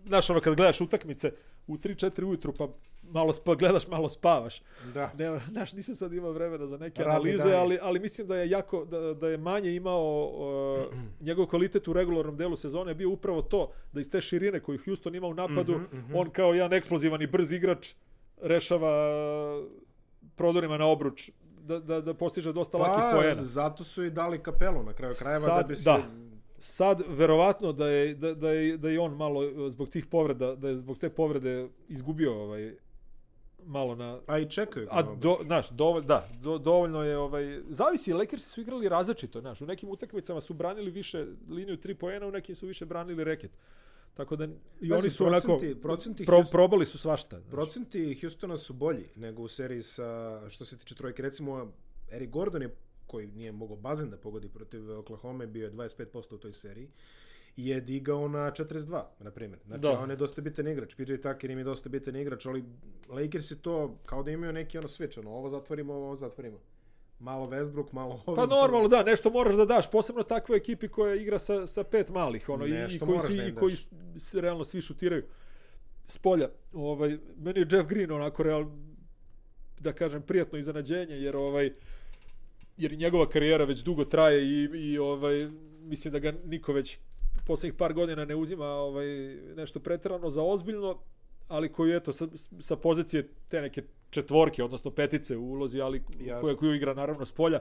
znaš, 0.04 0.30
ono, 0.30 0.40
kad 0.40 0.54
gledaš 0.54 0.80
utakmice 0.80 1.32
u 1.66 1.76
3-4 1.76 2.24
ujutru, 2.24 2.52
pa 2.52 2.68
malo 3.02 3.32
spa, 3.32 3.54
gledaš, 3.54 3.88
malo 3.88 4.08
spavaš. 4.08 4.62
Da. 4.94 5.12
Ne, 5.18 5.38
znaš, 5.50 5.72
nisam 5.72 5.94
sad 5.94 6.12
imao 6.12 6.32
vremena 6.32 6.66
za 6.66 6.76
neke 6.78 7.02
Radni 7.02 7.14
analize, 7.14 7.38
dani. 7.44 7.54
ali, 7.54 7.78
ali 7.82 8.00
mislim 8.00 8.26
da 8.26 8.36
je 8.36 8.50
jako, 8.50 8.84
da, 8.84 9.14
da 9.14 9.28
je 9.28 9.38
manje 9.38 9.74
imao 9.74 10.30
uh, 10.88 10.94
njegov 11.26 11.46
kvalitet 11.46 11.88
u 11.88 11.92
regularnom 11.92 12.36
delu 12.36 12.56
sezone 12.56 12.90
je 12.90 12.94
bio 12.94 13.10
upravo 13.10 13.42
to, 13.42 13.72
da 13.92 14.00
iz 14.00 14.10
te 14.10 14.20
širine 14.20 14.60
koju 14.60 14.78
Houston 14.84 15.14
ima 15.14 15.26
u 15.26 15.34
napadu, 15.34 15.72
Mhm, 15.78 15.98
mhm. 15.98 16.14
on 16.16 16.30
kao 16.30 16.54
jedan 16.54 16.72
eksplozivan 16.72 17.22
i 17.22 17.26
brz 17.26 17.52
igrač 17.52 17.94
rešava 18.40 18.92
prodorima 20.36 20.78
na 20.78 20.86
obruč 20.86 21.30
da, 21.66 21.78
da, 21.80 22.00
da 22.00 22.14
postiže 22.14 22.52
dosta 22.52 22.78
lakih 22.78 23.04
Pa, 23.10 23.16
poena. 23.16 23.42
zato 23.42 23.84
su 23.84 24.04
i 24.04 24.10
dali 24.10 24.42
kapelu 24.42 24.82
na 24.82 24.92
kraju 24.92 25.14
krajeva 25.18 25.44
Sad, 25.44 25.62
da 25.62 25.68
bi 25.68 25.76
se... 25.76 25.84
da. 25.84 25.98
Sad, 26.58 27.02
verovatno 27.08 27.72
da 27.72 27.88
je, 27.88 28.14
da, 28.14 28.34
da, 28.34 28.50
je, 28.50 28.76
da 28.76 28.90
je 28.90 29.00
on 29.00 29.16
malo 29.16 29.44
e, 29.44 29.70
zbog 29.70 29.88
tih 29.88 30.06
povreda, 30.06 30.54
da 30.54 30.68
je 30.68 30.76
zbog 30.76 30.98
te 30.98 31.10
povrede 31.10 31.68
izgubio 31.88 32.42
ovaj, 32.42 32.74
malo 33.66 33.94
na, 33.94 34.20
A 34.26 34.38
i 34.38 34.50
čekaju. 34.50 34.88
A 34.90 35.02
do, 35.02 35.36
znaš, 35.42 35.70
dovolj, 35.70 36.02
da, 36.04 36.26
do, 36.42 36.58
dovoljno 36.58 37.02
je 37.02 37.18
ovaj 37.18 37.60
zavisi 37.68 38.12
Lakersi 38.12 38.50
su 38.50 38.60
igrali 38.60 38.88
različito, 38.88 39.40
znaš, 39.40 39.60
u 39.60 39.66
nekim 39.66 39.88
utakmicama 39.88 40.40
su 40.40 40.54
branili 40.54 40.90
više 40.90 41.26
liniju 41.48 41.76
3 41.76 41.94
poena, 41.94 42.26
u 42.26 42.30
nekim 42.30 42.54
su 42.54 42.66
više 42.66 42.84
branili 42.86 43.24
reket. 43.24 43.50
Tako 44.14 44.36
da 44.36 44.44
i 44.44 44.48
Pazi, 44.80 44.92
oni 44.92 45.10
su 45.10 45.26
onako 45.26 45.46
procenti- 45.48 45.74
procenti 45.74 46.24
pro, 46.24 46.36
Houston- 46.36 46.52
probali 46.52 46.86
su 46.86 46.98
svašta. 46.98 47.38
Znaš. 47.38 47.50
Procenti 47.50 48.18
Houstona 48.20 48.56
su 48.56 48.72
bolji 48.74 49.08
nego 49.16 49.42
u 49.42 49.48
seriji 49.48 49.82
sa, 49.82 50.04
što 50.48 50.64
se 50.64 50.78
tiče 50.78 50.94
trojke. 50.94 51.22
Recimo, 51.22 51.72
Eric 52.10 52.30
Gordon 52.30 52.62
je, 52.62 52.74
koji 53.06 53.26
nije 53.26 53.52
mogao 53.52 53.76
bazen 53.76 54.10
da 54.10 54.16
pogodi 54.16 54.48
protiv 54.48 54.90
Oklahoma, 54.92 55.46
bio 55.46 55.64
je 55.64 55.72
25% 55.72 56.34
u 56.34 56.38
toj 56.38 56.52
seriji 56.52 56.90
je 57.56 57.80
digao 57.80 58.28
na 58.28 58.50
42, 58.50 58.88
na 59.20 59.30
primjer. 59.30 59.60
Znači, 59.66 59.82
Da. 59.82 59.88
da. 59.88 59.98
on 59.98 60.10
je 60.10 60.16
dosta 60.16 60.40
bitan 60.42 60.68
igrač. 60.68 60.94
PJ 60.94 61.14
Tucker 61.16 61.50
im 61.50 61.58
je 61.58 61.64
dosta 61.64 61.88
bitan 61.88 62.16
igrač, 62.16 62.46
ali 62.46 62.64
Lakers 63.08 63.50
je 63.50 63.56
to 63.56 63.98
kao 64.06 64.22
da 64.22 64.30
imaju 64.30 64.52
neki 64.52 64.78
ono 64.78 64.88
switch, 64.88 65.18
ono, 65.18 65.30
ovo 65.30 65.50
zatvorimo, 65.50 65.94
ovo 65.94 66.16
zatvorimo. 66.16 66.58
Malo 67.18 67.44
Westbrook, 67.46 67.92
malo 67.92 68.20
ovo. 68.26 68.34
Pa 68.36 68.46
normalno, 68.46 68.88
da, 68.88 69.02
nešto 69.02 69.30
moraš 69.30 69.54
da 69.54 69.64
daš, 69.66 69.90
posebno 69.90 70.22
takvoj 70.22 70.58
ekipi 70.58 70.88
koja 70.88 71.14
igra 71.14 71.38
sa, 71.38 71.66
sa 71.66 71.84
pet 71.84 72.10
malih, 72.10 72.48
ono, 72.48 72.66
i, 72.66 72.70
i 72.70 72.72
Nešto 72.72 73.06
koji, 73.06 73.20
svi, 73.20 73.36
da 73.36 73.44
i 73.44 73.54
koji 73.54 73.70
daš. 73.70 73.80
s- 73.80 73.90
s- 74.18 74.34
realno 74.34 74.64
svi 74.64 74.82
šutiraju 74.82 75.22
s 76.06 76.18
polja. 76.18 76.48
Ovaj, 76.72 77.08
meni 77.36 77.60
je 77.60 77.66
Jeff 77.70 77.88
Green 77.88 78.10
onako 78.10 78.42
real, 78.42 78.64
da 79.80 79.92
kažem, 79.92 80.22
prijatno 80.22 80.58
iznenađenje, 80.58 81.14
jer 81.14 81.36
ovaj, 81.36 81.72
jer 82.76 82.92
i 82.92 82.96
njegova 82.96 83.28
karijera 83.28 83.64
već 83.64 83.80
dugo 83.80 84.04
traje 84.04 84.44
i, 84.44 84.62
i 84.74 84.98
ovaj, 84.98 85.48
mislim 85.80 86.12
da 86.12 86.18
ga 86.18 86.32
niko 86.44 86.72
već 86.72 86.98
poslednjih 87.46 87.74
par 87.74 87.92
godina 87.92 88.24
ne 88.24 88.34
uzima 88.36 88.66
ovaj, 88.66 89.06
nešto 89.56 89.80
preterano 89.80 90.30
za 90.30 90.42
ozbiljno, 90.42 90.98
ali 91.48 91.72
koji 91.72 91.96
eto 91.96 92.12
sa, 92.12 92.28
sa 92.60 92.76
pozicije 92.76 93.28
te 93.48 93.60
neke 93.60 93.82
četvorke, 94.10 94.64
odnosno 94.64 94.90
petice 94.90 95.36
u 95.36 95.44
ulozi, 95.44 95.80
ali 95.80 96.02
Jasno. 96.20 96.42
koja 96.42 96.56
koju 96.56 96.74
igra 96.74 96.94
naravno 96.94 97.24
s 97.24 97.32
polja, 97.32 97.60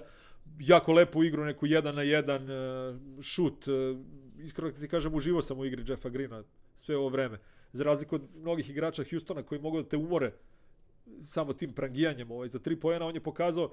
jako 0.59 0.93
lepu 0.93 1.23
igru, 1.23 1.45
neku 1.45 1.65
jedan 1.65 1.95
na 1.95 2.01
jedan 2.01 2.43
uh, 2.43 3.21
šut. 3.21 3.67
Uh, 3.67 3.99
iskreno 4.43 4.71
ti 4.71 4.87
kažem, 4.87 5.15
uživo 5.15 5.41
sam 5.41 5.59
u 5.59 5.65
igri 5.65 5.83
Jeffa 5.87 6.09
Greena 6.09 6.43
sve 6.75 6.97
ovo 6.97 7.09
vreme. 7.09 7.39
Za 7.73 7.83
razliku 7.83 8.15
od 8.15 8.21
mnogih 8.35 8.69
igrača 8.69 9.03
Houstona 9.09 9.43
koji 9.43 9.61
mogu 9.61 9.81
da 9.81 9.89
te 9.89 9.97
umore 9.97 10.31
samo 11.23 11.53
tim 11.53 11.73
prangijanjem 11.73 12.31
ovaj, 12.31 12.47
za 12.47 12.59
tri 12.59 12.75
pojena, 12.79 13.05
on 13.05 13.15
je 13.15 13.23
pokazao 13.23 13.71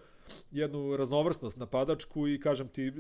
jednu 0.51 0.97
raznovrsnost 0.97 1.57
napadačku 1.57 2.29
i 2.29 2.41
kažem 2.41 2.69
ti, 2.69 2.93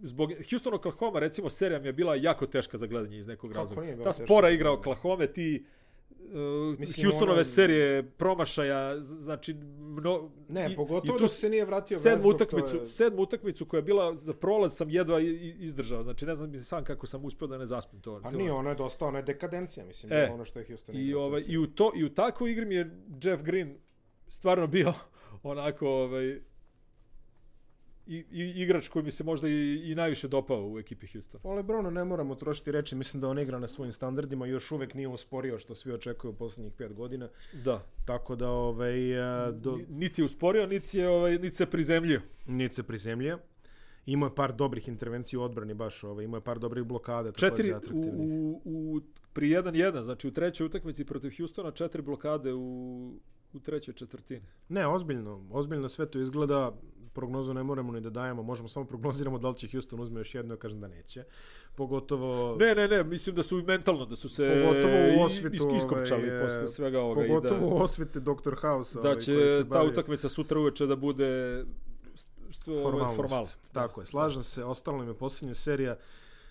zbog 0.00 0.32
Houston 0.50 0.74
Oklahoma 0.74 1.18
recimo 1.18 1.50
serija 1.50 1.80
mi 1.80 1.88
je 1.88 1.92
bila 1.92 2.14
jako 2.14 2.46
teška 2.46 2.78
za 2.78 2.86
gledanje 2.86 3.18
iz 3.18 3.26
nekog 3.26 3.52
Kako 3.52 3.60
razloga. 3.60 4.04
Ta 4.04 4.12
spora 4.12 4.50
igra? 4.50 4.72
Oklahoma, 4.72 5.26
ti 5.26 5.64
uh, 6.10 6.78
Mislim, 6.78 7.04
Houstonove 7.04 7.32
ona- 7.32 7.44
serije 7.44 8.02
promašaja, 8.04 9.00
znači 9.00 9.54
mno, 9.78 10.30
Ne, 10.48 10.72
i- 10.72 10.76
pogotovo 10.76 11.14
i 11.14 11.18
tu 11.18 11.22
da 11.22 11.28
se 11.28 11.50
nije 11.50 11.64
vratio 11.64 11.98
sedmu 11.98 12.22
Westbrook, 12.22 12.34
utakmicu, 12.34 12.76
je- 12.76 12.86
sedmu 12.86 13.22
utakmicu 13.22 13.66
koja 13.66 13.78
je 13.78 13.82
bila 13.82 14.14
za 14.14 14.32
prolaz 14.32 14.76
sam 14.76 14.90
jedva 14.90 15.20
izdržao. 15.58 16.02
Znači 16.02 16.26
ne 16.26 16.34
znam 16.34 16.54
sam 16.54 16.84
kako 16.84 17.06
sam 17.06 17.24
uspio 17.24 17.46
da 17.46 17.58
ne 17.58 17.66
zaspim 17.66 18.00
to. 18.00 18.14
A 18.14 18.30
to- 18.30 18.36
nije, 18.36 18.52
ono 18.52 18.68
je 18.68 18.74
dosta, 18.74 19.06
ono 19.06 19.18
je 19.18 19.22
dekadencija, 19.24 19.86
mislim, 19.86 20.12
E, 20.12 20.30
ono 20.30 20.44
što 20.44 20.58
je 20.58 20.66
Houston 20.66 20.96
I, 20.96 20.98
igrao, 21.00 21.20
to 21.20 21.26
ovaj, 21.26 21.42
i, 21.48 21.58
u 21.58 21.66
to, 21.66 21.92
I 21.96 22.04
u 22.04 22.10
takvoj 22.10 22.50
igri 22.52 22.66
mi 22.66 22.74
je 22.74 22.90
Jeff 23.22 23.42
Green 23.42 23.76
stvarno 24.28 24.66
bio 24.66 24.92
onako 25.42 25.88
ovaj, 25.88 26.40
i, 28.08 28.24
i, 28.30 28.62
igrač 28.62 28.88
koji 28.88 29.04
mi 29.04 29.10
se 29.10 29.24
možda 29.24 29.48
i, 29.48 29.82
i 29.84 29.94
najviše 29.94 30.28
dopao 30.28 30.70
u 30.70 30.78
ekipi 30.78 31.06
Houston. 31.06 31.40
O 31.44 31.54
Lebronu 31.54 31.90
ne 31.90 32.04
moramo 32.04 32.34
trošiti 32.34 32.72
reči, 32.72 32.96
mislim 32.96 33.20
da 33.20 33.28
on 33.28 33.38
igra 33.38 33.58
na 33.58 33.68
svojim 33.68 33.92
standardima 33.92 34.46
još 34.46 34.72
uvek 34.72 34.94
nije 34.94 35.08
usporio 35.08 35.58
što 35.58 35.74
svi 35.74 35.92
očekuju 35.92 36.30
u 36.30 36.34
poslednjih 36.34 36.72
pet 36.72 36.92
godina. 36.92 37.28
Da. 37.64 37.86
Tako 38.04 38.36
da, 38.36 38.50
ovaj, 38.50 39.20
a, 39.20 39.50
do, 39.50 39.76
Ni- 39.76 39.86
Niti 39.88 40.20
je 40.20 40.24
usporio, 40.24 40.66
niti, 40.66 40.98
je, 40.98 41.08
ovaj, 41.08 41.38
niti 41.38 41.56
se 41.56 41.66
prizemljio. 41.66 42.20
nije 42.46 42.72
se 42.72 42.82
prizemljio. 42.82 43.38
Imao 44.06 44.26
je 44.26 44.34
par 44.34 44.52
dobrih 44.52 44.88
intervencija 44.88 45.40
u 45.40 45.42
odbrani, 45.42 45.74
baš 45.74 46.04
ovaj, 46.04 46.24
imao 46.24 46.38
je 46.38 46.44
par 46.44 46.58
dobrih 46.58 46.84
blokada. 46.84 47.32
Četiri 47.32 47.72
u, 47.72 47.80
u, 47.92 48.60
u, 48.64 49.00
pri 49.32 49.48
1-1, 49.48 50.02
znači 50.04 50.28
u 50.28 50.32
trećoj 50.32 50.66
utakmici 50.66 51.04
protiv 51.04 51.32
Houstona, 51.36 51.70
četiri 51.70 52.02
blokade 52.02 52.54
u, 52.54 53.12
u 53.52 53.60
trećoj 53.60 53.94
četvrtini. 53.94 54.42
Ne, 54.68 54.86
ozbiljno, 54.86 55.46
ozbiljno 55.50 55.88
sve 55.88 56.06
to 56.06 56.20
izgleda, 56.20 56.72
prognozu 57.18 57.54
ne 57.54 57.62
moramo 57.62 57.92
ni 57.92 58.00
da 58.00 58.10
dajemo, 58.10 58.42
možemo 58.42 58.68
samo 58.68 58.86
prognoziramo 58.86 59.38
da 59.38 59.48
li 59.48 59.56
će 59.56 59.68
Houston 59.72 60.00
uzme 60.00 60.20
još 60.20 60.34
jedno, 60.34 60.54
ja 60.54 60.58
kažem 60.58 60.80
da 60.80 60.88
neće. 60.88 61.24
Pogotovo... 61.74 62.56
Ne, 62.56 62.74
ne, 62.74 62.88
ne, 62.88 63.04
mislim 63.04 63.36
da 63.36 63.42
su 63.42 63.58
i 63.58 63.62
mentalno, 63.62 64.06
da 64.06 64.16
su 64.16 64.28
se 64.28 64.64
Pogotovo 64.66 64.94
u 65.18 65.24
osvetu, 65.24 65.56
is- 65.56 65.76
iskopčali 65.78 66.30
ovaj, 66.30 66.42
posle 66.44 66.68
svega 66.68 67.00
ovoga. 67.00 67.20
Pogotovo 67.26 67.68
i 67.68 67.72
u 67.72 67.82
osvete 67.82 68.20
Dr. 68.20 68.54
House. 68.60 68.98
da, 68.98 69.02
da 69.02 69.08
ovaj, 69.08 69.20
će 69.20 69.48
se 69.48 69.58
ta 69.58 69.64
bavi 69.64 69.88
utakmica 69.88 70.28
sutra 70.28 70.60
uveče 70.60 70.86
da 70.86 70.96
bude 70.96 71.64
ovaj, 72.66 72.82
formalnost. 72.82 73.16
formal. 73.16 73.46
Tako 73.72 74.00
je, 74.00 74.06
slažem 74.06 74.42
se. 74.42 74.64
Ostalo 74.64 74.98
nam 74.98 75.08
je 75.08 75.14
posljednja 75.14 75.54
serija 75.54 75.96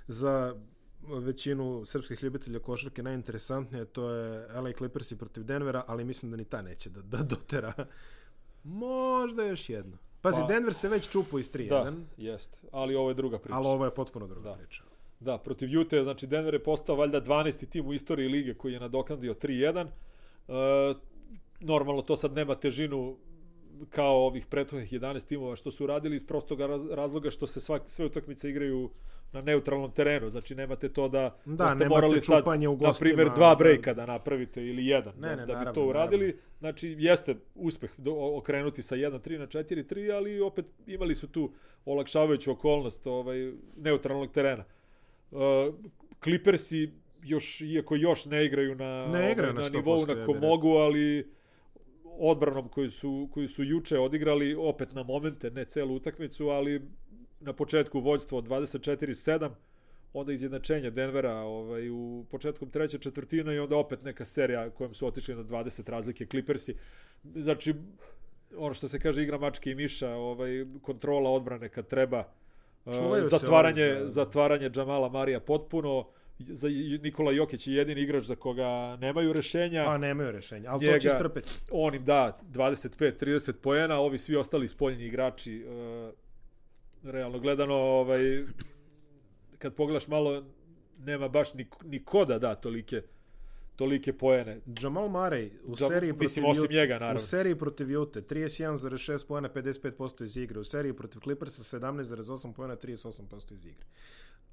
za 0.07 0.55
većinu 1.07 1.85
srpskih 1.85 2.23
ljubitelja 2.23 2.59
košarke 2.59 3.03
najinteresantnije, 3.03 3.85
to 3.85 4.09
je 4.09 4.47
LA 4.61 4.71
Clippersi 4.77 5.17
protiv 5.17 5.43
Denvera, 5.43 5.83
ali 5.87 6.03
mislim 6.03 6.31
da 6.31 6.37
ni 6.37 6.45
ta 6.45 6.61
neće 6.61 6.89
da, 6.89 7.01
da 7.01 7.23
dotera. 7.23 7.73
Možda 8.63 9.43
još 9.43 9.69
jedno. 9.69 9.97
Pazi, 10.21 10.41
Pa- 10.41 10.47
Denver 10.47 10.73
se 10.73 10.89
već 10.89 11.09
čupo 11.09 11.39
iz 11.39 11.51
3-1, 11.51 11.69
Da, 11.69 11.91
jest. 12.19 12.65
Ali 12.71 12.95
ovo 12.95 13.09
je 13.09 13.13
druga 13.13 13.39
priča. 13.39 13.55
ali 13.55 13.67
ovo 13.67 13.85
je 13.85 13.91
potpuno 13.91 14.27
druga 14.27 14.49
Da. 14.49 14.55
priča. 14.55 14.83
Da, 15.19 15.37
protiv 15.37 15.69
Jute, 15.69 16.03
znači 16.03 16.27
Denver 16.27 16.53
je 16.53 16.63
postao 16.63 16.95
valjda 16.95 17.21
12. 17.21 17.65
tim 17.65 17.87
u 17.87 17.93
istoriji 17.93 18.29
lige 18.29 18.53
koji 18.53 18.73
je 18.73 18.79
nadoknadio 18.79 19.33
3-1. 19.33 19.87
E, 20.47 20.95
normalno 21.59 22.01
to 22.01 22.15
sad 22.15 22.33
nema 22.33 22.55
težinu 22.55 23.17
kao 23.89 24.15
ovih 24.17 24.45
prethodnih 24.45 24.93
11 24.93 25.27
timova 25.27 25.55
što 25.55 25.71
su 25.71 25.87
radili 25.87 26.15
iz 26.15 26.25
prostog 26.25 26.59
raz- 26.59 26.89
razloga 26.89 27.31
što 27.31 27.47
se 27.47 27.59
svak, 27.59 27.81
sve 27.85 28.05
utakmice 28.05 28.49
igraju 28.49 28.89
na 29.31 29.41
neutralnom 29.41 29.91
terenu. 29.91 30.29
Znači 30.29 30.55
nemate 30.55 30.89
to 30.89 31.07
da, 31.07 31.37
Da, 31.45 31.55
ste 31.55 31.75
nemate 31.75 31.89
morali 31.89 32.21
sad, 32.21 32.43
na 32.79 32.93
primjer, 32.99 33.29
dva 33.29 33.49
da. 33.49 33.55
brejka 33.55 33.93
da 33.93 34.05
napravite 34.05 34.65
ili 34.65 34.85
jedan 34.85 35.13
Ne, 35.15 35.27
da, 35.27 35.35
ne, 35.35 35.37
da 35.37 35.45
bi 35.45 35.51
naravno, 35.53 35.73
to 35.73 35.85
uradili. 35.85 36.25
naravno. 36.25 36.41
Znači 36.59 36.95
jeste 36.99 37.35
uspeh 37.55 37.91
do, 37.97 38.13
okrenuti 38.35 38.81
sa 38.81 38.95
1-3 38.95 39.37
na 39.37 39.47
4-3, 39.47 40.11
ali 40.11 40.41
opet 40.41 40.65
imali 40.87 41.15
su 41.15 41.27
tu 41.27 41.51
olakšavajuću 41.85 42.51
okolnost 42.51 43.07
ovaj, 43.07 43.51
neutralnog 43.77 44.31
terena. 44.31 44.63
Uh, 45.31 45.39
Clippersi 46.23 46.91
još, 47.23 47.61
iako 47.61 47.95
još 47.95 48.25
ne 48.25 48.45
igraju 48.45 48.75
na, 48.75 49.07
Ne 49.07 49.31
igraju 49.31 49.51
ovaj, 49.51 49.63
na 49.63 49.69
na 49.69 49.77
nivou 49.77 49.97
100%, 49.97 50.15
na 50.15 50.25
ko 50.25 50.33
mogu, 50.33 50.69
ali 50.69 51.31
odbranom 52.19 52.69
koju 52.69 52.91
su, 52.91 53.29
koju 53.33 53.47
su 53.47 53.63
juče 53.63 53.99
odigrali 53.99 54.55
opet 54.55 54.93
na 54.93 55.03
momente, 55.03 55.51
ne 55.51 55.65
celu 55.65 55.95
utakmicu, 55.95 56.47
ali 56.49 56.81
na 57.39 57.53
početku 57.53 57.99
vođstvo 57.99 58.37
od 58.37 58.47
24-7, 58.47 59.49
onda 60.13 60.33
izjednačenje 60.33 60.91
Denvera 60.91 61.35
ovaj, 61.35 61.89
u 61.89 62.25
početkom 62.31 62.69
treće 62.69 62.97
četvrtine 62.97 63.55
i 63.55 63.59
onda 63.59 63.77
opet 63.77 64.03
neka 64.03 64.25
serija 64.25 64.69
kojom 64.69 64.93
su 64.93 65.07
otišli 65.07 65.35
na 65.35 65.43
20 65.43 65.89
razlike 65.89 66.25
Clippersi. 66.25 66.75
Znači, 67.23 67.73
ono 68.57 68.73
što 68.73 68.87
se 68.87 68.99
kaže 68.99 69.23
igra 69.23 69.37
mačke 69.37 69.71
i 69.71 69.75
miša, 69.75 70.09
ovaj, 70.11 70.65
kontrola 70.81 71.29
odbrane 71.29 71.69
kad 71.69 71.87
treba, 71.87 72.23
Čuvaju 72.93 73.23
se 73.23 73.29
zatvaranje, 73.29 73.91
ovi 73.91 74.03
za- 74.03 74.09
zatvaranje 74.09 74.69
Džamala 74.69 75.09
Marija 75.09 75.39
potpuno, 75.39 76.07
za 76.39 76.67
Nikola 77.01 77.31
Jokić 77.31 77.67
je 77.67 77.75
jedini 77.75 78.01
igrač 78.01 78.23
za 78.23 78.35
koga 78.35 78.63
nemaju 78.97 79.33
rešenja. 79.33 79.83
Pa 79.85 79.97
nemaju 79.97 80.31
rešenja, 80.31 80.69
ali 80.69 80.79
Njega- 80.81 80.93
to 80.93 80.99
će 80.99 81.09
strpeti. 81.09 81.49
On 81.71 81.95
im 81.95 82.05
da 82.05 82.39
25-30 82.43 83.53
poena, 83.53 83.99
ovi 83.99 84.17
svi 84.17 84.35
ostali 84.35 84.67
spoljni 84.67 85.05
igrači 85.05 85.65
uh, 85.65 86.13
realno 87.03 87.39
gledano 87.39 87.75
ovaj 87.75 88.43
kad 89.57 89.73
pogledaš 89.73 90.07
malo 90.07 90.43
nema 90.99 91.27
baš 91.27 91.53
ni, 91.53 91.67
ni 91.83 92.03
ko 92.03 92.25
da 92.25 92.39
da 92.39 92.55
tolike 92.55 93.01
tolike 93.75 94.13
poene. 94.13 94.59
Jamal 94.81 95.07
Murray 95.07 95.49
u 95.63 95.71
Jam- 95.71 95.87
seriji 95.87 96.13
mislim, 96.13 96.43
protiv 96.43 96.49
osim 96.51 96.63
Ute- 96.63 96.73
njega, 96.73 96.93
naravno. 96.93 97.15
U 97.15 97.19
seriji 97.19 97.55
protiv 97.55 97.91
Jute 97.91 98.21
31,6 98.21 99.27
poena, 99.27 99.49
55% 99.49 100.23
iz 100.23 100.37
igre. 100.37 100.59
U 100.59 100.63
seriji 100.63 100.93
protiv 100.93 101.19
Clippersa 101.19 101.79
17,8 101.79 102.53
poena, 102.53 102.75
38% 102.75 103.53
iz 103.53 103.65
igre. 103.65 103.85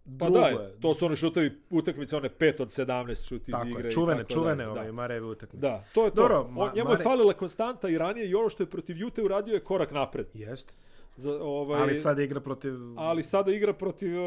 Pa 0.05 0.11
Drugo 0.25 0.41
da, 0.41 0.47
je- 0.47 0.77
to 0.81 0.95
su 0.95 1.07
oni 1.07 1.17
šutovi 1.17 1.51
utakmice, 1.71 2.17
one 2.17 2.29
5 2.31 2.61
od 2.61 2.69
17 2.69 3.29
šut 3.29 3.49
iz 3.49 3.53
Tako 3.53 3.69
igre. 3.69 3.85
je, 3.85 3.91
čuvene, 3.91 4.21
tako 4.21 4.33
čuvene 4.33 4.57
dalje, 4.57 4.71
ove 4.71 4.85
da. 4.85 4.93
Mareve 4.93 5.27
utakmice. 5.27 5.61
Da, 5.61 5.85
to 5.95 6.05
je 6.05 6.11
to. 6.11 6.15
Dobro, 6.17 6.45
Ma- 6.45 6.73
njemu 6.75 6.91
je 6.91 6.97
Mare- 6.97 7.03
falila 7.03 7.33
konstanta 7.33 7.89
i 7.89 7.99
ranije 7.99 8.29
i 8.29 8.35
ono 8.35 8.49
što 8.49 8.63
je 8.63 8.67
protiv 8.67 8.97
Jute 8.97 9.23
uradio 9.23 9.55
je 9.55 9.61
korak 9.61 9.91
napred. 9.91 10.27
Jest. 10.35 10.75
Za, 11.17 11.35
ovaj, 11.35 11.83
Ali 11.83 11.95
sad 11.95 12.19
igra 12.19 12.41
protiv... 12.41 12.75
ali 12.97 13.23
sada 13.23 13.53
igra 13.53 13.73
protiv 13.73 14.19
e, 14.19 14.23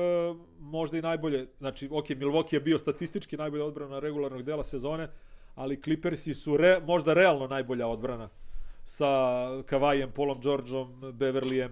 možda 0.59 0.97
i 0.97 1.01
najbolje, 1.01 1.47
znači 1.59 1.89
ok, 1.91 2.05
Milwaukee 2.07 2.53
je 2.53 2.59
bio 2.59 2.77
statistički 2.77 3.37
najbolja 3.37 3.65
odbrana 3.65 3.99
regularnog 3.99 4.43
dela 4.43 4.63
sezone, 4.63 5.09
ali 5.55 5.81
Clippersi 5.81 6.33
su 6.33 6.57
re, 6.57 6.79
možda 6.79 7.13
realno 7.13 7.47
najbolja 7.47 7.87
odbrana 7.87 8.29
sa 8.83 9.07
Kavajem, 9.63 10.11
Paulom 10.11 10.41
Georgeom, 10.41 10.87
Beverlyjem, 11.13 11.69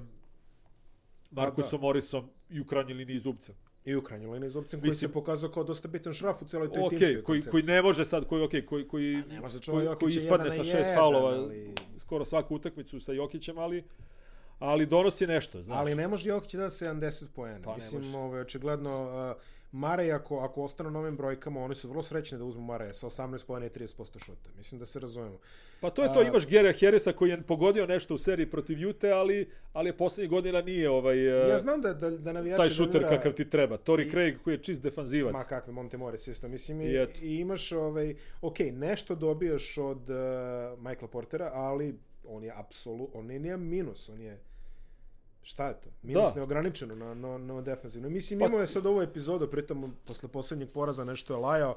Markusom 1.31 1.81
Morrisom 1.81 2.29
i 2.49 2.59
u 2.59 2.65
krajnjoj 2.65 2.93
liniji 2.93 3.19
Zubcem. 3.19 3.55
I 3.85 3.95
u 3.95 4.01
krajnjoj 4.01 4.29
liniji 4.29 4.49
Zubcin 4.49 4.79
koji 4.79 4.89
Mislim- 4.89 5.09
se 5.09 5.13
pokazao 5.13 5.49
kao 5.49 5.63
dosta 5.63 5.87
bitan 5.87 6.13
šraf 6.13 6.41
u 6.41 6.45
celoj 6.45 6.71
toj 6.73 6.83
Ok, 6.83 6.89
timskoj 6.89 7.23
koji, 7.23 7.41
koji 7.41 7.63
ne 7.63 7.81
može 7.81 8.05
sad, 8.05 8.25
koji, 8.25 8.41
okay, 8.43 8.65
koji, 8.65 8.87
koji, 8.87 9.23
ne 9.29 9.41
može 9.41 9.59
koji, 9.71 9.87
koji 9.99 10.13
ispadne 10.13 10.51
sa 10.51 10.63
šest 10.63 10.75
jedan, 10.75 10.95
faulova 10.95 11.29
ali- 11.29 11.73
skoro 11.97 12.25
svaku 12.25 12.55
utakmicu 12.55 12.99
sa 12.99 13.13
Jokićem, 13.13 13.57
ali 13.57 13.83
ali 14.59 14.85
donosi 14.85 15.27
nešto, 15.27 15.61
znaš. 15.61 15.77
Ali 15.77 15.95
ne 15.95 16.07
može 16.07 16.29
Jokić 16.29 16.53
da 16.53 16.69
70 16.69 17.25
poena. 17.35 17.59
Pa 17.63 17.75
Mislim, 17.75 18.01
može. 18.01 18.17
ovaj, 18.17 18.41
očigledno, 18.41 19.03
uh, 19.31 19.41
Marej, 19.75 20.11
ako, 20.11 20.39
ako 20.39 20.63
ostane 20.63 20.91
na 20.91 20.99
ovim 20.99 21.17
brojkama, 21.17 21.63
oni 21.63 21.75
su 21.75 21.89
vrlo 21.89 22.01
srećni 22.01 22.37
da 22.37 22.43
uzmu 22.43 22.63
Mareja 22.63 22.93
sa 22.93 23.07
18 23.07 23.45
poena 23.45 23.65
i 23.65 23.69
30% 23.69 24.19
šuta. 24.19 24.49
Mislim 24.57 24.79
da 24.79 24.85
se 24.85 24.99
razumemo. 24.99 25.37
Pa 25.81 25.89
to 25.89 26.03
je 26.03 26.13
to, 26.13 26.19
A- 26.19 26.23
imaš 26.23 26.47
Gera 26.47 26.73
Harrisa 26.73 27.11
koji 27.13 27.29
je 27.29 27.41
pogodio 27.41 27.85
nešto 27.87 28.15
u 28.15 28.17
seriji 28.17 28.45
protiv 28.45 28.79
Jute, 28.79 29.11
ali, 29.11 29.49
ali 29.73 29.89
je 29.89 29.97
poslednjih 29.97 30.29
godina 30.29 30.61
nije 30.61 30.89
ovaj, 30.89 31.23
Ja 31.25 31.55
e, 31.55 31.59
znam 31.59 31.81
da, 31.81 31.93
da, 31.93 32.09
da 32.09 32.31
navijači 32.33 32.57
taj 32.57 32.69
šuter 32.69 33.01
Denvera- 33.01 33.09
kakav 33.09 33.33
ti 33.33 33.49
treba. 33.49 33.77
Tori 33.77 34.03
I- 34.03 34.11
Craig 34.11 34.35
koji 34.43 34.53
je 34.53 34.63
čist 34.63 34.81
defanzivac. 34.81 35.33
Ma 35.33 35.43
kakve 35.43 35.73
Montemores 35.73 36.27
isto. 36.27 36.47
Mislim, 36.47 36.81
i, 36.81 36.85
I 37.21 37.35
imaš, 37.35 37.71
ovaj, 37.71 38.15
ok, 38.41 38.59
nešto 38.59 39.15
dobijaš 39.15 39.77
od 39.77 40.09
uh, 40.09 40.15
Michaela 40.79 41.07
Portera, 41.07 41.51
ali 41.53 41.95
on 42.25 42.43
je 42.43 42.51
apsolutno, 42.55 43.19
on 43.19 43.31
je 43.31 43.39
nije 43.39 43.57
minus, 43.57 44.09
on 44.09 44.21
je 44.21 44.39
Šta 45.45 45.67
je 45.67 45.73
to? 45.81 45.89
Minus 46.01 46.29
Da. 46.29 46.35
neograničeno 46.35 46.95
na, 46.95 47.13
na, 47.13 47.37
na 47.37 47.61
defensivno. 47.61 48.09
Mislim, 48.09 48.39
Pa- 48.39 48.45
imao 48.45 48.59
je 48.61 48.67
sad 48.67 48.85
ovu 48.85 49.01
epizodu, 49.01 49.47
pritom 49.47 49.93
posle 50.05 50.29
poslednjeg 50.29 50.69
poraza 50.69 51.03
nešto 51.03 51.33
je 51.33 51.39
lajao. 51.39 51.75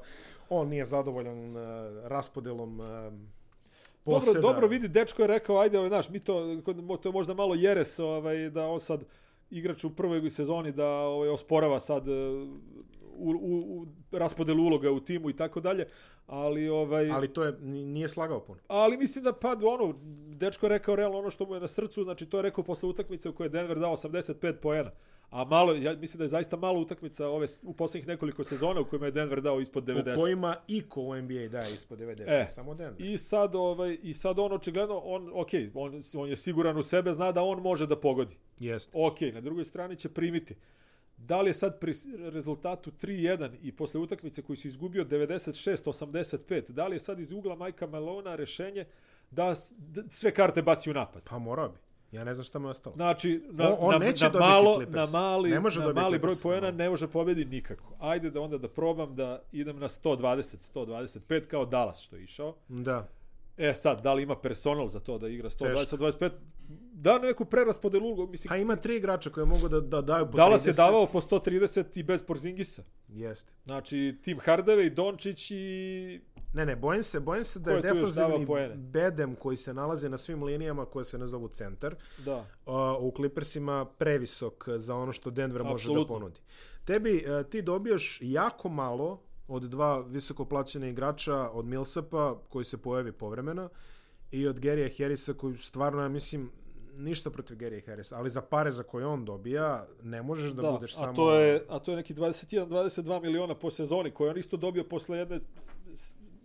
On 0.49 0.67
nije 0.67 0.85
zadovoljan 0.85 1.55
uh, 1.57 1.61
raspodelom 2.03 2.79
uh, 2.79 2.85
Dobro, 2.85 4.19
poseda. 4.19 4.39
dobro 4.39 4.67
vidi, 4.67 4.87
dečko 4.87 5.21
je 5.21 5.27
rekao, 5.27 5.59
ajde, 5.59 5.77
ovaj, 5.77 5.89
znaš, 5.89 6.09
mi 6.09 6.19
to, 6.19 6.61
to 7.01 7.09
je 7.09 7.13
možda 7.13 7.33
malo 7.33 7.55
jeres, 7.55 7.99
ovaj, 7.99 8.49
da 8.49 8.65
on 8.65 8.79
sad 8.79 9.03
igrač 9.49 9.83
u 9.83 9.95
prvoj 9.95 10.29
sezoni 10.29 10.71
da 10.71 10.87
ovaj, 10.87 11.29
osporava 11.29 11.79
sad 11.79 12.07
e, 12.07 12.11
u, 13.17 13.29
u, 13.41 13.81
u 13.81 13.87
raspodelu 14.11 14.63
uloga 14.63 14.91
u 14.91 14.99
timu 14.99 15.29
i 15.29 15.35
tako 15.35 15.59
dalje, 15.59 15.85
ali 16.29 16.69
ovaj 16.69 17.11
Ali 17.11 17.27
to 17.27 17.43
je, 17.43 17.53
ni- 17.61 17.85
nije 17.85 18.07
slagao 18.07 18.39
puno. 18.39 18.59
ali 18.67 18.97
mislim 18.97 19.23
da 19.23 19.33
pa 19.33 19.55
ono 19.63 19.99
dečko 20.35 20.65
je 20.65 20.69
rekao 20.69 20.95
realno 20.95 21.17
ono 21.17 21.29
što 21.29 21.45
mu 21.45 21.53
je 21.53 21.59
na 21.59 21.67
srcu, 21.67 22.03
znači 22.03 22.25
to 22.25 22.37
je 22.37 22.41
rekao 22.41 22.63
posle 22.63 22.89
utakmice 22.89 23.29
u 23.29 23.33
kojoj 23.33 23.45
je 23.45 23.49
Denver 23.49 23.79
dao 23.79 23.91
85 23.91 24.53
poena. 24.53 24.91
A 25.29 25.45
malo, 25.45 25.73
ja 25.73 25.95
mislim 25.95 26.17
da 26.17 26.23
je 26.23 26.27
zaista 26.27 26.57
malo 26.57 26.79
utakmica 26.79 27.27
ove 27.27 27.45
u 27.63 27.73
poslednjih 27.73 28.07
nekoliko 28.07 28.43
sezona 28.43 28.81
u 28.81 28.85
kojima 28.85 29.05
je 29.05 29.11
Denver 29.11 29.41
dao 29.41 29.59
ispod 29.59 29.83
90. 29.83 30.13
U 30.13 30.21
kojima 30.21 30.55
iko 30.67 31.01
u 31.01 31.15
NBA 31.15 31.47
daje 31.47 31.73
ispod 31.73 31.99
90, 31.99 32.23
E, 32.27 32.47
samo 32.47 32.73
Denver. 32.75 33.01
I 33.01 33.17
sad 33.17 33.55
ovaj 33.55 33.97
i 34.03 34.13
sad 34.13 34.39
on 34.39 34.53
očigledno 34.53 34.97
on 34.97 35.31
okej, 35.33 35.71
on 35.73 36.01
on 36.15 36.29
je 36.29 36.35
siguran 36.35 36.77
u 36.77 36.83
sebe, 36.83 37.13
zna 37.13 37.31
da 37.31 37.43
on 37.43 37.61
može 37.61 37.87
da 37.87 37.99
pogodi. 37.99 38.35
Jeste. 38.59 38.91
Okej, 38.95 39.31
na 39.31 39.41
drugoj 39.41 39.65
strani 39.65 39.95
će 39.95 40.09
primiti. 40.09 40.55
Da 41.19 41.41
li 41.41 41.49
je 41.49 41.53
sad 41.53 41.79
pri 41.79 41.93
rezultatu 42.19 42.91
3-1 42.91 43.55
i 43.61 43.71
posle 43.71 43.99
utakmice 43.99 44.41
koju 44.41 44.55
si 44.55 44.67
izgubio 44.67 45.05
96-85, 45.05 46.69
da 46.71 46.87
li 46.87 46.95
je 46.95 46.99
sad 46.99 47.19
iz 47.19 47.31
ugla 47.31 47.55
Majka 47.55 47.87
Malona 47.87 48.35
rešenje 48.35 48.85
da 49.31 49.55
sve 50.09 50.31
karte 50.33 50.61
baci 50.61 50.91
u 50.91 50.93
napad? 50.93 51.23
Pa 51.23 51.39
morao 51.39 51.69
bi. 51.69 51.77
Ja 52.11 52.23
ne 52.23 52.33
znam 52.33 52.43
šta 52.43 52.59
mu 52.59 52.67
je 52.67 52.71
ostalo. 52.71 52.95
Znači, 52.95 53.43
na, 53.51 53.69
On- 53.69 53.77
on 53.79 53.91
na, 53.91 53.97
neće 53.97 54.29
na, 54.29 54.39
malo, 54.39 54.75
Clippers. 54.75 55.11
na 55.11 55.19
mali, 55.19 55.49
Ne 55.49 55.59
može 55.59 55.79
na 55.81 55.93
mali 55.93 56.19
broj 56.19 56.33
poena 56.43 56.71
no. 56.71 56.77
ne 56.77 56.89
može 56.89 57.07
pobedi 57.07 57.45
nikako. 57.45 57.93
Ajde 57.99 58.29
da 58.29 58.41
onda 58.41 58.57
da 58.57 58.67
probam 58.69 59.15
da 59.15 59.41
idem 59.51 59.79
na 59.79 59.87
120, 59.87 60.73
125 60.73 61.47
kao 61.47 61.65
Dallas 61.65 62.01
što 62.01 62.15
je 62.15 62.23
išao. 62.23 62.55
Da. 62.67 63.07
E 63.59 63.73
sad, 63.73 64.01
da 64.01 64.13
li 64.13 64.23
ima 64.23 64.35
personal 64.35 64.87
za 64.87 64.99
to 64.99 65.17
da 65.17 65.27
igra 65.27 65.49
120, 65.49 65.79
Teško. 65.79 65.97
125? 65.97 66.31
Da 66.93 67.19
neku 67.19 67.45
preraspodelu 67.45 68.05
ulogu, 68.05 68.27
mislim, 68.31 68.49
Pa 68.49 68.57
ima 68.57 68.75
tri 68.75 68.95
igrača 68.95 69.29
koje 69.29 69.45
mogu 69.45 69.67
da, 69.67 69.79
da 69.81 70.01
daju 70.01 70.25
po 70.31 70.37
Dallas 70.37 70.63
30. 70.63 70.67
je 70.67 70.73
davao 70.73 71.07
po 71.07 71.21
130 71.21 71.99
i 71.99 72.03
bez 72.03 72.23
Porzingisa. 72.23 72.83
Jeste. 73.07 73.53
Znači, 73.65 74.17
Tim 74.21 74.39
Hardaway, 74.39 74.93
Dončić 74.93 75.51
i... 75.51 76.21
Ne, 76.53 76.65
ne, 76.65 76.75
bojim 76.75 77.03
se, 77.03 77.19
bojim 77.19 77.43
se 77.43 77.59
da 77.59 77.71
je 77.71 77.77
je 77.77 77.81
defanzivni 77.81 78.47
bedem 78.75 79.35
koji 79.35 79.57
se 79.57 79.73
nalazi 79.73 80.09
na 80.09 80.17
svim 80.17 80.43
linijama 80.43 80.85
koje 80.85 81.05
se 81.05 81.17
ne 81.17 81.27
zovu 81.27 81.47
centar, 81.47 81.95
Da. 82.17 82.37
uh, 82.37 82.73
u 82.99 83.13
Clippersima 83.15 83.85
previsok 83.85 84.69
za 84.75 84.95
ono 84.95 85.13
što 85.13 85.29
Denver 85.31 85.63
može 85.63 85.93
da 85.93 86.05
ponudi. 86.07 86.39
Tebi, 86.85 87.25
uh, 87.25 87.49
ti 87.49 87.61
dobijaš 87.61 88.19
jako 88.21 88.69
malo 88.69 89.28
od 89.49 89.63
dva 89.63 89.99
visoko 89.99 90.45
plaćene 90.45 90.89
igrača, 90.89 91.49
od 91.49 91.65
Millsapa, 91.65 92.35
koji 92.49 92.65
se 92.65 92.77
pojavi 92.77 93.11
povremeno, 93.11 93.69
i 94.31 94.47
od 94.47 94.59
Gary'a 94.59 94.97
Harrisa, 94.97 95.33
koji 95.33 95.57
stvarno, 95.57 96.01
ja 96.01 96.07
mislim, 96.09 96.51
ništa 96.95 97.29
protiv 97.29 97.57
Gary'a 97.57 97.85
Harrisa, 97.85 98.17
ali 98.17 98.29
za 98.29 98.41
pare 98.41 98.71
za 98.71 98.83
koje 98.83 99.05
on 99.05 99.25
dobija, 99.25 99.85
ne 100.03 100.21
možeš 100.21 100.51
da, 100.51 100.61
Da, 100.61 100.71
budeš 100.71 100.93
a 100.93 100.97
samo... 100.97 101.13
to 101.13 101.33
je 101.33 101.61
a 101.69 101.79
to 101.79 101.91
je 101.91 101.97
neki 101.97 102.13
21-22 102.13 103.21
miliona 103.21 103.55
po 103.55 103.71
sezoni 103.71 104.11
koje 104.11 104.31
on 104.31 104.37
isto 104.37 104.57
dobio 104.57 104.83
posle 104.83 105.17
jedne 105.17 105.39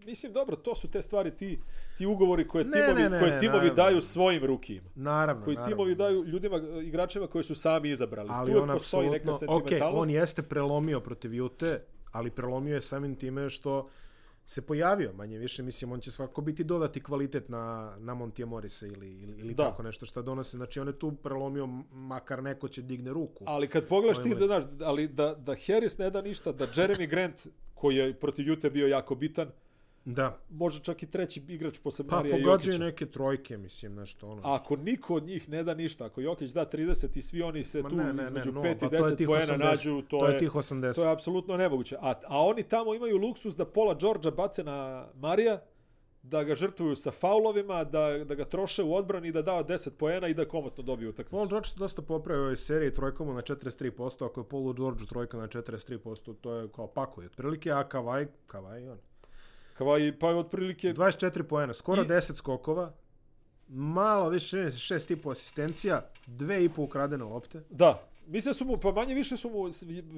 mislim 0.05 0.33
dobro, 0.33 0.57
to 0.57 0.75
su 0.75 0.89
te 0.89 1.03
stvari 1.03 1.31
ti 1.31 1.59
ti 1.99 2.07
ugovori 2.07 2.49
koje 2.49 2.65
Ne, 2.65 2.71
timovi 2.73 3.03
ne, 3.03 3.11
ne, 3.11 3.19
koje 3.19 3.39
timovi 3.39 3.59
naravno. 3.59 3.75
daju 3.75 4.01
svojim 4.01 4.45
rukima. 4.45 4.89
Naravno, 4.95 5.45
Koji 5.45 5.55
naravno. 5.55 5.77
timovi 5.77 5.95
daju 5.95 6.25
ljudima 6.25 6.57
igračima 6.83 7.27
koji 7.27 7.45
su 7.45 7.55
sami 7.55 7.91
izabrali. 7.91 8.29
ali 8.33 8.53
tu 8.53 8.59
on 8.59 8.69
postoji 8.69 9.11
neka 9.11 9.33
sentimentalnost. 9.33 10.03
on 10.03 10.11
jeste 10.11 10.43
prelomio 10.43 11.01
protiv 11.01 11.35
Jute, 11.35 11.85
ali 12.15 12.31
prelomio 12.31 12.75
je 12.75 12.81
samim 12.81 13.15
time 13.15 13.51
što 13.51 13.89
se 14.47 14.63
pojavio, 14.63 15.13
manje 15.13 15.39
više, 15.39 15.63
mislim, 15.63 15.93
on 15.93 16.01
će 16.01 16.11
svakako 16.11 16.41
biti 16.41 16.65
dodati 16.65 17.03
kvalitet 17.03 17.49
na, 17.49 17.97
na 17.99 18.15
Montija 18.15 18.47
Morisa 18.47 18.87
ili, 18.87 19.11
ili, 19.13 19.39
ili 19.39 19.55
Da. 19.55 19.65
tako 19.65 19.83
nešto 19.83 20.07
što 20.07 20.23
donosi. 20.23 20.57
Znači, 20.57 20.81
on 20.81 20.87
je 20.87 20.99
tu 20.99 21.13
prelomio, 21.13 21.67
makar 21.93 22.43
neko 22.43 22.69
će 22.69 22.83
digne 22.83 23.13
ruku. 23.13 23.45
Ali 23.47 23.69
kad 23.69 23.89
pogledaš 23.89 24.23
ti 24.23 24.31
Ovo 24.31 24.39
da 24.39 24.47
znaš, 24.47 24.65
ali 24.81 25.09
da 25.09 25.35
da 25.35 25.55
Harris 25.67 25.99
ne 25.99 26.11
da 26.11 26.23
ništa, 26.23 26.53
da 26.53 26.67
Jeremy 26.67 27.09
Grant 27.09 27.47
koji 27.75 27.97
je 27.97 28.15
protiv 28.15 28.49
Jute 28.49 28.71
bio 28.71 28.87
jako 28.87 29.15
bitan, 29.15 29.49
Da, 30.05 30.39
može 30.51 30.81
čak 30.81 31.03
i 31.03 31.07
treći 31.07 31.43
igrač 31.49 31.79
posle 31.79 32.07
pa 32.07 32.17
Marija 32.17 32.37
pogađaju 32.37 32.75
Jokića. 32.75 32.85
neke 32.85 33.07
trojke, 33.07 33.57
mislim, 33.57 33.95
nešto 33.95 34.29
ono. 34.29 34.43
Ako 34.45 34.77
niko 34.77 35.15
od 35.15 35.25
njih 35.25 35.49
ne 35.49 35.63
da 35.63 35.75
ništa, 35.75 36.05
ako 36.05 36.21
Jokić 36.21 36.51
da 36.51 36.67
30 36.67 37.19
i 37.19 37.23
svi 37.23 37.43
oni 37.43 37.65
se 37.65 37.83
Ma 37.83 37.89
tu 37.89 37.97
ne, 37.97 38.05
ne, 38.05 38.13
ne, 38.13 38.23
između 38.23 38.53
no, 38.53 38.63
5 38.63 38.79
pa 38.81 38.87
i 38.87 38.89
to 38.89 38.97
je 38.97 39.03
10 39.03 39.17
tih 39.17 39.27
poena 39.27 39.55
80, 39.55 39.59
nađu, 39.59 40.03
to, 40.03 40.19
to 40.19 40.27
je 40.27 40.33
je, 40.33 40.39
tih 40.39 40.51
80. 40.51 40.95
to 40.95 41.03
je 41.03 41.13
apsolutno 41.13 41.57
nemoguće. 41.57 41.97
A, 42.01 42.15
a 42.27 42.45
oni 42.45 42.63
tamo 42.63 42.95
imaju 42.95 43.17
luksus 43.17 43.57
da 43.57 43.65
pola 43.65 43.95
Đorđa 43.95 44.31
bace 44.31 44.65
na 44.65 45.09
Marija, 45.15 45.63
da 46.23 46.45
ga 46.45 46.55
žrtvuju 46.55 46.97
sa 46.97 47.11
faulovima, 47.11 47.85
da, 47.85 48.25
da 48.25 48.35
ga 48.35 48.45
troše 48.45 48.83
u 48.83 48.95
odbrani, 48.95 49.33
da 49.33 49.43
dao 49.43 49.65
10 49.65 49.91
poena 49.91 50.29
i 50.29 50.35
da 50.35 50.45
komotno 50.49 50.85
dobiju 50.85 51.11
utakmicu. 51.11 51.37
Paul 51.37 51.49
George 51.49 51.69
se 51.69 51.79
dosta 51.79 52.03
popravio 52.03 52.43
u 52.43 52.45
ovoj 52.45 52.57
seriji 52.57 52.93
trojkom 52.93 53.35
na 53.35 53.43
43%, 53.43 54.27
ako 54.27 54.41
je 54.41 54.49
Paul 54.49 54.73
George 54.73 55.05
trojka 55.09 55.37
na 55.37 55.49
43%, 55.49 56.35
to 56.41 56.55
je 56.55 56.69
kao 56.69 56.87
pakuje. 56.87 57.27
Otprilike, 57.27 57.73
a 57.73 57.89
Kavaj, 57.89 58.27
Kavaj, 58.47 58.89
on. 58.89 58.99
Kavaj, 59.75 60.19
pa 60.19 60.29
je 60.29 60.35
otprilike... 60.35 60.93
24 60.93 61.43
poena, 61.43 61.75
skoro 61.75 62.03
I- 62.03 62.07
10 62.07 62.35
skokova, 62.35 62.93
malo 63.69 64.29
više, 64.29 64.57
6,5 64.57 65.33
asistencija, 65.33 66.01
2,5 66.29 66.71
ukradene 66.77 67.25
lopte. 67.25 67.63
Da, 67.71 68.03
Mislim 68.27 68.51
da 68.51 68.55
su 68.55 68.65
mu, 68.65 68.77
pa 68.77 68.93
manje 68.93 69.15
više 69.15 69.37
su 69.37 69.51
mu, 69.51 69.71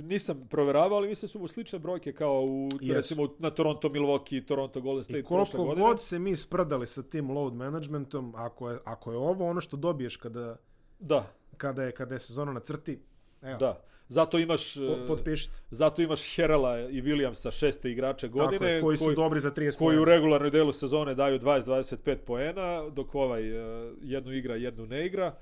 nisam 0.02 0.46
proveravao, 0.50 0.98
ali 0.98 1.08
mislim 1.08 1.26
da 1.26 1.32
su 1.32 1.38
mu 1.38 1.48
slične 1.48 1.78
brojke 1.78 2.12
kao 2.12 2.42
u, 2.42 2.68
Jesu. 2.80 2.94
recimo, 2.94 3.28
na 3.38 3.50
Toronto, 3.50 3.88
Milwaukee, 3.88 4.46
Toronto, 4.46 4.80
Golden 4.80 5.04
State 5.04 5.18
I 5.18 5.22
koliko 5.22 5.64
godine. 5.64 5.86
god 5.86 6.02
se 6.02 6.18
mi 6.18 6.36
sprdali 6.36 6.86
sa 6.86 7.02
tim 7.02 7.30
load 7.30 7.54
managementom, 7.54 8.34
ako 8.36 8.70
je, 8.70 8.78
ako 8.84 9.12
je 9.12 9.18
ovo 9.18 9.48
ono 9.48 9.60
što 9.60 9.76
dobiješ 9.76 10.16
kada, 10.16 10.56
Da, 10.98 11.26
kada, 11.56 11.82
je, 11.82 11.92
kada 11.92 12.14
je 12.14 12.18
sezona 12.18 12.52
na 12.52 12.60
crti, 12.60 13.00
evo, 13.42 13.56
da. 13.58 13.80
Zato 14.08 14.38
imaš, 14.38 14.74
po, 14.74 14.80
e, 14.82 15.06
potpišite. 15.06 15.54
zato 15.70 16.02
imaš 16.02 16.36
Herala 16.36 16.80
i 16.80 17.02
Williamsa, 17.02 17.50
šeste 17.50 17.90
igrače 17.90 18.28
godine, 18.28 18.58
Tako 18.58 18.64
je, 18.66 18.80
koji 18.80 18.96
su 18.96 19.14
dobri 19.14 19.40
za 19.40 19.50
30 19.50 19.78
koji 19.78 19.98
u 19.98 20.00
poena. 20.00 20.12
regularnoj 20.14 20.50
delu 20.50 20.72
sezone 20.72 21.14
daju 21.14 21.38
20-25 21.38 22.16
poena, 22.16 22.90
dok 22.90 23.14
ovaj 23.14 23.42
e, 23.48 23.92
jednu 24.02 24.32
igra, 24.32 24.56
jednu 24.56 24.86
ne 24.86 25.06
igra. 25.06 25.34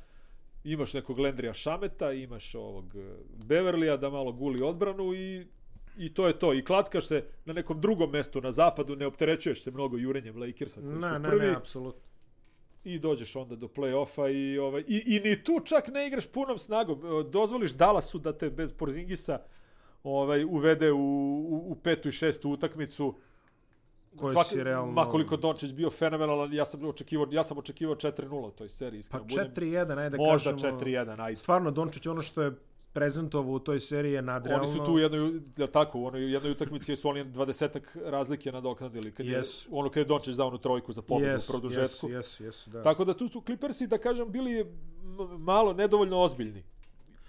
Imaš 0.64 0.94
nekog 0.94 1.18
Lendrija 1.18 1.54
Šameta, 1.54 2.12
imaš 2.12 2.54
ovog 2.54 2.96
e, 2.96 2.98
Beverlija 3.44 3.96
da 3.96 4.10
malo 4.10 4.32
guli 4.32 4.62
odbranu 4.62 5.14
i 5.14 5.46
i 5.98 6.14
to 6.14 6.26
je 6.26 6.38
to. 6.38 6.54
I 6.54 6.64
klackaš 6.64 7.06
se 7.06 7.24
na 7.44 7.52
nekom 7.52 7.80
drugom 7.80 8.10
mestu 8.10 8.40
na 8.40 8.52
zapadu, 8.52 8.96
ne 8.96 9.06
opterećuješ 9.06 9.62
se 9.62 9.70
mnogo 9.70 9.96
jurenjem 9.96 10.36
Lakersa 10.36 10.80
koji 10.80 10.94
Ne, 10.94 11.08
su 11.08 11.18
ne, 11.18 11.28
prvi 11.28 11.46
ne, 11.46 11.54
apsolutno. 11.54 12.00
I 12.84 12.98
dođeš 12.98 13.36
onda 13.36 13.56
do 13.56 13.66
play-offa 13.66 14.28
i, 14.28 14.58
ovaj, 14.58 14.84
i, 14.88 15.02
i 15.06 15.20
ni 15.20 15.44
tu 15.44 15.60
čak 15.64 15.88
ne 15.88 16.06
igraš 16.06 16.26
punom 16.26 16.58
snagom. 16.58 16.98
E, 16.98 17.30
Dozvoliš 17.30 17.72
Dallasu 17.72 18.18
da 18.18 18.32
te 18.32 18.50
bez 18.50 18.72
Porzingisa 18.72 19.38
ovaj, 20.04 20.44
uvede 20.44 20.92
u, 20.92 20.98
u, 20.98 21.64
u 21.66 21.74
petu 21.74 22.08
i 22.08 22.12
šestu 22.12 22.50
utakmicu. 22.50 23.14
Koje 24.16 24.44
si 24.44 24.64
realno- 24.64 24.92
Ma 24.92 25.04
koliko 25.04 25.36
Dončić 25.36 25.72
bio 25.72 25.90
fenomenalan, 25.90 26.52
ja 26.52 26.64
sam 26.64 26.84
očekivao, 26.84 27.26
ja 27.30 27.44
sam 27.44 27.58
očekivao 27.58 27.96
4:0 27.96 28.46
u 28.46 28.50
toj 28.50 28.68
seriji, 28.68 29.02
Pa 29.10 29.18
iskreno 29.18 29.24
budem. 29.24 29.52
4-1, 29.54 29.98
ajde 29.98 30.16
Možda 30.16 30.50
kažemo. 30.50 30.78
4:1, 30.78 31.20
ajde. 31.20 31.36
Stvarno, 31.36 31.70
Dončić, 31.70 32.06
ono 32.06 32.22
što 32.22 32.42
je 32.42 32.52
prezentovao 32.94 33.52
u 33.52 33.58
toj 33.58 33.80
seriji 33.80 34.12
je 34.12 34.22
nadrealno. 34.22 34.64
Oni 34.68 34.78
su 34.78 34.84
tu 34.84 34.92
u 34.92 34.98
jednoj, 34.98 35.40
ja 35.56 35.66
tako, 35.66 35.98
u 35.98 36.06
onoj 36.06 36.32
jednoj 36.32 36.52
utakmici 36.52 36.96
su 36.96 37.08
oni 37.08 37.24
20 37.24 37.80
razlike 38.04 38.52
nadoknadili 38.52 39.12
kad 39.12 39.26
Jesu. 39.26 39.68
je 39.70 39.78
ono 39.78 39.90
kad 39.90 40.00
je 40.00 40.04
Dončić 40.04 40.34
dao 40.34 40.48
onu 40.48 40.58
trojku 40.58 40.92
za 40.92 41.02
pobedu 41.02 41.30
Jesu, 41.30 41.52
u 41.52 41.52
produžetku. 41.52 41.82
Jesu, 41.82 42.10
jesu, 42.10 42.44
jesu, 42.44 42.70
da. 42.70 42.82
Tako 42.82 43.04
da 43.04 43.14
tu 43.14 43.28
su 43.28 43.40
Clippersi, 43.40 43.86
da 43.86 43.98
kažem, 43.98 44.30
bili 44.32 44.66
malo 45.38 45.72
nedovoljno 45.72 46.20
ozbiljni. 46.20 46.64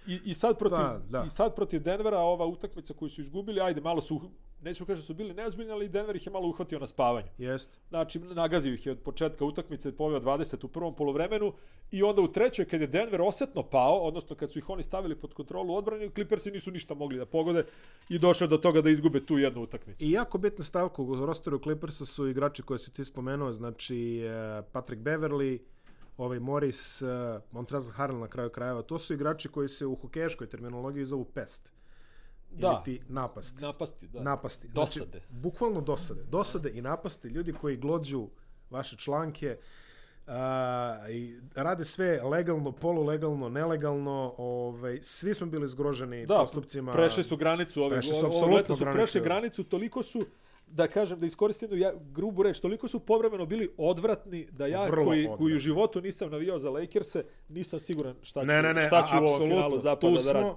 I, 0.07 0.19
i, 0.25 0.33
sad 0.33 0.57
protiv, 0.57 0.77
Da, 0.77 1.01
da. 1.09 1.23
I 1.27 1.29
sad 1.29 1.55
protiv 1.55 1.81
Denvera, 1.83 2.19
ova 2.19 2.45
utakmica 2.45 2.93
koju 2.93 3.09
su 3.09 3.21
izgubili, 3.21 3.61
ajde, 3.61 3.81
malo 3.81 4.01
su, 4.01 4.21
neću 4.65 4.85
kažem 4.85 5.01
da 5.01 5.05
su 5.05 5.13
bili 5.13 5.33
neozbiljni, 5.33 5.71
ali 5.71 5.89
Denver 5.89 6.15
ih 6.15 6.25
je 6.25 6.31
malo 6.31 6.47
uhvatio 6.47 6.79
na 6.79 6.87
spavanju. 6.87 7.27
Jest. 7.37 7.79
Znači, 7.89 8.19
nagazio 8.19 8.73
ih 8.73 8.85
je 8.85 8.91
od 8.91 8.99
početka 8.99 9.45
utakmice, 9.45 9.97
poveo 9.97 10.19
20 10.19 10.65
u 10.65 10.67
prvom 10.67 10.95
polovremenu 10.95 11.53
i 11.91 12.03
onda 12.03 12.21
u 12.21 12.27
trećoj, 12.27 12.65
kad 12.65 12.81
je 12.81 12.87
Denver 12.87 13.21
osetno 13.21 13.63
pao, 13.63 13.97
odnosno 13.97 14.35
kad 14.35 14.51
su 14.51 14.59
ih 14.59 14.69
oni 14.69 14.83
stavili 14.83 15.15
pod 15.15 15.33
kontrolu 15.33 15.73
u 15.73 15.77
odbrani, 15.77 16.09
Clippersi 16.09 16.51
nisu 16.51 16.71
ništa 16.71 16.93
mogli 16.93 17.17
da 17.17 17.25
pogode 17.25 17.63
i 18.09 18.19
došao 18.19 18.47
do 18.47 18.57
toga 18.57 18.81
da 18.81 18.89
izgube 18.89 19.25
tu 19.25 19.37
jednu 19.37 19.61
utakmicu. 19.61 20.05
I 20.05 20.11
jako 20.11 20.37
bitna 20.37 20.63
stavka 20.63 21.01
u 21.01 21.25
rosteru 21.25 21.59
Clippersa 21.59 22.05
su 22.05 22.27
igrači 22.27 22.63
koje 22.63 22.79
si 22.79 22.93
ti 22.93 23.03
spomenuo, 23.03 23.53
znači 23.53 24.19
eh, 24.19 24.61
Patrick 24.71 25.01
Beverly, 25.01 25.59
ovaj 26.17 26.39
Morris, 26.39 27.01
eh, 27.01 27.39
Montrezl 27.51 27.91
Harrell 27.91 28.19
na 28.19 28.27
kraju 28.27 28.49
krajeva. 28.49 28.81
To 28.81 28.99
su 28.99 29.13
igrači 29.13 29.49
koji 29.49 29.67
se 29.67 29.85
u 29.85 29.95
hokeješkoj 29.95 30.49
terminologiji 30.49 31.05
zovu 31.05 31.25
pest. 31.25 31.73
Da. 32.55 32.67
Ili 32.77 32.97
ti 32.97 33.03
napast. 33.07 33.61
Napasti, 33.61 34.07
da. 34.07 34.21
napasti. 34.21 34.67
Dosade. 34.67 35.09
Znači, 35.11 35.25
bukvalno 35.31 35.81
dosade. 35.81 36.23
Dosade 36.23 36.69
i 36.69 36.81
napasti. 36.81 37.27
Ljudi 37.27 37.53
koji 37.53 37.77
glođu 37.77 38.27
vaše 38.69 38.97
članke, 38.97 39.57
A, 40.27 40.95
i 41.09 41.35
rade 41.55 41.85
sve 41.85 42.21
legalno, 42.23 42.71
polulegalno, 42.71 43.49
nelegalno, 43.49 44.33
ovaj, 44.37 44.99
svi 45.01 45.33
smo 45.33 45.47
bili 45.47 45.67
zgroženi 45.67 46.25
Da, 46.25 46.35
postupcima. 46.35 46.91
prešli 46.91 47.23
su 47.23 47.37
granicu 47.37 47.83
ove, 47.83 47.91
Prešli 47.91 48.13
su 48.13 48.25
ovo- 48.25 48.47
leto 48.47 48.75
su 48.75 48.79
granicu. 48.79 48.97
prešli 48.97 49.21
granicu, 49.21 49.63
toliko 49.63 50.03
su 50.03 50.21
da 50.67 50.87
kažem 50.87 51.19
da 51.19 51.25
iskoristim 51.25 51.69
ja, 51.73 51.91
grubu 52.05 52.43
reč, 52.43 52.59
toliko 52.59 52.87
su 52.87 52.99
povremeno 52.99 53.45
bili 53.45 53.69
odvratni 53.77 54.47
da 54.51 54.67
ja 54.67 54.85
Vrlo 54.85 55.05
koji, 55.05 55.19
odvratni. 55.19 55.37
koji 55.37 55.55
u 55.55 55.59
životu 55.59 56.01
nisam 56.01 56.31
navijao 56.31 56.59
za 56.59 56.69
Lakers-e, 56.71 57.23
nisam 57.49 57.79
siguran 57.79 58.15
šta 58.21 58.41
ću, 58.41 58.47
Ne, 58.47 58.61
ne, 58.61 58.73
ne, 58.73 58.81
šta 58.81 59.03
ću 59.03 59.15
a- 59.15 59.21
u 59.21 59.25
ovom 59.25 59.41
finalu 59.41 59.79
zapada 59.79 59.99
tu 60.17 60.23
da 60.23 60.31
radim. 60.33 60.53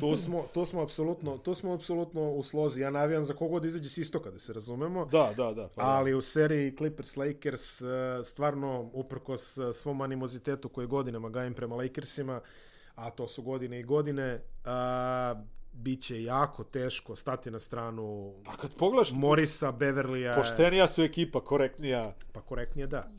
Tu 0.00 0.16
smo, 0.16 0.44
tu 0.54 0.64
smo 0.64 0.82
apsolutno, 0.82 1.38
tu 1.38 1.54
smo 1.54 1.72
apsolutno 1.72 2.30
u 2.30 2.42
slozi. 2.42 2.80
Ja 2.80 2.90
navijam 2.90 3.24
za 3.24 3.34
kogod 3.34 3.64
izađe 3.64 3.88
s 3.88 3.98
istoka, 3.98 4.30
da 4.30 4.38
se 4.38 4.52
razumemo. 4.52 5.04
Da, 5.04 5.32
da, 5.36 5.52
da. 5.52 5.68
Pa, 5.76 5.82
da. 5.82 5.88
Ali 5.88 6.14
u 6.14 6.22
seriji 6.22 6.76
Clippers 6.76 7.16
Lakers 7.16 7.82
eh, 7.82 7.86
stvarno 8.24 8.90
uprkos 8.92 9.58
eh, 9.58 9.72
svom 9.72 10.00
animozitetu 10.00 10.68
koji 10.68 10.86
godinama 10.86 11.28
gajim 11.28 11.54
prema 11.54 11.76
Lakersima, 11.76 12.40
a 12.94 13.10
to 13.10 13.28
su 13.28 13.42
godine 13.42 13.80
i 13.80 13.82
godine, 13.82 14.42
a, 14.64 15.34
bit 15.72 16.02
će 16.02 16.22
jako 16.22 16.64
teško 16.64 17.16
stati 17.16 17.50
na 17.50 17.58
stranu 17.58 18.34
Pa 18.44 18.56
kad 18.56 18.70
pogledaš, 18.74 19.12
Morisa, 19.12 19.72
Beverlija, 19.72 20.34
poštenija 20.34 20.86
su 20.86 21.02
ekipa, 21.02 21.44
korektnija, 21.44 22.14
pa 22.32 22.40
korektnije 22.40 22.86
da. 22.86 23.10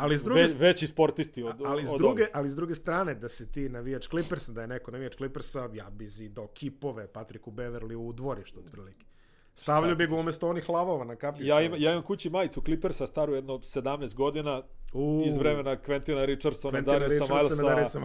Ali 0.00 0.18
s 0.18 0.22
druge, 0.22 0.40
ve, 0.40 0.46
veći 0.58 0.86
sportisti 0.86 1.42
od, 1.42 1.62
ali 1.64 1.86
s 1.86 1.92
od 1.92 1.98
druge, 1.98 2.22
ovih. 2.22 2.28
ali 2.32 2.48
s 2.48 2.56
druge 2.56 2.74
strane 2.74 3.14
da 3.14 3.28
se 3.28 3.52
ti 3.52 3.68
navijač 3.68 4.08
Clippersa, 4.08 4.52
da 4.52 4.60
je 4.60 4.66
neko 4.66 4.90
navijač 4.90 5.16
Clippersa, 5.16 5.68
ja 5.72 5.90
bi 5.90 6.06
zidao 6.06 6.46
kipove 6.46 7.06
Patriku 7.06 7.50
Beverly 7.50 7.94
u 7.94 8.12
dvorištu 8.12 8.60
otprilike. 8.60 9.06
Stavljao 9.54 9.94
bi 9.94 10.06
ga 10.06 10.14
umjesto 10.14 10.48
onih 10.48 10.68
lavova 10.68 11.04
na 11.04 11.16
kapiju. 11.16 11.46
Ja, 11.46 11.60
ima, 11.60 11.76
ja 11.78 11.92
imam 11.92 12.02
kući 12.02 12.30
majicu 12.30 12.60
Clippersa, 12.60 13.06
staru 13.06 13.34
jedno 13.34 13.54
17 13.54 14.14
godina, 14.14 14.62
U, 14.92 15.22
iz 15.26 15.36
vremena 15.36 15.76
Quentina 15.76 16.24
Richardsona, 16.24 16.80
Dariusa 16.80 17.24
Milesa, 17.62 18.00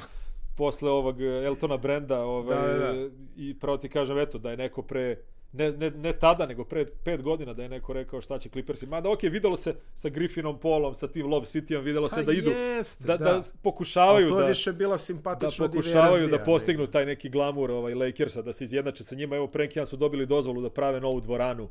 posle 0.56 0.90
ovog 0.90 1.22
Eltona 1.22 1.78
Brenda, 1.78 2.20
ovaj, 2.20 2.58
Da, 2.58 2.74
da, 2.74 2.94
da. 2.94 3.10
i 3.36 3.60
pravo 3.60 3.78
ti 3.78 3.90
kažem, 3.90 4.18
eto, 4.18 4.38
da 4.38 4.52
je 4.52 4.58
neko 4.58 4.82
pre, 4.82 5.22
ne, 5.52 5.72
ne, 5.72 5.90
ne 5.92 6.14
tada, 6.14 6.46
nego 6.46 6.64
pre 6.64 6.86
pet 7.04 7.22
godina 7.22 7.54
da 7.54 7.64
je 7.64 7.70
neko 7.70 7.94
rekao 7.94 8.22
šta 8.22 8.40
će 8.40 8.50
Clippersi. 8.50 8.86
Mada, 8.86 9.12
ok, 9.12 9.24
videlo 9.24 9.58
se 9.58 9.76
sa 9.96 10.10
Griffinom 10.10 10.60
Polom, 10.60 10.96
sa 10.96 11.08
tim 11.08 11.28
Lob 11.28 11.44
Cityom, 11.44 11.82
videlo 11.82 12.10
se 12.10 12.16
Pa 12.16 12.22
da 12.22 12.32
idu, 12.32 12.52
jeste, 12.52 13.04
da, 13.04 13.18
da, 13.18 13.24
da. 13.24 13.44
pokušavaju 13.62 14.26
A 14.26 14.30
to 14.30 14.40
da, 14.40 14.46
više 14.46 14.74
bila 14.74 14.94
da 14.94 14.98
simpatična 14.98 15.68
pokušavaju 15.68 16.12
diverzija, 16.12 16.38
da 16.38 16.44
postignu 16.44 16.88
taj 16.88 17.06
neki 17.06 17.30
glamur 17.30 17.72
ovaj, 17.72 17.94
Lakersa, 17.94 18.42
da 18.42 18.54
se 18.54 18.64
izjednače 18.64 19.04
sa 19.04 19.16
njima. 19.16 19.36
Evo, 19.36 19.50
dan 19.76 19.86
su 19.86 19.98
dobili 19.98 20.26
dozvolu 20.26 20.62
da 20.62 20.70
prave 20.70 21.00
novu 21.00 21.22
dvoranu 21.22 21.70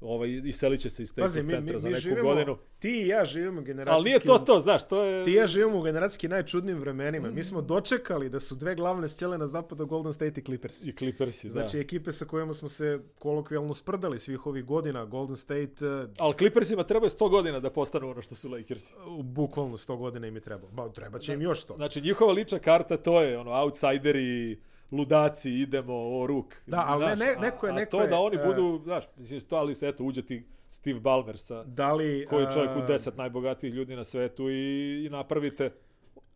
ovaj, 0.00 0.40
i 0.44 0.52
selit 0.52 0.80
će 0.80 0.90
se 0.90 1.02
iz 1.02 1.12
Pazi, 1.12 1.32
Staples 1.32 1.44
mi, 1.44 1.50
centra 1.50 1.74
mi, 1.74 1.80
za 1.80 1.88
neku 1.88 2.00
živimo, 2.00 2.28
godinu. 2.28 2.58
ti 2.78 3.02
i 3.02 3.08
ja 3.08 3.24
živimo 3.24 3.60
generacijski... 3.60 3.94
Ali 3.96 4.04
nije 4.04 4.20
to 4.20 4.38
to, 4.38 4.60
znaš, 4.60 4.88
to 4.88 5.02
je... 5.02 5.24
Ti 5.24 5.30
i 5.30 5.34
ja 5.34 5.46
živimo 5.46 5.78
u 5.78 5.82
generacijski 5.82 6.28
najčudnijim 6.28 6.78
vremenima. 6.78 7.30
Mi 7.30 7.44
smo 7.44 7.62
dočekali 7.62 8.28
da 8.28 8.40
su 8.40 8.54
dve 8.54 8.74
glavne 8.74 9.08
scele 9.08 9.38
na 9.38 9.46
zapadu 9.46 9.86
Golden 9.86 10.12
State 10.12 10.40
i 10.40 10.44
Clippers. 10.44 10.86
I 10.86 10.92
Clippersi, 10.92 11.50
Znači, 11.50 11.76
da. 11.76 11.80
ekipe 11.80 12.12
sa 12.12 12.24
kojima 12.24 12.54
smo 12.54 12.68
se 12.68 13.00
kolokvijalno 13.18 13.74
sprdali 13.74 14.18
svih 14.18 14.46
ovih 14.46 14.64
godina, 14.64 15.04
Golden 15.04 15.36
State, 15.36 15.86
uh, 15.86 16.10
Ali 16.18 16.34
Clippersima 16.34 16.84
treba 16.84 17.06
je 17.06 17.10
100 17.10 17.30
godina 17.30 17.60
da 17.60 17.70
postanu 17.70 18.10
ono 18.10 18.22
što 18.22 18.34
su 18.34 18.48
Lakersi. 18.48 18.94
bukvalno 19.22 19.76
100 19.76 19.96
godina 19.96 20.26
im 20.26 20.34
je 20.34 20.40
trebalo. 20.40 20.72
Ba, 20.72 20.88
treba 20.88 21.18
će 21.18 21.34
im 21.34 21.42
još 21.42 21.66
100. 21.66 21.76
Znači, 21.76 22.00
njihova 22.00 22.32
lična 22.32 22.58
karta, 22.58 22.96
to 22.96 23.22
je 23.22 23.38
ono, 23.38 23.50
outsideri, 23.52 24.58
ludaci, 24.92 25.50
idemo 25.52 25.94
o 25.94 26.26
ruk. 26.26 26.54
Da, 26.66 26.84
ali 26.86 27.06
ne- 27.06 27.16
Znaš, 27.16 27.28
ne- 27.28 27.40
neko 27.40 27.66
je- 27.66 27.72
a, 27.72 27.74
neko 27.74 27.88
a 27.88 27.90
to 27.90 28.02
je, 28.02 28.08
da 28.08 28.18
oni 28.18 28.36
e, 28.36 28.46
budu, 28.46 28.80
znaš, 28.84 29.04
mislim, 29.16 29.40
to, 29.40 29.56
ali 29.56 29.74
se, 29.74 29.88
eto, 29.88 30.04
uđe 30.04 30.22
ti 30.22 30.46
Steve 30.70 31.00
Ballmer 31.00 31.38
sa, 31.38 31.64
Da 31.64 31.92
li... 31.94 32.26
koji 32.30 32.42
je 32.42 32.50
čovjek 32.54 32.70
a, 32.70 32.78
u 32.84 32.86
deset 32.86 33.16
najbogatijih 33.16 33.74
ljudi 33.74 33.96
na 33.96 34.04
svetu 34.04 34.50
i, 34.50 35.04
i 35.06 35.08
napravite 35.10 35.70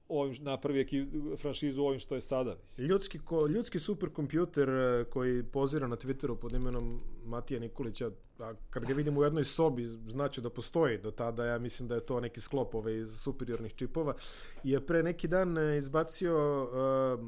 ovim, 0.09 0.35
napravi 0.41 0.81
eki, 0.81 1.07
franšizu 1.39 1.83
ovim 1.83 1.99
što 1.99 2.15
je 2.15 2.21
sada. 2.21 2.57
Mislim. 2.63 2.87
Ljudski, 2.87 3.19
ko, 3.19 3.47
ljudski 3.47 3.79
superkompjuter 3.79 4.69
e, 4.69 5.05
koji 5.05 5.43
pozira 5.43 5.87
na 5.87 5.97
Twitteru 5.97 6.37
pod 6.37 6.53
imenom 6.53 7.01
Matija 7.25 7.61
Nikolića, 7.61 8.11
a 8.39 8.53
kad 8.71 8.87
ga 8.87 8.95
vidim 8.95 9.19
u 9.19 9.23
jednoj 9.25 9.45
sobi, 9.45 9.87
znači 9.87 10.41
da 10.41 10.51
postoji 10.51 10.99
do 10.99 11.11
tada, 11.11 11.45
ja 11.47 11.59
mislim 11.59 11.89
da 11.89 11.95
je 11.95 12.07
to 12.07 12.21
neki 12.21 12.41
sklop 12.41 12.75
ovaj 12.75 13.07
superiornih 13.07 13.75
čipova, 13.75 14.15
je 14.65 14.87
pre 14.87 15.03
neki 15.03 15.29
dan 15.29 15.59
e, 15.59 15.77
izbacio 15.77 16.63
uh, 16.65 17.25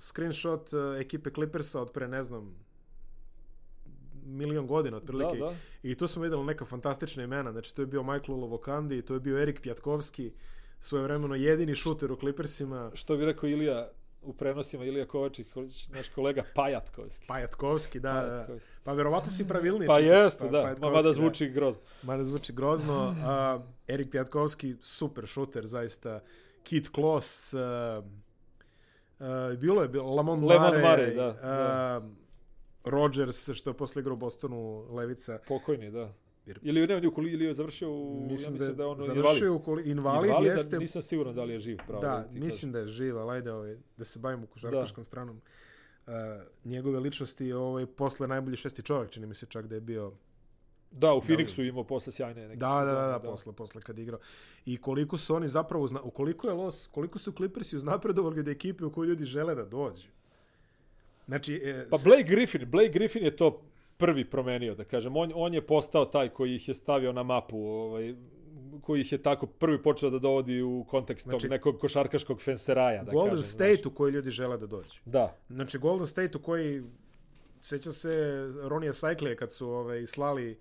screenshot 0.00 0.72
e, 0.72 1.00
ekipe 1.00 1.30
Clippersa 1.30 1.80
od 1.80 1.92
pre, 1.92 2.08
ne 2.08 2.22
znam, 2.22 2.56
milion 4.24 4.66
godina 4.66 4.96
otprilike. 4.96 5.38
Da, 5.38 5.44
da. 5.44 5.54
I 5.82 5.94
tu 5.94 6.08
smo 6.08 6.22
videli 6.22 6.44
neka 6.44 6.64
fantastična 6.64 7.22
imena. 7.22 7.52
Znači, 7.52 7.74
to 7.74 7.82
je 7.82 7.86
bio 7.86 8.02
Michael 8.02 8.38
Lovokandi, 8.38 9.02
to 9.02 9.14
je 9.14 9.20
bio 9.20 9.42
Erik 9.42 9.60
Pjatkovski, 9.60 10.32
svojevremeno 10.80 11.34
jedini 11.34 11.74
šuter 11.74 12.12
u 12.12 12.16
Clippersima. 12.16 12.90
Što 12.94 13.16
bi 13.16 13.24
rekao 13.24 13.48
Ilija 13.48 13.90
u 14.22 14.32
prenosima, 14.32 14.84
Ilija 14.84 15.06
Kovačić, 15.06 15.46
naš 15.88 16.08
kolega 16.08 16.42
Pajatkovski. 16.54 17.26
Pajatkovski, 17.28 18.00
da, 18.00 18.12
da. 18.12 18.20
Pajatkovski. 18.20 18.68
Pa 18.84 18.92
verovatno 18.92 19.30
si 19.30 19.48
pravilniji. 19.48 19.86
Pa 19.86 19.98
jeste, 19.98 20.44
da, 20.44 20.62
Pajatkovski, 20.62 20.96
mada 20.96 21.12
zvuči 21.12 21.48
grozno. 21.48 21.82
Da. 21.82 22.06
Mada 22.06 22.24
zvuči 22.24 22.52
grozno. 22.52 23.14
A, 23.24 23.60
Erik 23.88 24.10
Pjatkovski, 24.10 24.76
super 24.80 25.26
šuter, 25.26 25.66
zaista. 25.66 26.20
Kit 26.62 26.88
Kloss, 26.88 27.54
a, 27.54 28.02
a, 29.20 29.56
bilo 29.60 29.82
je, 29.82 29.88
bilo, 29.88 30.14
Lamont 30.14 30.42
Lamont 30.42 30.82
Mare, 30.82 31.06
Murray, 31.06 31.16
da, 31.16 31.38
a, 31.42 32.00
Rodgers, 32.84 33.50
što 33.52 33.70
je 33.70 33.74
posle 33.74 34.00
igrao 34.00 34.14
u 34.14 34.18
Bostonu, 34.18 34.86
Levica. 34.90 35.38
Pokojni, 35.48 35.90
da. 35.90 36.12
Jer- 36.46 36.58
Ili 36.62 36.86
ne, 36.86 36.94
ili, 36.98 37.32
ili 37.32 37.44
je 37.44 37.54
završio 37.54 37.92
u, 37.92 38.26
Mislim, 38.30 38.54
ja 38.54 38.58
da, 38.58 38.64
mislim 38.64 38.76
da 38.76 38.82
je 38.82 38.88
on 38.88 39.00
završio 39.00 39.54
u 39.54 39.58
koli, 39.58 39.90
invalid, 39.90 40.28
Invalid, 40.28 40.52
jeste. 40.52 40.78
nisam 40.78 41.02
siguran 41.02 41.34
da 41.34 41.44
li 41.44 41.52
je 41.52 41.58
živ 41.58 41.78
pravo. 41.86 42.02
Da, 42.02 42.22
ti 42.22 42.40
mislim 42.40 42.72
da 42.72 42.78
je 42.78 42.86
živ, 42.86 43.18
ali 43.18 43.32
ajde 43.36 43.52
ovaj, 43.52 43.76
da 43.96 44.04
se 44.04 44.18
bavimo 44.18 44.46
košarkaškom 44.46 45.04
stranom. 45.04 45.40
Uh, 46.06 46.12
njegove 46.64 47.00
ličnosti 47.00 47.52
ovaj, 47.52 47.86
posle 47.86 48.28
najbolji 48.28 48.56
šesti 48.56 48.82
čovjek, 48.82 49.10
čini 49.10 49.26
mi 49.26 49.34
se 49.34 49.46
čak 49.46 49.66
da 49.66 49.74
je 49.74 49.80
bio. 49.80 50.12
Da, 50.90 51.14
u 51.14 51.20
Phoenixu 51.20 51.68
imao 51.68 51.84
posle 51.84 52.12
sjajne 52.12 52.48
neke 52.48 52.56
Da, 52.56 52.68
da, 52.68 52.84
da, 52.84 52.90
sezone, 52.90 53.12
da, 53.12 53.18
posle, 53.18 53.52
posle 53.52 53.82
kad 53.82 53.98
igrao. 53.98 54.20
I 54.66 54.76
koliko 54.76 55.18
su 55.18 55.34
oni 55.34 55.48
zapravo, 55.48 55.84
uzna, 55.84 56.02
ukoliko 56.02 56.48
je 56.48 56.54
los, 56.54 56.86
koliko 56.86 57.18
su 57.18 57.32
Clippersi 57.32 57.76
uznapredovali 57.76 58.40
od 58.40 58.48
ekipe 58.48 58.84
u 58.84 58.92
kojoj 58.92 59.08
ljudi 59.08 59.24
žele 59.24 59.54
da 59.54 59.64
dođu. 59.64 60.08
Znači, 61.26 61.62
e, 61.64 61.86
Pa 61.90 61.96
Blake 62.04 62.22
Griffin, 62.22 62.70
Blake 62.70 62.88
Griffin 62.88 63.24
je 63.24 63.36
to 63.36 63.62
prvi 63.96 64.24
promenio, 64.24 64.74
da 64.74 64.84
kažem. 64.84 65.16
On, 65.16 65.32
on 65.34 65.54
je 65.54 65.66
postao 65.66 66.04
taj 66.04 66.28
koji 66.28 66.54
ih 66.54 66.68
je 66.68 66.74
stavio 66.74 67.12
na 67.12 67.22
mapu, 67.22 67.58
ovaj, 67.58 68.14
koji 68.82 69.00
ih 69.00 69.12
je 69.12 69.22
tako 69.22 69.46
prvi 69.46 69.82
počeo 69.82 70.10
da 70.10 70.18
dovodi 70.18 70.62
u 70.62 70.84
kontekst 70.88 71.24
Znači, 71.24 71.42
tog 71.42 71.50
nekog 71.50 71.78
košarkaškog 71.78 72.40
fenseraja, 72.40 73.04
da 73.04 73.12
Golden 73.12 73.30
kažem. 73.30 73.44
State 73.44 73.74
znaš. 73.74 73.86
u 73.86 73.94
kojoj 73.94 74.12
ljudi 74.12 74.30
žele 74.30 74.58
da 74.58 74.66
dođu. 74.66 75.00
Da, 75.04 75.36
Znači, 75.48 75.78
Golden 75.78 76.06
State 76.06 76.38
u 76.38 76.42
koji, 76.42 76.82
seća 77.60 77.92
se 77.92 78.44
Ronija 78.62 78.92
Sajklije 78.92 79.36
kad 79.36 79.52
su 79.52 79.68
ovaj, 79.68 80.06
slali 80.06 80.58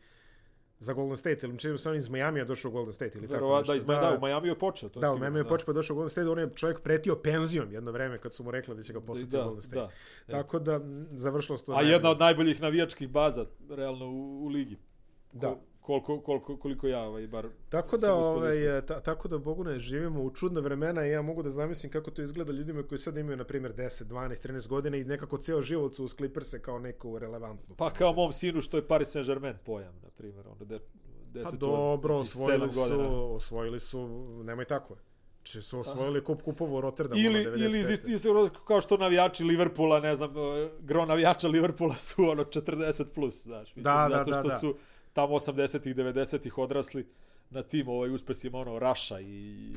za 0.79 0.93
Golden 0.93 1.17
State, 1.17 1.47
ili 1.47 1.59
čini 1.59 1.77
se 1.77 1.89
on 1.89 1.95
iz 1.95 2.09
Majamija 2.09 2.45
došao 2.45 2.69
u 2.69 2.71
Golden 2.71 2.93
State 2.93 3.17
ili 3.17 3.27
tako 3.27 3.33
verovatno, 3.33 3.73
nešto. 3.73 3.87
da, 3.87 3.93
iz, 3.93 4.01
da, 4.01 4.17
u 4.17 4.25
Miami 4.25 4.47
je 4.47 4.59
počeo. 4.59 4.89
To 4.89 4.99
je 4.99 5.01
Da, 5.01 5.11
u 5.11 5.17
Miami 5.17 5.39
je 5.39 5.47
počeo 5.47 5.65
pa 5.65 5.73
došao 5.73 5.93
u 5.93 5.95
Golden 5.95 6.09
State, 6.09 6.29
on 6.29 6.39
je 6.39 6.49
čovjek 6.55 6.79
pretio 6.79 7.15
penzijom 7.15 7.71
jedno 7.71 7.91
vreme 7.91 8.17
kad 8.17 8.33
su 8.33 8.43
mu 8.43 8.51
rekli 8.51 8.75
da 8.75 8.83
će 8.83 8.93
ga 8.93 9.01
poslati 9.01 9.35
u 9.35 9.39
da, 9.39 9.43
Golden 9.43 9.61
State. 9.61 9.93
da. 10.27 10.33
Tako 10.33 10.59
da, 10.59 10.79
završilo 11.11 11.57
se 11.57 11.65
to. 11.65 11.71
A 11.71 11.75
najbolje. 11.75 11.93
jedna 11.93 12.09
od 12.09 12.19
najboljih 12.19 12.61
navijačkih 12.61 13.09
baza, 13.09 13.45
realno, 13.69 14.05
u, 14.05 14.45
u 14.45 14.47
ligi. 14.47 14.77
Da. 15.33 15.55
Koliko, 15.89 16.21
koliko, 16.21 16.57
koliko 16.57 16.87
ja, 16.87 17.01
ovaj, 17.01 17.27
bar... 17.27 17.47
Tako 17.69 17.97
da, 17.97 18.07
da 18.07 18.15
ovaj, 18.15 18.81
ta, 18.87 18.99
tako 18.99 19.27
da, 19.27 19.37
Bogu 19.37 19.63
ne, 19.63 19.79
živimo 19.79 20.23
u 20.23 20.29
čudne 20.29 20.61
vremena 20.61 21.07
i 21.07 21.11
ja 21.11 21.21
mogu 21.21 21.43
da 21.43 21.49
zamislim 21.49 21.91
kako 21.91 22.11
to 22.11 22.21
izgleda 22.21 22.51
ljudima 22.53 22.83
koji 22.83 22.99
sad 22.99 23.17
imaju, 23.17 23.37
na 23.37 23.43
primjer, 23.43 23.73
10, 23.73 24.03
12, 24.03 24.47
13 24.47 24.67
godina 24.67 24.97
i 24.97 25.03
nekako 25.03 25.37
ceo 25.37 25.61
život 25.61 25.95
su 25.95 26.05
uz 26.05 26.15
Clippers 26.15 26.53
kao 26.61 26.79
neku 26.79 27.19
relevantnu. 27.19 27.75
Pa 27.75 27.89
kao 27.89 28.13
mom 28.13 28.33
sinu 28.33 28.61
što 28.61 28.77
je 28.77 28.87
Paris 28.87 29.15
Saint-Germain 29.15 29.55
pojam, 29.65 29.93
na 30.03 30.09
primjer. 30.09 30.47
Ono, 30.47 30.65
de, 30.65 30.79
Pa 30.79 31.39
detetu 31.39 31.49
od 31.53 31.59
dobro, 31.59 32.15
osvojili 32.15 32.71
su, 32.71 32.79
godina. 32.79 33.09
osvojili 33.09 33.79
su, 33.79 34.07
nemoj 34.43 34.65
tako. 34.65 34.95
Či 35.43 35.61
su 35.61 35.79
osvojili 35.79 36.23
kup 36.23 36.41
kupovo 36.41 36.81
Rotterdamu 36.81 37.21
Ili, 37.21 37.43
na 37.43 37.65
ili 37.65 37.79
iz 37.79 37.85
95. 37.85 37.93
isto, 37.93 38.11
isto 38.11 38.49
kao 38.67 38.81
što 38.81 38.97
navijači 38.97 39.43
Liverpoola, 39.43 39.99
ne 39.99 40.15
znam, 40.15 40.31
eh, 40.31 40.69
gro 40.79 41.05
navijača 41.05 41.47
Liverpoola 41.47 41.95
su 41.95 42.29
ono 42.29 42.43
40 42.43 43.13
plus, 43.15 43.43
znaš. 43.43 43.75
Mislim, 43.75 43.83
Da, 43.83 44.07
da, 44.09 44.17
zato 44.17 44.31
da, 44.31 44.39
što 44.39 44.49
da. 44.49 44.59
su 44.59 44.75
tamo 45.19 45.35
80-ih, 45.35 45.95
90-ih 45.95 46.57
odrasli 46.57 47.05
na 47.49 47.63
tim 47.63 47.87
ovaj 47.87 48.09
uspesima 48.11 48.57
ono 48.57 48.79
Raša 48.79 49.19
i, 49.19 49.25
i 49.25 49.73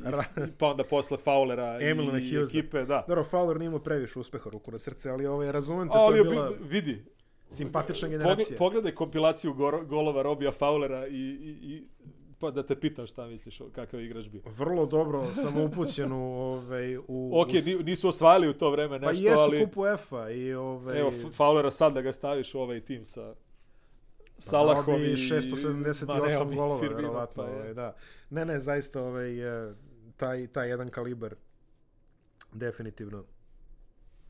pa 0.57 0.67
onda 0.67 0.83
posle 0.83 1.17
Faulera 1.17 1.77
Emilina 1.81 2.19
i 2.19 2.29
Hughesa. 2.29 2.57
ekipe, 2.57 2.83
da. 2.83 3.05
Dobro, 3.07 3.23
Fowler 3.23 3.57
nije 3.57 3.67
imao 3.67 3.79
previše 3.79 4.19
uspeha 4.19 4.49
ruku 4.49 4.71
na 4.71 4.77
srce, 4.77 5.09
ali 5.09 5.25
ovaj, 5.25 5.51
razumem 5.51 5.87
te, 5.87 5.97
Ali 5.97 6.11
to 6.11 6.17
je 6.17 6.23
bila 6.25 6.49
bi- 6.49 6.55
vidi, 6.61 7.03
simpatična 7.49 8.07
generacija. 8.07 8.57
pogledaj 8.57 8.91
kompilaciju 8.93 9.53
golova 9.83 10.21
Robija 10.21 10.51
Faulera 10.51 11.07
i, 11.07 11.11
i, 11.13 11.49
i 11.63 11.83
pa 12.39 12.51
da 12.51 12.63
te 12.63 12.75
pitam 12.75 13.07
šta 13.07 13.27
misliš, 13.27 13.61
kakav 13.71 13.99
je 13.99 14.05
igrač 14.05 14.27
bio. 14.27 14.41
Vrlo 14.47 14.85
dobro 14.85 15.23
sam 15.25 15.61
upućen 15.61 16.11
u... 16.11 16.21
Ovaj, 16.33 16.97
u 16.97 17.31
Ok, 17.41 17.47
u- 17.49 17.51
ni- 17.67 17.83
nisu 17.83 18.07
osvajali 18.07 18.49
u 18.49 18.53
to 18.53 18.71
vreme 18.71 18.99
Pa 18.99 19.05
nešto, 19.07 19.23
jesu 19.23 19.39
ali... 19.39 19.59
kupu 19.61 19.85
F-a 19.87 20.29
i 20.29 20.53
ovaj... 20.53 20.99
Evo, 20.99 21.09
F- 21.09 21.37
Fowlera 21.37 21.69
sad 21.69 21.93
da 21.93 22.01
ga 22.01 22.11
staviš 22.11 22.55
u 22.55 22.59
ovaj 22.59 22.79
tim 22.81 23.03
sa 23.03 23.33
Salahom 24.37 24.95
i... 24.95 25.05
i 25.05 25.15
678 25.15 26.07
Maneom 26.09 26.55
golova, 26.55 26.79
Firminom, 26.79 27.01
verovatno. 27.03 27.43
pa 27.43 27.49
je. 27.49 27.55
ovaj, 27.55 27.73
da. 27.73 27.95
Ne, 28.29 28.45
ne, 28.45 28.59
zaista 28.59 29.01
ovaj, 29.01 29.39
e, 29.69 29.73
taj, 30.17 30.47
taj 30.47 30.69
jedan 30.69 30.87
kalibar 30.89 31.35
definitivno 32.53 33.23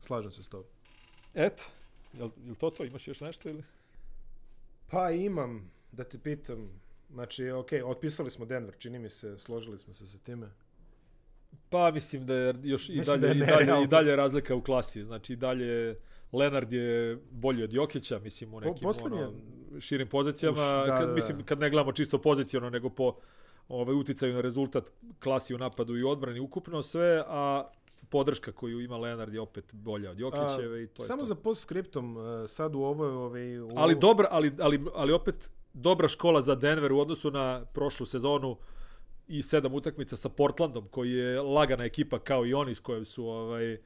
slažem 0.00 0.30
se 0.30 0.42
s 0.42 0.48
tobom. 0.48 0.66
Eto, 1.34 1.64
jel, 2.12 2.30
jel 2.38 2.54
to 2.54 2.70
to? 2.70 2.84
Imaš 2.84 3.08
još 3.08 3.20
nešto 3.20 3.48
ili? 3.48 3.62
Pa 4.86 5.10
imam, 5.10 5.70
da 5.92 6.04
te 6.04 6.18
pitam, 6.18 6.80
znači, 7.10 7.50
ok, 7.50 7.68
otpisali 7.84 8.30
smo 8.30 8.44
Denver, 8.44 8.74
čini 8.78 8.98
mi 8.98 9.10
se, 9.10 9.38
složili 9.38 9.78
smo 9.78 9.94
se 9.94 10.06
sa 10.06 10.18
time. 10.18 10.46
Pa 11.70 11.90
mislim 11.90 12.26
da 12.26 12.34
je 12.34 12.54
još 12.62 12.88
i 12.88 12.98
Mislim 12.98 13.20
dalje, 13.20 13.34
da 13.34 13.44
i 13.44 13.66
dalje, 13.66 13.84
i 13.84 13.86
dalje 13.86 14.16
razlika 14.16 14.54
u 14.54 14.62
klasi. 14.62 15.04
Znači 15.04 15.32
i 15.32 15.36
dalje 15.36 15.98
Lenard 16.32 16.72
je 16.72 17.18
bolji 17.30 17.62
od 17.64 17.72
Jokića, 17.72 18.18
mislim 18.18 18.54
u 18.54 18.60
Po- 18.60 18.60
nekim 18.60 18.82
poslednje- 18.82 19.22
ono, 19.22 19.32
širim 19.80 20.08
pozicijama. 20.08 20.56
Uš, 20.56 20.86
da, 20.86 20.98
kad, 20.98 21.08
da. 21.08 21.14
Mislim 21.14 21.44
kad 21.44 21.60
ne 21.60 21.70
gledamo 21.70 21.92
čisto 21.92 22.18
poziciono, 22.18 22.70
nego 22.70 22.90
po 22.90 23.14
ovaj 23.68 23.94
uticaju 23.94 24.34
na 24.34 24.40
rezultat 24.40 24.92
klasi 25.22 25.54
u 25.54 25.58
napadu 25.58 25.96
i 25.96 26.02
odbrani 26.02 26.40
ukupno 26.40 26.82
sve, 26.82 27.22
a 27.26 27.68
podrška 28.08 28.52
koju 28.52 28.80
ima 28.80 28.96
Lenard 28.96 29.34
je 29.34 29.40
opet 29.40 29.74
bolja 29.74 30.10
od 30.10 30.20
Jokićeve 30.20 30.82
i 30.82 30.86
to 30.86 31.02
je 31.02 31.06
Samo 31.06 31.22
to. 31.22 31.24
za 31.24 31.34
postscriptum, 31.34 32.16
uh, 32.16 32.22
sad 32.48 32.74
u 32.74 32.80
ovoj... 32.80 33.08
Ovaj, 33.08 33.60
u 33.60 33.68
Ali 33.76 33.94
dobra, 33.94 34.28
ali, 34.30 34.52
ali, 34.60 34.84
ali 34.94 35.12
opet 35.12 35.50
dobra 35.72 36.08
škola 36.08 36.42
za 36.42 36.54
Denver 36.54 36.92
u 36.92 37.00
odnosu 37.00 37.30
na 37.30 37.64
prošlu 37.72 38.06
sezonu 38.06 38.56
i 39.28 39.42
sedam 39.42 39.74
utakmica 39.74 40.16
sa 40.16 40.28
Portlandom, 40.28 40.88
koji 40.88 41.10
je 41.10 41.40
lagana 41.40 41.84
ekipa 41.84 42.18
kao 42.18 42.46
i 42.46 42.54
oni 42.54 42.74
s 42.74 42.80
kojom 42.80 43.04
su 43.04 43.26
ovaj 43.26 43.78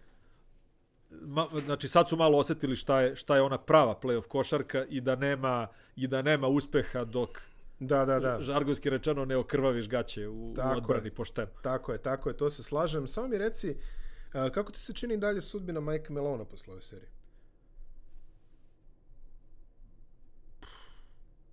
ma, 1.12 1.46
znači 1.58 1.88
sad 1.88 2.08
su 2.08 2.16
malo 2.16 2.38
osetili 2.38 2.76
šta 2.76 3.00
je 3.00 3.16
šta 3.16 3.36
je 3.36 3.42
ona 3.42 3.58
prava 3.58 3.94
plej-of 3.96 4.26
košarka 4.26 4.84
i 4.84 5.00
da 5.00 5.16
nema 5.16 5.66
i 5.96 6.06
da 6.06 6.22
nema 6.22 6.46
uspeha 6.48 7.04
dok 7.04 7.40
Da, 7.80 8.04
da, 8.04 8.20
da. 8.20 8.40
žargonski 8.40 8.90
rečeno 8.90 9.24
ne 9.24 9.36
okrvaviš 9.36 9.88
gaće 9.88 10.28
u, 10.28 10.52
Tako 10.56 10.74
u 10.74 10.76
odbrani 10.76 11.06
je. 11.06 11.14
pošteno. 11.14 11.48
Tako 11.62 11.92
je, 11.92 11.98
tako 11.98 12.28
je, 12.28 12.36
to 12.36 12.50
se 12.50 12.62
slažem. 12.62 13.08
Samo 13.08 13.28
mi 13.28 13.38
reci, 13.38 13.70
uh, 13.70 14.50
kako 14.50 14.72
ti 14.72 14.78
se 14.78 14.92
čini 14.92 15.16
dalje 15.16 15.40
sudbina 15.40 15.80
Mike 15.82 16.12
Melona 16.12 16.44
posle 16.44 16.72
ove 16.72 16.82
serije? 16.82 17.08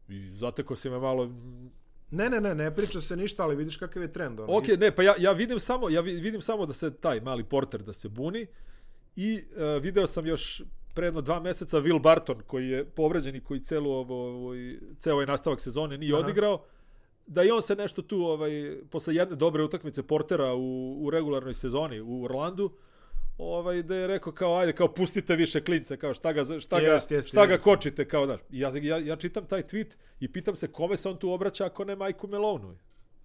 I 0.09 0.29
zateko 0.29 0.75
se 0.75 0.89
me 0.89 0.99
malo 0.99 1.31
Ne, 2.11 2.29
ne, 2.29 2.41
ne, 2.41 2.55
ne 2.55 2.75
priča 2.75 3.01
se 3.01 3.15
ništa, 3.17 3.43
ali 3.43 3.55
vidiš 3.55 3.77
kakav 3.77 4.01
je 4.01 4.13
trend. 4.13 4.39
Ono. 4.39 4.53
Ok, 4.53 4.67
ne, 4.69 4.91
pa 4.91 5.03
ja, 5.03 5.15
ja 5.17 5.31
vidim 5.31 5.59
samo 5.59 5.89
ja 5.89 6.01
vi- 6.01 6.13
vidim 6.15 6.41
samo 6.41 6.65
da 6.65 6.73
se 6.73 6.93
taj 6.93 7.21
mali 7.21 7.43
porter 7.43 7.81
da 7.81 7.93
se 7.93 8.09
buni 8.09 8.47
i 9.15 9.41
uh, 9.51 9.83
video 9.83 10.07
sam 10.07 10.25
još 10.25 10.61
pre 10.93 11.07
jedno 11.07 11.21
dva 11.21 11.39
meseca 11.39 11.77
Will 11.77 12.01
Barton 12.01 12.41
koji 12.47 12.69
je 12.69 12.85
povređen 12.85 13.35
i 13.35 13.43
koji 13.43 13.59
celu 13.59 13.91
ovo, 13.91 14.45
ovaj, 14.45 14.69
ceo 14.99 15.13
ovaj 15.13 15.25
nastavak 15.25 15.61
sezone 15.61 15.97
nije 15.97 16.13
Aha. 16.13 16.19
odigrao 16.19 16.63
da 17.27 17.43
i 17.43 17.51
on 17.51 17.61
se 17.61 17.75
nešto 17.75 18.01
tu 18.01 18.25
ovaj 18.25 18.77
posle 18.89 19.15
jedne 19.15 19.35
dobre 19.35 19.63
utakmice 19.63 20.03
Portera 20.03 20.53
u, 20.53 20.97
u 21.05 21.09
regularnoj 21.09 21.53
sezoni 21.53 22.01
u 22.01 22.23
Orlandu 22.23 22.71
ovaj 23.37 23.83
da 23.83 23.95
je 23.95 24.07
rekao 24.07 24.33
kao 24.33 24.57
ajde 24.57 24.73
kao 24.73 24.93
pustite 24.93 25.35
više 25.35 25.63
klinca 25.63 25.97
kao 25.97 26.13
šta 26.13 26.33
ga 26.33 26.59
šta 26.59 26.79
ga 26.79 26.87
Jest, 26.87 27.11
jest, 27.11 27.27
šta 27.27 27.45
ga 27.45 27.53
jest. 27.53 27.63
kočite 27.63 28.07
kao 28.07 28.25
daš 28.25 28.39
ja, 28.49 28.71
ja 28.81 28.97
ja 28.97 29.15
čitam 29.15 29.45
taj 29.45 29.63
tweet 29.63 29.95
i 30.19 30.31
pitam 30.31 30.55
se 30.55 30.67
kome 30.67 30.97
se 30.97 31.09
on 31.09 31.17
tu 31.17 31.31
obraća 31.31 31.65
ako 31.65 31.85
ne 31.85 31.95
Majku 31.95 32.27
Melonu 32.27 32.77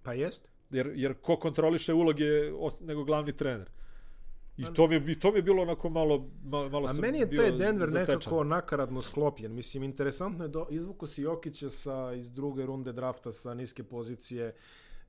Pa 0.02 0.12
jest. 0.12 0.48
jer, 0.70 0.92
jer 0.94 1.14
ko 1.14 1.36
kontroliše 1.36 1.94
uloge 1.94 2.52
os, 2.52 2.80
nego 2.80 3.04
glavni 3.04 3.36
trener. 3.36 3.70
I 4.60 4.74
to 4.74 4.86
mi 4.86 4.94
je, 4.94 5.18
to 5.18 5.32
mi 5.32 5.38
je 5.38 5.42
bilo 5.42 5.62
onako 5.62 5.88
malo, 5.88 6.28
malo, 6.44 6.84
A 6.84 6.88
sam 6.88 7.00
meni 7.00 7.18
je 7.18 7.36
taj 7.36 7.52
Denver 7.52 7.88
zatečen. 7.88 8.14
nekako 8.14 8.44
nakaradno 8.44 9.02
sklopljen. 9.02 9.54
Mislim, 9.54 9.82
interesantno 9.82 10.44
je, 10.44 10.48
do, 10.48 10.66
izvuko 10.70 11.06
si 11.06 11.22
Jokića 11.22 11.70
sa, 11.70 12.12
iz 12.16 12.32
druge 12.32 12.66
runde 12.66 12.92
drafta 12.92 13.32
sa 13.32 13.54
niske 13.54 13.82
pozicije, 13.84 14.54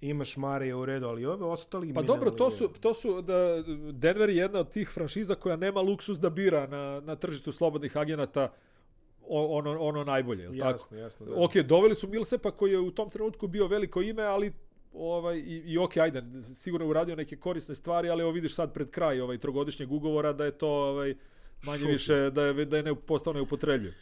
imaš 0.02 0.38
Marija 0.38 0.78
u 0.78 0.86
redu, 0.86 1.07
ali 1.07 1.26
ove 1.26 1.45
ostali... 1.45 1.94
Pa 1.94 2.02
dobro, 2.02 2.32
to 2.32 2.52
su, 2.52 2.68
to 2.68 2.94
su 2.94 3.22
da 3.22 3.64
Denver 3.91 4.30
je 4.30 4.36
jedna 4.36 4.60
od 4.60 4.72
tih 4.72 4.90
franšiza 4.90 5.36
koja 5.36 5.56
nema 5.56 5.82
luksus 5.82 6.19
da 6.19 6.30
bira 6.30 6.68
na, 6.68 7.02
na 7.06 7.15
tržištu 7.15 7.52
slobodnih 7.52 7.98
agenata 7.98 8.52
ono, 9.28 9.80
ono 9.80 10.03
najbolje, 10.03 10.44
jel 10.44 10.57
tako? 10.57 10.72
Jasno, 10.72 10.98
jasno. 10.98 11.26
Da. 11.26 11.36
Ok, 11.36 11.56
doveli 11.56 11.95
su 11.95 12.07
Millsepa 12.07 12.52
koji 12.52 12.72
je 12.72 12.80
u 12.80 12.91
tom 12.91 13.10
trenutku 13.10 13.48
bio 13.48 13.68
veliko 13.68 14.02
ime, 14.02 14.23
ali 14.23 14.53
ovaj 14.94 15.38
i, 15.38 15.62
i 15.66 15.78
ok, 15.78 15.98
ajde, 15.98 16.24
sigurno 16.42 16.86
je 16.86 16.90
uradio 16.90 17.16
neke 17.16 17.36
korisne 17.36 17.76
stvari, 17.76 18.10
ali 18.10 18.22
evo 18.22 18.32
vidiš 18.32 18.56
sad 18.56 18.74
pred 18.74 18.92
kraj 18.92 19.22
ovaj 19.22 19.38
trogodišnjeg 19.38 19.92
ugovora 19.92 20.34
da 20.34 20.46
je 20.46 20.52
to 20.52 20.70
ovaj 20.70 21.16
manje 21.64 21.78
Šutno. 21.78 21.92
više 21.92 22.30
da 22.30 22.44
je 22.44 22.66
da 22.66 22.78
je 22.78 22.84
ne 22.84 22.96
postao 22.96 23.34
neupotrebljiv. 23.34 23.94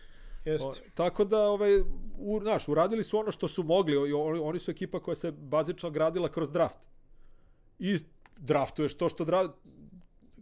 Jest. 0.45 0.83
tako 0.93 1.25
da 1.25 1.39
ovaj 1.39 1.79
u, 2.17 2.39
naš, 2.39 2.67
uradili 2.67 3.03
su 3.03 3.19
ono 3.19 3.31
što 3.31 3.47
su 3.47 3.63
mogli, 3.63 4.13
oni, 4.13 4.39
oni 4.39 4.59
su 4.59 4.71
ekipa 4.71 4.99
koja 4.99 5.15
se 5.15 5.31
bazično 5.31 5.89
gradila 5.89 6.29
kroz 6.29 6.51
draft. 6.51 6.79
I 7.79 7.97
draftuješ 8.37 8.93
to 8.93 9.09
što 9.09 9.25
dra, 9.25 9.49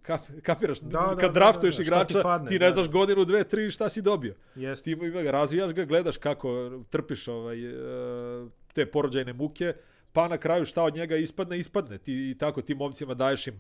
kap, 0.02 0.22
kapiraš, 0.44 0.80
Da, 0.80 1.00
da, 1.00 1.16
kad 1.20 1.34
da, 1.34 1.40
draftuješ 1.40 1.78
da, 1.78 1.80
da. 1.80 1.86
Šta 1.86 2.06
ti 2.06 2.12
igrača, 2.14 2.24
padne, 2.24 2.48
ti 2.48 2.60
ne 2.60 2.66
da. 2.66 2.72
znaš 2.72 2.90
godinu, 2.90 3.26
dve, 3.26 3.44
tri, 3.44 3.72
šta 3.72 3.90
si 3.90 4.02
dobio 4.02 4.36
Jest. 4.56 4.84
ti 4.84 4.98
razvijaš 5.32 5.74
ga, 5.74 5.86
gledaš 5.86 6.18
kako 6.18 6.72
trpiš 6.90 7.28
ovaj, 7.28 7.66
e, 7.66 8.48
te 8.74 8.86
porođajne 8.86 9.34
muke, 9.34 9.74
pa 10.18 10.28
na 10.28 10.38
kraju 10.38 10.66
šta 10.66 10.84
od 10.84 10.96
njega 10.96 11.16
ispadne, 11.16 11.60
ispadne. 11.60 11.98
Ti, 11.98 12.14
I 12.14 12.36
tako 12.38 12.62
tim 12.62 12.78
momcima 12.78 13.14
daješ 13.14 13.48
im, 13.48 13.60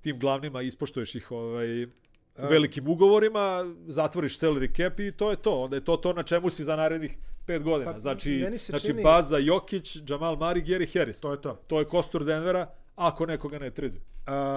tim 0.00 0.18
glavnima, 0.18 0.62
ispoštuješ 0.62 1.14
ih 1.14 1.30
ovaj, 1.32 1.84
u 1.84 1.88
velikim 2.36 2.88
ugovorima, 2.88 3.74
zatvoriš 3.86 4.38
salary 4.38 4.76
cap 4.76 5.00
i 5.00 5.12
to 5.12 5.30
je 5.30 5.36
to. 5.36 5.62
Onda 5.62 5.76
je 5.76 5.84
to 5.84 5.96
to 5.96 6.12
na 6.12 6.22
čemu 6.22 6.50
si 6.50 6.64
za 6.64 6.76
narednih 6.76 7.16
pet 7.46 7.62
godina. 7.62 7.92
Pa, 7.92 7.98
znači, 7.98 8.46
se 8.58 8.72
znači 8.72 8.86
čini- 8.86 9.02
Baza, 9.02 9.38
Jokić, 9.38 9.96
Jamal 10.08 10.36
Murray, 10.36 10.64
Gary 10.64 10.98
Harris. 10.98 11.20
To 11.20 11.30
je 11.30 11.40
to. 11.40 11.54
To 11.66 11.78
je 11.78 11.84
kostur 11.84 12.24
Denvera, 12.24 12.70
ako 12.96 13.26
nekoga 13.26 13.58
ne 13.58 13.70
tradu. 13.70 13.98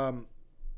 Um, 0.10 0.26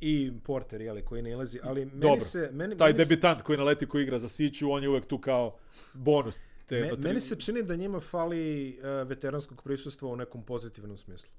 I 0.02 0.32
Porter, 0.44 0.82
jeli, 0.82 1.02
koji 1.02 1.22
ne 1.22 1.32
ilazi, 1.32 1.60
ali 1.64 1.86
meni 1.86 2.00
Dobro. 2.02 2.22
se... 2.22 2.50
Meni, 2.54 2.78
Taj 2.78 2.94
meni 2.94 3.00
se- 3.00 3.06
debitant 3.06 3.42
koji 3.42 3.58
naleti 3.58 3.86
koji 3.86 4.04
igra 4.04 4.20
za 4.20 4.30
Siću, 4.30 4.72
on 4.72 4.84
je 4.84 4.90
uvek 4.90 5.06
tu 5.06 5.18
kao 5.18 5.58
bonus. 5.94 6.40
Te, 6.66 6.82
Me, 6.82 6.92
meni 6.98 7.22
se 7.22 7.36
čini 7.36 7.64
da 7.64 7.76
njima 7.76 8.00
fali 8.00 8.78
uh, 8.80 9.08
veteranskog 9.08 9.62
prisustva 9.64 10.10
u 10.10 10.16
nekom 10.16 10.44
pozitivnom 10.44 10.98
smislu. 10.98 11.32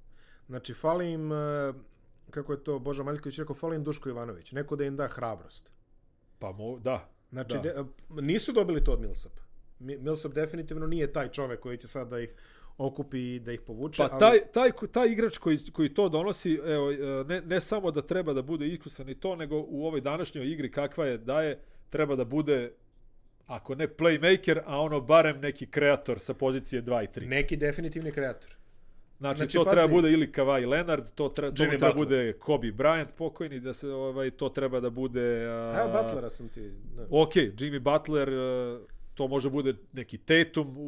Znači, 0.47 0.75
fali 0.75 1.11
im, 1.11 1.33
uh, 1.33 1.39
kako 2.31 2.53
je 2.53 2.65
to 2.65 2.79
Boža 2.79 3.03
Maljković 3.03 3.39
rekao, 3.39 3.55
fali 3.55 3.77
im 3.77 3.85
Duško 3.85 4.09
Ivanović. 4.09 4.53
Neko 4.53 4.77
da 4.77 4.85
im 4.85 4.97
da 4.97 5.09
hrabrost. 5.09 5.71
Pa 6.39 6.53
mo, 6.53 6.79
da, 6.79 7.09
Znači, 7.31 7.55
Da. 7.57 7.61
de, 7.63 7.81
uh, 7.81 7.87
nisu 8.23 8.53
dobili 8.53 8.85
to 8.85 8.93
od 8.93 9.01
Millsapa. 9.01 9.43
Mi- 9.79 9.99
Millsap 9.99 10.33
definitivno 10.33 10.87
nije 10.87 11.13
taj 11.13 11.29
čovek 11.29 11.61
koji 11.61 11.79
će 11.79 11.89
sad 11.89 12.09
da 12.09 12.21
ih 12.21 12.35
okupi 12.79 13.35
i 13.35 13.41
da 13.41 13.53
ih 13.53 13.61
povuče. 13.61 14.03
Pa 14.03 14.19
taj, 14.19 14.39
taj, 14.53 14.71
taj 14.93 15.09
igrač 15.09 15.39
koji, 15.39 15.59
koji 15.73 15.95
to 15.95 16.09
donosi, 16.09 16.61
evo, 16.65 16.91
ne, 17.25 17.41
ne 17.41 17.61
samo 17.61 17.91
da 17.91 18.03
treba 18.03 18.33
da 18.33 18.43
bude 18.43 18.69
iskusan 18.69 19.09
i 19.09 19.15
to, 19.15 19.37
nego 19.37 19.65
u 19.69 19.87
ovoj 19.87 20.01
današnjoj 20.01 20.53
igri 20.53 20.71
kakva 20.71 21.07
je 21.07 21.19
daje, 21.19 21.61
treba 21.91 22.17
da 22.17 22.25
bude, 22.25 22.73
ako 23.47 23.75
ne 23.75 23.89
playmaker, 23.89 24.61
a 24.67 24.81
ono 24.81 25.01
barem 25.01 25.41
neki 25.41 25.67
kreator 25.67 26.19
sa 26.19 26.35
pozicije 26.35 26.83
2 26.83 27.05
i 27.05 27.21
3. 27.21 27.29
Neki 27.29 27.57
definitivni 27.57 28.13
kreator. 28.13 28.57
Znači, 29.19 29.39
Znači, 29.39 29.57
to 29.57 29.65
pazi. 29.65 29.77
treba 29.77 29.93
bude 29.93 30.13
ili 30.13 30.33
Kawhi 30.33 30.69
Leonard, 30.69 31.11
to, 31.15 31.29
tre, 31.29 31.55
to 31.55 31.65
treba 31.65 31.93
bude 31.93 32.33
Kobe 32.33 32.67
Bryant 32.67 33.13
pokojni, 33.17 33.61
da 33.61 33.75
se 33.75 33.89
ovaj 33.89 34.31
to 34.31 34.49
treba 34.49 34.81
da 34.81 34.91
bude 34.91 35.47
a, 35.47 35.81
Evo, 35.81 36.03
Butlera 36.03 36.31
sam 36.31 36.49
ti... 36.49 36.71
Da. 36.97 37.07
Ok, 37.11 37.35
Jimmy 37.35 37.79
Butler, 37.79 38.29
e, 38.29 38.79
to 39.15 39.29
može 39.29 39.51
bude 39.51 39.75
neki 39.93 40.19
Tatum 40.19 40.79
u, 40.79 40.83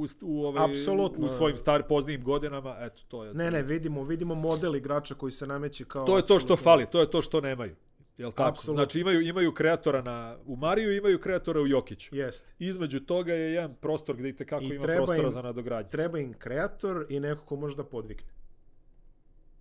u, 0.00 0.06
u, 0.22 0.44
ovaj, 0.44 0.70
Apsolutno. 0.70 1.26
u 1.26 1.28
svojim 1.28 1.58
star 1.58 1.82
poznijim 1.88 2.24
godinama, 2.24 2.76
eto, 2.80 3.02
to 3.08 3.24
je 3.24 3.34
Ne, 3.34 3.50
ne, 3.50 3.62
vidimo, 3.62 4.04
vidimo 4.04 4.34
model 4.34 4.76
igrača 4.76 5.14
koji 5.14 5.32
se 5.32 5.46
nameće 5.46 5.84
kao... 5.84 6.06
To 6.06 6.16
je 6.16 6.26
to 6.26 6.40
što 6.40 6.56
fali, 6.56 6.86
to 6.86 7.00
je 7.00 7.10
to 7.10 7.22
što 7.22 7.40
nemaju. 7.40 7.74
Jel 8.18 8.32
tako? 8.32 8.48
Apsolutno. 8.48 8.82
Znači 8.84 9.00
imaju 9.00 9.20
imaju 9.20 9.54
kreatora 9.54 10.02
na 10.02 10.36
u 10.46 10.56
Mariju, 10.56 10.96
imaju 10.96 11.18
kreatora 11.18 11.60
u 11.60 11.66
Jokiću. 11.66 12.16
Jeste. 12.16 12.52
Između 12.58 13.00
toga 13.00 13.32
je 13.32 13.52
jedan 13.52 13.74
prostor 13.74 14.16
gdje 14.16 14.28
i 14.28 14.36
tekako 14.36 14.64
I 14.64 14.68
ima 14.68 14.84
prostora 14.84 15.28
im- 15.28 15.32
za 15.32 15.42
nadogradnju. 15.42 15.90
Treba 15.90 16.18
im 16.18 16.32
kreator 16.32 17.06
i 17.08 17.20
neko 17.20 17.44
ko 17.44 17.56
može 17.56 17.76
da 17.76 17.84
podvikne. 17.84 18.28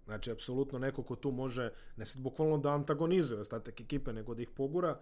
Znači, 0.05 0.31
apsolutno 0.31 0.80
neko 0.80 1.03
ko 1.03 1.15
tu 1.15 1.31
može, 1.31 1.71
ne 1.97 2.05
sad 2.05 2.21
bukvalno 2.21 2.57
da 2.57 2.73
antagonizuje 2.73 3.41
ostatak 3.41 3.81
ekipe, 3.81 4.13
nego 4.13 4.34
da 4.35 4.41
ih 4.41 4.49
pogura 4.49 4.99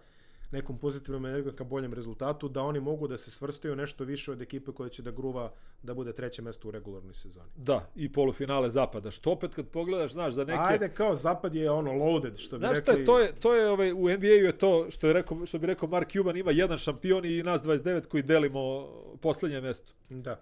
nekom 0.52 0.78
pozitivnom 0.78 1.26
energijom 1.26 1.56
ka 1.56 1.64
boljem 1.64 1.94
rezultatu, 1.94 2.48
da 2.48 2.62
oni 2.62 2.80
mogu 2.80 3.08
da 3.08 3.18
se 3.18 3.30
svrstaju 3.30 3.76
nešto 3.76 4.04
više 4.04 4.32
od 4.32 4.42
ekipe 4.42 4.72
koja 4.72 4.88
će 4.88 5.02
da 5.02 5.10
gruva 5.10 5.52
da 5.82 5.94
bude 5.94 6.12
treće 6.12 6.42
mesto 6.42 6.68
u 6.68 6.70
regularnoj 6.70 7.14
sezoni. 7.14 7.50
Da, 7.56 7.90
i 7.94 8.12
polufinale 8.12 8.70
zapada. 8.70 9.10
Što 9.10 9.30
opet 9.30 9.54
kad 9.54 9.68
pogledaš, 9.68 10.12
znaš, 10.12 10.34
za 10.34 10.44
neke 10.44 10.60
Ajde, 10.60 10.88
kao 10.88 11.14
zapad 11.14 11.54
je 11.54 11.70
ono 11.70 11.92
loaded, 11.92 12.36
što 12.36 12.58
bi 12.58 12.66
Znaš 12.66 12.78
rekli. 12.78 12.94
šta, 12.94 13.04
to 13.04 13.18
je, 13.18 13.34
to 13.34 13.54
je 13.54 13.70
ovaj, 13.70 13.92
u 13.92 14.08
NBA-u 14.08 14.46
je 14.46 14.58
to 14.58 14.90
što, 14.90 15.06
je 15.06 15.12
rekao, 15.12 15.46
što 15.46 15.58
bi 15.58 15.66
rekao 15.66 15.88
Mark 15.88 16.12
Cuban, 16.12 16.36
ima 16.36 16.50
jedan 16.50 16.78
šampion 16.78 17.24
i 17.24 17.42
nas 17.42 17.62
29 17.62 18.06
koji 18.06 18.22
delimo 18.22 18.88
posljednje 19.20 19.60
mjesto. 19.60 19.92
Da. 20.08 20.40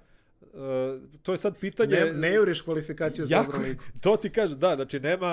E, 0.54 0.98
to 1.22 1.32
je 1.32 1.38
sad 1.38 1.58
pitanje... 1.58 1.96
Ne, 1.96 2.12
ne 2.12 2.34
juriš 2.34 2.60
kvalifikaciju 2.60 3.26
za 3.26 3.36
Euroligu. 3.36 3.82
to 4.02 4.16
ti 4.16 4.30
kaže, 4.30 4.56
da, 4.56 4.74
znači 4.74 5.00
nema, 5.00 5.30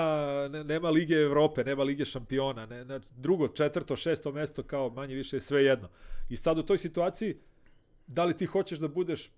ne, 0.50 0.64
nema 0.64 0.90
Lige 0.90 1.14
Evrope, 1.14 1.64
nema 1.64 1.82
Lige 1.82 2.04
šampiona, 2.04 2.66
ne, 2.66 2.84
ne, 2.84 3.00
drugo, 3.16 3.48
četvrto, 3.48 3.96
šesto 3.96 4.32
mesto 4.32 4.62
kao 4.62 4.90
manje 4.90 5.14
više 5.14 5.36
je 5.36 5.40
sve 5.40 5.64
jedno. 5.64 5.88
I 6.28 6.36
sad 6.36 6.58
u 6.58 6.62
toj 6.62 6.78
situaciji, 6.78 7.36
da 8.06 8.24
li 8.24 8.36
ti 8.36 8.46
hoćeš 8.46 8.78
da 8.78 8.88
budeš 8.88 9.30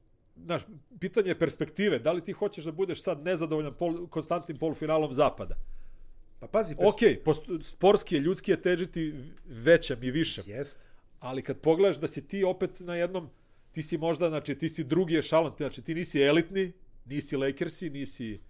znaš, 0.45 0.63
pitanje 1.01 1.29
je 1.29 1.39
perspektive. 1.39 1.99
Da 1.99 2.13
li 2.13 2.25
ti 2.25 2.33
hoćeš 2.33 2.65
da 2.65 2.73
budeš 2.73 3.03
sad 3.03 3.25
nezadovoljan 3.25 3.75
pol, 3.75 4.07
konstantnim 4.07 4.59
polufinalom 4.59 5.13
zapada? 5.13 5.55
Pa 6.41 6.47
pazi, 6.47 6.75
Ok, 6.79 7.01
post- 7.25 7.63
sportski 7.63 8.15
je, 8.15 8.21
ljudski 8.21 8.51
je 8.51 8.63
težiti 8.63 9.15
većem 9.47 10.03
i 10.03 10.11
višem. 10.11 10.45
Jest. 10.47 10.81
Ali 11.21 11.43
kad 11.43 11.61
pogledaš 11.61 12.01
da 12.01 12.07
si 12.07 12.29
ti 12.29 12.45
opet 12.45 12.81
na 12.81 12.97
jednom, 12.97 13.31
ti 13.73 13.83
si 13.83 13.99
možda, 13.99 14.29
znači 14.29 14.55
ti 14.55 14.69
si 14.69 14.85
drugi 14.85 15.19
ešalon, 15.19 15.53
znači 15.57 15.83
ti 15.83 15.95
nisi 15.95 16.23
elitni, 16.23 16.73
nisi 17.05 17.37
Lakersi, 17.37 17.91
nisi, 17.91 18.41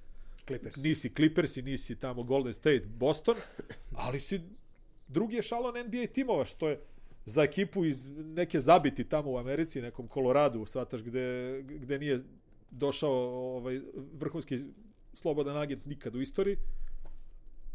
Clippers. 0.47 0.77
nisi 0.77 1.15
Clippersi, 1.15 1.63
nisi 1.63 1.99
tamo 1.99 2.23
Golden 2.23 2.53
State, 2.53 2.83
Boston, 2.87 3.37
ali 3.93 4.21
si 4.21 4.41
drugi 5.09 5.39
ešalon 5.39 5.75
NBA 5.87 6.07
timova, 6.13 6.45
što 6.45 6.69
je 6.69 6.81
za 7.25 7.43
ekipu 7.43 7.85
iz 7.85 8.09
neke 8.09 8.61
zabiti 8.61 9.05
tamo 9.05 9.31
u 9.31 9.39
Americi, 9.39 9.83
nekom 9.83 10.09
Koloradu, 10.09 10.67
svataš 10.67 11.03
gde, 11.03 11.63
gde 11.63 11.99
nije 11.99 12.21
došao 12.71 13.13
ovaj 13.57 13.81
vrhunski 14.13 14.59
slobodan 15.15 15.57
agent 15.57 15.87
nikad 15.87 16.15
u 16.15 16.21
istoriji, 16.21 16.57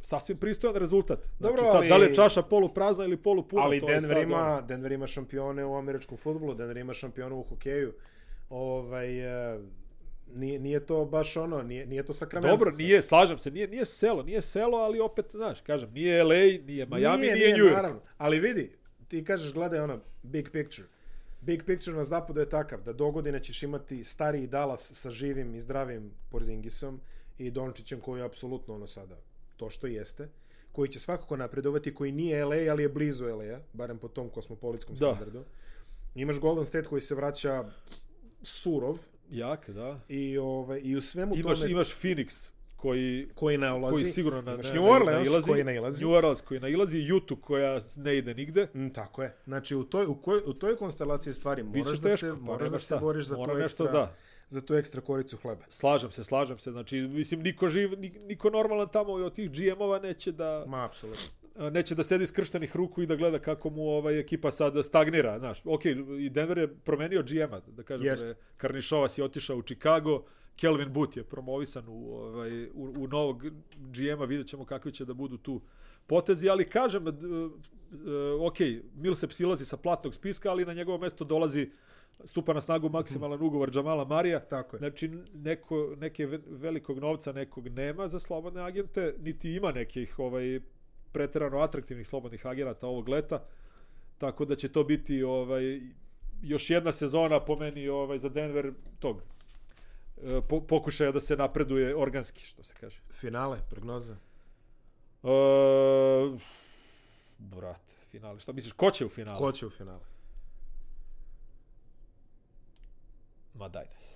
sasvim 0.05 0.37
pristojan 0.37 0.75
rezultat. 0.75 1.19
Znači, 1.19 1.37
Dobro, 1.39 1.65
sad, 1.65 1.75
ali- 1.75 1.89
da 1.89 1.97
li 1.97 2.05
je 2.05 2.13
čaša 2.13 2.41
poluprazna 2.41 3.03
ili 3.03 3.17
polupuna, 3.17 3.61
Ali 3.61 3.79
to 3.79 3.89
je 3.89 3.99
Denver 3.99 4.17
sad 4.17 4.23
ima, 4.23 4.37
ono. 4.37 4.61
Denver 4.61 4.91
ima 4.91 5.07
šampione 5.07 5.65
u 5.65 5.75
američkom 5.75 6.17
futbolu, 6.17 6.53
Denver 6.53 6.77
ima 6.77 6.93
šampione 6.93 7.35
u 7.35 7.43
hokeju. 7.43 7.93
Ovaj, 8.49 9.19
e, 9.53 9.59
nije, 10.33 10.59
nije 10.59 10.85
to 10.85 11.05
baš 11.05 11.37
ono, 11.37 11.61
nije, 11.61 11.85
nije 11.85 12.05
to 12.05 12.13
Sacramento. 12.13 12.57
Dobro, 12.57 12.71
nije, 12.77 13.01
slažem 13.01 13.37
se, 13.37 13.51
nije, 13.51 13.67
nije 13.67 13.85
selo, 13.85 14.23
nije 14.23 14.41
selo, 14.41 14.77
ali 14.77 14.99
opet, 14.99 15.25
znaš, 15.31 15.61
kažem, 15.61 15.91
nije 15.93 16.23
LA, 16.23 16.35
nije 16.65 16.85
Miami, 16.85 17.21
nije, 17.21 17.35
nije, 17.35 17.57
New 17.57 17.65
York. 17.65 17.73
Naravno. 17.73 18.01
Ali 18.17 18.39
vidi, 18.39 18.71
ti 19.07 19.23
kažeš, 19.23 19.53
gledaj 19.53 19.79
ono, 19.79 19.99
big 20.23 20.49
picture. 20.51 20.87
Big 21.41 21.63
picture 21.63 21.97
na 21.97 22.03
zapadu 22.03 22.39
je 22.39 22.49
takav 22.49 22.81
da 22.81 22.93
do 22.93 23.11
godine 23.11 23.43
ćeš 23.43 23.63
imati 23.63 24.03
stariji 24.03 24.47
Dallas 24.47 24.91
sa 24.93 25.11
živim 25.11 25.55
i 25.55 25.59
zdravim 25.59 26.11
Porzingisom 26.31 27.01
i 27.37 27.51
Dončićem 27.51 27.99
koji 27.99 28.19
je 28.19 28.25
apsolutno 28.25 28.75
ono 28.75 28.87
sada 28.87 29.15
to 29.57 29.69
što 29.69 29.87
jeste 29.87 30.29
koji 30.71 30.89
će 30.89 30.99
svakako 30.99 31.37
napredovati, 31.37 31.95
koji 31.95 32.11
nije 32.11 32.45
LA, 32.45 32.71
ali 32.71 32.83
je 32.83 32.89
blizu 32.89 33.25
LA, 33.25 33.59
barem 33.73 33.97
po 33.97 34.07
tom 34.07 34.29
kosmopolitskom 34.29 34.95
Da. 34.95 34.97
standardu. 34.97 35.43
Imaš 36.15 36.39
Golden 36.39 36.65
State 36.65 36.87
koji 36.89 37.01
se 37.01 37.15
vraća 37.15 37.65
surov 38.41 38.99
Jak, 39.31 39.69
da. 39.69 39.99
i, 40.09 40.37
ovaj, 40.37 40.81
i 40.83 40.95
u 40.95 41.01
svemu 41.01 41.35
Imaš, 41.35 41.59
tome 41.59 41.71
imaš 41.71 41.87
Phoenix, 42.01 42.49
koji, 42.85 43.27
koji 43.35 43.57
nailazi. 43.57 43.93
koji 43.93 44.05
sigurno 44.05 44.41
na, 44.41 44.53
Imaš 44.53 44.69
na, 44.69 44.73
New 44.75 44.83
Orleans 44.85 45.27
nailazi, 45.27 45.47
koji 45.51 45.63
nailazi. 45.63 46.05
New 46.05 46.13
Orleans 46.13 46.41
koji 46.41 46.59
nailazi, 46.59 47.11
Utah 47.11 47.37
koja 47.41 47.79
ne 47.97 48.17
ide 48.17 48.33
nigde. 48.33 48.67
Mm, 48.75 48.89
tako 48.89 49.23
je. 49.23 49.35
Znači, 49.45 49.75
u 49.75 49.83
toj, 49.83 50.05
u, 50.05 50.15
koj, 50.15 50.41
u 50.45 50.53
toj 50.53 50.75
konstelaciji 50.75 51.33
stvari 51.33 51.63
moraš 51.63 51.99
da 51.99 52.09
teško, 52.09 52.17
se, 52.17 52.29
pa 52.29 52.35
moraš 52.35 52.69
da 52.69 52.79
se 52.79 52.97
boriš 53.01 53.25
za 53.25 53.37
Mora 53.37 53.53
nešto, 53.53 53.83
ekstra, 53.83 53.99
da. 53.99 54.15
za 54.49 54.61
tu 54.61 54.73
ekstra 54.75 55.01
koricu 55.01 55.37
hleba. 55.37 55.63
Slažem 55.69 56.11
se, 56.11 56.23
slažem 56.23 56.59
se. 56.59 56.71
Znači, 56.71 57.01
mislim, 57.01 57.41
niko 57.41 57.67
živ, 57.67 57.99
ni- 57.99 58.19
niko 58.25 58.49
normalan 58.49 58.87
tamo 58.93 59.13
od 59.13 59.35
tih 59.35 59.51
GM-ova 59.51 59.99
neće 59.99 60.31
da, 60.31 60.63
Ma, 60.67 60.85
apsolutno. 60.85 61.23
neće 61.71 61.95
da 61.95 62.03
sedi 62.03 62.27
skrštenih 62.27 62.75
ruku 62.75 63.01
i 63.01 63.05
da 63.05 63.15
gleda 63.15 63.39
kako 63.39 63.69
mu 63.69 63.81
ovaj 63.89 64.19
ekipa 64.19 64.51
sad 64.51 64.85
stagnira, 64.85 65.39
znaš. 65.39 65.61
Ok, 65.65 65.85
i 66.19 66.29
Denver 66.29 66.57
je 66.57 66.75
promenio 66.75 67.23
GM-a, 67.23 67.59
da 67.67 67.83
kažem, 67.83 68.07
Jest. 68.07 68.23
da 68.23 68.29
je 68.29 68.35
Karnišovas 68.57 69.17
je 69.17 69.23
otišao 69.23 69.57
u 69.57 69.61
Chicago, 69.61 70.23
Kelvin 70.55 70.93
Booth 70.93 71.17
je 71.17 71.23
promovisan 71.23 71.83
u, 71.87 72.15
ovaj, 72.15 72.65
u, 72.65 72.93
u 72.97 73.07
novog 73.07 73.43
GM-a, 73.77 74.25
vidjet 74.25 74.47
ćemo 74.47 74.65
kakvi 74.65 74.91
će 74.91 75.05
da 75.05 75.13
budu 75.13 75.37
tu 75.37 75.61
potezi, 76.07 76.49
ali 76.49 76.69
kažem, 76.69 77.03
d- 77.05 77.11
e, 77.11 77.51
ok, 78.41 78.57
Millsap 78.95 79.31
silazi 79.31 79.65
sa 79.65 79.77
platnog 79.77 80.15
spiska, 80.15 80.49
ali 80.51 80.65
na 80.65 80.73
njegovo 80.73 80.97
mesto 80.97 81.23
dolazi 81.23 81.69
stupa 82.23 82.53
na 82.53 82.61
snagu 82.61 82.89
maksimalan 82.89 83.41
ugovor 83.41 83.71
Jamala 83.75 84.05
Marija. 84.05 84.39
Tako 84.39 84.75
je. 84.75 84.79
Znači, 84.79 85.11
neko, 85.33 85.95
neke 85.97 86.25
ve- 86.25 86.39
velikog 86.47 86.99
novca 86.99 87.31
nekog 87.31 87.67
nema 87.67 88.07
za 88.07 88.19
slobodne 88.19 88.61
agente, 88.61 89.15
niti 89.21 89.53
ima 89.53 89.71
nekih 89.71 90.19
ovaj, 90.19 90.59
preterano 91.11 91.59
atraktivnih 91.59 92.07
slobodnih 92.07 92.45
agenata 92.45 92.87
ovog 92.87 93.09
leta. 93.09 93.43
Tako 94.17 94.45
da 94.45 94.55
će 94.55 94.69
to 94.69 94.83
biti 94.83 95.23
ovaj 95.23 95.81
još 96.43 96.69
jedna 96.69 96.91
sezona 96.91 97.39
po 97.39 97.55
meni 97.55 97.87
ovaj 97.87 98.17
za 98.17 98.29
Denver 98.29 98.73
tog 98.99 99.17
e, 99.17 99.34
po, 100.49 100.61
pokušaja 100.61 101.11
da 101.11 101.19
se 101.19 101.35
napreduje 101.35 101.95
organski, 101.95 102.41
što 102.41 102.63
se 102.63 102.73
kaže. 102.79 102.99
Finale, 103.11 103.59
prognoza. 103.69 104.15
E, 105.23 105.27
brate, 107.37 107.93
finale. 108.11 108.39
Šta 108.39 108.51
misliš, 108.51 108.73
ko 108.73 108.91
će 108.91 109.05
u 109.05 109.09
finalu? 109.09 109.37
Ko 109.37 109.51
će 109.51 109.65
u 109.65 109.69
finale? 109.69 109.99
Ma 113.53 113.69
daj 113.69 113.85
nas. 113.95 114.13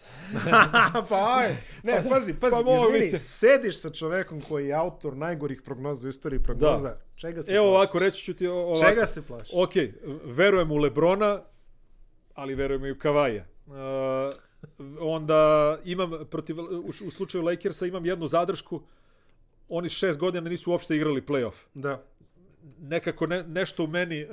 pa 1.09 1.35
aj. 1.37 1.55
Ne, 1.83 2.03
pazi, 2.09 2.33
pazi, 2.33 2.55
Pa 2.55 2.63
pa 2.65 2.71
izvini, 2.71 3.09
se. 3.09 3.17
sediš 3.17 3.79
sa 3.81 3.89
čovekom 3.89 4.41
koji 4.41 4.67
je 4.67 4.73
autor 4.73 5.17
najgorih 5.17 5.61
prognoza 5.61 6.07
u 6.07 6.09
istoriji 6.09 6.43
prognoza. 6.43 6.87
Da. 6.87 7.01
Čega 7.15 7.43
se 7.43 7.51
Evo 7.51 7.65
plašiš? 7.65 7.75
ovako, 7.75 7.99
reći 7.99 8.23
ću 8.23 8.33
ti 8.33 8.47
ovako. 8.47 8.85
Čega 8.89 9.07
se 9.07 9.21
plašiš? 9.21 9.51
Ok, 9.53 9.71
verujem 10.25 10.71
u 10.71 10.77
Lebrona, 10.77 11.41
ali 12.33 12.55
verujem 12.55 12.85
i 12.85 12.91
u 12.91 12.99
Kavaja. 12.99 13.45
Uh, 13.67 13.73
onda 14.99 15.77
imam 15.85 16.11
protiv, 16.31 16.59
u, 16.59 16.91
u 17.05 17.11
slučaju 17.11 17.43
Lakersa 17.43 17.85
imam 17.85 18.05
jednu 18.05 18.27
zadršku. 18.27 18.81
Oni 19.69 19.89
šest 19.89 20.19
godina 20.19 20.49
nisu 20.49 20.71
uopšte 20.71 20.95
igrali 20.95 21.21
playoff. 21.21 21.55
Da. 21.73 22.03
Nekako 22.79 23.27
ne, 23.27 23.43
nešto 23.43 23.83
u 23.83 23.87
meni 23.87 24.23
uh, 24.23 24.29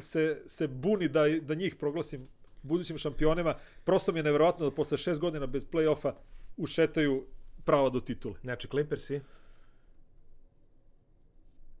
se, 0.00 0.42
se 0.46 0.68
buni 0.68 1.08
da, 1.08 1.28
da 1.28 1.54
njih 1.54 1.74
proglasim 1.74 2.28
budućim 2.62 2.98
šampionima. 2.98 3.54
Prosto 3.84 4.12
mi 4.12 4.18
je 4.18 4.22
nevjerojatno 4.22 4.64
da 4.70 4.74
posle 4.74 4.98
šest 4.98 5.20
godina 5.20 5.46
bez 5.46 5.66
playoffa 5.66 6.12
ušetaju 6.56 7.26
pravo 7.64 7.90
do 7.90 8.00
titule. 8.00 8.34
Znači, 8.42 8.68
Clippersi. 8.68 9.20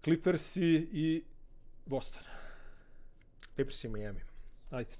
Clippersi 0.04 0.88
i 0.92 1.24
Boston. 1.86 2.22
Clippersi 3.54 3.86
i 3.86 3.90
Miami. 3.90 4.20
Ajde. 4.70 4.92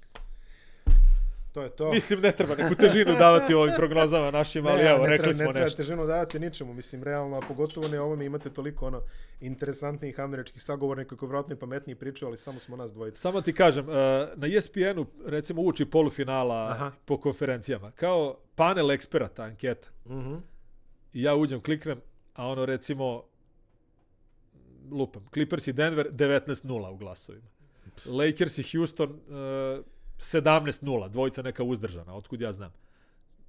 To 1.57 1.63
je 1.63 1.71
to. 1.71 1.93
Mislim, 1.93 2.21
ne 2.21 2.33
treba 2.33 2.55
neku 2.55 2.75
težinu 2.75 3.15
davati 3.19 3.55
ovim 3.55 3.75
prognozama 3.77 4.31
našim, 4.31 4.67
ali 4.67 4.83
ne, 4.83 4.91
evo, 4.91 5.03
ne 5.03 5.09
rekli 5.09 5.23
treba, 5.23 5.37
smo 5.37 5.47
ne 5.47 5.53
treba 5.53 5.65
nešto. 5.65 5.83
težinu 5.83 6.07
davati 6.07 6.39
ničemu, 6.39 6.75
mislim, 6.75 7.03
realno, 7.03 7.37
a 7.37 7.41
pogotovo 7.49 7.89
ne 7.89 8.01
ovome 8.01 8.25
imate 8.25 8.51
toliko 8.51 8.87
ono 8.87 9.03
interesantnih 9.41 10.21
američkih 10.21 10.63
sagovornika 10.63 11.17
koji 11.17 11.29
vjerojatno 11.29 11.55
i 11.55 11.59
pametniji 11.59 11.97
pričaju, 11.97 12.29
ali 12.29 12.37
samo 12.37 12.59
smo 12.59 12.77
nas 12.77 12.93
dvojica. 12.93 13.21
Samo 13.21 13.41
ti 13.41 13.53
kažem, 13.53 13.89
uh, 13.89 13.95
na 14.35 14.57
ESPN-u, 14.57 15.07
recimo, 15.27 15.63
uči 15.63 15.85
polufinala 15.85 16.69
Aha. 16.71 16.93
po 17.05 17.21
konferencijama. 17.21 17.91
Kao 17.91 18.37
panel 18.55 18.91
eksperata, 18.91 19.43
anketa. 19.43 19.89
Mhm. 20.07 20.35
I 21.13 21.23
ja 21.23 21.35
uđem, 21.35 21.61
kliknem, 21.61 22.01
a 22.35 22.47
ono, 22.47 22.67
recimo, 22.67 23.23
lupam, 24.91 25.27
Clippers 25.33 25.67
i 25.67 25.73
Denver 25.73 26.11
19-0 26.11 26.91
u 26.91 26.97
glasovima. 26.97 27.47
Lakers 28.07 28.59
i 28.59 28.63
Houston 28.73 29.11
uh, 29.11 29.85
17-0, 30.19 31.09
dvojica 31.09 31.43
neka 31.43 31.63
uzdržana, 31.63 32.15
otkud 32.15 32.41
ja 32.41 32.53
znam. 32.53 32.73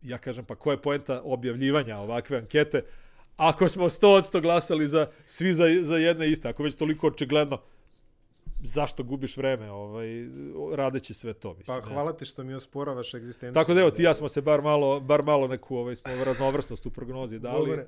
Ja 0.01 0.17
kažem, 0.17 0.45
pa 0.45 0.55
koja 0.55 0.73
je 0.73 0.81
poenta 0.81 1.21
objavljivanja 1.23 1.97
ovakve 1.97 2.37
ankete? 2.37 2.83
Ako 3.37 3.69
smo 3.69 3.89
100% 3.89 4.41
glasali 4.41 4.87
za 4.87 5.07
svi 5.25 5.53
za, 5.53 5.65
za 5.81 5.97
jedne 5.97 6.31
iste, 6.31 6.49
ako 6.49 6.63
već 6.63 6.75
toliko 6.75 7.07
očigledno, 7.07 7.61
zašto 8.63 9.03
gubiš 9.03 9.37
vreme 9.37 9.71
ovaj, 9.71 10.07
radeći 10.75 11.13
sve 11.13 11.33
to? 11.33 11.53
Mislim, 11.53 11.81
Pa 11.81 11.87
hvala 11.87 12.13
ti 12.13 12.25
što 12.25 12.43
mi 12.43 12.53
osporavaš 12.53 13.13
egzistenciju. 13.13 13.53
Tako 13.53 13.73
da 13.73 13.81
evo, 13.81 13.91
ti 13.91 14.03
ja 14.03 14.15
smo 14.15 14.29
se 14.29 14.41
bar 14.41 14.61
malo, 14.61 14.99
bar 14.99 15.23
malo 15.23 15.47
neku 15.47 15.77
ovaj, 15.77 15.95
smo 15.95 16.23
raznovrsnost 16.23 16.85
u 16.85 16.89
prognozi 16.89 17.39
dali. 17.39 17.69
Dobre. 17.69 17.87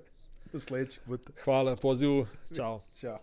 Sljedećeg 0.57 1.03
puta. 1.03 1.31
Hvala 1.43 1.71
na 1.71 1.77
pozivu. 1.77 2.27
Ćao. 2.55 2.81
Ćao. 2.95 3.19